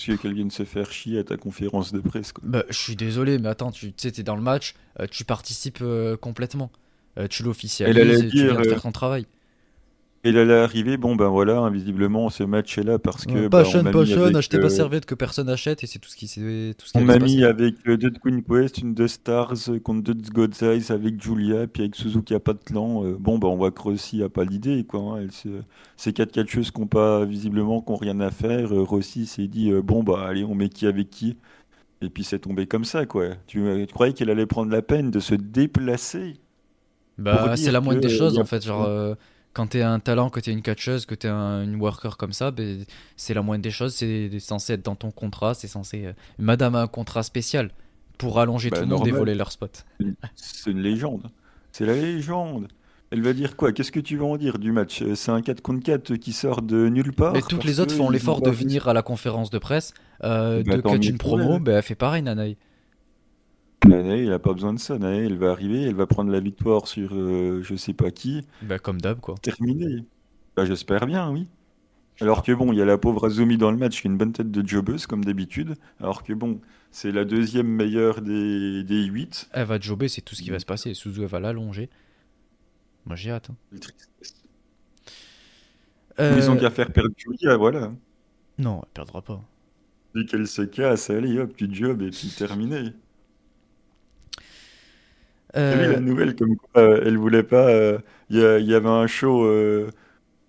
Parce 0.06 0.18
que 0.18 0.22
quelqu'un 0.22 0.50
se 0.50 0.64
faire 0.64 0.92
chier 0.92 1.20
à 1.20 1.24
ta 1.24 1.38
conférence 1.38 1.94
de 1.94 2.00
presse 2.00 2.32
quoi. 2.32 2.44
Bah, 2.46 2.64
je 2.70 2.78
suis 2.78 2.96
désolé, 2.96 3.38
mais 3.38 3.50
attends, 3.50 3.72
tu 3.72 3.88
tu 3.88 3.94
sais, 3.98 4.12
t'es 4.12 4.24
dans 4.24 4.36
le 4.36 4.42
match, 4.42 4.76
euh, 5.00 5.08
tu 5.10 5.24
participes 5.24 5.80
euh, 5.82 6.18
complètement. 6.18 6.72
Euh, 7.18 7.28
tu 7.28 7.44
l'officialises, 7.44 8.30
tu 8.32 8.46
viens 8.46 8.60
de 8.60 8.64
faire 8.64 8.82
ton 8.82 8.92
travail. 8.92 9.26
Et 10.26 10.32
là, 10.32 10.46
là, 10.46 10.64
arrivé, 10.64 10.98
bon 10.98 11.16
ben 11.16 11.28
voilà, 11.30 11.60
invisiblement 11.60 12.30
ce 12.30 12.44
match 12.44 12.78
est 12.78 12.84
là 12.84 12.98
parce 13.00 13.26
que 13.26 13.48
Ouais, 13.48 13.50
bah, 13.50 13.68
passion, 13.68 13.80
on 13.80 13.82
m'a 13.82 13.94
mis 13.94 14.12
passion, 14.12 14.24
avec, 14.24 14.36
achetez 14.36 14.60
pas 14.60 14.70
euh, 14.70 14.70
serviette 14.70 15.06
que 15.06 15.16
personne 15.16 15.48
achète 15.50 15.84
et 15.84 15.88
c'est 15.88 16.00
tout 16.00 16.10
ce 16.10 16.16
qui 16.18 16.28
s'est 16.28 16.76
tout 16.78 16.86
ce 16.88 16.94
qui 16.94 17.00
on 17.00 17.02
allait 17.02 17.16
m'a 17.16 17.18
mis 17.20 17.44
avec 17.44 17.76
euh, 17.88 17.98
deux 17.98 18.12
de 18.12 18.20
Queen 18.20 18.44
Quest, 18.44 18.78
une 18.80 18.94
de 18.94 19.08
Stars 19.08 19.54
contre 19.84 20.04
deux 20.04 20.14
de 20.14 20.30
God's 20.30 20.62
Eyes 20.62 20.92
avec 20.92 21.22
Julia, 21.22 21.66
puis 21.68 21.82
avec 21.84 21.96
Suzuki 21.96 22.24
qui 22.26 22.34
a 22.36 22.40
pas 22.40 22.54
de 22.54 22.60
clan. 22.64 23.04
euh, 23.04 23.18
bon, 23.20 23.40
bah, 23.40 23.48
on 23.48 23.56
voit 23.58 23.72
que 23.72 23.82
Rossi 23.82 24.22
a 24.22 24.30
pas 24.30 24.44
l'idée, 24.44 24.84
quoi. 24.86 25.02
hein, 25.02 25.18
elle 25.22 25.64
Ces 25.98 26.14
quatre 26.14 26.32
catcheuses 26.32 26.70
qui 26.72 26.80
ont 26.82 26.88
pas, 26.88 27.26
visiblement, 27.26 27.82
qui 27.82 27.92
ont 27.92 27.96
rien 27.96 28.20
à 28.20 28.30
faire. 28.32 28.72
euh, 28.74 28.84
Rossi 28.84 29.26
s'est 29.26 29.48
dit, 29.48 29.72
euh, 29.72 29.82
bon, 29.82 30.04
bah, 30.04 30.26
allez, 30.28 30.44
on 30.44 30.54
met 30.56 30.70
qui 30.70 30.86
avec 30.88 31.10
qui. 31.10 31.36
Et 32.02 32.10
puis 32.10 32.24
c'est 32.26 32.40
tombé 32.40 32.68
comme 32.68 32.86
ça, 32.86 33.06
quoi. 33.08 33.30
Tu, 33.48 33.64
tu 33.88 33.94
croyais 33.94 34.14
qu'elle 34.14 34.30
allait 34.32 34.46
prendre 34.48 34.72
la 34.72 34.82
peine 34.84 35.12
de 35.12 35.20
se 35.22 35.36
déplacer 35.36 36.36
Bah, 37.18 37.56
c'est 37.58 37.72
la 37.72 37.80
moindre 37.82 38.02
que, 38.02 38.08
des 38.08 38.10
choses 38.10 38.38
en 38.38 38.46
fait. 38.46 38.64
Genre, 38.66 38.84
euh, 38.84 39.14
quand 39.54 39.68
t'es 39.68 39.82
un 39.84 40.00
talent, 40.00 40.30
que 40.30 40.40
t'es 40.40 40.52
une 40.52 40.62
catcheuse, 40.62 41.06
que 41.06 41.16
t'es 41.16 41.28
un, 41.28 41.64
une 41.64 41.76
worker 41.80 42.18
comme 42.18 42.34
ça, 42.34 42.52
ben, 42.52 42.84
c'est 43.18 43.34
la 43.34 43.42
moindre 43.42 43.62
des 43.64 43.72
choses. 43.72 43.94
C'est 43.96 44.30
censé 44.40 44.74
être 44.74 44.84
dans 44.84 44.96
ton 44.96 45.12
contrat. 45.12 45.54
C'est 45.54 45.68
censé. 45.68 46.06
euh, 46.06 46.14
Madame 46.40 46.76
a 46.76 46.82
un 46.82 46.88
contrat 46.88 47.24
spécial 47.24 47.70
pour 48.18 48.40
allonger 48.40 48.70
Bah, 48.70 48.78
tout 48.78 48.84
le 48.84 48.90
monde 48.96 49.08
et 49.08 49.12
voler 49.12 49.36
leur 49.36 49.52
spot. 49.52 49.86
C'est 50.36 50.72
une 50.72 50.82
légende. 50.82 51.30
C'est 51.72 51.86
la 51.86 51.96
légende. 51.96 52.68
Elle 53.12 53.22
va 53.22 53.34
dire 53.34 53.56
quoi? 53.56 53.72
Qu'est-ce 53.74 53.92
que 53.92 54.00
tu 54.00 54.18
vas 54.18 54.26
en 54.26 54.38
dire 54.38 54.58
du 54.58 54.72
match? 54.72 55.04
Euh, 55.04 55.14
C'est 55.14 55.30
un 55.30 55.42
4 55.44 55.62
contre 55.62 55.84
4 55.84 56.16
qui 56.16 56.34
sort 56.34 56.64
de 56.64 56.90
nulle 56.90 57.14
part 57.14 57.34
Mais 57.34 57.44
toutes 57.44 57.64
les 57.64 57.80
autres 57.80 57.94
font 57.94 58.10
l'effort 58.10 58.42
de 58.42 58.50
venir 58.50 58.88
à 58.88 58.94
la 58.94 59.04
conférence 59.04 59.52
de 59.52 59.60
presse, 59.60 59.94
euh, 60.24 60.64
Bah, 60.66 60.78
de 60.78 60.98
mieux 60.98 61.10
une 61.10 61.18
promo. 61.20 61.56
elle. 61.58 61.60
Ben, 61.62 61.76
elle 61.78 61.84
fait 61.84 61.94
pareil, 61.96 62.24
Nanae. 62.24 62.56
Nanae, 63.88 64.24
il 64.26 64.32
a 64.32 64.40
pas 64.40 64.54
besoin 64.54 64.74
de 64.74 64.80
ça. 64.80 64.98
Nanae, 64.98 65.26
elle 65.26 65.38
va 65.38 65.52
arriver, 65.52 65.84
elle 65.84 65.96
va 65.96 66.08
prendre 66.08 66.32
la 66.32 66.40
victoire 66.40 66.88
sur 66.88 67.12
euh, 67.14 67.62
je 67.64 67.76
sais 67.76 67.94
pas 67.94 68.12
qui. 68.12 68.46
Ben, 68.62 68.80
comme 68.80 69.00
d'hab, 69.02 69.20
quoi. 69.20 69.36
Terminé. 69.42 70.06
Bah, 70.56 70.66
j'espère 70.66 71.06
bien, 71.06 71.30
oui. 71.32 71.48
Alors 72.22 72.44
que 72.44 72.52
bon, 72.52 72.72
il 72.72 72.78
y 72.78 72.82
a 72.82 72.86
la 72.86 72.98
pauvre 72.98 73.26
Azumi 73.26 73.58
dans 73.58 73.72
le 73.72 73.78
match 73.78 74.02
qui 74.02 74.08
a 74.08 74.12
une 74.12 74.18
bonne 74.18 74.34
tête 74.34 74.52
de 74.52 74.68
jobbeuse, 74.68 75.08
comme 75.08 75.26
d'habitude. 75.26 75.76
Alors 76.00 76.24
que 76.24 76.32
bon, 76.34 76.62
c'est 76.92 77.12
la 77.12 77.26
deuxième 77.26 77.68
meilleure 77.68 78.22
des, 78.22 78.84
des 78.84 79.04
8. 79.04 79.50
Elle 79.52 79.66
va 79.66 79.80
jobber, 79.80 80.08
c'est 80.08 80.22
tout 80.22 80.36
ce 80.36 80.44
qui 80.44 80.52
va 80.52 80.60
se 80.60 80.66
passer. 80.66 80.94
Suzu, 80.94 81.22
elle 81.24 81.28
va 81.28 81.40
l'allonger. 81.40 81.90
Moi, 83.06 83.16
j'ai 83.16 83.32
hâte. 83.32 83.50
hein. 83.50 83.56
Ils 86.20 86.50
ont 86.50 86.56
Euh, 86.56 86.60
qu'à 86.60 86.70
faire 86.70 86.94
perdre 86.94 87.10
Julia, 87.18 87.58
voilà. 87.58 87.92
Non, 88.60 88.82
elle 88.84 88.90
perdra 88.94 89.22
pas. 89.24 89.42
Dès 90.16 90.26
qu'elle 90.26 90.48
se 90.48 90.62
casse, 90.62 91.10
allez 91.10 91.40
hop, 91.40 91.56
tu 91.58 91.68
job 91.74 92.04
et 92.04 92.12
puis 92.12 92.28
terminé. 92.38 92.94
Vu 95.56 95.62
Euh, 95.62 95.92
la 95.94 96.00
nouvelle 96.00 96.36
comme 96.36 96.56
quoi 96.58 96.82
euh, 96.82 97.04
elle 97.06 97.18
voulait 97.18 97.44
pas. 97.44 97.68
euh, 97.70 98.00
Il 98.30 98.38
y, 98.40 98.74
avait 98.74 98.90
un 98.90 99.06
show 99.08 99.46
euh, 99.46 99.92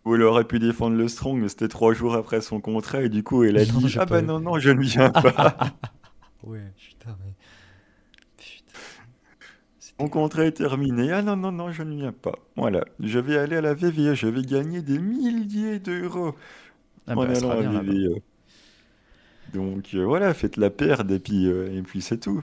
où 0.04 0.14
elle 0.14 0.22
aurait 0.22 0.44
pu 0.44 0.58
défendre 0.58 0.96
le 0.96 1.08
Strong, 1.08 1.40
mais 1.40 1.48
c'était 1.48 1.68
trois 1.68 1.92
jours 1.92 2.14
après 2.14 2.40
son 2.40 2.60
contrat 2.60 3.02
et 3.02 3.08
du 3.10 3.22
coup 3.22 3.44
elle 3.44 3.58
a 3.58 3.64
Non, 3.66 3.80
dit 3.80 3.94
Ah 3.98 4.06
bah 4.06 4.22
non, 4.22 4.40
non, 4.40 4.58
je 4.58 4.70
ne 4.70 4.82
viens 4.82 5.10
pas. 5.10 5.56
Ouais, 6.42 6.60
putain, 6.76 7.16
mais. 7.24 7.32
Putain. 8.36 8.78
Mon 9.98 10.08
contrat 10.08 10.44
est 10.44 10.52
terminé. 10.52 11.10
Ah 11.12 11.22
non, 11.22 11.36
non, 11.36 11.52
non, 11.52 11.70
je 11.72 11.82
ne 11.82 11.94
viens 11.96 12.12
pas. 12.12 12.34
Voilà, 12.56 12.84
je 13.00 13.18
vais 13.18 13.38
aller 13.38 13.56
à 13.56 13.60
la 13.62 13.72
VVE, 13.74 14.14
je 14.14 14.26
vais 14.26 14.42
gagner 14.42 14.82
des 14.82 14.98
milliers 14.98 15.78
d'euros 15.78 16.34
Ah 17.06 17.16
bah, 17.16 17.28
allant 17.34 17.50
à. 17.50 17.62
VVE. 17.62 18.20
Donc 19.52 19.94
euh, 19.94 20.04
voilà, 20.04 20.34
faites 20.34 20.56
la 20.56 20.70
perte 20.70 21.10
et 21.10 21.18
puis, 21.20 21.46
euh, 21.46 21.72
et 21.78 21.82
puis 21.82 22.02
c'est 22.02 22.18
tout. 22.18 22.42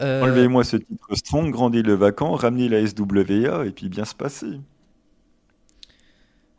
Euh, 0.00 0.22
Enlevez-moi 0.22 0.64
ce 0.64 0.76
titre 0.76 1.14
Strong, 1.14 1.50
grandez 1.50 1.82
le 1.82 1.94
vacant, 1.94 2.32
ramenez 2.34 2.68
la 2.68 2.86
SWA 2.86 3.66
et 3.66 3.70
puis 3.70 3.88
bien 3.88 4.04
se 4.04 4.14
passer. 4.14 4.60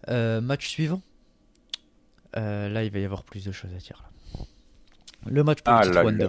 euh, 0.10 0.42
match 0.42 0.68
suivant. 0.70 1.02
Euh, 2.38 2.70
là, 2.70 2.84
il 2.84 2.92
va 2.92 3.00
y 3.00 3.06
avoir 3.06 3.24
plus 3.24 3.44
de 3.46 3.52
choses 3.52 3.72
à 3.74 3.78
dire. 3.78 4.04
Là. 4.38 4.46
Le 5.28 5.44
match 5.44 5.62
pour 5.62 5.74
Ah 5.74 5.84
le. 5.86 6.04
Wonder. 6.04 6.28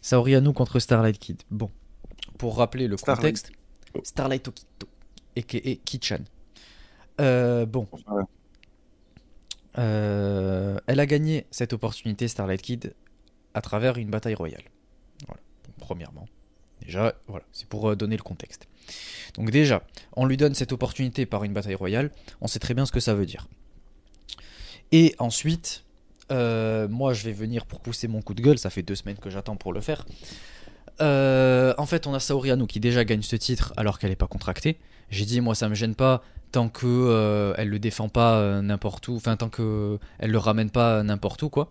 Saori 0.00 0.34
Anou 0.34 0.52
contre 0.52 0.78
Starlight 0.78 1.18
Kid. 1.18 1.42
Bon, 1.50 1.70
pour 2.38 2.56
rappeler 2.58 2.88
le 2.88 2.96
Starlight. 2.96 3.20
contexte, 3.22 3.52
Starlight 4.02 4.46
Okito, 4.48 4.86
a.k.a. 5.36 5.74
Kichan. 5.84 6.20
Euh, 7.20 7.64
bon, 7.66 7.88
Voilà. 8.06 8.26
Euh, 9.78 10.78
elle 10.86 11.00
a 11.00 11.06
gagné 11.06 11.46
cette 11.50 11.72
opportunité, 11.72 12.28
Starlight 12.28 12.62
Kid, 12.62 12.94
à 13.54 13.60
travers 13.60 13.96
une 13.96 14.08
bataille 14.10 14.34
royale. 14.34 14.62
Voilà, 15.26 15.40
premièrement. 15.84 16.26
Déjà, 16.84 17.14
voilà, 17.28 17.44
c'est 17.52 17.68
pour 17.68 17.90
euh, 17.90 17.96
donner 17.96 18.16
le 18.16 18.22
contexte. 18.22 18.68
Donc 19.34 19.50
déjà, 19.50 19.82
on 20.16 20.24
lui 20.24 20.36
donne 20.36 20.54
cette 20.54 20.72
opportunité 20.72 21.26
par 21.26 21.44
une 21.44 21.52
bataille 21.52 21.74
royale, 21.74 22.10
on 22.40 22.46
sait 22.46 22.58
très 22.58 22.74
bien 22.74 22.86
ce 22.86 22.92
que 22.92 23.00
ça 23.00 23.14
veut 23.14 23.26
dire. 23.26 23.46
Et 24.92 25.14
ensuite, 25.18 25.84
euh, 26.32 26.88
moi 26.88 27.12
je 27.12 27.24
vais 27.24 27.32
venir 27.32 27.66
pour 27.66 27.80
pousser 27.80 28.08
mon 28.08 28.22
coup 28.22 28.34
de 28.34 28.42
gueule, 28.42 28.58
ça 28.58 28.70
fait 28.70 28.82
deux 28.82 28.94
semaines 28.94 29.18
que 29.18 29.30
j'attends 29.30 29.56
pour 29.56 29.72
le 29.72 29.80
faire. 29.80 30.06
Euh, 31.00 31.74
en 31.76 31.86
fait, 31.86 32.06
on 32.06 32.14
a 32.14 32.20
Saori 32.20 32.50
Anou 32.50 32.66
qui 32.66 32.80
déjà 32.80 33.04
gagne 33.04 33.22
ce 33.22 33.36
titre 33.36 33.72
alors 33.76 33.98
qu'elle 33.98 34.10
n'est 34.10 34.16
pas 34.16 34.26
contractée. 34.26 34.78
J'ai 35.10 35.26
dit, 35.26 35.40
moi 35.40 35.54
ça 35.54 35.68
me 35.68 35.74
gêne 35.74 35.94
pas 35.94 36.22
tant 36.50 36.68
que 36.68 37.54
elle 37.58 37.68
le 37.68 37.78
défend 37.78 38.08
pas 38.08 38.62
n'importe 38.62 39.08
où, 39.08 39.16
enfin 39.16 39.36
tant 39.36 39.48
que 39.48 39.98
elle 40.18 40.30
le 40.30 40.38
ramène 40.38 40.70
pas 40.70 41.02
n'importe 41.02 41.42
où 41.42 41.50
quoi. 41.50 41.70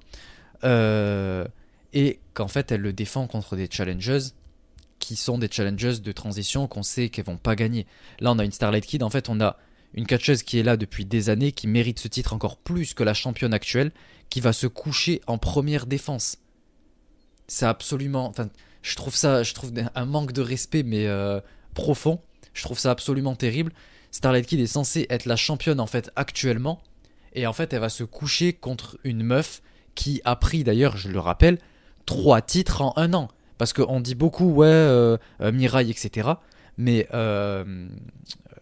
Et 1.93 2.19
qu'en 2.33 2.47
fait 2.47 2.71
elle 2.71 2.81
le 2.81 2.93
défend 2.93 3.27
contre 3.27 3.55
des 3.55 3.67
challengers 3.69 4.31
qui 4.99 5.15
sont 5.15 5.37
des 5.37 5.49
challengers 5.51 5.99
de 5.99 6.11
transition 6.11 6.67
qu'on 6.67 6.83
sait 6.83 7.09
qu'elles 7.09 7.25
vont 7.25 7.37
pas 7.37 7.55
gagner. 7.55 7.85
Là 8.19 8.31
on 8.31 8.39
a 8.39 8.45
une 8.45 8.51
Starlight 8.51 8.85
Kid, 8.85 9.03
en 9.03 9.09
fait 9.09 9.29
on 9.29 9.41
a 9.41 9.57
une 9.93 10.07
catcheuse 10.07 10.43
qui 10.43 10.57
est 10.59 10.63
là 10.63 10.77
depuis 10.77 11.05
des 11.05 11.29
années, 11.29 11.51
qui 11.51 11.67
mérite 11.67 11.99
ce 11.99 12.07
titre 12.07 12.33
encore 12.33 12.57
plus 12.57 12.93
que 12.93 13.03
la 13.03 13.13
championne 13.13 13.53
actuelle, 13.53 13.91
qui 14.29 14.39
va 14.39 14.53
se 14.53 14.65
coucher 14.65 15.21
en 15.27 15.37
première 15.37 15.85
défense. 15.85 16.37
C'est 17.47 17.65
absolument, 17.65 18.27
enfin 18.27 18.49
je 18.81 18.95
trouve 18.95 19.15
ça, 19.15 19.43
je 19.43 19.53
trouve 19.53 19.71
un 19.93 20.05
manque 20.05 20.31
de 20.31 20.41
respect 20.41 20.83
mais 20.83 21.07
euh, 21.07 21.41
profond. 21.73 22.21
Je 22.53 22.63
trouve 22.63 22.79
ça 22.79 22.91
absolument 22.91 23.35
terrible. 23.35 23.71
Starlight 24.11 24.45
Kid 24.45 24.59
est 24.59 24.67
censée 24.67 25.05
être 25.09 25.25
la 25.25 25.35
championne 25.35 25.79
en 25.79 25.87
fait 25.87 26.11
actuellement 26.15 26.81
et 27.33 27.47
en 27.47 27.53
fait 27.53 27.73
elle 27.73 27.81
va 27.81 27.89
se 27.89 28.03
coucher 28.03 28.53
contre 28.53 28.97
une 29.03 29.23
meuf 29.23 29.61
qui 29.95 30.21
a 30.23 30.35
pris 30.35 30.63
d'ailleurs 30.63 30.97
je 30.97 31.09
le 31.09 31.19
rappelle 31.19 31.57
trois 32.05 32.41
titres 32.41 32.81
en 32.81 32.93
un 32.97 33.13
an. 33.13 33.29
Parce 33.57 33.73
qu'on 33.73 33.99
dit 33.99 34.15
beaucoup 34.15 34.51
ouais 34.51 34.67
euh, 34.67 35.17
euh, 35.41 35.51
Mirai 35.51 35.89
etc 35.89 36.31
mais 36.77 37.07
euh, 37.13 37.87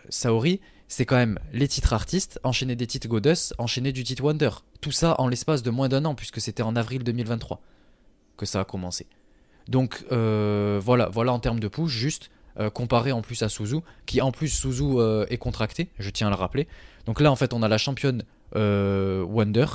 Saori 0.10 0.60
c'est 0.88 1.06
quand 1.06 1.16
même 1.16 1.40
les 1.54 1.68
titres 1.68 1.94
artistes 1.94 2.40
enchaîner 2.44 2.76
des 2.76 2.88
titres 2.88 3.08
Goddess 3.08 3.54
enchaîner 3.58 3.94
du 3.94 4.04
titre 4.04 4.24
Wonder. 4.24 4.50
Tout 4.82 4.92
ça 4.92 5.16
en 5.20 5.28
l'espace 5.28 5.64
de 5.64 5.72
moins 5.72 5.88
d'un 5.90 6.06
an 6.06 6.16
puisque 6.16 6.42
c'était 6.42 6.64
en 6.64 6.76
avril 6.76 7.04
2023 7.04 7.62
que 8.38 8.46
ça 8.46 8.60
a 8.60 8.66
commencé. 8.66 9.08
Donc 9.68 10.06
euh, 10.12 10.80
voilà 10.84 11.08
voilà 11.10 11.32
en 11.32 11.40
termes 11.40 11.60
de 11.60 11.68
push 11.68 11.92
juste 11.92 12.30
comparé 12.74 13.14
en 13.14 13.22
plus 13.22 13.42
à 13.44 13.50
Suzu, 13.50 13.78
qui 14.06 14.22
en 14.22 14.34
plus 14.34 14.50
Suzu 14.50 15.00
est 15.30 15.38
contracté, 15.38 15.88
je 16.00 16.10
tiens 16.10 16.28
à 16.28 16.30
le 16.30 16.36
rappeler. 16.36 16.68
Donc 17.06 17.22
là, 17.22 17.32
en 17.32 17.38
fait, 17.38 17.54
on 17.54 17.64
a 17.64 17.70
la 17.70 17.78
championne 17.78 18.24
Wonder 18.54 19.66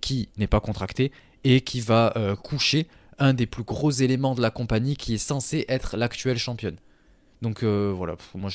qui 0.00 0.28
n'est 0.36 0.46
pas 0.46 0.60
contractée 0.60 1.10
et 1.42 1.60
qui 1.60 1.80
va 1.80 2.14
coucher 2.44 2.86
un 3.20 3.34
des 3.34 3.46
plus 3.46 3.62
gros 3.62 3.90
éléments 3.90 4.34
de 4.34 4.42
la 4.42 4.50
compagnie 4.50 4.96
qui 4.96 5.14
est 5.14 5.18
censé 5.18 5.64
être 5.68 5.96
l'actuelle 5.96 6.38
championne. 6.38 6.76
Donc 7.42 7.62
voilà, 7.62 8.16
moi 8.34 8.50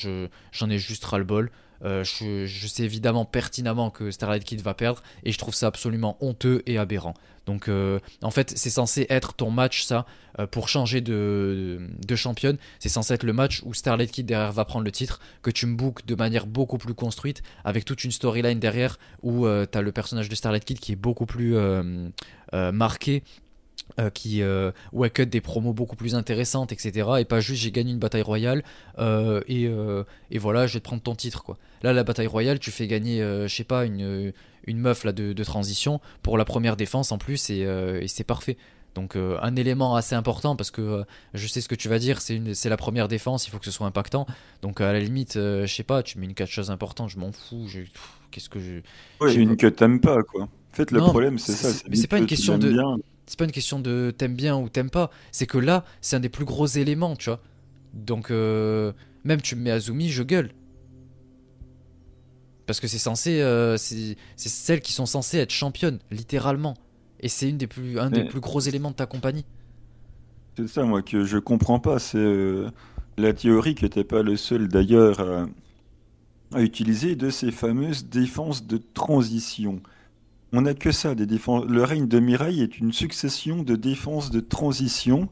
j'en 0.52 0.70
ai 0.70 0.78
juste 0.78 1.04
ras-le-bol. 1.04 1.50
Euh, 1.84 2.04
je, 2.04 2.66
sais 2.66 2.84
évidemment 2.84 3.24
pertinemment 3.24 3.90
que 3.90 4.10
Starlight 4.10 4.44
Kid 4.44 4.60
va 4.62 4.74
perdre 4.74 5.02
et 5.24 5.32
je 5.32 5.38
trouve 5.38 5.54
ça 5.54 5.66
absolument 5.66 6.16
honteux 6.20 6.62
et 6.66 6.78
aberrant. 6.78 7.14
Donc 7.44 7.68
euh, 7.68 8.00
en 8.22 8.30
fait 8.30 8.52
c'est 8.56 8.70
censé 8.70 9.06
être 9.08 9.34
ton 9.34 9.50
match 9.50 9.84
ça 9.84 10.06
euh, 10.40 10.46
pour 10.46 10.68
changer 10.68 11.00
de, 11.00 11.78
de 12.06 12.16
championne. 12.16 12.56
C'est 12.78 12.88
censé 12.88 13.14
être 13.14 13.24
le 13.24 13.32
match 13.32 13.62
où 13.64 13.74
Starlight 13.74 14.10
Kid 14.10 14.26
derrière 14.26 14.52
va 14.52 14.64
prendre 14.64 14.84
le 14.84 14.92
titre, 14.92 15.20
que 15.42 15.50
tu 15.50 15.66
me 15.66 15.76
bookes 15.76 16.06
de 16.06 16.14
manière 16.14 16.46
beaucoup 16.46 16.78
plus 16.78 16.94
construite 16.94 17.42
avec 17.64 17.84
toute 17.84 18.04
une 18.04 18.10
storyline 18.10 18.58
derrière 18.58 18.98
où 19.22 19.46
tu 19.46 19.78
as 19.78 19.82
le 19.82 19.92
personnage 19.92 20.28
de 20.28 20.34
Starlight 20.34 20.64
Kid 20.64 20.80
qui 20.80 20.92
est 20.92 20.96
beaucoup 20.96 21.26
plus 21.26 21.56
marqué 22.52 23.22
euh, 23.98 24.10
qui 24.10 24.42
euh, 24.42 24.72
cut 25.14 25.24
des 25.24 25.40
promos 25.40 25.72
beaucoup 25.72 25.96
plus 25.96 26.14
intéressantes, 26.14 26.70
etc. 26.70 27.08
Et 27.18 27.24
pas 27.24 27.40
juste 27.40 27.62
j'ai 27.62 27.70
gagné 27.70 27.92
une 27.92 27.98
bataille 27.98 28.22
royale 28.22 28.62
euh, 28.98 29.40
et, 29.48 29.66
euh, 29.68 30.04
et, 30.30 30.38
voilà, 30.38 30.66
je 30.66 30.74
vais 30.74 30.80
te 30.80 30.84
prendre 30.84 31.02
ton 31.02 31.14
titre 31.14 31.42
quoi. 31.42 31.56
Là, 31.82 31.94
la 31.94 32.04
bataille 32.04 32.26
royale, 32.26 32.58
tu 32.58 32.70
fais 32.70 32.86
gagner, 32.88 33.20
je 33.20 33.54
sais 33.54 33.64
pas, 33.64 33.86
une, 33.86 34.32
une 34.66 34.78
meuf 34.78 35.04
là 35.04 35.12
de, 35.12 35.32
de, 35.32 35.44
transition 35.44 36.00
pour 36.22 36.36
la 36.36 36.44
première 36.44 36.76
défense 36.76 37.10
en 37.10 37.16
plus 37.16 37.48
et, 37.48 37.60
et 37.60 38.08
c'est 38.08 38.24
parfait. 38.24 38.56
Donc 38.94 39.14
un 39.16 39.56
élément 39.56 39.94
assez 39.94 40.14
important 40.14 40.56
parce 40.56 40.70
que 40.70 41.04
je 41.34 41.46
sais 41.46 41.60
ce 41.60 41.68
que 41.68 41.74
tu 41.74 41.88
vas 41.88 41.98
dire, 41.98 42.20
c'est 42.20 42.68
la 42.68 42.76
première 42.76 43.08
défense, 43.08 43.46
il 43.46 43.50
faut 43.50 43.58
que 43.58 43.66
ce 43.66 43.70
soit 43.70 43.86
impactant. 43.86 44.26
Donc 44.62 44.80
à 44.80 44.92
la 44.92 45.00
limite, 45.00 45.34
je 45.34 45.66
sais 45.66 45.84
pas, 45.84 46.02
tu 46.02 46.18
mets 46.18 46.26
une 46.26 46.46
chose 46.46 46.70
importante, 46.70 47.10
je 47.10 47.18
m'en 47.18 47.30
fous. 47.32 47.66
Qu'est-ce 48.30 48.48
que 48.48 48.58
je. 48.58 48.80
Ouais, 49.20 49.34
une 49.34 49.56
que 49.56 49.66
t'aimes 49.66 50.00
pas 50.00 50.22
quoi. 50.22 50.42
En 50.42 50.76
fait, 50.76 50.90
le 50.90 51.00
problème 51.00 51.38
c'est 51.38 51.52
ça. 51.52 51.68
Mais 51.88 51.96
c'est 51.96 52.08
pas 52.08 52.18
une 52.18 52.26
question 52.26 52.58
de 52.58 52.74
c'est 53.26 53.38
pas 53.38 53.44
une 53.44 53.52
question 53.52 53.80
de 53.80 54.14
t'aimes 54.16 54.34
bien 54.34 54.56
ou 54.56 54.68
t'aimes 54.68 54.90
pas. 54.90 55.10
C'est 55.32 55.46
que 55.46 55.58
là, 55.58 55.84
c'est 56.00 56.16
un 56.16 56.20
des 56.20 56.28
plus 56.28 56.44
gros 56.44 56.66
éléments, 56.66 57.16
tu 57.16 57.30
vois. 57.30 57.40
Donc, 57.92 58.30
euh, 58.30 58.92
même 59.24 59.42
tu 59.42 59.56
me 59.56 59.62
mets 59.62 59.70
Azumi, 59.72 60.08
je 60.10 60.22
gueule. 60.22 60.52
Parce 62.66 62.80
que 62.80 62.86
c'est 62.86 62.98
censé. 62.98 63.40
Euh, 63.40 63.76
c'est 63.76 64.16
celles 64.36 64.80
qui 64.80 64.92
sont 64.92 65.06
censées 65.06 65.38
être 65.38 65.50
championnes, 65.50 65.98
littéralement. 66.10 66.74
Et 67.20 67.28
c'est 67.28 67.48
une 67.48 67.58
des 67.58 67.66
plus, 67.66 67.98
un 67.98 68.10
des 68.10 68.24
plus 68.24 68.40
gros 68.40 68.60
éléments 68.60 68.90
de 68.90 68.96
ta 68.96 69.06
compagnie. 69.06 69.44
C'est 70.56 70.68
ça, 70.68 70.84
moi, 70.84 71.02
que 71.02 71.24
je 71.24 71.38
comprends 71.38 71.80
pas. 71.80 71.98
C'est 71.98 72.18
euh, 72.18 72.70
la 73.16 73.32
théorie 73.32 73.74
qui 73.74 73.84
n'était 73.84 74.04
pas 74.04 74.22
le 74.22 74.36
seul, 74.36 74.68
d'ailleurs, 74.68 75.48
à 76.52 76.62
utiliser 76.62 77.16
de 77.16 77.30
ces 77.30 77.50
fameuses 77.50 78.06
défenses 78.06 78.66
de 78.66 78.78
transition. 78.94 79.80
On 80.58 80.62
n'a 80.62 80.72
que 80.72 80.90
ça, 80.90 81.14
des 81.14 81.26
défenses. 81.26 81.66
Le 81.66 81.84
règne 81.84 82.08
de 82.08 82.18
Mireille 82.18 82.62
est 82.62 82.78
une 82.78 82.90
succession 82.90 83.62
de 83.62 83.76
défenses 83.76 84.30
de 84.30 84.40
transition. 84.40 85.28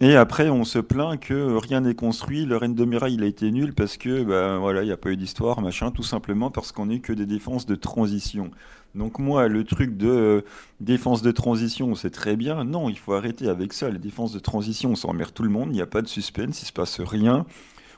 Et 0.00 0.16
après, 0.16 0.50
on 0.50 0.64
se 0.64 0.80
plaint 0.80 1.16
que 1.16 1.54
rien 1.54 1.82
n'est 1.82 1.94
construit. 1.94 2.44
Le 2.44 2.56
règne 2.56 2.74
de 2.74 2.84
Mireille, 2.84 3.14
il 3.14 3.22
a 3.22 3.26
été 3.26 3.52
nul 3.52 3.72
parce 3.72 3.98
que, 3.98 4.24
ben 4.24 4.58
voilà, 4.58 4.82
il 4.82 4.86
n'y 4.86 4.92
a 4.92 4.96
pas 4.96 5.10
eu 5.10 5.16
d'histoire, 5.16 5.60
machin, 5.60 5.92
tout 5.92 6.02
simplement 6.02 6.50
parce 6.50 6.72
qu'on 6.72 6.86
n'est 6.86 6.98
que 6.98 7.12
des 7.12 7.24
défenses 7.24 7.66
de 7.66 7.76
transition. 7.76 8.50
Donc 8.96 9.20
moi, 9.20 9.46
le 9.46 9.62
truc 9.62 9.96
de 9.96 10.08
euh, 10.08 10.40
défense 10.80 11.22
de 11.22 11.30
transition, 11.30 11.94
c'est 11.94 12.10
très 12.10 12.34
bien. 12.34 12.64
Non, 12.64 12.88
il 12.88 12.98
faut 12.98 13.12
arrêter 13.12 13.48
avec 13.48 13.72
ça. 13.74 13.90
Les 13.90 14.00
défenses 14.00 14.32
de 14.32 14.40
transition, 14.40 14.90
on 14.90 14.96
s'emmerde 14.96 15.32
tout 15.32 15.44
le 15.44 15.50
monde. 15.50 15.68
Il 15.70 15.74
n'y 15.74 15.82
a 15.82 15.86
pas 15.86 16.02
de 16.02 16.08
suspense, 16.08 16.62
il 16.62 16.66
se 16.66 16.72
passe 16.72 17.00
rien. 17.00 17.46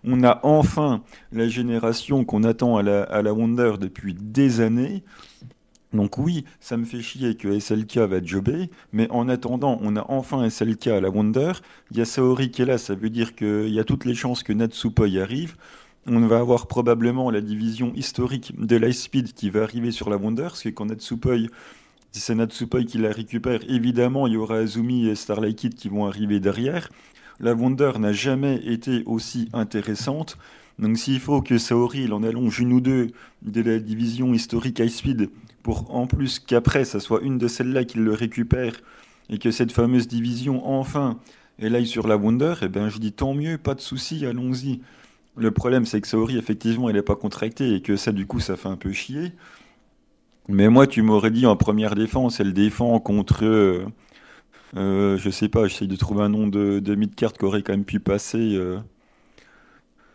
On 0.04 0.24
a 0.24 0.40
enfin 0.42 1.02
la 1.32 1.48
génération 1.48 2.26
qu'on 2.26 2.44
attend 2.44 2.76
à 2.76 2.82
la, 2.82 3.04
à 3.04 3.22
la 3.22 3.32
Wonder 3.32 3.76
depuis 3.80 4.12
des 4.12 4.60
années. 4.60 5.02
Donc 5.92 6.18
oui, 6.18 6.44
ça 6.60 6.76
me 6.76 6.84
fait 6.84 7.00
chier 7.00 7.34
que 7.34 7.58
SLK 7.58 7.98
va 7.98 8.22
jobber, 8.22 8.70
mais 8.92 9.10
en 9.10 9.28
attendant, 9.28 9.78
on 9.80 9.96
a 9.96 10.04
enfin 10.08 10.48
SLK 10.48 10.88
à 10.88 11.00
la 11.00 11.08
Wonder. 11.08 11.52
Il 11.90 11.96
y 11.96 12.02
a 12.02 12.04
Saori 12.04 12.50
qui 12.50 12.62
est 12.62 12.66
là, 12.66 12.76
ça 12.76 12.94
veut 12.94 13.08
dire 13.08 13.34
qu'il 13.34 13.70
y 13.70 13.80
a 13.80 13.84
toutes 13.84 14.04
les 14.04 14.14
chances 14.14 14.42
que 14.42 14.52
Natsupoi 14.52 15.08
y 15.08 15.18
arrive. 15.18 15.56
On 16.06 16.20
va 16.26 16.38
avoir 16.38 16.66
probablement 16.66 17.30
la 17.30 17.40
division 17.40 17.92
historique 17.94 18.52
de 18.58 18.76
Lightspeed 18.76 19.32
qui 19.32 19.48
va 19.50 19.62
arriver 19.62 19.90
sur 19.90 20.10
la 20.10 20.16
Wonder, 20.16 20.42
parce 20.42 20.62
que 20.62 20.68
quand 20.68 20.86
Natsupoi, 20.86 21.36
si 22.12 22.20
c'est 22.20 22.34
Natsupoi 22.34 22.84
qui 22.84 22.98
la 22.98 23.10
récupère, 23.10 23.60
évidemment, 23.68 24.26
il 24.26 24.34
y 24.34 24.36
aura 24.36 24.56
Azumi 24.56 25.08
et 25.08 25.14
Starlight 25.14 25.56
Kid 25.56 25.74
qui 25.74 25.88
vont 25.88 26.06
arriver 26.06 26.38
derrière. 26.38 26.90
La 27.40 27.54
Wonder 27.54 27.92
n'a 27.98 28.12
jamais 28.12 28.56
été 28.56 29.04
aussi 29.06 29.48
intéressante. 29.54 30.36
Donc 30.78 30.96
s'il 30.98 31.18
faut 31.18 31.42
que 31.42 31.58
Saori 31.58 32.04
il 32.04 32.12
en 32.12 32.22
allonge 32.22 32.60
une 32.60 32.72
ou 32.72 32.80
deux 32.80 33.08
de 33.42 33.62
la 33.62 33.78
division 33.78 34.32
historique 34.32 34.78
High 34.78 34.90
Speed 34.90 35.30
pour 35.62 35.94
en 35.94 36.06
plus 36.06 36.38
qu'après 36.38 36.84
ça 36.84 37.00
soit 37.00 37.20
une 37.22 37.38
de 37.38 37.48
celles-là 37.48 37.84
qui 37.84 37.98
le 37.98 38.12
récupère 38.12 38.74
et 39.30 39.38
que 39.38 39.50
cette 39.50 39.72
fameuse 39.72 40.08
division 40.08 40.66
enfin 40.66 41.18
elle 41.58 41.74
aille 41.74 41.86
sur 41.86 42.06
la 42.06 42.16
Wonder, 42.16 42.54
eh 42.62 42.68
ben 42.68 42.88
je 42.88 42.98
dis 42.98 43.12
tant 43.12 43.34
mieux, 43.34 43.58
pas 43.58 43.74
de 43.74 43.80
souci, 43.80 44.24
allons-y. 44.24 44.80
Le 45.36 45.50
problème 45.50 45.84
c'est 45.84 46.00
que 46.00 46.08
Saori 46.08 46.38
effectivement 46.38 46.88
elle 46.88 46.96
n'est 46.96 47.02
pas 47.02 47.16
contractée 47.16 47.74
et 47.74 47.82
que 47.82 47.96
ça 47.96 48.12
du 48.12 48.26
coup 48.26 48.40
ça 48.40 48.56
fait 48.56 48.68
un 48.68 48.76
peu 48.76 48.92
chier. 48.92 49.32
Mais 50.48 50.68
moi 50.68 50.86
tu 50.86 51.02
m'aurais 51.02 51.30
dit 51.30 51.46
en 51.46 51.56
première 51.56 51.94
défense 51.94 52.40
elle 52.40 52.54
défend 52.54 52.98
contre... 53.00 53.44
Euh, 53.44 53.86
euh, 54.76 55.16
je 55.16 55.30
sais 55.30 55.48
pas, 55.48 55.66
j'essaye 55.66 55.88
de 55.88 55.96
trouver 55.96 56.22
un 56.22 56.28
nom 56.28 56.46
de, 56.46 56.78
de 56.80 56.94
mid-card 56.94 57.32
qui 57.32 57.44
aurait 57.44 57.62
quand 57.62 57.72
même 57.72 57.84
pu 57.84 58.00
passer. 58.00 58.54
Euh, 58.54 58.78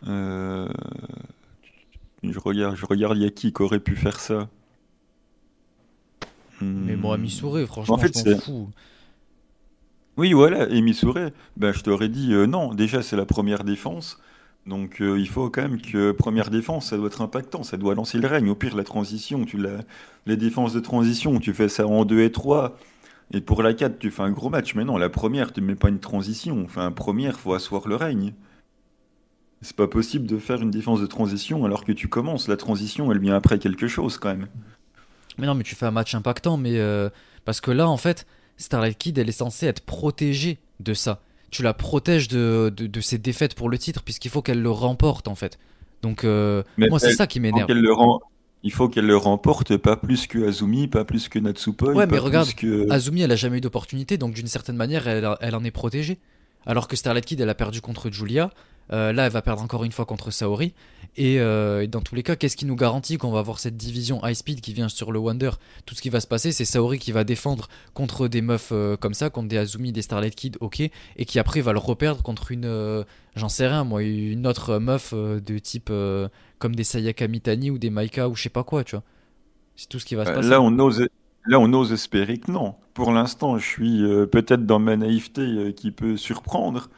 euh, 0.06 0.68
je 2.22 2.38
regarde, 2.38 2.76
je 2.76 2.86
y 3.16 3.24
a 3.26 3.30
qui 3.30 3.52
qui 3.52 3.62
aurait 3.62 3.80
pu 3.80 3.96
faire 3.96 4.20
ça. 4.20 4.48
Mais 6.64 6.96
moi, 6.96 7.18
Missouri, 7.18 7.66
franchement, 7.66 7.94
en 7.94 7.98
fait, 7.98 8.18
je 8.18 8.30
m'en 8.30 8.38
fous. 8.38 8.68
Oui, 10.16 10.32
voilà, 10.32 10.68
et 10.68 10.80
Missouri, 10.80 11.30
ben, 11.56 11.72
je 11.72 11.80
t'aurais 11.80 12.08
dit 12.08 12.32
non, 12.48 12.72
déjà 12.72 13.02
c'est 13.02 13.16
la 13.16 13.26
première 13.26 13.64
défense. 13.64 14.20
Donc 14.66 14.96
il 15.00 15.28
faut 15.28 15.50
quand 15.50 15.62
même 15.62 15.80
que 15.80 16.12
première 16.12 16.50
défense, 16.50 16.90
ça 16.90 16.96
doit 16.96 17.08
être 17.08 17.20
impactant, 17.20 17.64
ça 17.64 17.76
doit 17.76 17.94
lancer 17.94 18.18
le 18.18 18.28
règne. 18.28 18.48
Au 18.48 18.54
pire, 18.54 18.76
la 18.76 18.84
transition, 18.84 19.44
tu 19.44 19.58
la, 19.58 19.80
les 20.26 20.36
défenses 20.36 20.72
de 20.72 20.80
transition, 20.80 21.38
tu 21.40 21.52
fais 21.52 21.68
ça 21.68 21.86
en 21.86 22.04
2 22.04 22.20
et 22.20 22.32
3, 22.32 22.78
et 23.32 23.40
pour 23.40 23.62
la 23.62 23.74
4, 23.74 23.98
tu 23.98 24.10
fais 24.10 24.22
un 24.22 24.30
gros 24.30 24.50
match. 24.50 24.74
Mais 24.74 24.84
non, 24.84 24.96
la 24.96 25.08
première, 25.08 25.52
tu 25.52 25.60
mets 25.60 25.74
pas 25.74 25.88
une 25.88 26.00
transition. 26.00 26.62
Enfin, 26.64 26.92
première, 26.92 27.38
faut 27.38 27.54
asseoir 27.54 27.88
le 27.88 27.96
règne. 27.96 28.34
C'est 29.62 29.76
pas 29.76 29.88
possible 29.88 30.26
de 30.26 30.38
faire 30.38 30.60
une 30.60 30.70
défense 30.70 31.00
de 31.00 31.06
transition 31.06 31.64
alors 31.64 31.84
que 31.84 31.92
tu 31.92 32.08
commences. 32.08 32.48
La 32.48 32.56
transition, 32.56 33.10
elle 33.10 33.18
vient 33.18 33.34
après 33.34 33.58
quelque 33.58 33.88
chose 33.88 34.18
quand 34.18 34.28
même. 34.28 34.48
Mais 35.38 35.46
non, 35.46 35.54
mais 35.54 35.64
tu 35.64 35.74
fais 35.74 35.86
un 35.86 35.90
match 35.90 36.14
impactant. 36.14 36.56
Mais 36.56 36.78
euh, 36.78 37.08
parce 37.44 37.60
que 37.60 37.70
là, 37.70 37.88
en 37.88 37.96
fait, 37.96 38.26
Starlight 38.56 38.98
Kid, 38.98 39.18
elle 39.18 39.28
est 39.28 39.32
censée 39.32 39.66
être 39.66 39.80
protégée 39.80 40.58
de 40.80 40.94
ça. 40.94 41.20
Tu 41.50 41.62
la 41.62 41.74
protèges 41.74 42.28
de, 42.28 42.72
de, 42.76 43.00
ses 43.00 43.18
défaites 43.18 43.54
pour 43.54 43.68
le 43.68 43.78
titre, 43.78 44.02
puisqu'il 44.02 44.30
faut 44.30 44.42
qu'elle 44.42 44.60
le 44.60 44.70
remporte, 44.70 45.28
en 45.28 45.36
fait. 45.36 45.58
Donc, 46.02 46.24
euh, 46.24 46.62
moi, 46.76 46.98
c'est 46.98 47.14
ça 47.14 47.26
qui 47.26 47.38
m'énerve. 47.38 47.70
il 48.62 48.72
faut 48.72 48.88
qu'elle 48.88 49.06
le 49.06 49.16
remporte, 49.16 49.76
pas 49.76 49.96
plus 49.96 50.26
que 50.26 50.48
Azumi, 50.48 50.88
pas 50.88 51.04
plus 51.04 51.28
que 51.28 51.38
Natsupoi. 51.38 51.92
Ouais, 51.92 52.06
mais 52.06 52.18
regarde, 52.18 52.48
Azumi, 52.90 53.22
elle 53.22 53.32
a 53.32 53.36
jamais 53.36 53.58
eu 53.58 53.60
d'opportunité, 53.60 54.18
donc 54.18 54.34
d'une 54.34 54.48
certaine 54.48 54.76
manière, 54.76 55.06
elle, 55.06 55.28
elle, 55.40 55.54
en 55.54 55.62
est 55.62 55.70
protégée. 55.70 56.18
Alors 56.66 56.88
que 56.88 56.96
Starlight 56.96 57.24
Kid, 57.24 57.40
elle 57.40 57.50
a 57.50 57.54
perdu 57.54 57.80
contre 57.80 58.10
Julia. 58.10 58.50
Euh, 58.92 59.12
là, 59.12 59.26
elle 59.26 59.32
va 59.32 59.42
perdre 59.42 59.62
encore 59.62 59.84
une 59.84 59.92
fois 59.92 60.04
contre 60.04 60.30
Saori. 60.30 60.74
Euh, 61.18 61.80
et, 61.80 61.86
dans 61.86 62.00
tous 62.00 62.14
les 62.14 62.22
cas, 62.22 62.36
qu'est-ce 62.36 62.56
qui 62.56 62.66
nous 62.66 62.76
garantit 62.76 63.18
qu'on 63.18 63.30
va 63.30 63.38
avoir 63.38 63.58
cette 63.58 63.76
division 63.76 64.20
high 64.24 64.34
speed 64.34 64.60
qui 64.60 64.72
vient 64.72 64.88
sur 64.88 65.12
le 65.12 65.18
Wonder? 65.18 65.50
Tout 65.86 65.94
ce 65.94 66.02
qui 66.02 66.10
va 66.10 66.20
se 66.20 66.26
passer, 66.26 66.52
c'est 66.52 66.64
Saori 66.64 66.98
qui 66.98 67.12
va 67.12 67.24
défendre 67.24 67.68
contre 67.94 68.28
des 68.28 68.42
meufs 68.42 68.70
euh, 68.72 68.96
comme 68.96 69.14
ça, 69.14 69.30
contre 69.30 69.48
des 69.48 69.58
Azumi, 69.58 69.92
des 69.92 70.02
Starlight 70.02 70.34
Kid, 70.34 70.56
ok, 70.60 70.80
et 70.80 71.24
qui 71.24 71.38
après 71.38 71.60
va 71.60 71.72
le 71.72 71.78
reperdre 71.78 72.22
contre 72.22 72.52
une, 72.52 73.04
j'en 73.36 73.48
sais 73.48 73.66
rien, 73.66 73.84
moi, 73.84 74.02
une 74.02 74.46
autre 74.46 74.78
meuf 74.78 75.14
de 75.14 75.58
type 75.58 75.90
comme 76.58 76.74
des 76.74 76.84
Sayaka 76.84 77.28
Mitani 77.28 77.70
ou 77.70 77.78
des 77.78 77.90
Maika 77.90 78.28
ou 78.28 78.34
je 78.34 78.42
sais 78.42 78.48
pas 78.48 78.64
quoi, 78.64 78.84
tu 78.84 78.96
vois. 78.96 79.04
C'est 79.76 79.88
tout 79.88 79.98
ce 79.98 80.04
qui 80.04 80.14
va 80.14 80.24
se 80.24 80.30
passer. 80.30 80.48
Là, 80.48 80.60
on 80.60 80.78
ose, 80.78 81.06
là, 81.46 81.58
on 81.58 81.72
ose 81.72 81.92
espérer 81.92 82.38
que 82.38 82.50
non. 82.50 82.74
Pour 82.92 83.12
l'instant, 83.12 83.58
je 83.58 83.66
suis 83.66 84.02
peut-être 84.30 84.66
dans 84.66 84.78
ma 84.78 84.96
naïveté 84.96 85.74
qui 85.76 85.90
peut 85.90 86.16
surprendre. 86.16 86.88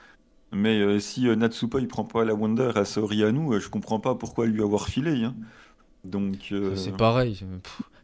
Mais 0.52 0.80
euh, 0.80 0.98
si 0.98 1.28
euh, 1.28 1.36
il 1.78 1.88
prend 1.88 2.04
pas 2.04 2.24
la 2.24 2.34
Wonder 2.34 2.70
à 2.76 2.84
Sorianu, 2.84 3.54
euh, 3.54 3.60
je 3.60 3.68
comprends 3.68 4.00
pas 4.00 4.14
pourquoi 4.14 4.46
lui 4.46 4.62
avoir 4.62 4.88
filé. 4.88 5.24
Hein. 5.24 5.34
Donc 6.04 6.54
c'est 6.76 6.96
pareil. 6.96 7.40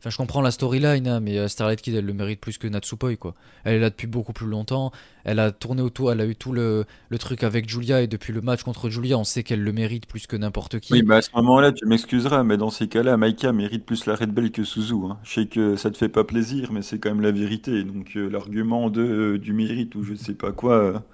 Enfin, 0.01 0.11
je 0.11 0.17
comprends 0.17 0.41
la 0.41 0.51
storyline, 0.51 1.07
hein, 1.07 1.21
mais 1.21 1.47
Starlight 1.47 1.81
Kid 1.81 1.95
elle 1.95 2.05
le 2.05 2.13
mérite 2.13 2.41
plus 2.41 2.59
que 2.59 2.67
Natsupoi 2.67 3.15
quoi. 3.15 3.37
Elle 3.63 3.75
est 3.75 3.79
là 3.79 3.91
depuis 3.91 4.09
beaucoup 4.09 4.33
plus 4.33 4.49
longtemps. 4.49 4.91
Elle 5.23 5.39
a 5.39 5.53
tourné 5.53 5.83
autour, 5.83 6.11
elle 6.11 6.21
a 6.21 6.27
eu 6.27 6.35
tout 6.35 6.51
le, 6.51 6.85
le 7.09 7.19
truc 7.19 7.45
avec 7.45 7.69
Julia 7.69 8.03
et 8.03 8.09
depuis 8.09 8.33
le 8.33 8.41
match 8.41 8.65
contre 8.65 8.91
Julia, 8.91 9.17
on 9.17 9.23
sait 9.23 9.45
qu'elle 9.45 9.63
le 9.63 9.73
mérite 9.73 10.07
plus 10.07 10.27
que 10.27 10.35
n'importe 10.35 10.81
qui. 10.81 10.95
Oui, 10.95 11.05
mais 11.07 11.15
à 11.15 11.23
ce 11.23 11.31
moment-là, 11.37 11.71
tu 11.71 11.87
m'excuseras, 11.87 12.43
mais 12.43 12.57
dans 12.57 12.71
ces 12.71 12.89
cas-là, 12.89 13.17
Maika 13.17 13.53
mérite 13.53 13.87
plus 13.87 14.05
la 14.07 14.17
Red 14.17 14.33
Bell 14.33 14.51
que 14.51 14.65
Suzu. 14.65 14.95
Hein. 15.09 15.19
Je 15.23 15.35
sais 15.35 15.47
que 15.47 15.77
ça 15.77 15.93
te 15.93 15.97
fait 15.97 16.09
pas 16.09 16.25
plaisir, 16.25 16.73
mais 16.73 16.83
c'est 16.83 16.99
quand 16.99 17.11
même 17.11 17.21
la 17.21 17.31
vérité. 17.31 17.85
Donc 17.85 18.17
l'argument 18.17 18.91
de 18.91 19.37
du 19.37 19.53
mérite 19.53 19.95
ou 19.95 20.03
je 20.03 20.15
sais 20.15 20.35
pas 20.35 20.51
quoi 20.51 21.05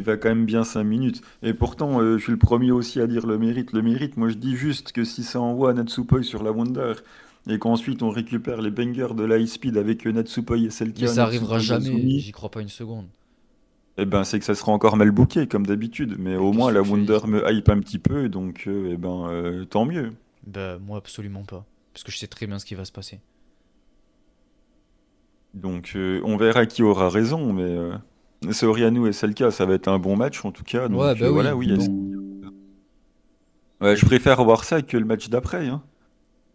il 0.00 0.04
va 0.04 0.16
quand 0.16 0.30
même 0.30 0.46
bien 0.46 0.64
5 0.64 0.82
minutes. 0.82 1.20
Et 1.42 1.52
pourtant, 1.52 2.00
euh, 2.00 2.16
je 2.16 2.22
suis 2.22 2.32
le 2.32 2.38
premier 2.38 2.72
aussi 2.72 3.00
à 3.00 3.06
dire 3.06 3.26
le 3.26 3.38
mérite. 3.38 3.72
Le 3.72 3.82
mérite, 3.82 4.16
moi 4.16 4.30
je 4.30 4.34
dis 4.34 4.56
juste 4.56 4.92
que 4.92 5.04
si 5.04 5.22
ça 5.22 5.40
envoie 5.40 5.74
Natsupoi 5.74 6.22
sur 6.22 6.42
la 6.42 6.52
Wonder 6.52 6.94
et 7.48 7.58
qu'ensuite 7.58 8.02
on 8.02 8.10
récupère 8.10 8.62
les 8.62 8.70
bangers 8.70 9.14
de 9.14 9.24
l'high 9.24 9.46
speed 9.46 9.76
avec 9.76 10.06
Natsupoi 10.06 10.56
et 10.56 10.70
Selkia. 10.70 11.06
Mais 11.06 11.14
ça 11.14 11.24
arrivera 11.24 11.58
jamais, 11.58 12.18
j'y 12.18 12.32
crois 12.32 12.50
pas 12.50 12.62
une 12.62 12.68
seconde. 12.68 13.06
Eh 13.98 14.06
ben, 14.06 14.24
c'est 14.24 14.38
que 14.38 14.46
ça 14.46 14.54
sera 14.54 14.72
encore 14.72 14.96
mal 14.96 15.10
booké, 15.10 15.46
comme 15.46 15.66
d'habitude. 15.66 16.16
Mais 16.18 16.36
au 16.36 16.52
moins, 16.52 16.72
la 16.72 16.80
Wonder 16.80 17.18
me 17.26 17.42
hype 17.52 17.68
un 17.68 17.80
petit 17.80 17.98
peu, 17.98 18.30
donc 18.30 18.64
euh, 18.66 18.92
eh 18.94 18.96
ben, 18.96 19.28
euh, 19.28 19.64
tant 19.66 19.84
mieux. 19.84 20.14
Bah, 20.46 20.78
moi, 20.78 20.96
absolument 20.96 21.42
pas. 21.42 21.66
Parce 21.92 22.04
que 22.04 22.10
je 22.10 22.16
sais 22.16 22.26
très 22.26 22.46
bien 22.46 22.58
ce 22.58 22.64
qui 22.64 22.74
va 22.74 22.86
se 22.86 22.92
passer. 22.92 23.20
Donc, 25.52 25.96
on 25.96 26.36
verra 26.36 26.64
qui 26.64 26.82
aura 26.82 27.10
raison, 27.10 27.52
mais 27.52 27.76
Soriano 28.52 29.06
et 29.06 29.12
Selka, 29.12 29.50
ça 29.50 29.66
va 29.66 29.74
être 29.74 29.88
un 29.88 29.98
bon 29.98 30.16
match 30.16 30.44
en 30.44 30.52
tout 30.52 30.64
cas. 30.64 30.88
Donc, 30.88 31.00
ouais, 31.00 31.14
bah 31.14 31.26
euh, 31.26 31.30
voilà, 31.30 31.56
oui. 31.56 31.72
Ouais, 33.80 33.96
je 33.96 34.06
préfère 34.06 34.42
voir 34.44 34.64
ça 34.64 34.82
que 34.82 34.96
le 34.96 35.04
match 35.04 35.28
d'après. 35.28 35.66
Hein. 35.68 35.82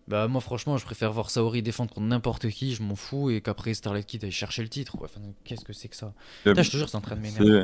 Bah 0.07 0.27
moi 0.27 0.39
franchement 0.39 0.77
je 0.77 0.85
préfère 0.85 1.11
voir 1.11 1.31
Saori 1.31 1.63
défendre 1.63 1.91
contre 1.91 2.05
n'importe 2.05 2.49
qui, 2.49 2.75
je 2.75 2.83
m'en 2.83 2.95
fous, 2.95 3.31
et 3.31 3.41
qu'après 3.41 3.73
Starlight 3.73 4.05
Kid 4.05 4.23
aille 4.23 4.31
chercher 4.31 4.61
le 4.61 4.69
titre. 4.69 4.95
Enfin, 5.01 5.19
Qu'est-ce 5.43 5.65
que 5.65 5.73
c'est 5.73 5.87
que 5.87 5.95
ça? 5.95 6.13
Je 6.45 6.51
te 6.51 6.77
jure 6.77 6.89
c'est 6.89 6.97
en 6.97 7.01
train 7.01 7.15
de 7.15 7.21
m'énerver. 7.21 7.63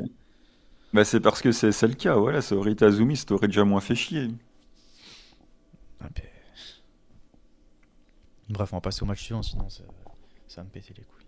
Bah 0.93 1.05
c'est 1.05 1.19
parce 1.19 1.41
que 1.41 1.51
c'est 1.51 1.87
le 1.87 1.93
cas, 1.93 2.15
voilà, 2.15 2.41
Saori 2.41 2.75
Tazumi, 2.75 3.15
ça 3.15 3.25
t'aurait 3.25 3.47
déjà 3.47 3.63
moins 3.63 3.79
fait 3.81 3.95
chier. 3.95 4.29
Ah. 5.99 6.07
Bref, 8.49 8.73
on 8.73 8.77
va 8.77 8.81
passer 8.81 9.03
au 9.03 9.05
match 9.05 9.23
suivant, 9.23 9.43
sinon 9.43 9.69
ça, 9.69 9.83
ça 10.47 10.61
va 10.61 10.65
me 10.65 10.69
péter 10.69 10.93
les 10.97 11.03
couilles. 11.03 11.20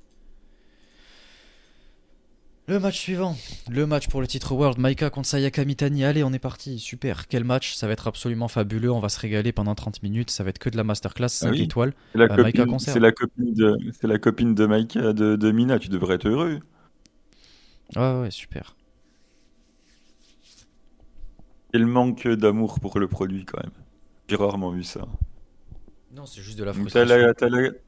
Le 2.65 2.79
match 2.79 2.97
suivant, 2.97 3.35
le 3.69 3.85
match 3.85 4.07
pour 4.07 4.21
le 4.21 4.27
titre 4.27 4.53
World, 4.53 4.79
Maika 4.79 5.09
contre 5.09 5.27
Sayaka 5.27 5.65
Mitani. 5.65 6.05
Allez, 6.05 6.23
on 6.23 6.31
est 6.31 6.39
parti, 6.39 6.79
super. 6.79 7.27
Quel 7.27 7.43
match, 7.43 7.73
ça 7.73 7.87
va 7.87 7.93
être 7.93 8.07
absolument 8.07 8.47
fabuleux. 8.47 8.89
On 8.89 9.01
va 9.01 9.09
se 9.09 9.19
régaler 9.19 9.51
pendant 9.51 9.75
30 9.75 10.01
minutes. 10.01 10.29
Ça 10.29 10.45
va 10.45 10.49
être 10.49 10.59
que 10.59 10.69
de 10.69 10.77
la 10.77 10.85
masterclass 10.85 11.27
5 11.27 11.49
ah 11.51 11.55
étoiles. 11.57 11.93
C'est 12.13 12.19
la, 12.19 12.25
euh, 12.25 12.37
la, 12.37 13.11
copine 13.11 13.53
de, 13.53 13.77
c'est 13.91 14.07
la 14.07 14.17
copine 14.17 14.55
de 14.55 14.65
Maika, 14.65 15.11
de, 15.11 15.35
de, 15.35 15.51
Mina. 15.51 15.77
Tu 15.77 15.89
devrais 15.89 16.15
être 16.15 16.25
heureux. 16.25 16.59
Ouais, 17.97 18.21
ouais, 18.21 18.31
super. 18.31 18.77
Il 21.73 21.85
manque 21.85 22.29
d'amour 22.29 22.79
pour 22.79 22.97
le 22.97 23.09
produit 23.09 23.43
quand 23.43 23.61
même. 23.61 23.73
J'ai 24.29 24.37
rarement 24.37 24.71
vu 24.71 24.83
ça. 24.83 25.05
Non, 26.15 26.27
c'est 26.27 26.41
juste 26.41 26.59
de 26.59 26.63
la 26.63 26.73
frustration. 26.73 27.33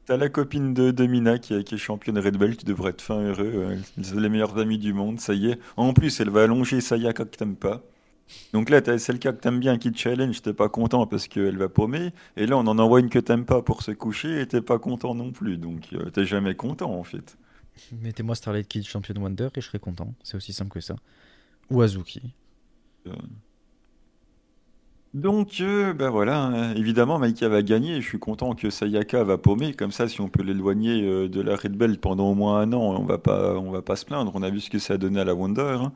T'as 0.05 0.17
la, 0.17 0.29
copine 0.29 0.73
de, 0.73 0.89
de 0.89 1.05
Mina 1.05 1.37
qui, 1.37 1.63
qui, 1.63 1.75
est 1.75 1.77
championne 1.77 2.17
Red 2.17 2.37
Belt, 2.37 2.57
qui 2.57 2.65
devrait 2.65 2.89
être 2.89 3.01
fin 3.01 3.21
heureux. 3.21 3.77
C'est 4.01 4.15
les 4.15 4.29
meilleurs 4.29 4.57
amis 4.57 4.79
du 4.79 4.93
monde, 4.93 5.19
ça 5.19 5.33
y 5.35 5.51
est. 5.51 5.59
En 5.77 5.93
plus, 5.93 6.19
elle 6.19 6.31
va 6.31 6.43
allonger 6.43 6.81
Sayaka 6.81 7.25
que 7.25 7.35
t'aimes 7.35 7.55
pas. 7.55 7.83
Donc 8.53 8.69
là, 8.69 8.81
t'as 8.81 8.97
celle 8.97 9.19
que 9.19 9.29
t'aimes 9.29 9.59
bien 9.59 9.77
qui 9.77 9.91
te 9.91 9.97
challenge, 9.97 10.41
t'es 10.41 10.53
pas 10.53 10.69
content 10.69 11.05
parce 11.05 11.27
qu'elle 11.27 11.57
va 11.57 11.69
paumer. 11.69 12.11
Et 12.37 12.47
là, 12.47 12.57
on 12.57 12.61
en 12.61 12.79
envoie 12.79 12.99
une 12.99 13.09
que 13.09 13.19
t'aimes 13.19 13.45
pas 13.45 13.61
pour 13.61 13.83
se 13.83 13.91
coucher 13.91 14.41
et 14.41 14.47
t'es 14.47 14.61
pas 14.61 14.79
content 14.79 15.13
non 15.13 15.31
plus. 15.31 15.57
Donc 15.57 15.89
euh, 15.93 16.09
t'es 16.09 16.25
jamais 16.25 16.55
content 16.55 16.91
en 16.91 17.03
fait. 17.03 17.37
Mettez-moi 17.91 18.35
Starlight 18.35 18.67
Kid 18.67 18.85
Champion 18.85 19.21
Wonder 19.21 19.49
et 19.55 19.61
je 19.61 19.67
serai 19.67 19.79
content. 19.79 20.13
C'est 20.23 20.37
aussi 20.37 20.53
simple 20.53 20.71
que 20.71 20.79
ça. 20.79 20.95
Ou 21.69 21.81
Azuki. 21.81 22.33
Euh, 23.07 23.13
donc, 25.15 25.61
ben 25.61 26.09
voilà, 26.09 26.43
hein. 26.43 26.75
évidemment, 26.75 27.19
Maika 27.19 27.47
va 27.47 27.61
gagner. 27.61 28.01
Je 28.01 28.05
suis 28.05 28.19
content 28.19 28.53
que 28.53 28.69
Sayaka 28.69 29.23
va 29.23 29.37
paumer. 29.37 29.71
Comme 29.71 29.93
ça, 29.93 30.09
si 30.09 30.19
on 30.19 30.27
peut 30.27 30.43
l'éloigner 30.43 31.03
euh, 31.03 31.29
de 31.29 31.39
la 31.39 31.55
Red 31.55 31.71
Belt 31.71 32.01
pendant 32.01 32.31
au 32.31 32.35
moins 32.35 32.59
un 32.59 32.73
an, 32.73 32.81
on 32.99 33.05
va 33.05 33.17
pas, 33.17 33.57
on 33.57 33.71
va 33.71 33.81
pas 33.81 33.95
se 33.95 34.05
plaindre. 34.05 34.33
On 34.35 34.43
a 34.43 34.49
vu 34.49 34.59
ce 34.59 34.69
que 34.69 34.77
ça 34.77 34.95
a 34.95 34.97
donné 34.97 35.21
à 35.21 35.23
la 35.23 35.33
Wonder, 35.33 35.77
hein. 35.79 35.93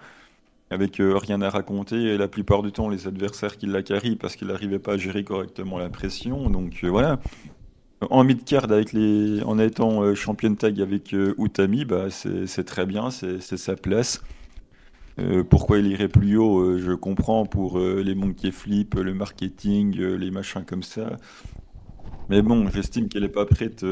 avec 0.69 1.01
euh, 1.01 1.17
rien 1.17 1.41
à 1.41 1.49
raconter. 1.49 1.97
Et 1.97 2.17
la 2.17 2.29
plupart 2.29 2.63
du 2.63 2.71
temps, 2.71 2.87
les 2.87 3.07
adversaires 3.07 3.57
qui 3.57 3.65
la 3.65 3.83
carry 3.83 4.15
parce 4.15 4.37
qu'il 4.37 4.47
n'arrivait 4.47 4.79
pas 4.79 4.93
à 4.93 4.97
gérer 4.97 5.25
correctement 5.25 5.79
la 5.79 5.89
pression. 5.89 6.49
Donc 6.49 6.85
voilà. 6.85 7.19
En 8.09 8.23
mid-card, 8.23 8.71
avec 8.71 8.93
les... 8.93 9.43
en 9.43 9.59
étant 9.59 10.15
champion 10.15 10.55
tag 10.55 10.79
avec 10.79 11.13
Utami, 11.37 11.83
bah, 11.83 12.05
c'est 12.09 12.63
très 12.63 12.85
bien, 12.85 13.11
c'est 13.11 13.41
sa 13.41 13.75
place. 13.75 14.23
Euh, 15.19 15.43
pourquoi 15.43 15.79
il 15.79 15.87
irait 15.87 16.07
plus 16.07 16.37
haut, 16.37 16.59
euh, 16.59 16.79
je 16.79 16.93
comprends 16.93 17.45
pour 17.45 17.79
euh, 17.79 18.01
les 18.01 18.15
monkey 18.15 18.51
flip, 18.51 18.95
le 18.95 19.13
marketing, 19.13 19.97
les 19.97 20.31
machins 20.31 20.63
comme 20.65 20.83
ça. 20.83 21.17
Mais 22.29 22.41
bon, 22.41 22.69
j'estime 22.69 23.09
qu'elle 23.09 23.23
n'est 23.23 23.29
pas 23.29 23.45
prête 23.45 23.85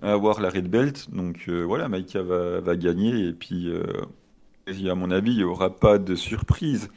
à 0.00 0.12
avoir 0.12 0.40
la 0.40 0.50
red 0.50 0.68
belt. 0.68 1.08
Donc 1.10 1.48
voilà, 1.48 1.88
Maika 1.88 2.22
va, 2.22 2.76
gagner. 2.76 3.26
Et 3.26 3.32
puis, 3.32 3.72
à 4.88 4.94
mon 4.94 5.10
avis, 5.10 5.32
il 5.32 5.38
n'y 5.38 5.44
aura 5.44 5.74
pas 5.74 5.98
de 5.98 6.14
surprise. 6.14 6.90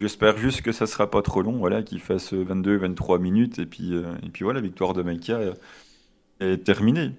J'espère 0.00 0.38
juste 0.38 0.62
que 0.62 0.72
ça 0.72 0.86
sera 0.86 1.10
pas 1.10 1.20
trop 1.20 1.42
long, 1.42 1.58
voilà, 1.58 1.82
qu'il 1.82 2.00
fasse 2.00 2.32
22-23 2.32 3.20
minutes. 3.20 3.58
Et 3.58 3.66
puis, 3.66 3.92
et 3.94 4.28
puis 4.30 4.44
voilà, 4.44 4.62
victoire 4.62 4.94
de 4.94 5.02
Maika 5.02 5.38
est 6.40 6.64
terminée. 6.64 7.12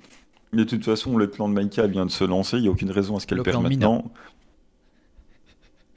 De 0.53 0.63
toute 0.63 0.83
façon, 0.83 1.17
le 1.17 1.27
clan 1.27 1.49
de 1.49 1.53
Maika 1.53 1.85
vient 1.85 2.05
de 2.07 2.11
se 2.11 2.23
lancer. 2.23 2.57
Il 2.57 2.63
n'y 2.63 2.67
a 2.67 2.71
aucune 2.71 2.91
raison 2.91 3.15
à 3.15 3.19
ce 3.19 3.27
qu'elle 3.27 3.43
perde 3.43 3.61
maintenant. 3.61 4.11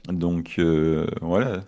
Donc 0.07 0.55
euh, 0.57 1.07
voilà, 1.21 1.63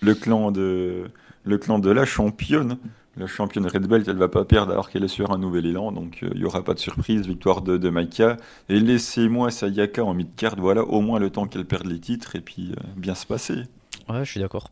le 0.00 0.14
clan 0.14 0.52
de 0.52 1.10
le 1.44 1.58
clan 1.58 1.80
de 1.80 1.90
la 1.90 2.04
championne, 2.04 2.78
la 3.16 3.26
championne 3.26 3.66
Red 3.66 3.86
Belt, 3.86 4.06
elle 4.06 4.16
va 4.16 4.28
pas 4.28 4.44
perdre 4.44 4.72
alors 4.72 4.88
qu'elle 4.88 5.02
est 5.02 5.08
sur 5.08 5.32
un 5.32 5.38
nouvel 5.38 5.66
élan, 5.66 5.90
donc 5.90 6.20
il 6.22 6.28
euh, 6.28 6.36
y 6.36 6.44
aura 6.44 6.62
pas 6.62 6.74
de 6.74 6.78
surprise, 6.78 7.26
victoire 7.26 7.62
de, 7.62 7.90
Maika. 7.90 8.36
Et 8.68 8.78
laissez-moi 8.78 9.50
Sayaka 9.50 10.04
en 10.04 10.14
mid-card, 10.14 10.54
voilà, 10.58 10.82
au 10.82 11.00
moins 11.00 11.18
le 11.18 11.30
temps 11.30 11.46
qu'elle 11.46 11.64
perde 11.64 11.86
les 11.86 11.98
titres 11.98 12.36
et 12.36 12.40
puis 12.40 12.72
euh, 12.72 12.82
bien 12.96 13.16
se 13.16 13.26
passer. 13.26 13.64
Ouais, 14.08 14.24
je 14.24 14.30
suis 14.30 14.40
d'accord. 14.40 14.70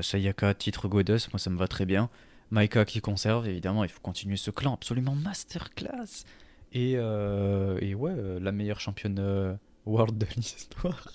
Sayaka, 0.00 0.54
titre 0.54 0.88
Goddess, 0.88 1.32
moi 1.32 1.38
ça 1.38 1.48
me 1.50 1.58
va 1.58 1.68
très 1.68 1.84
bien. 1.84 2.08
Maika 2.50 2.84
qui 2.84 3.00
conserve, 3.00 3.46
évidemment, 3.46 3.84
il 3.84 3.90
faut 3.90 4.00
continuer 4.00 4.36
ce 4.36 4.50
clan 4.50 4.74
absolument 4.74 5.14
masterclass. 5.14 6.24
Et, 6.72 6.92
et 6.94 7.94
ouais, 7.94 8.14
la 8.40 8.52
meilleure 8.52 8.80
championne 8.80 9.58
world 9.84 10.18
de 10.18 10.26
l'histoire. 10.34 11.06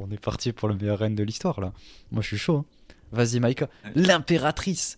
On 0.00 0.10
est 0.10 0.20
parti 0.20 0.52
pour 0.52 0.68
le 0.68 0.74
meilleur 0.74 0.98
reine 0.98 1.14
de 1.14 1.22
l'histoire 1.22 1.60
là. 1.60 1.72
Moi 2.10 2.22
je 2.22 2.28
suis 2.28 2.38
chaud. 2.38 2.56
Hein. 2.56 2.64
Vas-y 3.12 3.38
Maïka. 3.38 3.68
L'impératrice. 3.94 4.96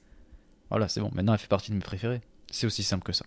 Voilà, 0.70 0.88
c'est 0.88 1.00
bon. 1.00 1.10
Maintenant 1.12 1.32
elle 1.32 1.40
fait 1.40 1.48
partie 1.48 1.70
de 1.70 1.76
mes 1.76 1.82
préférés. 1.82 2.20
C'est 2.50 2.66
aussi 2.66 2.82
simple 2.82 3.02
que 3.02 3.12
ça. 3.12 3.24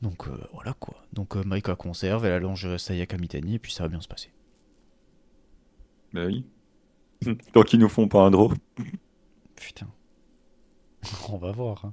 Donc 0.00 0.26
euh, 0.26 0.38
voilà 0.52 0.72
quoi. 0.74 1.04
Donc 1.12 1.36
euh, 1.36 1.42
Maïka 1.44 1.76
conserve, 1.76 2.24
elle 2.24 2.32
allonge 2.32 2.76
Sayaka 2.76 3.18
Mitani 3.18 3.56
et 3.56 3.58
puis 3.58 3.72
ça 3.72 3.84
va 3.84 3.88
bien 3.88 4.00
se 4.00 4.08
passer. 4.08 4.30
Bah 6.12 6.24
oui. 6.26 6.46
Tant 7.52 7.62
qu'ils 7.62 7.80
nous 7.80 7.88
font 7.88 8.08
pas 8.08 8.22
un 8.22 8.30
draw. 8.30 8.52
Putain. 9.56 9.88
On 11.28 11.36
va 11.36 11.52
voir. 11.52 11.84
Hein. 11.84 11.92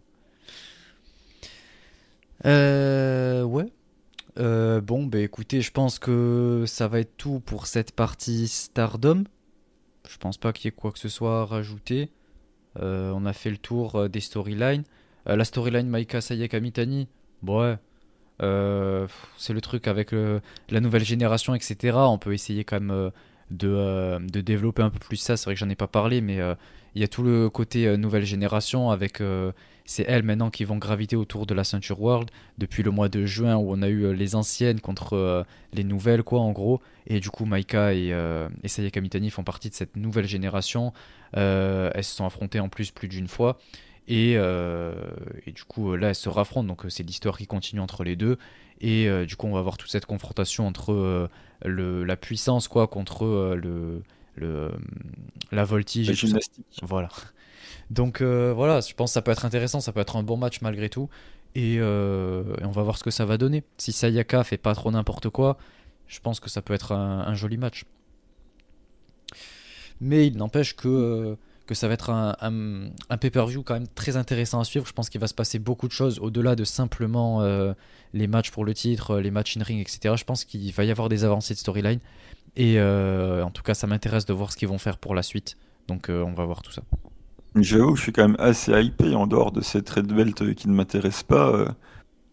Euh, 2.45 3.43
ouais. 3.43 3.71
Euh, 4.39 4.81
bon, 4.81 5.05
bah 5.05 5.19
écoutez, 5.19 5.61
je 5.61 5.71
pense 5.71 5.99
que 5.99 6.63
ça 6.67 6.87
va 6.87 6.99
être 6.99 7.17
tout 7.17 7.39
pour 7.39 7.67
cette 7.67 7.91
partie 7.91 8.47
Stardom. 8.47 9.23
Je 10.07 10.17
pense 10.17 10.37
pas 10.37 10.53
qu'il 10.53 10.65
y 10.65 10.69
ait 10.69 10.75
quoi 10.75 10.91
que 10.91 10.99
ce 10.99 11.09
soit 11.09 11.41
à 11.41 11.45
rajouter. 11.45 12.09
Euh, 12.79 13.11
on 13.13 13.25
a 13.25 13.33
fait 13.33 13.49
le 13.49 13.57
tour 13.57 13.95
euh, 13.95 14.07
des 14.07 14.21
storylines. 14.21 14.83
la 15.25 15.43
storyline 15.43 15.87
Maika 15.87 16.21
Sayaka 16.21 16.59
Mitani, 16.59 17.07
bon, 17.41 17.61
ouais. 17.61 17.77
c'est 19.37 19.53
le 19.53 19.61
truc 19.61 19.87
avec 19.87 20.11
la 20.13 20.79
nouvelle 20.79 21.03
génération, 21.03 21.53
etc. 21.53 21.97
On 21.97 22.17
peut 22.17 22.33
essayer 22.33 22.63
quand 22.63 22.79
même 22.79 23.11
de, 23.52 24.18
de, 24.19 24.41
développer 24.41 24.82
un 24.82 24.90
peu 24.90 24.99
plus 24.99 25.18
ça. 25.18 25.38
C'est 25.38 25.45
vrai 25.45 25.53
que 25.53 25.60
j'en 25.60 25.69
ai 25.69 25.76
pas 25.76 25.88
parlé, 25.88 26.22
mais 26.22 26.40
il 26.95 27.02
y 27.02 27.03
a 27.03 27.07
tout 27.07 27.23
le 27.23 27.49
côté 27.49 27.98
nouvelle 27.98 28.26
génération 28.26 28.90
avec 28.90 29.22
c'est 29.91 30.06
elles 30.07 30.23
maintenant 30.23 30.49
qui 30.49 30.64
vont 30.64 30.78
graviter 30.78 31.18
autour 31.18 31.45
de 31.45 31.53
la 31.53 31.64
ceinture 31.64 32.02
World. 32.02 32.30
Depuis 32.57 32.82
le 32.82 32.91
mois 32.91 33.10
de 33.10 33.26
juin 33.26 33.57
où 33.57 33.72
on 33.72 33.82
a 33.82 33.90
eu 33.90 34.06
euh, 34.06 34.14
les 34.14 34.36
anciennes 34.36 34.80
contre 34.80 35.18
euh, 35.18 35.44
les 35.73 35.84
nouvelles 35.84 36.23
quoi 36.23 36.40
en 36.40 36.52
gros. 36.52 36.82
Et 37.07 37.19
du 37.19 37.30
coup 37.30 37.45
Maika 37.45 37.94
et, 37.94 38.14
euh, 38.14 38.48
et 38.64 38.68
Sayaka 38.68 39.02
Mitani 39.02 39.30
font 39.30 39.44
partie 39.44 39.69
de 39.69 39.76
cette 39.76 39.98
nouvelle 39.98 40.28
génération. 40.28 40.94
Elles 41.34 42.03
se 42.03 42.15
sont 42.15 42.26
affrontées 42.26 42.60
en 42.60 42.69
plus 42.69 42.91
plus 42.91 43.07
d'une 43.07 43.28
fois 43.28 43.57
et, 44.11 44.33
et, 44.33 45.51
du 45.51 45.63
coup 45.63 45.95
là 45.95 46.09
elles 46.09 46.15
se 46.15 46.29
raffrontent 46.29 46.67
donc 46.67 46.85
c'est 46.89 47.03
l'histoire 47.03 47.38
qui 47.38 47.47
continue 47.47 47.81
entre 47.81 48.03
les 48.03 48.15
deux 48.15 48.38
et 48.79 49.09
du 49.25 49.35
coup 49.35 49.47
on 49.47 49.53
va 49.53 49.61
voir 49.61 49.77
toute 49.77 49.89
cette 49.89 50.05
confrontation 50.05 50.67
entre 50.67 51.29
le, 51.63 52.03
la 52.03 52.15
puissance 52.15 52.67
quoi 52.67 52.88
contre 52.88 53.55
le, 53.55 54.01
le 54.35 54.71
la 55.51 55.63
voltige 55.63 56.07
la 56.07 56.13
gymnastique 56.13 56.65
voilà 56.83 57.09
donc 57.91 58.21
euh, 58.21 58.53
voilà, 58.53 58.79
je 58.79 58.93
pense 58.93 59.11
que 59.11 59.13
ça 59.13 59.21
peut 59.21 59.31
être 59.31 59.45
intéressant, 59.45 59.81
ça 59.81 59.91
peut 59.91 59.99
être 59.99 60.15
un 60.15 60.23
bon 60.23 60.38
match 60.38 60.61
malgré 60.61 60.89
tout. 60.89 61.09
Euh, 61.57 62.55
et, 62.61 62.65
on 62.65 62.71
va 62.71 62.83
voir 62.83 62.97
ce 62.97 63.03
que 63.03 63.11
ça 63.11 63.25
va 63.25 63.38
donner. 63.38 63.63
Si 63.77 63.91
Sayaka 63.91 64.43
fait 64.45 64.57
pas 64.57 64.73
trop 64.73 64.91
n'importe 64.91 65.29
quoi, 65.29 65.57
je 66.07 66.19
pense 66.21 66.39
que 66.39 66.49
ça 66.49 66.61
peut 66.61 66.73
être 66.73 66.93
un, 66.93 67.33
joli 67.35 67.57
match. 67.57 67.83
Mais 69.99 70.25
il 70.25 70.38
n'empêche 70.38 70.75
que, 70.75 71.38
que 71.72 71.77
ça 71.77 71.88
va 71.88 71.93
être 71.93 72.10
un, 72.10 73.18
pay-per-view 73.18 73.64
quand 73.64 73.76
même 73.76 73.88
très 73.88 74.18
intéressant 74.18 74.60
à 74.60 74.65
suivre. 74.65 74.85
Je 74.85 74.91
pense 74.91 75.10
qu'il 75.10 75.22
va 75.22 75.27
se 75.27 75.34
passer 75.34 75.57
beaucoup 75.57 75.88
de 75.88 75.93
choses 75.93 76.19
au-delà 76.19 76.56
de 76.56 76.65
simplement 76.65 77.41
euh, 77.41 77.73
les 78.14 78.27
matchs 78.27 78.52
pour 78.52 78.65
le 78.65 78.73
titre, 78.73 79.19
les 79.19 79.31
matchs 79.31 79.56
in-ring, 79.56 79.80
etc. 79.80 80.15
Je 80.18 80.26
pense 80.26 80.43
qu'il 80.43 80.72
va 80.73 80.84
y 80.84 80.91
avoir 80.91 81.07
des 81.07 81.23
avancées 81.23 81.53
de 81.53 81.60
storyline. 81.60 81.99
Et 82.57 82.77
euh, 82.77 83.43
en 83.43 83.52
tout 83.52 83.64
cas, 83.64 83.73
ça 83.73 83.88
m'intéresse 83.88 84.26
de 84.26 84.34
voir 84.34 84.52
ce 84.52 84.57
qu'ils 84.57 84.68
vont 84.68 84.80
faire 84.80 84.98
pour 84.98 85.15
la 85.15 85.23
suite. 85.23 85.56
Donc 85.88 86.10
euh, 86.10 86.22
on 86.22 86.34
va 86.34 86.43
voir 86.43 86.61
tout 86.61 86.73
ça. 86.73 86.81
J'avoue, 87.56 87.95
je 87.95 88.02
suis 88.02 88.11
quand 88.11 88.27
même 88.27 88.38
assez 88.39 88.73
hypé 88.73 89.15
en 89.15 89.26
dehors 89.26 89.53
de 89.53 89.61
cette 89.61 89.89
red 89.89 90.07
belt 90.07 90.53
qui 90.56 90.68
ne 90.68 90.73
m'intéresse 90.73 91.23
pas. 91.23 91.73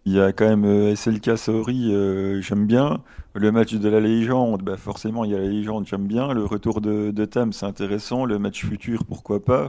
Il 0.09 0.15
y 0.15 0.21
a 0.21 0.33
quand 0.33 0.49
même 0.49 0.97
SLK 0.97 1.37
Saori, 1.37 1.93
j'aime 2.41 2.67
bien. 2.67 3.03
Le 3.35 3.53
match 3.53 3.75
de 3.75 3.89
la 3.91 4.01
légende, 4.01 4.63
bah 4.63 4.79
forcément, 4.79 5.25
il 5.25 5.33
y 5.33 5.35
a 5.35 5.39
la 5.39 5.47
légende, 5.47 5.87
j'aime 5.87 6.07
bien. 6.07 6.33
Le 6.33 6.45
retour 6.47 6.81
de, 6.81 7.11
de 7.11 7.25
Tam, 7.27 7.53
c'est 7.53 7.67
intéressant. 7.67 8.25
Le 8.25 8.39
match 8.39 8.65
futur, 8.65 9.05
pourquoi 9.05 9.45
pas. 9.45 9.69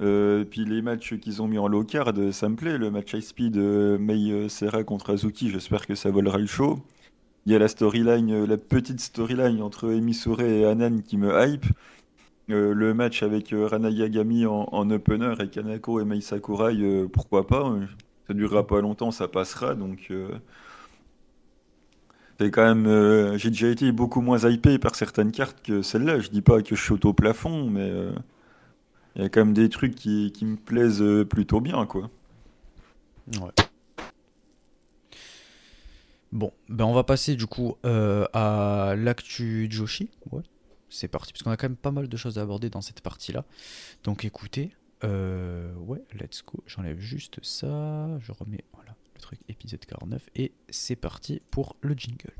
Euh, 0.00 0.44
puis 0.44 0.64
les 0.64 0.80
matchs 0.80 1.18
qu'ils 1.18 1.42
ont 1.42 1.48
mis 1.48 1.58
en 1.58 1.68
low 1.68 1.84
card, 1.84 2.12
ça 2.32 2.48
me 2.48 2.56
plaît. 2.56 2.78
Le 2.78 2.90
match 2.90 3.12
high 3.12 3.20
speed 3.20 3.56
euh, 3.56 3.98
Mei 3.98 4.30
euh, 4.30 4.48
Serra 4.48 4.84
contre 4.84 5.10
Azuki, 5.10 5.50
j'espère 5.50 5.86
que 5.86 5.94
ça 5.94 6.10
volera 6.10 6.38
le 6.38 6.46
show. 6.46 6.80
Il 7.46 7.52
y 7.52 7.56
a 7.56 7.58
la 7.58 7.68
storyline, 7.68 8.44
la 8.44 8.56
petite 8.56 9.00
storyline 9.00 9.62
entre 9.62 9.92
Emisore 9.92 10.42
et 10.42 10.64
Anan 10.64 11.02
qui 11.02 11.16
me 11.18 11.32
hype. 11.42 11.66
le 12.48 12.94
match 12.94 13.22
avec 13.22 13.54
Rana 13.54 13.90
Yagami 13.90 14.46
en, 14.46 14.90
opener 14.90 15.34
et 15.40 15.48
Kanako 15.48 16.00
et 16.00 16.04
Mei 16.04 16.20
Sakurai, 16.20 17.06
pourquoi 17.12 17.46
pas. 17.46 17.74
Ça 18.28 18.34
durera 18.34 18.66
pas 18.66 18.80
longtemps, 18.80 19.10
ça 19.10 19.26
passera. 19.26 19.74
Donc 19.74 20.12
c'est 22.38 22.52
quand 22.52 22.62
même, 22.62 22.86
euh, 22.86 23.36
j'ai 23.36 23.50
déjà 23.50 23.68
été 23.68 23.90
beaucoup 23.90 24.20
moins 24.20 24.48
hypé 24.48 24.78
par 24.78 24.94
certaines 24.94 25.32
cartes 25.32 25.60
que 25.60 25.82
celle-là. 25.82 26.20
Je 26.20 26.28
dis 26.28 26.42
pas 26.42 26.62
que 26.62 26.76
je 26.76 26.82
suis 26.82 26.94
au 27.04 27.12
plafond, 27.12 27.68
mais 27.68 27.90
euh, 27.90 28.12
il 29.16 29.22
y 29.22 29.24
a 29.24 29.28
quand 29.28 29.44
même 29.44 29.54
des 29.54 29.68
trucs 29.68 29.96
qui, 29.96 30.32
me 30.42 30.56
plaisent 30.56 31.02
euh, 31.02 31.24
plutôt 31.24 31.60
bien, 31.60 31.84
quoi. 31.86 32.10
Ouais. 33.40 33.50
Bon, 36.30 36.52
ben 36.68 36.84
on 36.84 36.92
va 36.92 37.04
passer 37.04 37.34
du 37.36 37.46
coup 37.46 37.76
à 37.82 38.94
l'actu 38.96 39.66
Joshi. 39.70 40.10
Ouais, 40.30 40.42
c'est 40.90 41.08
parti, 41.08 41.32
parce 41.32 41.42
qu'on 41.42 41.50
a 41.50 41.56
quand 41.56 41.68
même 41.68 41.76
pas 41.76 41.90
mal 41.90 42.06
de 42.06 42.16
choses 42.16 42.38
à 42.38 42.42
aborder 42.42 42.70
dans 42.70 42.82
cette 42.82 43.00
partie-là. 43.00 43.44
Donc 44.04 44.24
écoutez, 44.24 44.70
ouais, 45.02 46.02
let's 46.18 46.42
go. 46.44 46.62
J'enlève 46.66 46.98
juste 46.98 47.42
ça, 47.42 48.18
je 48.18 48.32
remets, 48.32 48.64
voilà 48.72 48.94
truc 49.18 49.40
épisode 49.48 49.84
49 49.84 50.30
et 50.36 50.52
c'est 50.70 50.96
parti 50.96 51.42
pour 51.50 51.76
le 51.82 51.94
jingle. 51.94 52.32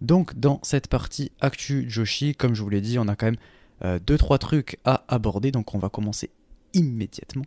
Donc 0.00 0.34
dans 0.34 0.58
cette 0.64 0.88
partie 0.88 1.30
Actu 1.40 1.88
Joshi, 1.88 2.34
comme 2.34 2.54
je 2.54 2.62
vous 2.62 2.68
l'ai 2.68 2.80
dit, 2.80 2.98
on 2.98 3.06
a 3.06 3.14
quand 3.14 3.26
même 3.26 3.36
2-3 3.82 4.34
euh, 4.34 4.36
trucs 4.38 4.78
à 4.84 5.04
aborder. 5.08 5.50
Donc 5.50 5.74
on 5.74 5.78
va 5.78 5.88
commencer 5.88 6.30
immédiatement. 6.74 7.44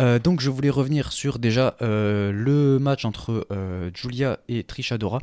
Euh, 0.00 0.18
donc 0.18 0.40
je 0.40 0.50
voulais 0.50 0.70
revenir 0.70 1.12
sur 1.12 1.38
déjà 1.38 1.76
euh, 1.80 2.32
le 2.32 2.78
match 2.78 3.04
entre 3.04 3.46
Julia 3.94 4.40
et 4.48 4.64
Trisha 4.64 4.98
Dora 4.98 5.20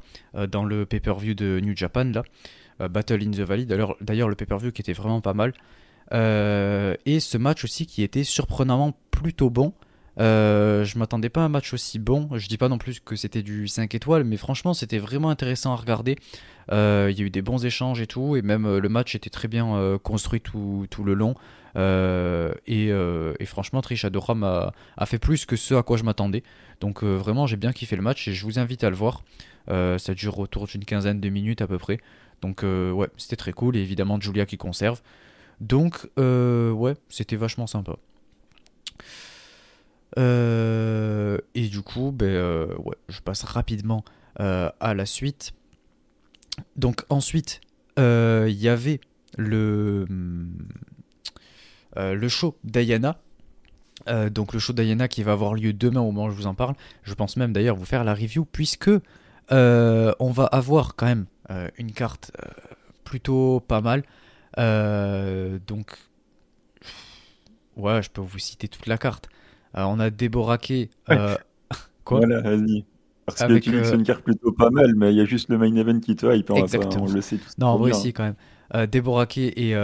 dans 0.49 0.63
le 0.63 0.85
pay-per-view 0.85 1.33
de 1.33 1.59
New 1.61 1.75
Japan 1.75 2.11
Battle 2.79 3.23
in 3.23 3.31
the 3.31 3.41
Valley. 3.41 3.65
D'ailleurs 3.65 4.29
le 4.29 4.35
pay-per-view 4.35 4.71
qui 4.71 4.81
était 4.81 4.93
vraiment 4.93 5.21
pas 5.21 5.33
mal. 5.33 5.53
et 6.11 7.19
ce 7.19 7.37
match 7.37 7.63
aussi 7.63 7.85
qui 7.85 8.03
était 8.03 8.23
surprenamment 8.23 8.93
plutôt 9.11 9.49
bon. 9.49 9.73
Je 10.17 10.97
m'attendais 10.97 11.29
pas 11.29 11.41
à 11.41 11.45
un 11.45 11.49
match 11.49 11.73
aussi 11.73 11.99
bon. 11.99 12.29
Je 12.33 12.47
dis 12.47 12.57
pas 12.57 12.69
non 12.69 12.77
plus 12.77 12.99
que 12.99 13.15
c'était 13.15 13.43
du 13.43 13.67
5 13.67 13.93
étoiles, 13.95 14.23
mais 14.23 14.37
franchement 14.37 14.73
c'était 14.73 14.99
vraiment 14.99 15.29
intéressant 15.29 15.73
à 15.73 15.75
regarder. 15.75 16.17
Il 16.71 16.75
y 17.17 17.21
a 17.21 17.25
eu 17.25 17.29
des 17.29 17.41
bons 17.41 17.65
échanges 17.65 18.01
et 18.01 18.07
tout, 18.07 18.35
et 18.35 18.41
même 18.41 18.77
le 18.77 18.89
match 18.89 19.15
était 19.15 19.29
très 19.29 19.47
bien 19.47 19.99
construit 20.03 20.41
tout, 20.41 20.87
le 21.03 21.13
long. 21.13 21.35
Euh, 21.75 22.53
euh, 22.69 23.33
et, 23.39 23.45
franchement, 23.45 23.81
Trish 23.81 24.05
Adora 24.05 24.35
a, 24.43 24.73
a, 24.97 25.05
fait 25.05 25.19
plus 25.19 25.45
que 25.45 25.55
ce 25.55 25.73
à 25.73 25.83
quoi 25.83 25.97
je 25.97 26.03
m'attendais. 26.03 26.43
Donc 26.79 27.03
euh, 27.03 27.15
vraiment, 27.15 27.47
j'ai 27.47 27.57
bien 27.57 27.73
kiffé 27.73 27.95
le 27.95 28.01
match 28.01 28.27
et 28.27 28.33
je 28.33 28.45
vous 28.45 28.59
invite 28.59 28.83
à 28.83 28.89
le 28.89 28.95
voir. 28.95 29.23
ça 29.67 30.13
dure 30.13 30.39
autour 30.39 30.67
d'une 30.67 30.85
quinzaine 30.85 31.19
de 31.19 31.29
minutes 31.29 31.61
à 31.61 31.67
peu 31.67 31.77
près. 31.77 31.99
Donc 32.41 32.63
ouais, 32.63 33.07
c'était 33.17 33.35
très 33.35 33.53
cool. 33.53 33.75
Et 33.75 33.81
évidemment, 33.81 34.19
Julia 34.19 34.45
qui 34.45 34.57
conserve. 34.57 35.01
Donc 35.61 36.07
ouais, 36.17 36.93
c'était 37.09 37.35
vachement 37.35 37.67
sympa. 37.67 37.97
Et 40.17 41.67
du 41.69 41.81
coup, 41.81 42.11
ben, 42.11 42.67
ouais, 42.83 42.95
je 43.09 43.19
passe 43.21 43.43
rapidement 43.43 44.03
à 44.37 44.93
la 44.93 45.05
suite. 45.05 45.53
Donc 46.75 47.03
ensuite, 47.09 47.61
il 47.97 48.53
y 48.53 48.69
avait 48.69 49.01
le 49.37 50.05
euh, 51.97 52.13
le 52.13 52.27
show. 52.27 52.55
Euh, 54.07 54.29
donc 54.29 54.53
le 54.53 54.59
show 54.59 54.73
Diana 54.73 55.07
qui 55.07 55.23
va 55.23 55.31
avoir 55.31 55.53
lieu 55.53 55.73
demain 55.73 56.01
au 56.01 56.11
moment 56.11 56.25
où 56.25 56.29
je 56.29 56.35
vous 56.35 56.47
en 56.47 56.55
parle. 56.55 56.75
Je 57.03 57.13
pense 57.13 57.37
même 57.37 57.53
d'ailleurs 57.53 57.75
vous 57.75 57.85
faire 57.85 58.03
la 58.03 58.13
review 58.13 58.45
puisque 58.45 58.91
euh, 59.51 60.13
on 60.19 60.31
va 60.31 60.45
avoir 60.45 60.95
quand 60.95 61.05
même 61.05 61.25
une 61.77 61.91
carte 61.91 62.31
plutôt 63.03 63.61
pas 63.61 63.81
mal. 63.81 64.03
donc 64.57 65.97
ouais, 67.77 68.01
je 68.01 68.09
peux 68.09 68.21
vous 68.21 68.39
citer 68.39 68.67
toute 68.67 68.87
la 68.87 68.97
carte. 68.97 69.29
On 69.75 69.99
a 69.99 70.09
Deborah 70.09 70.57
Kay. 70.57 70.89
quoi 72.03 72.19
Voilà, 72.19 72.41
vas-y. 72.41 72.85
Parce 73.25 73.41
que 73.41 73.53
dis 73.53 73.71
que 73.71 73.83
c'est 73.83 73.95
une 73.95 74.03
carte 74.03 74.23
plutôt 74.23 74.51
pas 74.51 74.69
mal, 74.69 74.93
mais 74.95 75.11
il 75.11 75.17
y 75.17 75.21
a 75.21 75.25
juste 75.25 75.49
le 75.49 75.57
main 75.57 75.75
event 75.75 75.99
qui 75.99 76.15
te 76.15 76.27
hype, 76.27 76.49
on, 76.51 76.57
on 76.57 77.11
le 77.11 77.21
sait 77.21 77.37
tous. 77.37 77.57
Non, 77.57 77.67
en 77.67 77.77
vrai, 77.77 77.93
si, 77.93 78.13
quand 78.13 78.23
même. 78.23 78.87
Deborah 78.87 79.25
Kay 79.25 79.51
et 79.55 79.75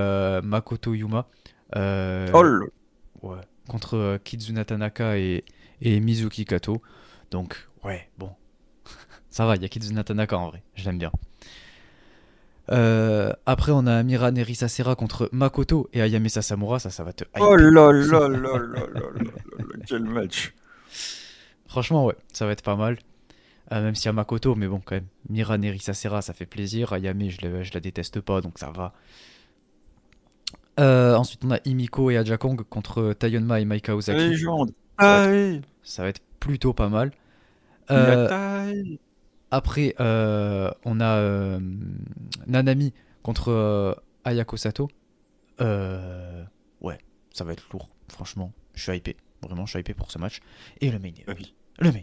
Makoto 0.43 0.93
Yuma. 0.93 1.27
Euh, 1.75 2.27
oh 2.33 3.27
ouais, 3.27 3.41
contre 3.69 3.95
euh, 3.95 4.17
Kizuna 4.17 4.65
Tanaka 4.65 5.17
et, 5.17 5.45
et 5.81 5.99
Mizuki 5.99 6.45
Kato. 6.45 6.81
Donc, 7.31 7.67
ouais, 7.83 8.09
bon. 8.17 8.31
Ça 9.29 9.45
va, 9.45 9.55
il 9.55 9.61
y 9.61 9.65
a 9.65 9.69
Kizuna 9.69 10.03
Tanaka 10.03 10.37
en 10.37 10.49
vrai, 10.49 10.63
je 10.75 10.85
l'aime 10.85 10.97
bien. 10.97 11.11
Euh, 12.71 13.33
après, 13.45 13.71
on 13.71 13.85
a 13.85 13.95
Amira 13.95 14.31
Nerissa 14.31 14.67
Serra 14.67 14.95
contre 14.95 15.29
Makoto 15.31 15.89
et 15.93 16.01
Ayame 16.01 16.29
Sasamura. 16.29 16.79
Ça, 16.79 16.89
ça 16.89 17.03
va 17.03 17.13
te. 17.13 17.25
Oh 17.39 17.55
là 17.55 17.91
là 17.91 17.91
là 17.91 18.27
là 18.29 18.57
là 18.57 18.85
là 18.93 19.31
quel 19.87 20.03
match! 20.03 20.53
Franchement, 21.67 22.05
ouais, 22.05 22.15
ça 22.33 22.45
va 22.45 22.51
être 22.53 22.63
pas 22.63 22.75
mal. 22.75 22.97
même 23.71 23.95
s'il 23.95 24.05
y 24.05 24.09
a 24.09 24.13
Makoto, 24.13 24.55
mais 24.55 24.67
bon, 24.67 24.81
quand 24.83 24.95
même. 24.95 25.07
Mira 25.29 25.57
Nerissa 25.57 25.93
Serra, 25.93 26.21
ça 26.21 26.33
fait 26.33 26.45
plaisir. 26.45 26.93
Ayame, 26.93 27.29
je 27.29 27.45
la, 27.45 27.63
je 27.63 27.73
la 27.73 27.79
déteste 27.79 28.21
pas, 28.21 28.41
donc 28.41 28.57
ça 28.57 28.71
va. 28.71 28.93
Euh, 30.79 31.15
ensuite, 31.15 31.43
on 31.45 31.51
a 31.51 31.59
Imiko 31.65 32.09
et 32.09 32.17
Ajakong 32.17 32.63
contre 32.63 33.13
Tayonma 33.13 33.59
et 33.59 33.65
Maika 33.65 33.95
Ozaki. 33.95 34.29
Légende. 34.29 34.71
Ça, 34.99 35.27
va 35.27 35.33
être, 35.33 35.67
ça 35.83 36.03
va 36.03 36.09
être 36.09 36.21
plutôt 36.39 36.73
pas 36.73 36.89
mal. 36.89 37.11
Euh, 37.89 38.27
après, 39.51 39.95
euh, 39.99 40.71
on 40.85 40.99
a 40.99 41.59
Nanami 42.47 42.93
contre 43.23 44.01
Ayako 44.23 44.57
Sato. 44.57 44.89
ouais, 45.59 46.97
ça 47.33 47.43
va 47.43 47.53
être 47.53 47.67
lourd. 47.71 47.89
Franchement, 48.09 48.51
je 48.73 48.83
suis 48.83 48.97
hypé. 48.97 49.17
Vraiment, 49.41 49.65
je 49.65 49.71
suis 49.71 49.79
hypé 49.79 49.93
pour 49.93 50.11
ce 50.11 50.17
match. 50.19 50.39
Et 50.81 50.91
le 50.91 50.99
main 50.99 51.11
event. 51.27 51.41
Le 51.79 51.91
main 51.91 52.01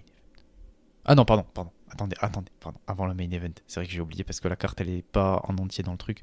Ah 1.04 1.14
non, 1.14 1.24
pardon, 1.24 1.44
pardon. 1.54 1.70
Attendez, 1.90 2.16
attendez, 2.20 2.52
pardon, 2.60 2.78
avant 2.86 3.06
le 3.06 3.14
main 3.14 3.30
event. 3.30 3.48
C'est 3.66 3.80
vrai 3.80 3.86
que 3.86 3.92
j'ai 3.92 4.00
oublié 4.00 4.24
parce 4.24 4.40
que 4.40 4.48
la 4.48 4.56
carte 4.56 4.80
elle 4.80 4.90
est 4.90 5.02
pas 5.02 5.40
en 5.48 5.56
entier 5.56 5.82
dans 5.82 5.92
le 5.92 5.98
truc. 5.98 6.20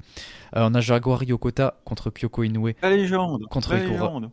Euh, 0.54 0.68
on 0.70 0.74
a 0.74 0.80
Jaguar 0.80 1.22
Yokota 1.24 1.80
contre 1.84 2.10
Kyoko 2.10 2.44
Inoue. 2.44 2.72
La 2.82 2.90
légende 2.90 3.46
Contre 3.46 3.74
la 3.74 3.84
légende. 3.84 4.30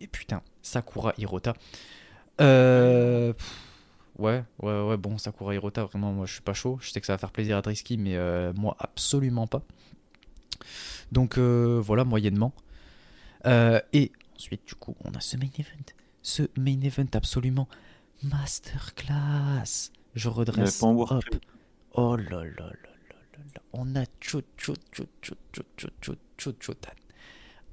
Et 0.00 0.06
putain, 0.06 0.42
Sakura 0.62 1.12
Hirota. 1.18 1.54
Euh, 2.40 3.32
ouais, 4.18 4.44
ouais, 4.62 4.82
ouais, 4.82 4.96
bon, 4.96 5.18
Sakura 5.18 5.54
Hirota, 5.54 5.84
vraiment, 5.84 6.12
moi 6.12 6.26
je 6.26 6.34
suis 6.34 6.42
pas 6.42 6.54
chaud. 6.54 6.78
Je 6.80 6.90
sais 6.90 7.00
que 7.00 7.06
ça 7.06 7.14
va 7.14 7.18
faire 7.18 7.32
plaisir 7.32 7.56
à 7.56 7.62
Drisky, 7.62 7.96
mais 7.96 8.16
euh, 8.16 8.52
moi 8.54 8.76
absolument 8.78 9.46
pas. 9.46 9.62
Donc 11.12 11.38
voilà, 11.38 12.04
moyennement. 12.04 12.52
et 13.44 14.12
ensuite, 14.34 14.66
du 14.66 14.74
coup, 14.74 14.96
on 15.04 15.12
a 15.12 15.20
ce 15.20 15.36
main 15.36 15.48
event. 15.58 15.92
Ce 16.22 16.42
main 16.56 16.80
event 16.80 17.06
absolument 17.14 17.68
masterclass. 18.22 19.90
Je 20.14 20.28
redresse. 20.28 20.82
Hop. 20.82 21.24
Oh 21.92 22.16
là 22.16 22.24
là 22.24 22.42
là 22.44 22.66
là 22.66 23.18
là 23.54 23.60
On 23.72 23.94
a 23.96 24.04
Cho 24.20 24.40
Cho 24.56 24.74
Cho 24.92 25.04
Cho 25.22 25.34
Cho 25.52 25.62
Cho 25.76 25.88
Cho 26.00 26.14
Cho 26.36 26.52
Cho 26.58 26.74
Tan. 26.74 26.92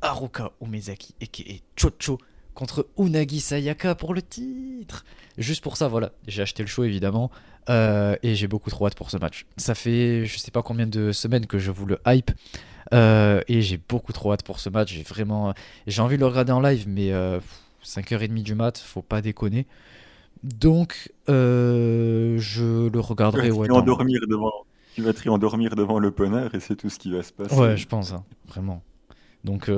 Haruka 0.02 0.52
Umezaki 0.62 1.16
et 1.22 1.62
Chocho 1.78 2.18
contre 2.54 2.88
Unagi 2.98 3.40
Sayaka 3.40 3.96
pour 3.96 4.14
le 4.14 4.22
titre. 4.22 5.06
Juste 5.38 5.64
pour 5.64 5.78
ça, 5.78 5.88
voilà, 5.88 6.12
j'ai 6.28 6.42
acheté 6.42 6.64
le 6.64 6.68
show 6.68 6.84
évidemment 6.84 7.32
euh, 7.70 8.16
et 8.22 8.36
j'ai 8.36 8.48
beaucoup 8.48 8.70
trop 8.70 8.86
hâte 8.88 8.96
pour 8.96 9.10
ce 9.10 9.18
match. 9.18 9.46
Ça 9.58 9.76
fait 9.76 10.26
je 10.26 10.38
sais 10.38 10.52
pas 10.52 10.62
combien 10.62 10.88
de 10.88 11.12
semaines 11.12 11.48
que 11.48 11.58
je 11.58 11.72
vous 11.72 11.86
le 11.86 12.00
hype 12.06 12.32
euh, 12.94 13.42
et 13.48 13.62
j'ai 13.62 13.78
beaucoup 13.78 14.14
trop 14.14 14.34
hâte 14.34 14.44
pour 14.44 14.60
ce 14.60 14.70
match. 14.70 14.94
J'ai 14.94 15.04
vraiment, 15.04 15.54
j'ai 15.88 16.02
envie 16.02 16.16
de 16.16 16.22
le 16.22 16.28
regarder 16.28 16.52
en 16.52 16.62
live, 16.62 16.86
mais 16.88 17.12
5h30 17.84 18.44
du 18.44 18.56
mat, 18.56 18.78
faut 18.78 19.02
pas 19.02 19.22
déconner. 19.22 19.66
Donc, 20.44 21.12
je 21.28 22.90
le 22.90 23.00
regarderai. 23.00 23.50
Tu 23.50 23.56
vas, 23.56 23.74
endormir 23.74 24.20
devant, 24.30 24.52
tu 24.94 25.02
vas 25.02 25.14
te 25.14 25.28
endormir 25.30 25.76
devant 25.76 25.98
l'opener 25.98 26.48
et 26.54 26.60
c'est 26.60 26.76
tout 26.76 26.90
ce 26.90 27.00
qui 27.00 27.12
va 27.12 27.24
se 27.24 27.34
passer. 27.34 27.56
Ouais, 27.56 27.78
je 27.78 27.88
pense, 27.88 28.12
hein, 28.12 28.24
vraiment. 28.48 28.84
Donc, 29.44 29.70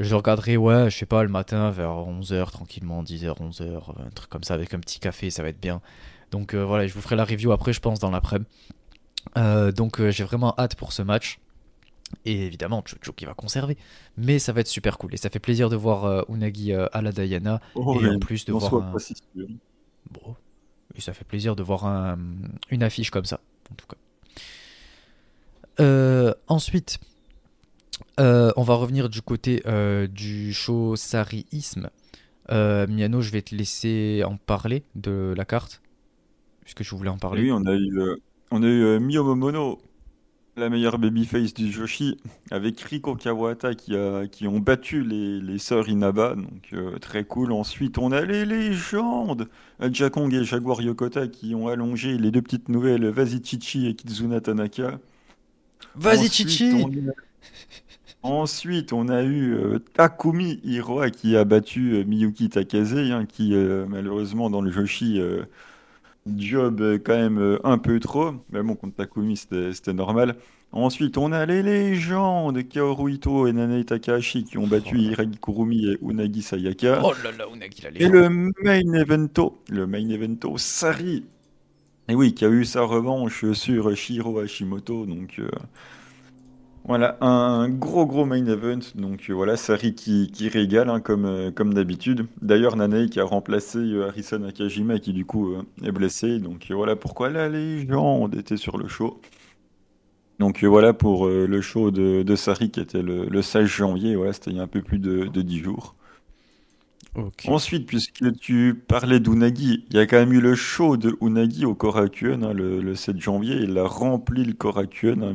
je 0.00 0.10
le 0.10 0.16
regarderai, 0.16 0.56
ouais, 0.56 0.90
je 0.90 0.96
sais 0.98 1.06
pas, 1.06 1.22
le 1.22 1.28
matin 1.28 1.70
vers 1.70 1.90
11h, 1.90 2.50
tranquillement, 2.50 3.02
10h, 3.02 3.36
11h, 3.38 4.06
un 4.06 4.10
truc 4.10 4.28
comme 4.28 4.42
ça, 4.42 4.54
avec 4.54 4.74
un 4.74 4.80
petit 4.80 4.98
café, 4.98 5.30
ça 5.30 5.42
va 5.42 5.50
être 5.50 5.60
bien. 5.60 5.80
Donc 6.34 6.54
euh, 6.54 6.64
voilà, 6.64 6.86
je 6.88 6.94
vous 6.94 7.00
ferai 7.00 7.14
la 7.14 7.24
review 7.24 7.52
après, 7.52 7.72
je 7.72 7.80
pense, 7.80 8.00
dans 8.00 8.10
l'après-midi. 8.10 8.50
Euh, 9.38 9.70
donc 9.72 10.00
euh, 10.00 10.10
j'ai 10.10 10.24
vraiment 10.24 10.52
hâte 10.58 10.74
pour 10.74 10.92
ce 10.92 11.02
match. 11.02 11.38
Et 12.24 12.46
évidemment, 12.46 12.82
Chuchu 12.84 13.12
qui 13.12 13.24
va 13.24 13.34
conserver. 13.34 13.76
Mais 14.16 14.40
ça 14.40 14.52
va 14.52 14.60
être 14.60 14.66
super 14.66 14.98
cool. 14.98 15.14
Et 15.14 15.16
ça 15.16 15.30
fait 15.30 15.38
plaisir 15.38 15.68
de 15.70 15.76
voir 15.76 16.24
Unagi 16.28 16.72
à 16.72 17.02
la 17.02 17.12
Diana. 17.12 17.60
Oh, 17.76 18.00
et 18.02 18.08
en 18.08 18.18
plus 18.18 18.44
de 18.44 18.52
voir. 18.52 18.74
Un... 18.74 18.92
Bon. 20.10 20.34
Et 20.96 21.00
ça 21.00 21.12
fait 21.12 21.24
plaisir 21.24 21.54
de 21.54 21.62
voir 21.62 21.86
un... 21.86 22.18
une 22.70 22.82
affiche 22.82 23.10
comme 23.10 23.24
ça, 23.24 23.40
en 23.70 23.74
tout 23.74 23.86
cas. 25.78 26.34
ensuite, 26.48 26.98
euh, 28.20 28.52
on 28.56 28.62
va 28.62 28.74
revenir 28.74 29.08
du 29.08 29.22
côté 29.22 29.62
euh, 29.66 30.06
du 30.06 30.52
show 30.52 30.96
Sariisme. 30.96 31.90
Euh, 32.50 32.86
Miano, 32.86 33.20
je 33.20 33.30
vais 33.30 33.42
te 33.42 33.54
laisser 33.54 34.22
en 34.26 34.36
parler 34.36 34.84
de 34.94 35.34
la 35.36 35.44
carte, 35.44 35.80
puisque 36.62 36.82
je 36.82 36.94
voulais 36.94 37.10
en 37.10 37.18
parler. 37.18 37.42
Oui, 37.42 37.52
on 37.52 37.64
a 37.66 37.74
eu, 37.74 38.00
on 38.50 38.62
a 38.62 38.66
eu 38.66 39.00
Miyo 39.00 39.24
Momono, 39.24 39.78
la 40.56 40.68
meilleure 40.68 40.98
babyface 40.98 41.54
du 41.54 41.72
Joshi, 41.72 42.18
avec 42.50 42.80
Riko 42.80 43.16
Kawata 43.16 43.74
qui, 43.74 43.96
a, 43.96 44.26
qui 44.26 44.46
ont 44.46 44.60
battu 44.60 45.02
les, 45.02 45.40
les 45.40 45.58
sœurs 45.58 45.88
Inaba, 45.88 46.34
donc 46.34 46.74
très 47.00 47.24
cool. 47.24 47.50
Ensuite, 47.52 47.96
on 47.98 48.12
a 48.12 48.20
les 48.20 48.44
légendes, 48.44 49.48
Jakong 49.80 50.32
et 50.34 50.44
Jaguar 50.44 50.82
Yokota 50.82 51.28
qui 51.28 51.54
ont 51.54 51.68
allongé 51.68 52.18
les 52.18 52.30
deux 52.30 52.42
petites 52.42 52.68
nouvelles, 52.68 53.08
Vazichichi 53.08 53.88
et 53.88 53.94
Kizuna 53.94 54.40
Tanaka. 54.40 55.00
Vazichichi 55.96 56.72
Ensuite, 58.24 58.94
on 58.94 59.10
a 59.10 59.22
eu 59.22 59.52
euh, 59.52 59.78
Takumi 59.78 60.58
Hiroa 60.64 61.10
qui 61.10 61.36
a 61.36 61.44
battu 61.44 61.92
euh, 61.92 62.04
Miyuki 62.04 62.48
Takase, 62.48 62.94
hein, 62.94 63.26
qui 63.26 63.54
euh, 63.54 63.84
malheureusement 63.86 64.48
dans 64.48 64.62
le 64.62 64.70
Joshi 64.70 65.20
job 66.26 66.82
quand 67.04 67.16
même 67.16 67.58
un 67.64 67.76
peu 67.76 68.00
trop. 68.00 68.32
Mais 68.50 68.62
bon, 68.62 68.76
contre 68.76 68.96
Takumi, 68.96 69.36
c'était 69.36 69.92
normal. 69.92 70.36
Ensuite, 70.72 71.18
on 71.18 71.32
a 71.32 71.44
les 71.44 71.62
légendes 71.62 72.66
Kaoru 72.66 73.12
Ito 73.12 73.46
et 73.46 73.52
Nanae 73.52 73.84
Takahashi 73.84 74.44
qui 74.44 74.56
ont 74.56 74.66
battu 74.66 74.96
oh 74.96 75.02
Hiragi 75.02 75.38
Kurumi 75.38 75.90
et 75.90 75.98
Unagi 76.00 76.40
Sayaka. 76.40 77.02
Oh 77.04 77.12
là 77.22 77.30
là, 77.30 77.44
Unagi 77.52 77.82
la 77.82 77.90
Et 77.90 78.08
le 78.08 78.30
main 78.30 78.92
evento, 78.94 79.58
le 79.68 79.86
main 79.86 80.08
evento 80.08 80.56
Sari. 80.56 81.26
Et 82.08 82.14
oui, 82.14 82.32
qui 82.32 82.46
a 82.46 82.48
eu 82.48 82.64
sa 82.64 82.80
revanche 82.80 83.52
sur 83.52 83.94
Shiro 83.94 84.38
Hashimoto, 84.38 85.04
donc 85.04 85.40
voilà, 86.84 87.16
un 87.22 87.68
gros 87.70 88.06
gros 88.06 88.26
main 88.26 88.44
event. 88.46 88.80
Donc 88.94 89.30
euh, 89.30 89.32
voilà, 89.34 89.56
Sari 89.56 89.94
qui, 89.94 90.30
qui 90.30 90.48
régale 90.48 90.90
hein, 90.90 91.00
comme, 91.00 91.24
euh, 91.24 91.50
comme 91.50 91.72
d'habitude. 91.72 92.26
D'ailleurs, 92.42 92.76
Nanae 92.76 93.08
qui 93.08 93.20
a 93.20 93.24
remplacé 93.24 93.78
euh, 93.78 94.08
Harrison 94.08 94.42
Akajima 94.44 94.98
qui 94.98 95.12
du 95.14 95.24
coup 95.24 95.54
est 95.82 95.92
blessé. 95.92 96.38
Donc 96.40 96.66
voilà 96.70 96.94
pourquoi 96.96 97.30
la 97.30 97.48
légende 97.48 98.34
était 98.34 98.58
sur 98.58 98.76
le 98.76 98.88
show? 98.88 99.20
Donc 100.40 100.64
voilà 100.64 100.92
pour 100.92 101.28
le 101.28 101.60
show 101.60 101.90
de, 101.90 102.22
de 102.22 102.36
Sari 102.36 102.70
qui 102.70 102.80
était 102.80 103.02
le, 103.02 103.26
le 103.26 103.42
16 103.42 103.66
janvier. 103.66 104.16
Voilà, 104.16 104.32
c'était 104.32 104.50
il 104.50 104.56
y 104.56 104.60
a 104.60 104.64
un 104.64 104.66
peu 104.66 104.82
plus 104.82 104.98
de, 104.98 105.26
de 105.26 105.42
10 105.42 105.60
jours. 105.60 105.94
Ensuite, 107.46 107.86
puisque 107.86 108.36
tu 108.38 108.74
parlais 108.74 109.20
d'Unagi, 109.20 109.84
il 109.88 109.96
y 109.96 110.00
a 110.00 110.06
quand 110.06 110.16
même 110.16 110.32
eu 110.32 110.40
le 110.40 110.54
show 110.56 110.96
de 110.96 111.16
Unagi 111.20 111.64
au 111.64 111.74
Korakuen 111.74 112.42
hein, 112.42 112.52
le, 112.52 112.94
7 112.94 113.20
janvier. 113.20 113.56
Il 113.62 113.78
a 113.78 113.86
rempli 113.86 114.44
le 114.44 114.52
Korakuen, 114.52 115.22
hein, 115.22 115.32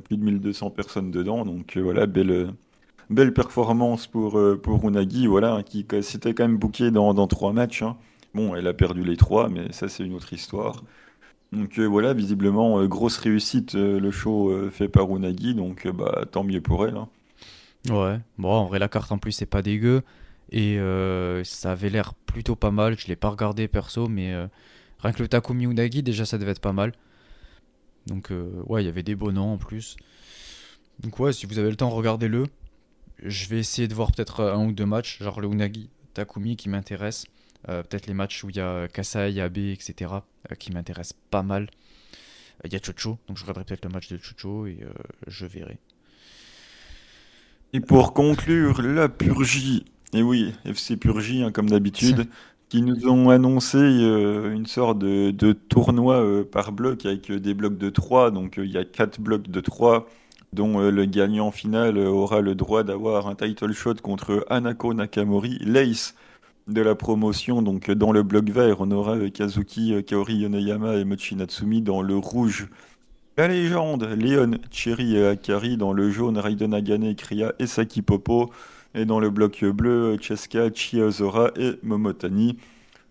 plus 0.00 0.16
de 0.16 0.24
1200 0.24 0.70
personnes 0.70 1.10
dedans. 1.10 1.44
Donc 1.44 1.76
euh, 1.76 1.80
voilà, 1.82 2.06
belle, 2.06 2.54
belle 3.10 3.34
performance 3.34 4.06
pour, 4.06 4.38
euh, 4.38 4.58
pour 4.60 4.82
Unagi, 4.88 5.26
voilà, 5.26 5.56
hein, 5.56 5.62
qui 5.62 5.84
s'était 6.00 6.32
quand 6.32 6.44
même 6.44 6.56
booké 6.56 6.90
dans, 6.90 7.12
dans 7.12 7.26
trois 7.26 7.52
matchs. 7.52 7.84
Bon, 8.34 8.54
elle 8.54 8.66
a 8.66 8.72
perdu 8.72 9.04
les 9.04 9.16
trois, 9.16 9.50
mais 9.50 9.72
ça 9.72 9.88
c'est 9.88 10.04
une 10.04 10.14
autre 10.14 10.32
histoire. 10.32 10.82
Donc 11.52 11.78
euh, 11.78 11.84
voilà, 11.84 12.14
visiblement, 12.14 12.82
grosse 12.86 13.18
réussite 13.18 13.74
le 13.74 14.10
show 14.10 14.70
fait 14.70 14.88
par 14.88 15.14
Unagi, 15.14 15.54
donc 15.54 15.86
bah, 15.88 16.24
tant 16.30 16.44
mieux 16.44 16.62
pour 16.62 16.86
elle. 16.86 16.96
Ouais, 17.90 18.20
bon, 18.38 18.52
en 18.52 18.66
vrai, 18.66 18.78
la 18.78 18.88
carte 18.88 19.10
en 19.12 19.18
plus, 19.18 19.32
c'est 19.32 19.46
pas 19.46 19.60
dégueu. 19.60 20.02
Et 20.50 20.78
euh, 20.78 21.44
ça 21.44 21.72
avait 21.72 21.90
l'air 21.90 22.14
plutôt 22.14 22.56
pas 22.56 22.70
mal. 22.70 22.98
Je 22.98 23.06
l'ai 23.06 23.16
pas 23.16 23.28
regardé 23.28 23.68
perso, 23.68 24.08
mais 24.08 24.32
euh, 24.34 24.46
rien 24.98 25.12
que 25.12 25.22
le 25.22 25.28
Takumi 25.28 25.64
Unagi, 25.64 26.02
déjà 26.02 26.26
ça 26.26 26.38
devait 26.38 26.52
être 26.52 26.60
pas 26.60 26.72
mal. 26.72 26.92
Donc 28.06 28.32
euh, 28.32 28.50
ouais, 28.66 28.82
il 28.82 28.86
y 28.86 28.88
avait 28.88 29.04
des 29.04 29.14
beaux 29.14 29.32
noms 29.32 29.52
en 29.52 29.58
plus. 29.58 29.96
Donc 30.98 31.18
ouais, 31.20 31.32
si 31.32 31.46
vous 31.46 31.58
avez 31.58 31.70
le 31.70 31.76
temps, 31.76 31.90
regardez-le. 31.90 32.46
Je 33.22 33.48
vais 33.48 33.58
essayer 33.58 33.86
de 33.86 33.94
voir 33.94 34.12
peut-être 34.12 34.42
un 34.42 34.66
ou 34.66 34.72
deux 34.72 34.86
matchs, 34.86 35.22
genre 35.22 35.40
le 35.40 35.48
Unagi 35.48 35.88
Takumi 36.14 36.56
qui 36.56 36.68
m'intéresse. 36.68 37.26
peut-être 37.66 38.06
les 38.06 38.14
matchs 38.14 38.42
où 38.42 38.50
il 38.50 38.56
y 38.56 38.60
a 38.60 38.88
Kasai, 38.88 39.40
Abe, 39.40 39.58
etc. 39.58 40.12
qui 40.58 40.72
m'intéressent 40.72 41.18
pas 41.30 41.42
mal. 41.42 41.68
Il 42.64 42.72
y 42.72 42.76
a 42.76 42.80
Chocho, 42.82 43.18
donc 43.28 43.36
je 43.36 43.42
regarderai 43.42 43.64
peut-être 43.64 43.84
le 43.84 43.90
match 43.90 44.08
de 44.08 44.18
Chocho 44.18 44.66
et 44.66 44.80
je 45.26 45.46
verrai. 45.46 45.78
Et 47.72 47.80
pour 47.80 48.14
conclure, 48.14 48.82
la 48.82 49.08
purgie 49.08 49.84
et 50.12 50.22
oui, 50.22 50.52
FC 50.64 50.96
Purgie, 50.96 51.42
hein, 51.42 51.52
comme 51.52 51.70
d'habitude, 51.70 52.26
qui 52.68 52.82
nous 52.82 53.08
ont 53.08 53.30
annoncé 53.30 53.78
euh, 53.78 54.52
une 54.52 54.66
sorte 54.66 54.98
de, 54.98 55.52
tournoi 55.52 56.16
euh, 56.16 56.44
par 56.44 56.72
bloc 56.72 57.04
avec 57.06 57.30
euh, 57.30 57.40
des 57.40 57.54
blocs 57.54 57.76
de 57.78 57.90
3. 57.90 58.30
Donc 58.30 58.54
il 58.58 58.70
y 58.70 58.78
a 58.78 58.84
4 58.84 59.20
blocs 59.20 59.48
de 59.48 59.60
3, 59.60 60.08
dont 60.52 60.80
le 60.80 61.04
gagnant 61.04 61.50
final 61.50 61.98
aura 61.98 62.40
le 62.40 62.54
droit 62.54 62.82
d'avoir 62.82 63.28
un 63.28 63.34
title 63.34 63.72
shot 63.72 63.94
contre 64.02 64.46
Anako 64.50 64.94
Nakamori, 64.94 65.58
l'ace 65.62 66.14
de 66.66 66.80
la 66.80 66.94
promotion. 66.94 67.62
Donc 67.62 67.90
dans 67.90 68.12
le 68.12 68.22
bloc 68.22 68.48
vert, 68.50 68.80
on 68.80 68.90
aura 68.90 69.16
Kazuki 69.30 70.02
Kaori 70.04 70.36
Yoneyama 70.36 70.94
et 70.94 71.04
Mochi 71.04 71.36
Natsumi 71.36 71.82
dans 71.82 72.02
le 72.02 72.16
rouge. 72.16 72.68
La 73.36 73.48
légende, 73.48 74.04
Léon, 74.16 74.58
Cherry 74.70 75.16
et 75.16 75.26
Akari 75.26 75.76
dans 75.76 75.92
le 75.92 76.10
jaune, 76.10 76.36
Raiden 76.36 76.74
Agane, 76.74 77.14
Kriya 77.14 77.52
et 77.58 77.66
Saki 77.66 78.02
Popo. 78.02 78.50
Et 78.94 79.04
dans 79.04 79.20
le 79.20 79.30
bloc 79.30 79.64
bleu, 79.64 80.16
Cheska, 80.20 80.70
Chiazora 80.70 81.52
et 81.56 81.78
Momotani. 81.82 82.56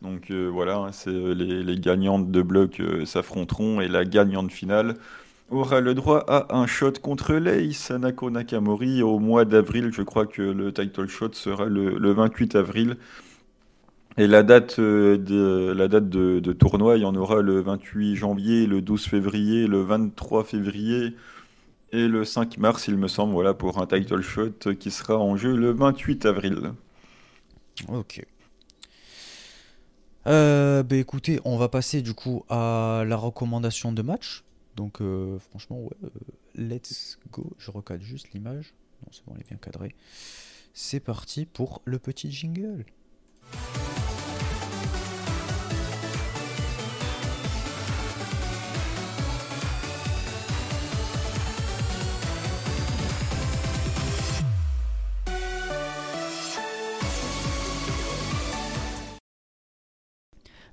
Donc 0.01 0.31
euh, 0.31 0.49
voilà, 0.51 0.77
hein, 0.77 0.91
c'est 0.91 1.09
euh, 1.09 1.33
les, 1.33 1.79
gagnantes 1.79 2.31
de 2.31 2.41
bloc 2.41 2.79
euh, 2.79 3.05
s'affronteront 3.05 3.81
et 3.81 3.87
la 3.89 4.05
gagnante 4.05 4.51
finale 4.51 4.95
aura 5.49 5.81
le 5.81 5.93
droit 5.93 6.23
à 6.27 6.55
un 6.55 6.67
shot 6.67 6.93
contre 7.01 7.33
Lei 7.33 7.73
Sanako 7.73 8.29
Nakamori 8.29 9.01
au 9.01 9.19
mois 9.19 9.45
d'avril. 9.45 9.91
Je 9.91 10.01
crois 10.01 10.25
que 10.25 10.41
le 10.41 10.71
title 10.71 11.07
shot 11.07 11.33
sera 11.33 11.65
le, 11.65 12.11
28 12.11 12.55
avril. 12.55 12.97
Et 14.17 14.27
la 14.27 14.43
date, 14.43 14.79
de, 14.79 15.73
la 15.75 15.87
date 15.87 16.09
de, 16.09 16.39
de, 16.39 16.53
tournoi, 16.53 16.97
il 16.97 17.03
y 17.03 17.05
en 17.05 17.15
aura 17.15 17.41
le 17.41 17.61
28 17.61 18.15
janvier, 18.15 18.67
le 18.67 18.81
12 18.81 19.05
février, 19.05 19.65
le 19.65 19.81
23 19.81 20.43
février, 20.43 21.15
et 21.91 22.07
le 22.07 22.23
5 22.23 22.57
mars, 22.57 22.87
il 22.87 22.97
me 22.97 23.07
semble, 23.07 23.33
voilà, 23.33 23.53
pour 23.53 23.79
un 23.81 23.87
title 23.87 24.21
shot 24.21 24.75
qui 24.79 24.91
sera 24.91 25.17
en 25.17 25.35
jeu 25.37 25.55
le 25.55 25.71
28 25.71 26.25
avril. 26.25 26.73
Ok. 27.87 28.25
Euh, 30.27 30.83
bah 30.83 30.97
écoutez, 30.97 31.39
on 31.45 31.57
va 31.57 31.69
passer 31.69 32.01
du 32.01 32.13
coup 32.13 32.43
à 32.49 33.03
la 33.07 33.15
recommandation 33.15 33.91
de 33.91 34.01
match. 34.01 34.43
Donc 34.75 35.01
euh, 35.01 35.39
franchement, 35.39 35.79
ouais, 35.81 35.97
euh, 36.03 36.09
let's 36.55 37.17
go. 37.31 37.51
Je 37.57 37.71
recadre 37.71 38.03
juste 38.03 38.31
l'image. 38.33 38.73
Non, 39.01 39.09
c'est 39.11 39.25
bon, 39.25 39.33
elle 39.35 39.41
est 39.41 39.47
bien 39.47 39.57
cadrée. 39.57 39.95
C'est 40.73 40.99
parti 40.99 41.45
pour 41.45 41.81
le 41.85 41.99
petit 41.99 42.31
jingle. 42.31 42.85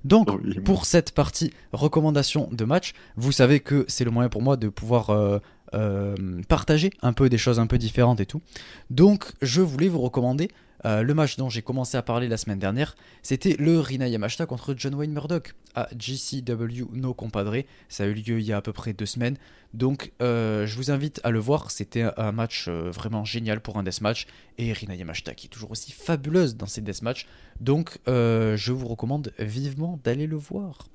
Donc, 0.07 0.29
pour 0.63 0.85
cette 0.85 1.11
partie 1.11 1.51
recommandation 1.73 2.47
de 2.51 2.63
match, 2.63 2.93
vous 3.17 3.33
savez 3.33 3.59
que 3.59 3.83
c'est 3.89 4.05
le 4.05 4.11
moyen 4.11 4.29
pour 4.29 4.41
moi 4.41 4.55
de 4.55 4.69
pouvoir 4.69 5.09
euh, 5.09 5.39
euh, 5.73 6.15
partager 6.47 6.91
un 7.01 7.11
peu 7.11 7.27
des 7.27 7.37
choses 7.37 7.59
un 7.59 7.67
peu 7.67 7.77
différentes 7.77 8.21
et 8.21 8.25
tout. 8.25 8.41
Donc, 8.89 9.33
je 9.41 9.61
voulais 9.61 9.89
vous 9.89 9.99
recommander 9.99 10.49
Euh, 10.85 11.01
le 11.01 11.13
match 11.13 11.37
dont 11.37 11.49
j'ai 11.49 11.61
commencé 11.61 11.97
à 11.97 12.01
parler 12.01 12.27
la 12.27 12.37
semaine 12.37 12.59
dernière, 12.59 12.95
c'était 13.23 13.55
le 13.57 13.79
Rina 13.79 14.07
Yamashita 14.07 14.45
contre 14.45 14.75
John 14.77 14.95
Wayne 14.95 15.11
Murdoch 15.11 15.55
à 15.75 15.89
GCW 15.97 16.87
No 16.93 17.13
Compadre. 17.13 17.63
Ça 17.89 18.03
a 18.03 18.07
eu 18.07 18.13
lieu 18.13 18.39
il 18.39 18.45
y 18.45 18.53
a 18.53 18.57
à 18.57 18.61
peu 18.61 18.73
près 18.73 18.93
deux 18.93 19.05
semaines. 19.05 19.37
Donc 19.73 20.11
euh, 20.21 20.65
je 20.65 20.75
vous 20.75 20.91
invite 20.91 21.19
à 21.23 21.31
le 21.31 21.39
voir. 21.39 21.71
C'était 21.71 22.05
un 22.17 22.31
match 22.31 22.65
euh, 22.67 22.91
vraiment 22.91 23.25
génial 23.25 23.61
pour 23.61 23.77
un 23.77 23.83
deathmatch. 23.83 24.27
Et 24.57 24.71
Rina 24.73 24.95
Yamashita 24.95 25.33
qui 25.33 25.47
est 25.47 25.49
toujours 25.49 25.71
aussi 25.71 25.91
fabuleuse 25.91 26.55
dans 26.55 26.67
ses 26.67 26.81
deathmatchs. 26.81 27.27
Donc 27.59 27.99
je 28.05 28.71
vous 28.71 28.87
recommande 28.87 29.33
vivement 29.39 29.99
d'aller 30.03 30.27
le 30.27 30.37
voir. 30.37 30.87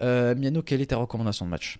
Miano, 0.00 0.62
quelle 0.62 0.80
est 0.80 0.86
ta 0.86 0.96
recommandation 0.96 1.44
de 1.46 1.50
match? 1.50 1.78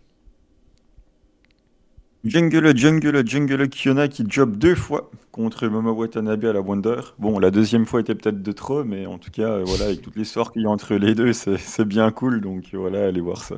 Jungle, 2.24 2.77
Jungle, 2.77 3.27
Jungle 3.27 3.69
Kiona 3.69 4.07
qui 4.07 4.24
job 4.28 4.57
deux 4.57 4.77
fois 4.77 5.11
contre 5.32 5.66
Momo 5.66 5.90
Watanabe 5.93 6.44
à 6.44 6.53
la 6.53 6.61
Wonder. 6.61 7.01
Bon, 7.19 7.40
la 7.40 7.51
deuxième 7.51 7.85
fois 7.85 8.01
était 8.01 8.15
peut-être 8.15 8.43
de 8.43 8.53
trop, 8.53 8.85
mais 8.85 9.07
en 9.07 9.19
tout 9.19 9.32
cas, 9.32 9.49
euh, 9.49 9.65
voilà, 9.65 9.86
avec 9.86 10.03
toute 10.03 10.15
l'histoire 10.15 10.53
qu'il 10.53 10.62
y 10.62 10.66
a 10.66 10.70
entre 10.70 10.94
les 10.94 11.16
deux, 11.16 11.32
c'est 11.32 11.85
bien 11.85 12.12
cool. 12.12 12.40
Donc 12.40 12.69
voilà, 12.74 13.07
allez 13.07 13.20
voir 13.20 13.43
ça. 13.43 13.57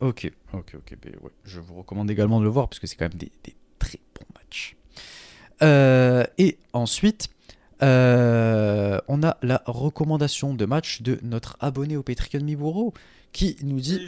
Ok, 0.00 0.30
ok, 0.52 0.74
ok. 0.74 0.98
Ben 1.02 1.12
je 1.44 1.60
vous 1.60 1.74
recommande 1.74 2.10
également 2.10 2.40
de 2.40 2.44
le 2.44 2.50
voir 2.50 2.68
parce 2.68 2.78
que 2.78 2.86
c'est 2.86 2.96
quand 2.96 3.08
même 3.08 3.18
des, 3.18 3.30
très 3.78 4.00
bons 4.14 4.26
matchs. 4.34 4.76
Euh, 5.62 6.24
et 6.36 6.58
ensuite, 6.74 7.28
euh, 7.82 8.98
on 9.08 9.22
a 9.22 9.36
la 9.42 9.62
recommandation 9.66 10.54
de 10.54 10.64
match 10.64 11.02
de 11.02 11.18
notre 11.22 11.56
abonné 11.60 11.96
au 11.96 12.02
Patreon 12.02 12.44
Miburo 12.44 12.94
qui 13.32 13.56
nous 13.62 13.80
dit. 13.80 14.00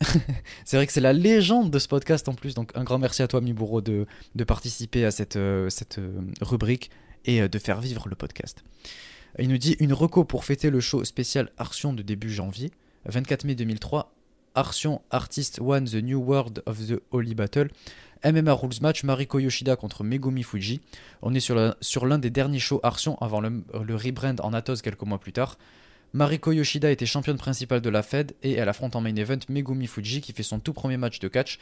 c'est 0.64 0.76
vrai 0.76 0.86
que 0.86 0.92
c'est 0.92 1.00
la 1.00 1.12
légende 1.12 1.70
de 1.70 1.78
ce 1.78 1.88
podcast 1.88 2.28
en 2.28 2.34
plus, 2.34 2.54
donc 2.54 2.70
un 2.74 2.84
grand 2.84 2.98
merci 2.98 3.22
à 3.22 3.28
toi, 3.28 3.40
Miburo, 3.40 3.80
de, 3.80 4.06
de 4.34 4.44
participer 4.44 5.04
à 5.04 5.10
cette, 5.10 5.36
euh, 5.36 5.68
cette 5.70 5.98
euh, 5.98 6.20
rubrique 6.40 6.90
et 7.24 7.46
de 7.48 7.58
faire 7.58 7.80
vivre 7.80 8.08
le 8.08 8.14
podcast. 8.14 8.64
Il 9.38 9.48
nous 9.48 9.58
dit 9.58 9.76
une 9.78 9.92
reco 9.92 10.24
pour 10.24 10.44
fêter 10.44 10.70
le 10.70 10.80
show 10.80 11.04
spécial 11.04 11.50
Arsion 11.58 11.92
de 11.92 12.02
début 12.02 12.30
janvier, 12.30 12.70
24 13.04 13.44
mai 13.44 13.54
2003. 13.54 14.14
Arsion 14.54 15.00
Artist 15.10 15.60
One 15.60 15.84
The 15.84 16.02
New 16.02 16.18
World 16.18 16.62
of 16.66 16.78
the 16.86 17.00
Holy 17.12 17.34
Battle. 17.34 17.68
MMA 18.24 18.52
Rules 18.52 18.80
Match 18.82 19.04
Mariko 19.04 19.38
Yoshida 19.38 19.76
contre 19.76 20.04
Megumi 20.04 20.42
Fuji. 20.42 20.80
On 21.22 21.34
est 21.34 21.40
sur 21.40 22.06
l'un 22.06 22.18
des 22.18 22.30
derniers 22.30 22.58
shows 22.58 22.80
Arsion 22.82 23.16
avant 23.20 23.40
le, 23.40 23.62
le 23.82 23.96
rebrand 23.96 24.36
en 24.40 24.52
Atos 24.52 24.82
quelques 24.82 25.02
mois 25.02 25.18
plus 25.18 25.32
tard. 25.32 25.56
Mariko 26.12 26.50
Yoshida 26.50 26.90
était 26.90 27.06
championne 27.06 27.38
principale 27.38 27.80
de 27.80 27.88
la 27.88 28.02
Fed 28.02 28.34
et 28.42 28.54
elle 28.54 28.68
affronte 28.68 28.96
en 28.96 29.00
main 29.00 29.14
event 29.14 29.38
Megumi 29.48 29.86
Fuji 29.86 30.20
qui 30.20 30.32
fait 30.32 30.42
son 30.42 30.58
tout 30.58 30.72
premier 30.72 30.96
match 30.96 31.20
de 31.20 31.28
catch, 31.28 31.58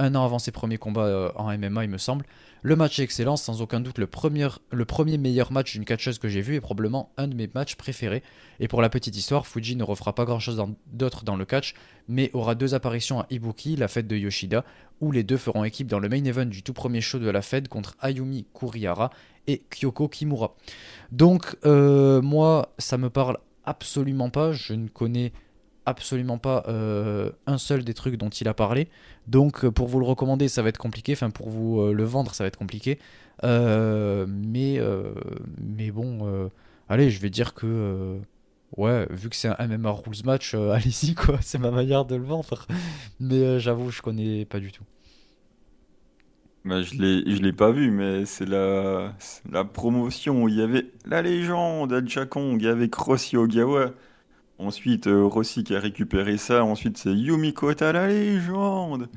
un 0.00 0.14
an 0.14 0.24
avant 0.24 0.38
ses 0.38 0.50
premiers 0.50 0.78
combats 0.78 1.04
euh, 1.04 1.30
en 1.36 1.56
MMA 1.56 1.84
il 1.84 1.90
me 1.90 1.98
semble. 1.98 2.24
Le 2.62 2.76
match 2.76 2.98
est 2.98 3.02
excellent, 3.02 3.36
sans 3.36 3.62
aucun 3.62 3.80
doute 3.80 3.98
le 3.98 4.06
premier, 4.06 4.48
le 4.70 4.84
premier 4.84 5.16
meilleur 5.16 5.50
match 5.52 5.72
d'une 5.72 5.84
catcheuse 5.84 6.18
que 6.18 6.28
j'ai 6.28 6.40
vu 6.42 6.56
et 6.56 6.60
probablement 6.60 7.10
un 7.16 7.26
de 7.26 7.34
mes 7.34 7.48
matchs 7.54 7.76
préférés. 7.76 8.22
Et 8.58 8.68
pour 8.68 8.82
la 8.82 8.90
petite 8.90 9.16
histoire, 9.16 9.46
Fuji 9.46 9.76
ne 9.76 9.84
refera 9.84 10.14
pas 10.14 10.24
grand 10.26 10.40
chose 10.40 10.62
d'autre 10.86 11.24
dans 11.24 11.36
le 11.36 11.46
catch, 11.46 11.74
mais 12.08 12.30
aura 12.34 12.54
deux 12.54 12.74
apparitions 12.74 13.20
à 13.20 13.26
Ibuki, 13.30 13.76
la 13.76 13.88
fête 13.88 14.06
de 14.06 14.16
Yoshida, 14.16 14.64
où 15.00 15.10
les 15.10 15.22
deux 15.22 15.38
feront 15.38 15.64
équipe 15.64 15.86
dans 15.86 16.00
le 16.00 16.10
main 16.10 16.22
event 16.24 16.44
du 16.44 16.62
tout 16.62 16.74
premier 16.74 17.00
show 17.00 17.18
de 17.18 17.30
la 17.30 17.40
Fed 17.40 17.68
contre 17.68 17.96
Ayumi 18.00 18.46
Kurihara 18.52 19.10
et 19.46 19.62
Kyoko 19.70 20.08
Kimura. 20.08 20.54
Donc 21.12 21.56
euh, 21.64 22.20
moi 22.20 22.74
ça 22.76 22.98
me 22.98 23.08
parle 23.08 23.38
absolument 23.64 24.28
pas. 24.28 24.52
Je 24.52 24.74
ne 24.74 24.88
connais 24.88 25.32
absolument 25.86 26.38
pas 26.38 26.64
euh, 26.68 27.30
un 27.46 27.58
seul 27.58 27.84
des 27.84 27.94
trucs 27.94 28.16
dont 28.16 28.28
il 28.28 28.48
a 28.48 28.54
parlé. 28.54 28.88
Donc 29.26 29.64
euh, 29.64 29.70
pour 29.70 29.88
vous 29.88 30.00
le 30.00 30.06
recommander, 30.06 30.48
ça 30.48 30.62
va 30.62 30.68
être 30.68 30.78
compliqué. 30.78 31.12
Enfin 31.12 31.30
pour 31.30 31.48
vous 31.50 31.80
euh, 31.80 31.92
le 31.92 32.04
vendre, 32.04 32.34
ça 32.34 32.44
va 32.44 32.48
être 32.48 32.58
compliqué. 32.58 32.98
mais, 33.42 34.80
mais 35.60 35.90
bon, 35.90 36.50
allez, 36.88 37.10
je 37.10 37.20
vais 37.20 37.30
dire 37.30 37.54
que... 37.54 38.18
Ouais, 38.76 39.06
vu 39.10 39.28
que 39.28 39.34
c'est 39.34 39.48
un 39.48 39.66
MMA 39.66 39.90
Rules 39.90 40.24
match, 40.24 40.54
allez-y 40.54 41.14
quoi, 41.14 41.38
c'est 41.42 41.58
ma 41.58 41.72
manière 41.72 42.04
de 42.04 42.14
le 42.16 42.24
vendre. 42.24 42.66
Mais 43.18 43.58
j'avoue, 43.60 43.90
je 43.90 44.02
connais 44.02 44.44
pas 44.44 44.60
du 44.60 44.70
tout. 44.72 44.84
Bah, 46.64 46.82
je 46.82 46.94
l'ai, 46.94 47.34
je 47.34 47.40
l'ai 47.40 47.52
pas 47.54 47.70
vu, 47.70 47.90
mais 47.90 48.26
c'est 48.26 48.44
la, 48.44 49.14
la 49.50 49.64
promotion 49.64 50.42
où 50.42 50.48
il 50.48 50.56
y 50.56 50.62
avait 50.62 50.90
la 51.06 51.22
légende 51.22 51.92
Adja 51.92 52.26
Kong 52.26 52.64
avec 52.66 52.94
Rossi 52.94 53.36
Ogawa. 53.38 53.92
Ensuite, 54.60 55.06
euh, 55.06 55.24
Rossi 55.24 55.64
qui 55.64 55.74
a 55.74 55.80
récupéré 55.80 56.36
ça. 56.36 56.64
Ensuite, 56.64 56.98
c'est 56.98 57.12
Yumi 57.12 57.54
Kota, 57.54 57.92
la 57.92 58.08
légende. 58.08 59.08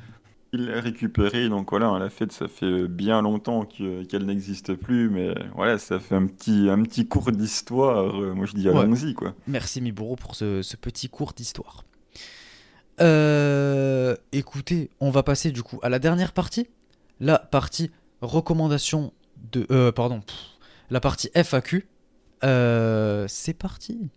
Il 0.53 0.67
l'a 0.67 0.79
récupéré. 0.79 1.49
Donc 1.49 1.71
voilà, 1.71 1.99
la 1.99 2.09
fête, 2.09 2.31
ça 2.31 2.47
fait 2.47 2.87
bien 2.87 3.21
longtemps 3.21 3.65
qu'elle 3.65 4.25
n'existe 4.25 4.73
plus. 4.75 5.09
Mais 5.09 5.33
voilà, 5.55 5.77
ça 5.77 5.99
fait 5.99 6.15
un 6.15 6.27
petit, 6.27 6.69
un 6.69 6.81
petit 6.83 7.07
cours 7.07 7.31
d'histoire. 7.31 8.15
Euh, 8.21 8.33
moi, 8.33 8.45
je 8.45 8.53
dis 8.53 8.69
allons-y, 8.69 9.13
quoi. 9.13 9.33
Merci 9.47 9.81
Miburo 9.81 10.15
pour 10.15 10.35
ce, 10.35 10.61
ce 10.61 10.77
petit 10.77 11.09
cours 11.09 11.33
d'histoire. 11.33 11.83
Euh, 13.01 14.15
écoutez, 14.31 14.89
on 14.99 15.09
va 15.09 15.23
passer 15.23 15.51
du 15.51 15.63
coup 15.63 15.79
à 15.81 15.89
la 15.89 15.99
dernière 15.99 16.31
partie 16.31 16.67
la 17.19 17.39
partie 17.39 17.91
recommandation 18.21 19.13
de. 19.51 19.65
Euh, 19.71 19.91
pardon. 19.91 20.21
la 20.89 20.99
partie 20.99 21.29
FAQ. 21.33 21.87
Euh, 22.43 23.25
c'est 23.27 23.53
parti. 23.53 24.09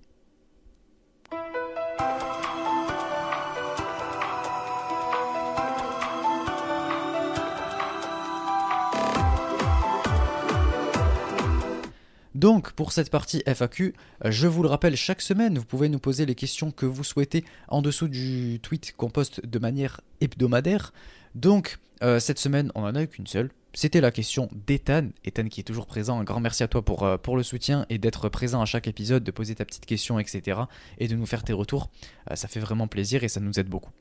Donc 12.37 12.73
pour 12.73 12.93
cette 12.93 13.09
partie 13.09 13.43
FAQ, 13.47 13.95
je 14.27 14.47
vous 14.47 14.63
le 14.63 14.69
rappelle, 14.69 14.95
chaque 14.95 15.23
semaine, 15.23 15.57
vous 15.57 15.65
pouvez 15.65 15.89
nous 15.89 15.99
poser 15.99 16.27
les 16.27 16.35
questions 16.35 16.71
que 16.71 16.85
vous 16.85 17.03
souhaitez 17.03 17.47
en 17.69 17.81
dessous 17.81 18.09
du 18.09 18.61
tweet 18.61 18.95
qu'on 18.95 19.09
poste 19.09 19.47
de 19.47 19.59
manière 19.59 20.03
hebdomadaire. 20.21 20.93
Donc 21.35 21.79
euh, 22.03 22.21
cette 22.21 22.39
semaine, 22.39 22.71
on 22.75 22.83
n'en 22.83 22.95
a 22.95 23.05
eu 23.05 23.09
qu'une 23.09 23.27
seule. 23.27 23.49
C'était 23.73 24.03
la 24.03 24.11
question 24.11 24.51
d'Ethan. 24.67 25.09
Ethan 25.25 25.49
qui 25.49 25.61
est 25.61 25.65
toujours 25.65 25.87
présent. 25.87 26.21
Un 26.21 26.25
grand 26.25 26.41
merci 26.41 26.63
à 26.63 26.69
toi 26.69 26.83
pour, 26.85 27.05
euh, 27.05 27.17
le 27.27 27.43
soutien 27.43 27.87
et 27.89 27.97
d'être 27.97 28.29
présent 28.29 28.61
à 28.61 28.67
chaque 28.67 28.87
épisode, 28.87 29.25
de 29.25 29.31
poser 29.31 29.55
ta 29.55 29.65
petite 29.65 29.87
question, 29.87 30.19
etc. 30.19 30.61
Et 30.99 31.09
de 31.09 31.17
nous 31.17 31.25
faire 31.25 31.43
tes 31.43 31.55
retours. 31.55 31.89
Euh, 32.31 32.37
ça 32.37 32.49
fait 32.49 32.61
vraiment 32.61 32.87
plaisir 32.87 33.25
et 33.25 33.29
ça 33.29 33.41
nous 33.41 33.59
aide 33.59 33.71
beaucoup. 33.71 33.93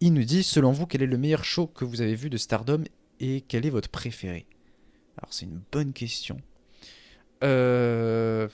Il 0.00 0.14
nous 0.14 0.24
dit, 0.24 0.44
selon 0.44 0.70
vous, 0.70 0.86
quel 0.86 1.02
est 1.02 1.06
le 1.06 1.18
meilleur 1.18 1.44
show 1.44 1.66
que 1.66 1.84
vous 1.84 2.00
avez 2.00 2.14
vu 2.14 2.30
de 2.30 2.36
Stardom 2.36 2.84
et 3.18 3.40
quel 3.40 3.66
est 3.66 3.70
votre 3.70 3.88
préféré? 3.88 4.46
Alors 5.18 5.32
c'est 5.32 5.46
une 5.46 5.62
bonne 5.72 5.92
question. 5.92 6.40
Euh... 7.42 8.48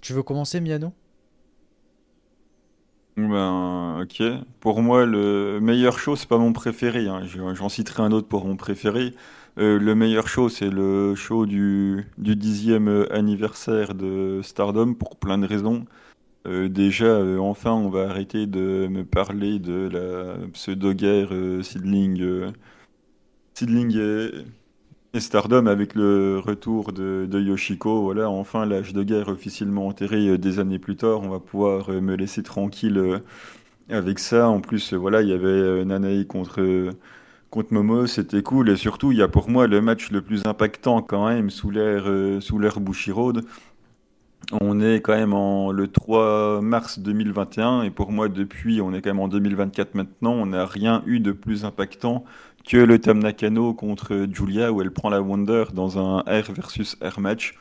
Tu 0.00 0.12
veux 0.12 0.22
commencer, 0.22 0.60
Miano? 0.60 0.92
Ben, 3.16 4.00
ok. 4.02 4.22
Pour 4.60 4.80
moi, 4.82 5.04
le 5.04 5.60
meilleur 5.60 5.98
show, 5.98 6.16
c'est 6.16 6.28
pas 6.28 6.38
mon 6.38 6.52
préféré. 6.52 7.08
hein. 7.08 7.22
J'en 7.26 7.68
citerai 7.68 8.02
un 8.02 8.10
autre 8.12 8.26
pour 8.28 8.46
mon 8.46 8.56
préféré. 8.56 9.14
Euh, 9.58 9.78
le 9.78 9.94
meilleur 9.94 10.28
show, 10.28 10.48
c'est 10.48 10.70
le 10.70 11.14
show 11.14 11.44
du, 11.46 12.06
dixième 12.18 13.06
anniversaire 13.10 13.94
de 13.94 14.40
Stardom 14.42 14.94
pour 14.94 15.16
plein 15.16 15.38
de 15.38 15.46
raisons. 15.46 15.84
Euh, 16.46 16.68
déjà, 16.68 17.06
euh, 17.06 17.38
enfin, 17.38 17.72
on 17.72 17.90
va 17.90 18.08
arrêter 18.10 18.46
de 18.46 18.88
me 18.90 19.04
parler 19.04 19.58
de 19.58 19.88
la 19.92 20.48
pseudo-guerre 20.52 21.30
Sidling, 21.64 22.52
Sidling 23.54 23.96
et 23.96 24.30
Stardom 25.20 25.66
avec 25.66 25.94
le 25.94 26.38
retour 26.38 26.92
de, 26.92 27.28
Yoshiko, 27.38 28.00
voilà, 28.00 28.30
enfin 28.30 28.64
l'âge 28.64 28.94
de 28.94 29.02
guerre 29.02 29.28
officiellement 29.28 29.86
enterré 29.88 30.26
euh, 30.26 30.38
des 30.38 30.58
années 30.58 30.78
plus 30.78 30.96
tard, 30.96 31.20
on 31.22 31.28
va 31.28 31.38
pouvoir 31.38 31.90
euh, 31.90 32.00
me 32.00 32.16
laisser 32.16 32.42
tranquille 32.42 32.96
euh, 32.96 33.18
avec 33.90 34.18
ça. 34.18 34.48
En 34.48 34.60
plus, 34.60 34.94
voilà, 34.94 35.20
il 35.20 35.28
y 35.28 35.32
avait 35.34 35.84
Nanae 35.84 36.24
contre, 36.24 36.94
contre 37.50 37.74
Momo, 37.74 38.06
c'était 38.06 38.42
cool. 38.42 38.70
Et 38.70 38.76
surtout, 38.76 39.12
il 39.12 39.18
y 39.18 39.22
a 39.22 39.28
pour 39.28 39.50
moi 39.50 39.66
le 39.66 39.82
match 39.82 40.10
le 40.10 40.22
plus 40.22 40.46
impactant 40.46 41.02
quand 41.02 41.28
même 41.28 41.50
sous 41.50 41.70
l'ère 41.70 42.80
Bushiroad. 42.80 43.44
On 44.50 44.80
est 44.80 45.00
quand 45.00 45.14
même 45.14 45.32
en 45.32 45.70
le 45.70 45.88
3 45.88 46.60
mars 46.60 46.98
2021 46.98 47.82
et 47.82 47.90
pour 47.90 48.10
moi 48.10 48.28
depuis 48.28 48.80
on 48.80 48.92
est 48.92 49.00
quand 49.00 49.10
même 49.10 49.20
en 49.20 49.28
2024 49.28 49.94
maintenant, 49.94 50.32
on 50.32 50.46
n'a 50.46 50.66
rien 50.66 51.02
eu 51.06 51.20
de 51.20 51.32
plus 51.32 51.64
impactant 51.64 52.24
que 52.66 52.76
le 52.76 52.98
Tam 52.98 53.18
Nakano 53.18 53.72
contre 53.74 54.26
Julia 54.32 54.72
où 54.72 54.82
elle 54.82 54.90
prend 54.90 55.10
la 55.10 55.20
Wonder 55.22 55.64
dans 55.72 55.98
un 55.98 56.20
R 56.20 56.52
versus 56.52 56.96
R 57.02 57.20
match. 57.20 57.54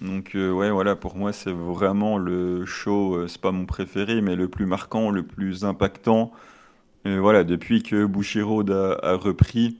Donc 0.00 0.34
euh, 0.34 0.52
ouais 0.52 0.70
voilà 0.70 0.94
pour 0.94 1.16
moi 1.16 1.32
c'est 1.32 1.52
vraiment 1.52 2.18
le 2.18 2.66
show, 2.66 3.16
euh, 3.16 3.28
c'est 3.28 3.40
pas 3.40 3.52
mon 3.52 3.64
préféré 3.64 4.20
mais 4.20 4.36
le 4.36 4.48
plus 4.48 4.66
marquant, 4.66 5.10
le 5.10 5.22
plus 5.22 5.64
impactant. 5.64 6.32
voilà 7.04 7.44
depuis 7.44 7.82
que 7.82 8.04
Bushiroad 8.04 8.70
a, 8.70 9.14
repris 9.14 9.78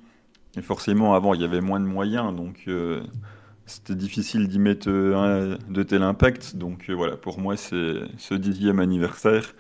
et 0.56 0.62
forcément 0.62 1.14
avant 1.14 1.34
il 1.34 1.42
y 1.42 1.44
avait 1.44 1.60
moins 1.60 1.80
de 1.80 1.84
moyens 1.86 2.34
donc 2.34 2.64
euh, 2.68 3.02
c'était 3.66 3.94
difficile 3.94 4.48
d'y 4.48 4.58
mettre 4.58 4.88
de 4.88 5.82
tel 5.82 6.02
impact. 6.02 6.56
Donc 6.56 6.90
voilà 6.90 7.16
pour 7.16 7.40
moi 7.40 7.56
c'est 7.56 7.94
ce 8.18 8.34
dixième 8.34 8.80
anniversaire. 8.80 9.54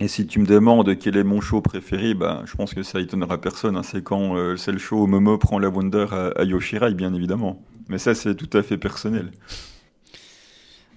Et 0.00 0.08
si 0.08 0.26
tu 0.26 0.40
me 0.40 0.46
demandes 0.46 0.98
quel 0.98 1.16
est 1.16 1.24
mon 1.24 1.40
show 1.40 1.60
préféré, 1.60 2.14
bah, 2.14 2.42
je 2.46 2.54
pense 2.56 2.74
que 2.74 2.82
ça 2.82 3.00
étonnera 3.00 3.40
personne. 3.40 3.76
Hein. 3.76 3.82
C'est 3.82 4.02
quand 4.02 4.36
euh, 4.36 4.56
c'est 4.56 4.72
le 4.72 4.78
show 4.78 5.02
où 5.02 5.06
Momo 5.06 5.38
prend 5.38 5.58
la 5.58 5.68
Wonder 5.68 6.06
à, 6.36 6.42
Yoshirai, 6.42 6.94
bien 6.94 7.14
évidemment. 7.14 7.62
Mais 7.88 7.98
ça, 7.98 8.14
c'est 8.14 8.34
tout 8.34 8.50
à 8.56 8.62
fait 8.62 8.76
personnel. 8.76 9.30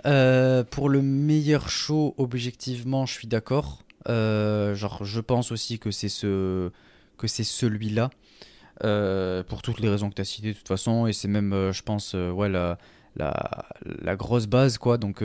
Euh, 0.05 0.63
pour 0.63 0.89
le 0.89 1.01
meilleur 1.01 1.69
show, 1.69 2.15
objectivement, 2.17 3.05
je 3.05 3.13
suis 3.13 3.27
d'accord. 3.27 3.83
Euh, 4.09 4.73
genre, 4.73 5.05
je 5.05 5.19
pense 5.21 5.51
aussi 5.51 5.79
que 5.79 5.91
c'est 5.91 6.09
ce 6.09 6.71
que 7.17 7.27
c'est 7.27 7.43
celui-là. 7.43 8.09
Euh, 8.83 9.43
pour 9.43 9.61
toutes 9.61 9.79
les 9.79 9.89
raisons 9.89 10.09
que 10.09 10.15
tu 10.15 10.21
as 10.21 10.25
citées 10.25 10.53
de 10.53 10.57
toute 10.57 10.67
façon, 10.67 11.07
et 11.07 11.13
c'est 11.13 11.27
même, 11.27 11.71
je 11.71 11.81
pense, 11.81 12.13
ouais, 12.13 12.49
la, 12.49 14.15
grosse 14.15 14.47
base, 14.47 14.77
quoi. 14.77 14.97
Donc, 14.97 15.23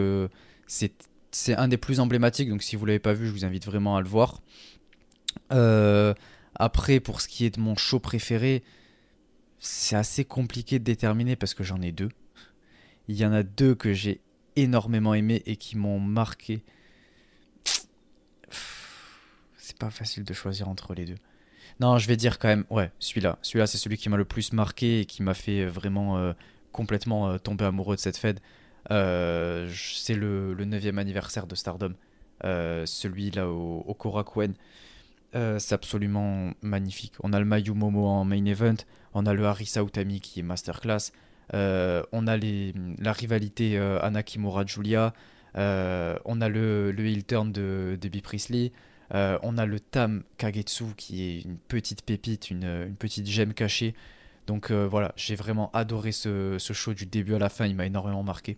c'est 0.67 0.93
c'est 1.35 1.57
un 1.57 1.67
des 1.67 1.79
plus 1.79 1.99
emblématiques, 1.99 2.51
donc 2.51 2.63
si 2.63 2.77
vous 2.77 2.85
l'avez 2.85 2.99
pas 2.99 3.15
vu, 3.15 3.27
je 3.27 3.33
vous 3.33 3.47
invite 3.47 3.65
vraiment 3.65 3.97
à 3.97 4.03
le 4.03 4.09
voir. 4.09 4.43
après, 6.55 7.01
pour 7.01 7.21
ce 7.21 7.29
qui 7.29 7.45
est 7.45 7.57
de 7.57 7.61
mon 7.61 7.77
show 7.77 8.01
préféré, 8.01 8.63
c'est 9.63 9.97
assez 9.97 10.25
compliqué 10.25 10.81
de 10.81 10.85
déterminer 10.85 11.37
parce 11.37 11.55
que 11.55 11.63
j'en 11.63 11.81
ai 11.81 11.93
deux. 11.93 12.11
Il 13.07 13.17
y 13.17 13.25
en 13.25 13.33
a 13.33 13.45
deux 13.45 13.77
que 13.77 13.93
j'ai 13.93 14.21
énormément 14.57 15.15
aimé 15.15 15.43
et 15.47 15.57
qui 15.57 15.77
m'ont 15.77 16.01
marqué. 16.01 16.65
C'est 19.57 19.79
pas 19.79 19.91
facile 19.91 20.25
de 20.25 20.35
choisir 20.35 20.69
entre 20.69 20.95
les 20.95 21.05
deux. 21.05 21.19
Non, 21.83 21.99
je 21.99 22.07
vais 22.07 22.17
dire 22.17 22.39
quand 22.39 22.49
même, 22.49 22.65
ouais, 22.71 22.91
celui-là. 23.01 23.39
Celui-là, 23.43 23.67
c'est 23.67 23.77
celui 23.77 23.97
qui 23.99 24.09
m'a 24.09 24.17
le 24.17 24.25
plus 24.25 24.53
marqué 24.53 25.01
et 25.01 25.05
qui 25.05 25.23
m'a 25.23 25.35
fait 25.35 25.67
vraiment 25.67 26.17
euh, 26.17 26.33
complètement 26.71 27.29
euh, 27.29 27.39
tomber 27.39 27.65
amoureux 27.65 27.97
de 27.97 28.01
cette 28.01 28.17
fête. 28.17 28.41
Euh, 28.93 29.69
c'est 29.75 30.15
le, 30.15 30.55
le 30.55 30.65
9e 30.65 30.99
anniversaire 30.99 31.47
de 31.47 31.55
Stardom. 31.57 31.93
celui-là 32.43 33.49
au, 33.49 33.95
Korakuen. 33.99 34.55
c'est 35.33 35.73
absolument 35.73 36.53
magnifique. 36.63 37.15
On 37.23 37.33
a 37.33 37.41
le 37.41 37.45
Mayu 37.45 37.73
Momo 37.73 38.07
en 38.07 38.25
main 38.25 38.45
event, 38.45 38.77
on 39.13 39.27
a 39.27 39.35
le 39.35 39.45
Harisa 39.45 39.83
Utami 39.83 40.21
qui 40.21 40.41
est 40.41 40.45
masterclass, 40.45 41.11
euh, 41.55 42.03
on 42.13 42.27
a 42.27 42.37
la 42.37 43.13
rivalité 43.13 43.79
euh, 43.79 44.01
Anna 44.01 44.23
Kimura-Julia. 44.23 45.13
Euh, 45.59 46.17
on 46.25 46.41
a 46.41 46.49
le, 46.49 46.93
le 46.93 47.05
heel 47.05 47.25
turn 47.25 47.53
de 47.53 47.99
Debbie 48.01 48.23
Priestley. 48.23 48.73
On 49.13 49.59
a 49.59 49.67
le 49.67 49.79
Tam 49.79 50.23
Kagetsu 50.39 50.95
qui 50.97 51.23
est 51.23 51.41
une 51.43 51.59
petite 51.59 52.03
pépite, 52.03 52.51
une, 52.51 52.95
petite 52.99 53.27
gemme 53.27 53.55
cachée. 53.55 53.95
Donc 54.47 54.71
voilà, 54.71 55.13
j'ai 55.17 55.35
vraiment 55.35 55.71
adoré 55.73 56.13
ce, 56.13 56.57
show 56.59 56.95
du 56.95 57.07
début 57.07 57.35
à 57.35 57.39
la 57.39 57.49
fin, 57.49 57.67
il 57.67 57.77
m'a 57.77 57.87
énormément 57.87 58.23
marqué. 58.23 58.57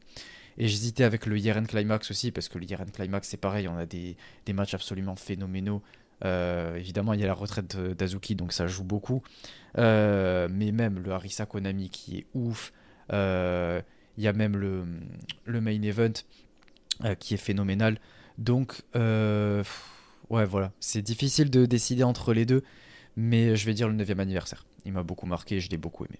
Et 0.56 0.68
j'hésitais 0.68 1.02
avec 1.02 1.26
le 1.26 1.36
Yeren 1.36 1.66
Climax 1.66 2.12
aussi, 2.12 2.30
parce 2.30 2.48
que 2.48 2.58
le 2.58 2.64
Yeren 2.66 2.90
Climax 2.90 3.28
c'est 3.28 3.36
pareil, 3.36 3.66
on 3.66 3.76
a 3.76 3.86
des, 3.86 4.16
matchs 4.52 4.74
absolument 4.74 5.16
phénoménaux. 5.16 5.82
évidemment, 6.22 7.14
il 7.14 7.20
y 7.20 7.24
a 7.24 7.26
la 7.26 7.34
retraite 7.34 7.76
d'Azuki, 7.76 8.36
donc 8.36 8.52
ça 8.52 8.66
joue 8.66 8.84
beaucoup. 8.84 9.22
mais 9.76 10.48
même 10.72 11.00
le 11.00 11.10
Harisa 11.10 11.46
Konami 11.46 11.90
qui 11.90 12.18
est 12.18 12.26
ouf. 12.34 12.72
Euh, 13.12 13.80
il 14.16 14.24
y 14.24 14.28
a 14.28 14.32
même 14.32 14.56
le, 14.56 15.60
main 15.60 15.82
event 15.82 16.12
euh, 17.04 17.14
qui 17.14 17.34
est 17.34 17.38
phénoménal. 17.38 17.98
Donc, 18.38 18.82
euh, 18.96 19.62
ouais, 20.34 20.44
voilà. 20.44 20.72
C'est 20.80 21.02
difficile 21.02 21.50
de 21.50 21.66
décider 21.66 22.02
entre 22.02 22.32
les 22.32 22.46
deux, 22.46 22.62
mais 23.16 23.56
je 23.56 23.66
vais 23.66 23.74
dire 23.74 23.88
le 23.88 23.94
9 23.94 24.18
anniversaire. 24.18 24.66
Il 24.84 24.92
m'a 24.92 25.02
beaucoup 25.02 25.26
marqué, 25.26 25.60
je 25.60 25.70
l'ai 25.70 25.76
beaucoup 25.76 26.04
aimé. 26.04 26.18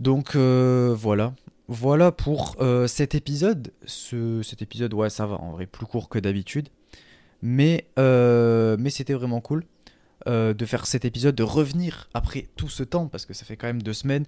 Donc, 0.00 0.36
voilà. 0.36 1.34
Voilà 1.68 2.12
pour 2.12 2.56
cet 2.86 3.14
épisode. 3.14 3.72
Ce, 3.86 4.42
cet 4.42 4.62
épisode, 4.62 4.92
ouais, 4.94 5.10
ça 5.10 5.26
va, 5.26 5.36
en 5.36 5.52
vrai, 5.52 5.66
plus 5.66 5.86
court 5.86 6.08
que 6.08 6.18
d'habitude. 6.18 6.68
Mais, 7.40 7.86
mais 7.96 8.90
c'était 8.90 9.14
vraiment 9.14 9.40
cool 9.40 9.64
de 10.26 10.66
faire 10.66 10.86
cet 10.86 11.04
épisode, 11.04 11.34
de 11.34 11.42
revenir 11.42 12.08
après 12.14 12.48
tout 12.56 12.68
ce 12.68 12.82
temps, 12.82 13.06
parce 13.06 13.26
que 13.26 13.34
ça 13.34 13.44
fait 13.44 13.56
quand 13.56 13.68
même 13.68 13.82
deux 13.82 13.94
semaines. 13.94 14.26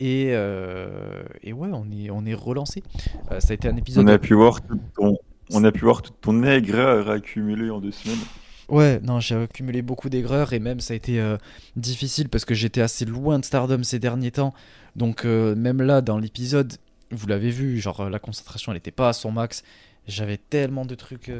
Et, 0.00 0.30
euh, 0.30 1.22
ouais, 1.44 1.68
on 1.72 2.24
est, 2.26 2.34
relancé. 2.34 2.82
Euh, 3.30 3.38
ça 3.38 3.52
a 3.52 3.54
été 3.54 3.68
un 3.68 3.76
épisode. 3.76 4.04
On 4.04 4.08
a 4.08 4.18
pu 4.18 4.32
voir 4.32 4.60
tout 4.62 4.80
on 5.52 5.64
a 5.64 5.72
pu 5.72 5.84
voir 5.84 6.02
toute 6.02 6.20
ton 6.20 6.42
aigreur 6.44 7.10
accumulée 7.10 7.70
en 7.70 7.80
deux 7.80 7.92
semaines. 7.92 8.18
Ouais, 8.68 9.00
non, 9.02 9.18
j'ai 9.18 9.34
accumulé 9.34 9.82
beaucoup 9.82 10.08
d'aigreur 10.08 10.52
et 10.52 10.60
même 10.60 10.78
ça 10.78 10.94
a 10.94 10.96
été 10.96 11.20
euh, 11.20 11.36
difficile 11.76 12.28
parce 12.28 12.44
que 12.44 12.54
j'étais 12.54 12.80
assez 12.80 13.04
loin 13.04 13.38
de 13.40 13.44
Stardom 13.44 13.82
ces 13.82 13.98
derniers 13.98 14.30
temps. 14.30 14.54
Donc 14.96 15.24
même 15.24 15.82
là, 15.82 16.00
dans 16.00 16.18
l'épisode, 16.18 16.74
vous 17.10 17.26
l'avez 17.26 17.50
vu, 17.50 17.80
genre 17.80 18.08
la 18.08 18.18
concentration, 18.18 18.72
elle 18.72 18.76
n'était 18.76 18.90
pas 18.90 19.08
à 19.08 19.12
son 19.12 19.32
max. 19.32 19.62
J'avais 20.06 20.36
tellement 20.36 20.84
de 20.84 20.94
trucs 20.94 21.30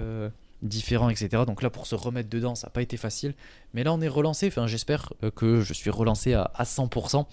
différents, 0.63 1.09
etc. 1.09 1.45
Donc 1.47 1.63
là, 1.63 1.71
pour 1.71 1.87
se 1.87 1.95
remettre 1.95 2.29
dedans, 2.29 2.55
ça 2.55 2.67
n'a 2.67 2.71
pas 2.71 2.83
été 2.83 2.97
facile. 2.97 3.35
Mais 3.75 3.85
là, 3.85 3.93
on 3.93 4.01
est 4.01 4.09
relancé. 4.09 4.49
Enfin, 4.49 4.67
j'espère 4.67 5.13
euh, 5.23 5.31
que 5.31 5.61
je 5.61 5.73
suis 5.73 5.91
relancé 5.91 6.35
à, 6.35 6.51
100%. 6.61 7.25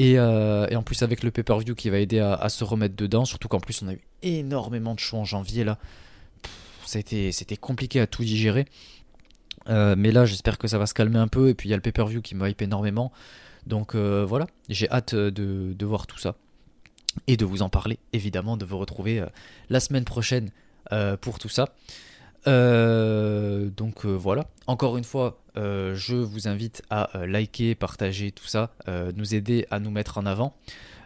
Euh, 0.00 0.66
et, 0.68 0.76
en 0.76 0.82
plus, 0.82 1.02
avec 1.02 1.22
le 1.22 1.30
pay-per-view 1.30 1.74
qui 1.74 1.90
va 1.90 1.98
aider 1.98 2.20
à, 2.20 2.48
se 2.48 2.64
remettre 2.64 2.96
dedans. 2.96 3.24
Surtout 3.24 3.48
qu'en 3.48 3.60
plus, 3.60 3.82
on 3.82 3.88
a 3.88 3.92
eu 3.92 4.00
énormément 4.22 4.94
de 4.94 5.00
shows 5.00 5.18
en 5.18 5.24
janvier. 5.24 5.64
Là, 5.64 5.78
c'était 6.90 7.56
compliqué 7.56 8.00
à 8.00 8.06
tout 8.06 8.22
digérer. 8.22 8.66
Euh, 9.68 9.94
mais 9.96 10.10
là, 10.10 10.24
j'espère 10.24 10.58
que 10.58 10.68
ça 10.68 10.78
va 10.78 10.86
se 10.86 10.94
calmer 10.94 11.18
un 11.18 11.28
peu. 11.28 11.48
Et 11.48 11.54
puis, 11.54 11.68
il 11.68 11.70
y 11.70 11.74
a 11.74 11.76
le 11.76 11.82
pay-per-view 11.82 12.22
qui 12.22 12.34
me 12.34 12.48
hype 12.48 12.62
énormément. 12.62 13.12
Donc 13.66 13.94
voilà, 13.94 14.46
j'ai 14.68 14.90
hâte 14.90 15.14
de, 15.14 15.74
de, 15.74 15.86
voir 15.86 16.06
tout 16.06 16.18
ça. 16.18 16.36
Et 17.26 17.36
de 17.36 17.44
vous 17.44 17.62
en 17.62 17.68
parler, 17.68 17.98
évidemment, 18.12 18.56
de 18.56 18.64
vous 18.64 18.78
retrouver 18.78 19.22
la 19.68 19.80
semaine 19.80 20.04
prochaine 20.04 20.50
pour 21.20 21.38
tout 21.38 21.50
ça. 21.50 21.74
Euh, 22.46 23.68
donc 23.70 24.06
euh, 24.06 24.14
voilà, 24.14 24.46
encore 24.66 24.96
une 24.96 25.04
fois, 25.04 25.40
euh, 25.56 25.94
je 25.94 26.16
vous 26.16 26.48
invite 26.48 26.82
à 26.90 27.10
liker, 27.26 27.74
partager 27.74 28.32
tout 28.32 28.46
ça, 28.46 28.72
nous 29.14 29.34
aider 29.34 29.66
à 29.70 29.78
nous 29.78 29.90
mettre 29.90 30.18
en 30.18 30.26
avant. 30.26 30.54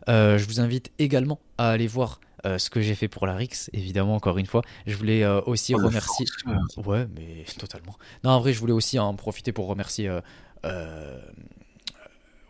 Je 0.09 0.45
vous 0.47 0.61
invite 0.61 0.93
également 0.99 1.41
à 1.59 1.71
aller 1.71 1.87
voir 1.87 2.21
ce 2.45 2.69
que 2.69 2.81
j'ai 2.81 2.95
fait 2.95 3.09
pour 3.09 3.27
la 3.27 3.35
Rix, 3.35 3.71
évidemment, 3.73 4.15
encore 4.15 4.39
une 4.39 4.47
fois. 4.47 4.63
Je 4.87 4.97
voulais 4.97 5.27
aussi 5.47 5.75
oh, 5.75 5.79
remercier. 5.79 6.27
Ouais, 6.85 7.07
mais 7.15 7.45
totalement. 7.59 7.97
Non, 8.23 8.31
en 8.31 8.41
vrai, 8.41 8.53
je 8.53 8.61
voulais 8.61 8.73
aussi 8.73 8.99
en 8.99 9.15
profiter 9.15 9.53
pour 9.53 9.67
remercier 9.67 10.11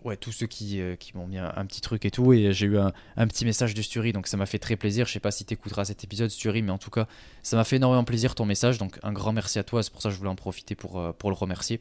ouais, 0.05 0.16
tous 0.16 0.32
ceux 0.32 0.47
qui, 0.47 0.81
euh, 0.81 0.97
qui 0.97 1.16
m'ont 1.16 1.26
mis 1.26 1.39
un, 1.39 1.66
petit 1.66 1.81
truc 1.81 2.05
et 2.05 2.10
tout. 2.10 2.32
Et 2.32 2.52
j'ai 2.52 2.66
eu 2.66 2.78
un, 2.78 2.93
un, 3.16 3.26
petit 3.26 3.44
message 3.44 3.74
de 3.74 3.82
Sturi, 3.82 4.12
donc 4.12 4.26
ça 4.26 4.36
m'a 4.36 4.47
fait 4.47 4.59
très 4.59 4.76
plaisir. 4.76 5.06
Je 5.06 5.12
sais 5.12 5.20
pas 5.20 5.31
si 5.31 5.44
tu 5.44 5.55
écouteras 5.55 5.86
cet 5.86 6.05
épisode, 6.05 6.31
Sturi, 6.31 6.62
mais 6.62 6.70
en 6.70 6.78
tout 6.78 6.90
cas, 6.90 7.09
ça 7.43 7.56
m'a 7.56 7.64
fait 7.64 7.76
énormément 7.76 8.05
plaisir 8.05 8.35
ton 8.35 8.44
message. 8.44 8.78
Donc 8.78 8.98
un 9.02 9.12
grand 9.12 9.32
merci 9.32 9.59
à 9.59 9.64
toi. 9.64 9.82
C'est 9.82 9.93
pour 9.93 10.02
ça 10.02 10.10
que 10.10 10.14
je 10.14 10.18
voulais 10.18 10.31
en 10.31 10.36
profiter 10.36 10.74
pour, 10.74 11.01
euh, 11.01 11.12
pour 11.12 11.31
le 11.31 11.36
remercier. 11.36 11.81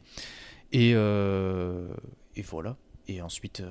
Et, 0.72 0.92
euh, 0.94 1.94
et 2.34 2.42
voilà. 2.42 2.76
Et 3.06 3.20
ensuite, 3.20 3.62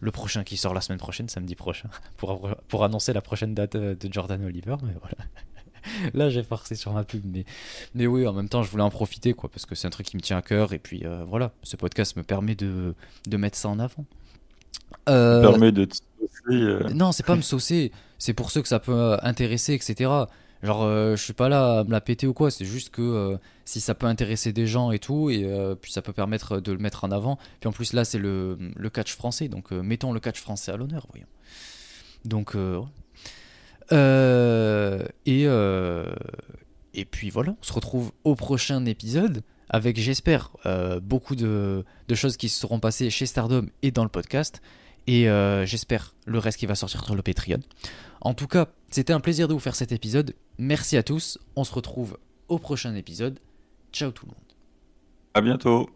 le 0.00 0.10
prochain 0.10 0.44
qui 0.44 0.56
sort 0.56 0.74
la 0.74 0.80
semaine 0.80 0.98
prochaine, 0.98 1.28
samedi 1.28 1.54
prochain, 1.54 1.88
pour, 2.16 2.50
pour 2.68 2.84
annoncer 2.84 3.12
la 3.12 3.22
prochaine 3.22 3.54
date 3.54 3.76
de 3.76 4.12
Jordan 4.12 4.44
Oliver. 4.44 4.76
Mais 4.82 4.92
voilà. 5.00 5.16
Là, 6.14 6.30
j'ai 6.30 6.42
forcé 6.42 6.74
sur 6.74 6.92
ma 6.92 7.04
pub, 7.04 7.22
mais, 7.24 7.44
mais 7.94 8.06
oui, 8.06 8.26
en 8.26 8.32
même 8.32 8.48
temps, 8.48 8.62
je 8.62 8.70
voulais 8.70 8.82
en 8.82 8.90
profiter, 8.90 9.32
quoi, 9.34 9.50
parce 9.50 9.66
que 9.66 9.74
c'est 9.74 9.86
un 9.86 9.90
truc 9.90 10.06
qui 10.06 10.16
me 10.16 10.22
tient 10.22 10.38
à 10.38 10.42
cœur, 10.42 10.72
et 10.72 10.78
puis 10.78 11.04
euh, 11.04 11.24
voilà, 11.24 11.52
ce 11.62 11.76
podcast 11.76 12.16
me 12.16 12.22
permet 12.22 12.54
de, 12.54 12.94
de 13.26 13.36
mettre 13.36 13.56
ça 13.56 13.68
en 13.68 13.78
avant. 13.78 14.04
Euh... 15.08 15.42
permet 15.42 15.72
de 15.72 15.84
te 15.86 15.96
saucer. 15.96 16.30
Euh. 16.50 16.88
Non, 16.90 17.12
c'est 17.12 17.26
pas 17.26 17.36
me 17.36 17.42
saucer, 17.42 17.92
c'est 18.18 18.34
pour 18.34 18.50
ceux 18.50 18.62
que 18.62 18.68
ça 18.68 18.78
peut 18.78 18.92
euh, 18.92 19.16
intéresser, 19.22 19.74
etc. 19.74 20.10
Genre, 20.62 21.16
je 21.16 21.22
suis 21.22 21.32
pas 21.32 21.48
là 21.48 21.80
à 21.80 21.84
me 21.84 21.90
la 21.90 22.00
péter 22.00 22.26
ou 22.26 22.34
quoi, 22.34 22.50
c'est 22.50 22.64
juste 22.64 22.90
que 22.90 23.36
si 23.64 23.80
ça 23.80 23.94
peut 23.94 24.06
intéresser 24.06 24.52
des 24.52 24.66
gens 24.66 24.92
et 24.92 25.00
tout, 25.00 25.28
et 25.28 25.44
puis 25.80 25.90
ça 25.90 26.02
peut 26.02 26.12
permettre 26.12 26.60
de 26.60 26.70
le 26.70 26.78
mettre 26.78 27.02
en 27.02 27.10
avant. 27.10 27.36
Puis 27.58 27.68
en 27.68 27.72
plus, 27.72 27.92
là, 27.92 28.04
c'est 28.04 28.18
le, 28.18 28.56
le 28.76 28.90
catch 28.90 29.12
français, 29.14 29.48
donc 29.48 29.72
mettons 29.72 30.12
le 30.12 30.20
catch 30.20 30.40
français 30.40 30.70
à 30.70 30.76
l'honneur, 30.76 31.06
voyons. 31.10 31.26
Donc, 32.24 32.54
euh, 33.92 35.04
et, 35.26 35.44
euh, 35.46 36.14
et 36.94 37.04
puis 37.04 37.30
voilà, 37.30 37.54
on 37.60 37.64
se 37.64 37.72
retrouve 37.72 38.12
au 38.24 38.34
prochain 38.34 38.84
épisode 38.86 39.42
avec, 39.68 39.98
j'espère, 39.98 40.50
euh, 40.66 41.00
beaucoup 41.00 41.34
de, 41.36 41.84
de, 42.08 42.14
choses 42.14 42.36
qui 42.36 42.48
se 42.48 42.60
seront 42.60 42.78
passées 42.78 43.10
chez 43.10 43.26
Stardom 43.26 43.66
et 43.82 43.90
dans 43.90 44.02
le 44.02 44.10
podcast. 44.10 44.60
Et 45.06 45.24
j'espère 45.64 46.14
le 46.26 46.38
reste 46.38 46.58
qui 46.58 46.66
va 46.66 46.74
sortir 46.74 47.04
sur 47.04 47.14
le 47.14 47.22
Patreon. 47.22 47.60
En 48.20 48.34
tout 48.34 48.46
cas, 48.46 48.68
c'était 48.90 49.12
un 49.12 49.20
plaisir 49.20 49.48
de 49.48 49.52
vous 49.52 49.58
faire 49.58 49.74
cet 49.74 49.92
épisode. 49.92 50.34
Merci 50.58 50.96
à 50.96 51.02
tous. 51.02 51.38
On 51.56 51.64
se 51.64 51.74
retrouve 51.74 52.18
au 52.48 52.58
prochain 52.58 52.94
épisode. 52.94 53.38
Ciao 53.92 54.10
tout 54.10 54.26
le 54.26 54.32
monde. 54.32 54.38
À 55.34 55.40
bientôt. 55.40 55.90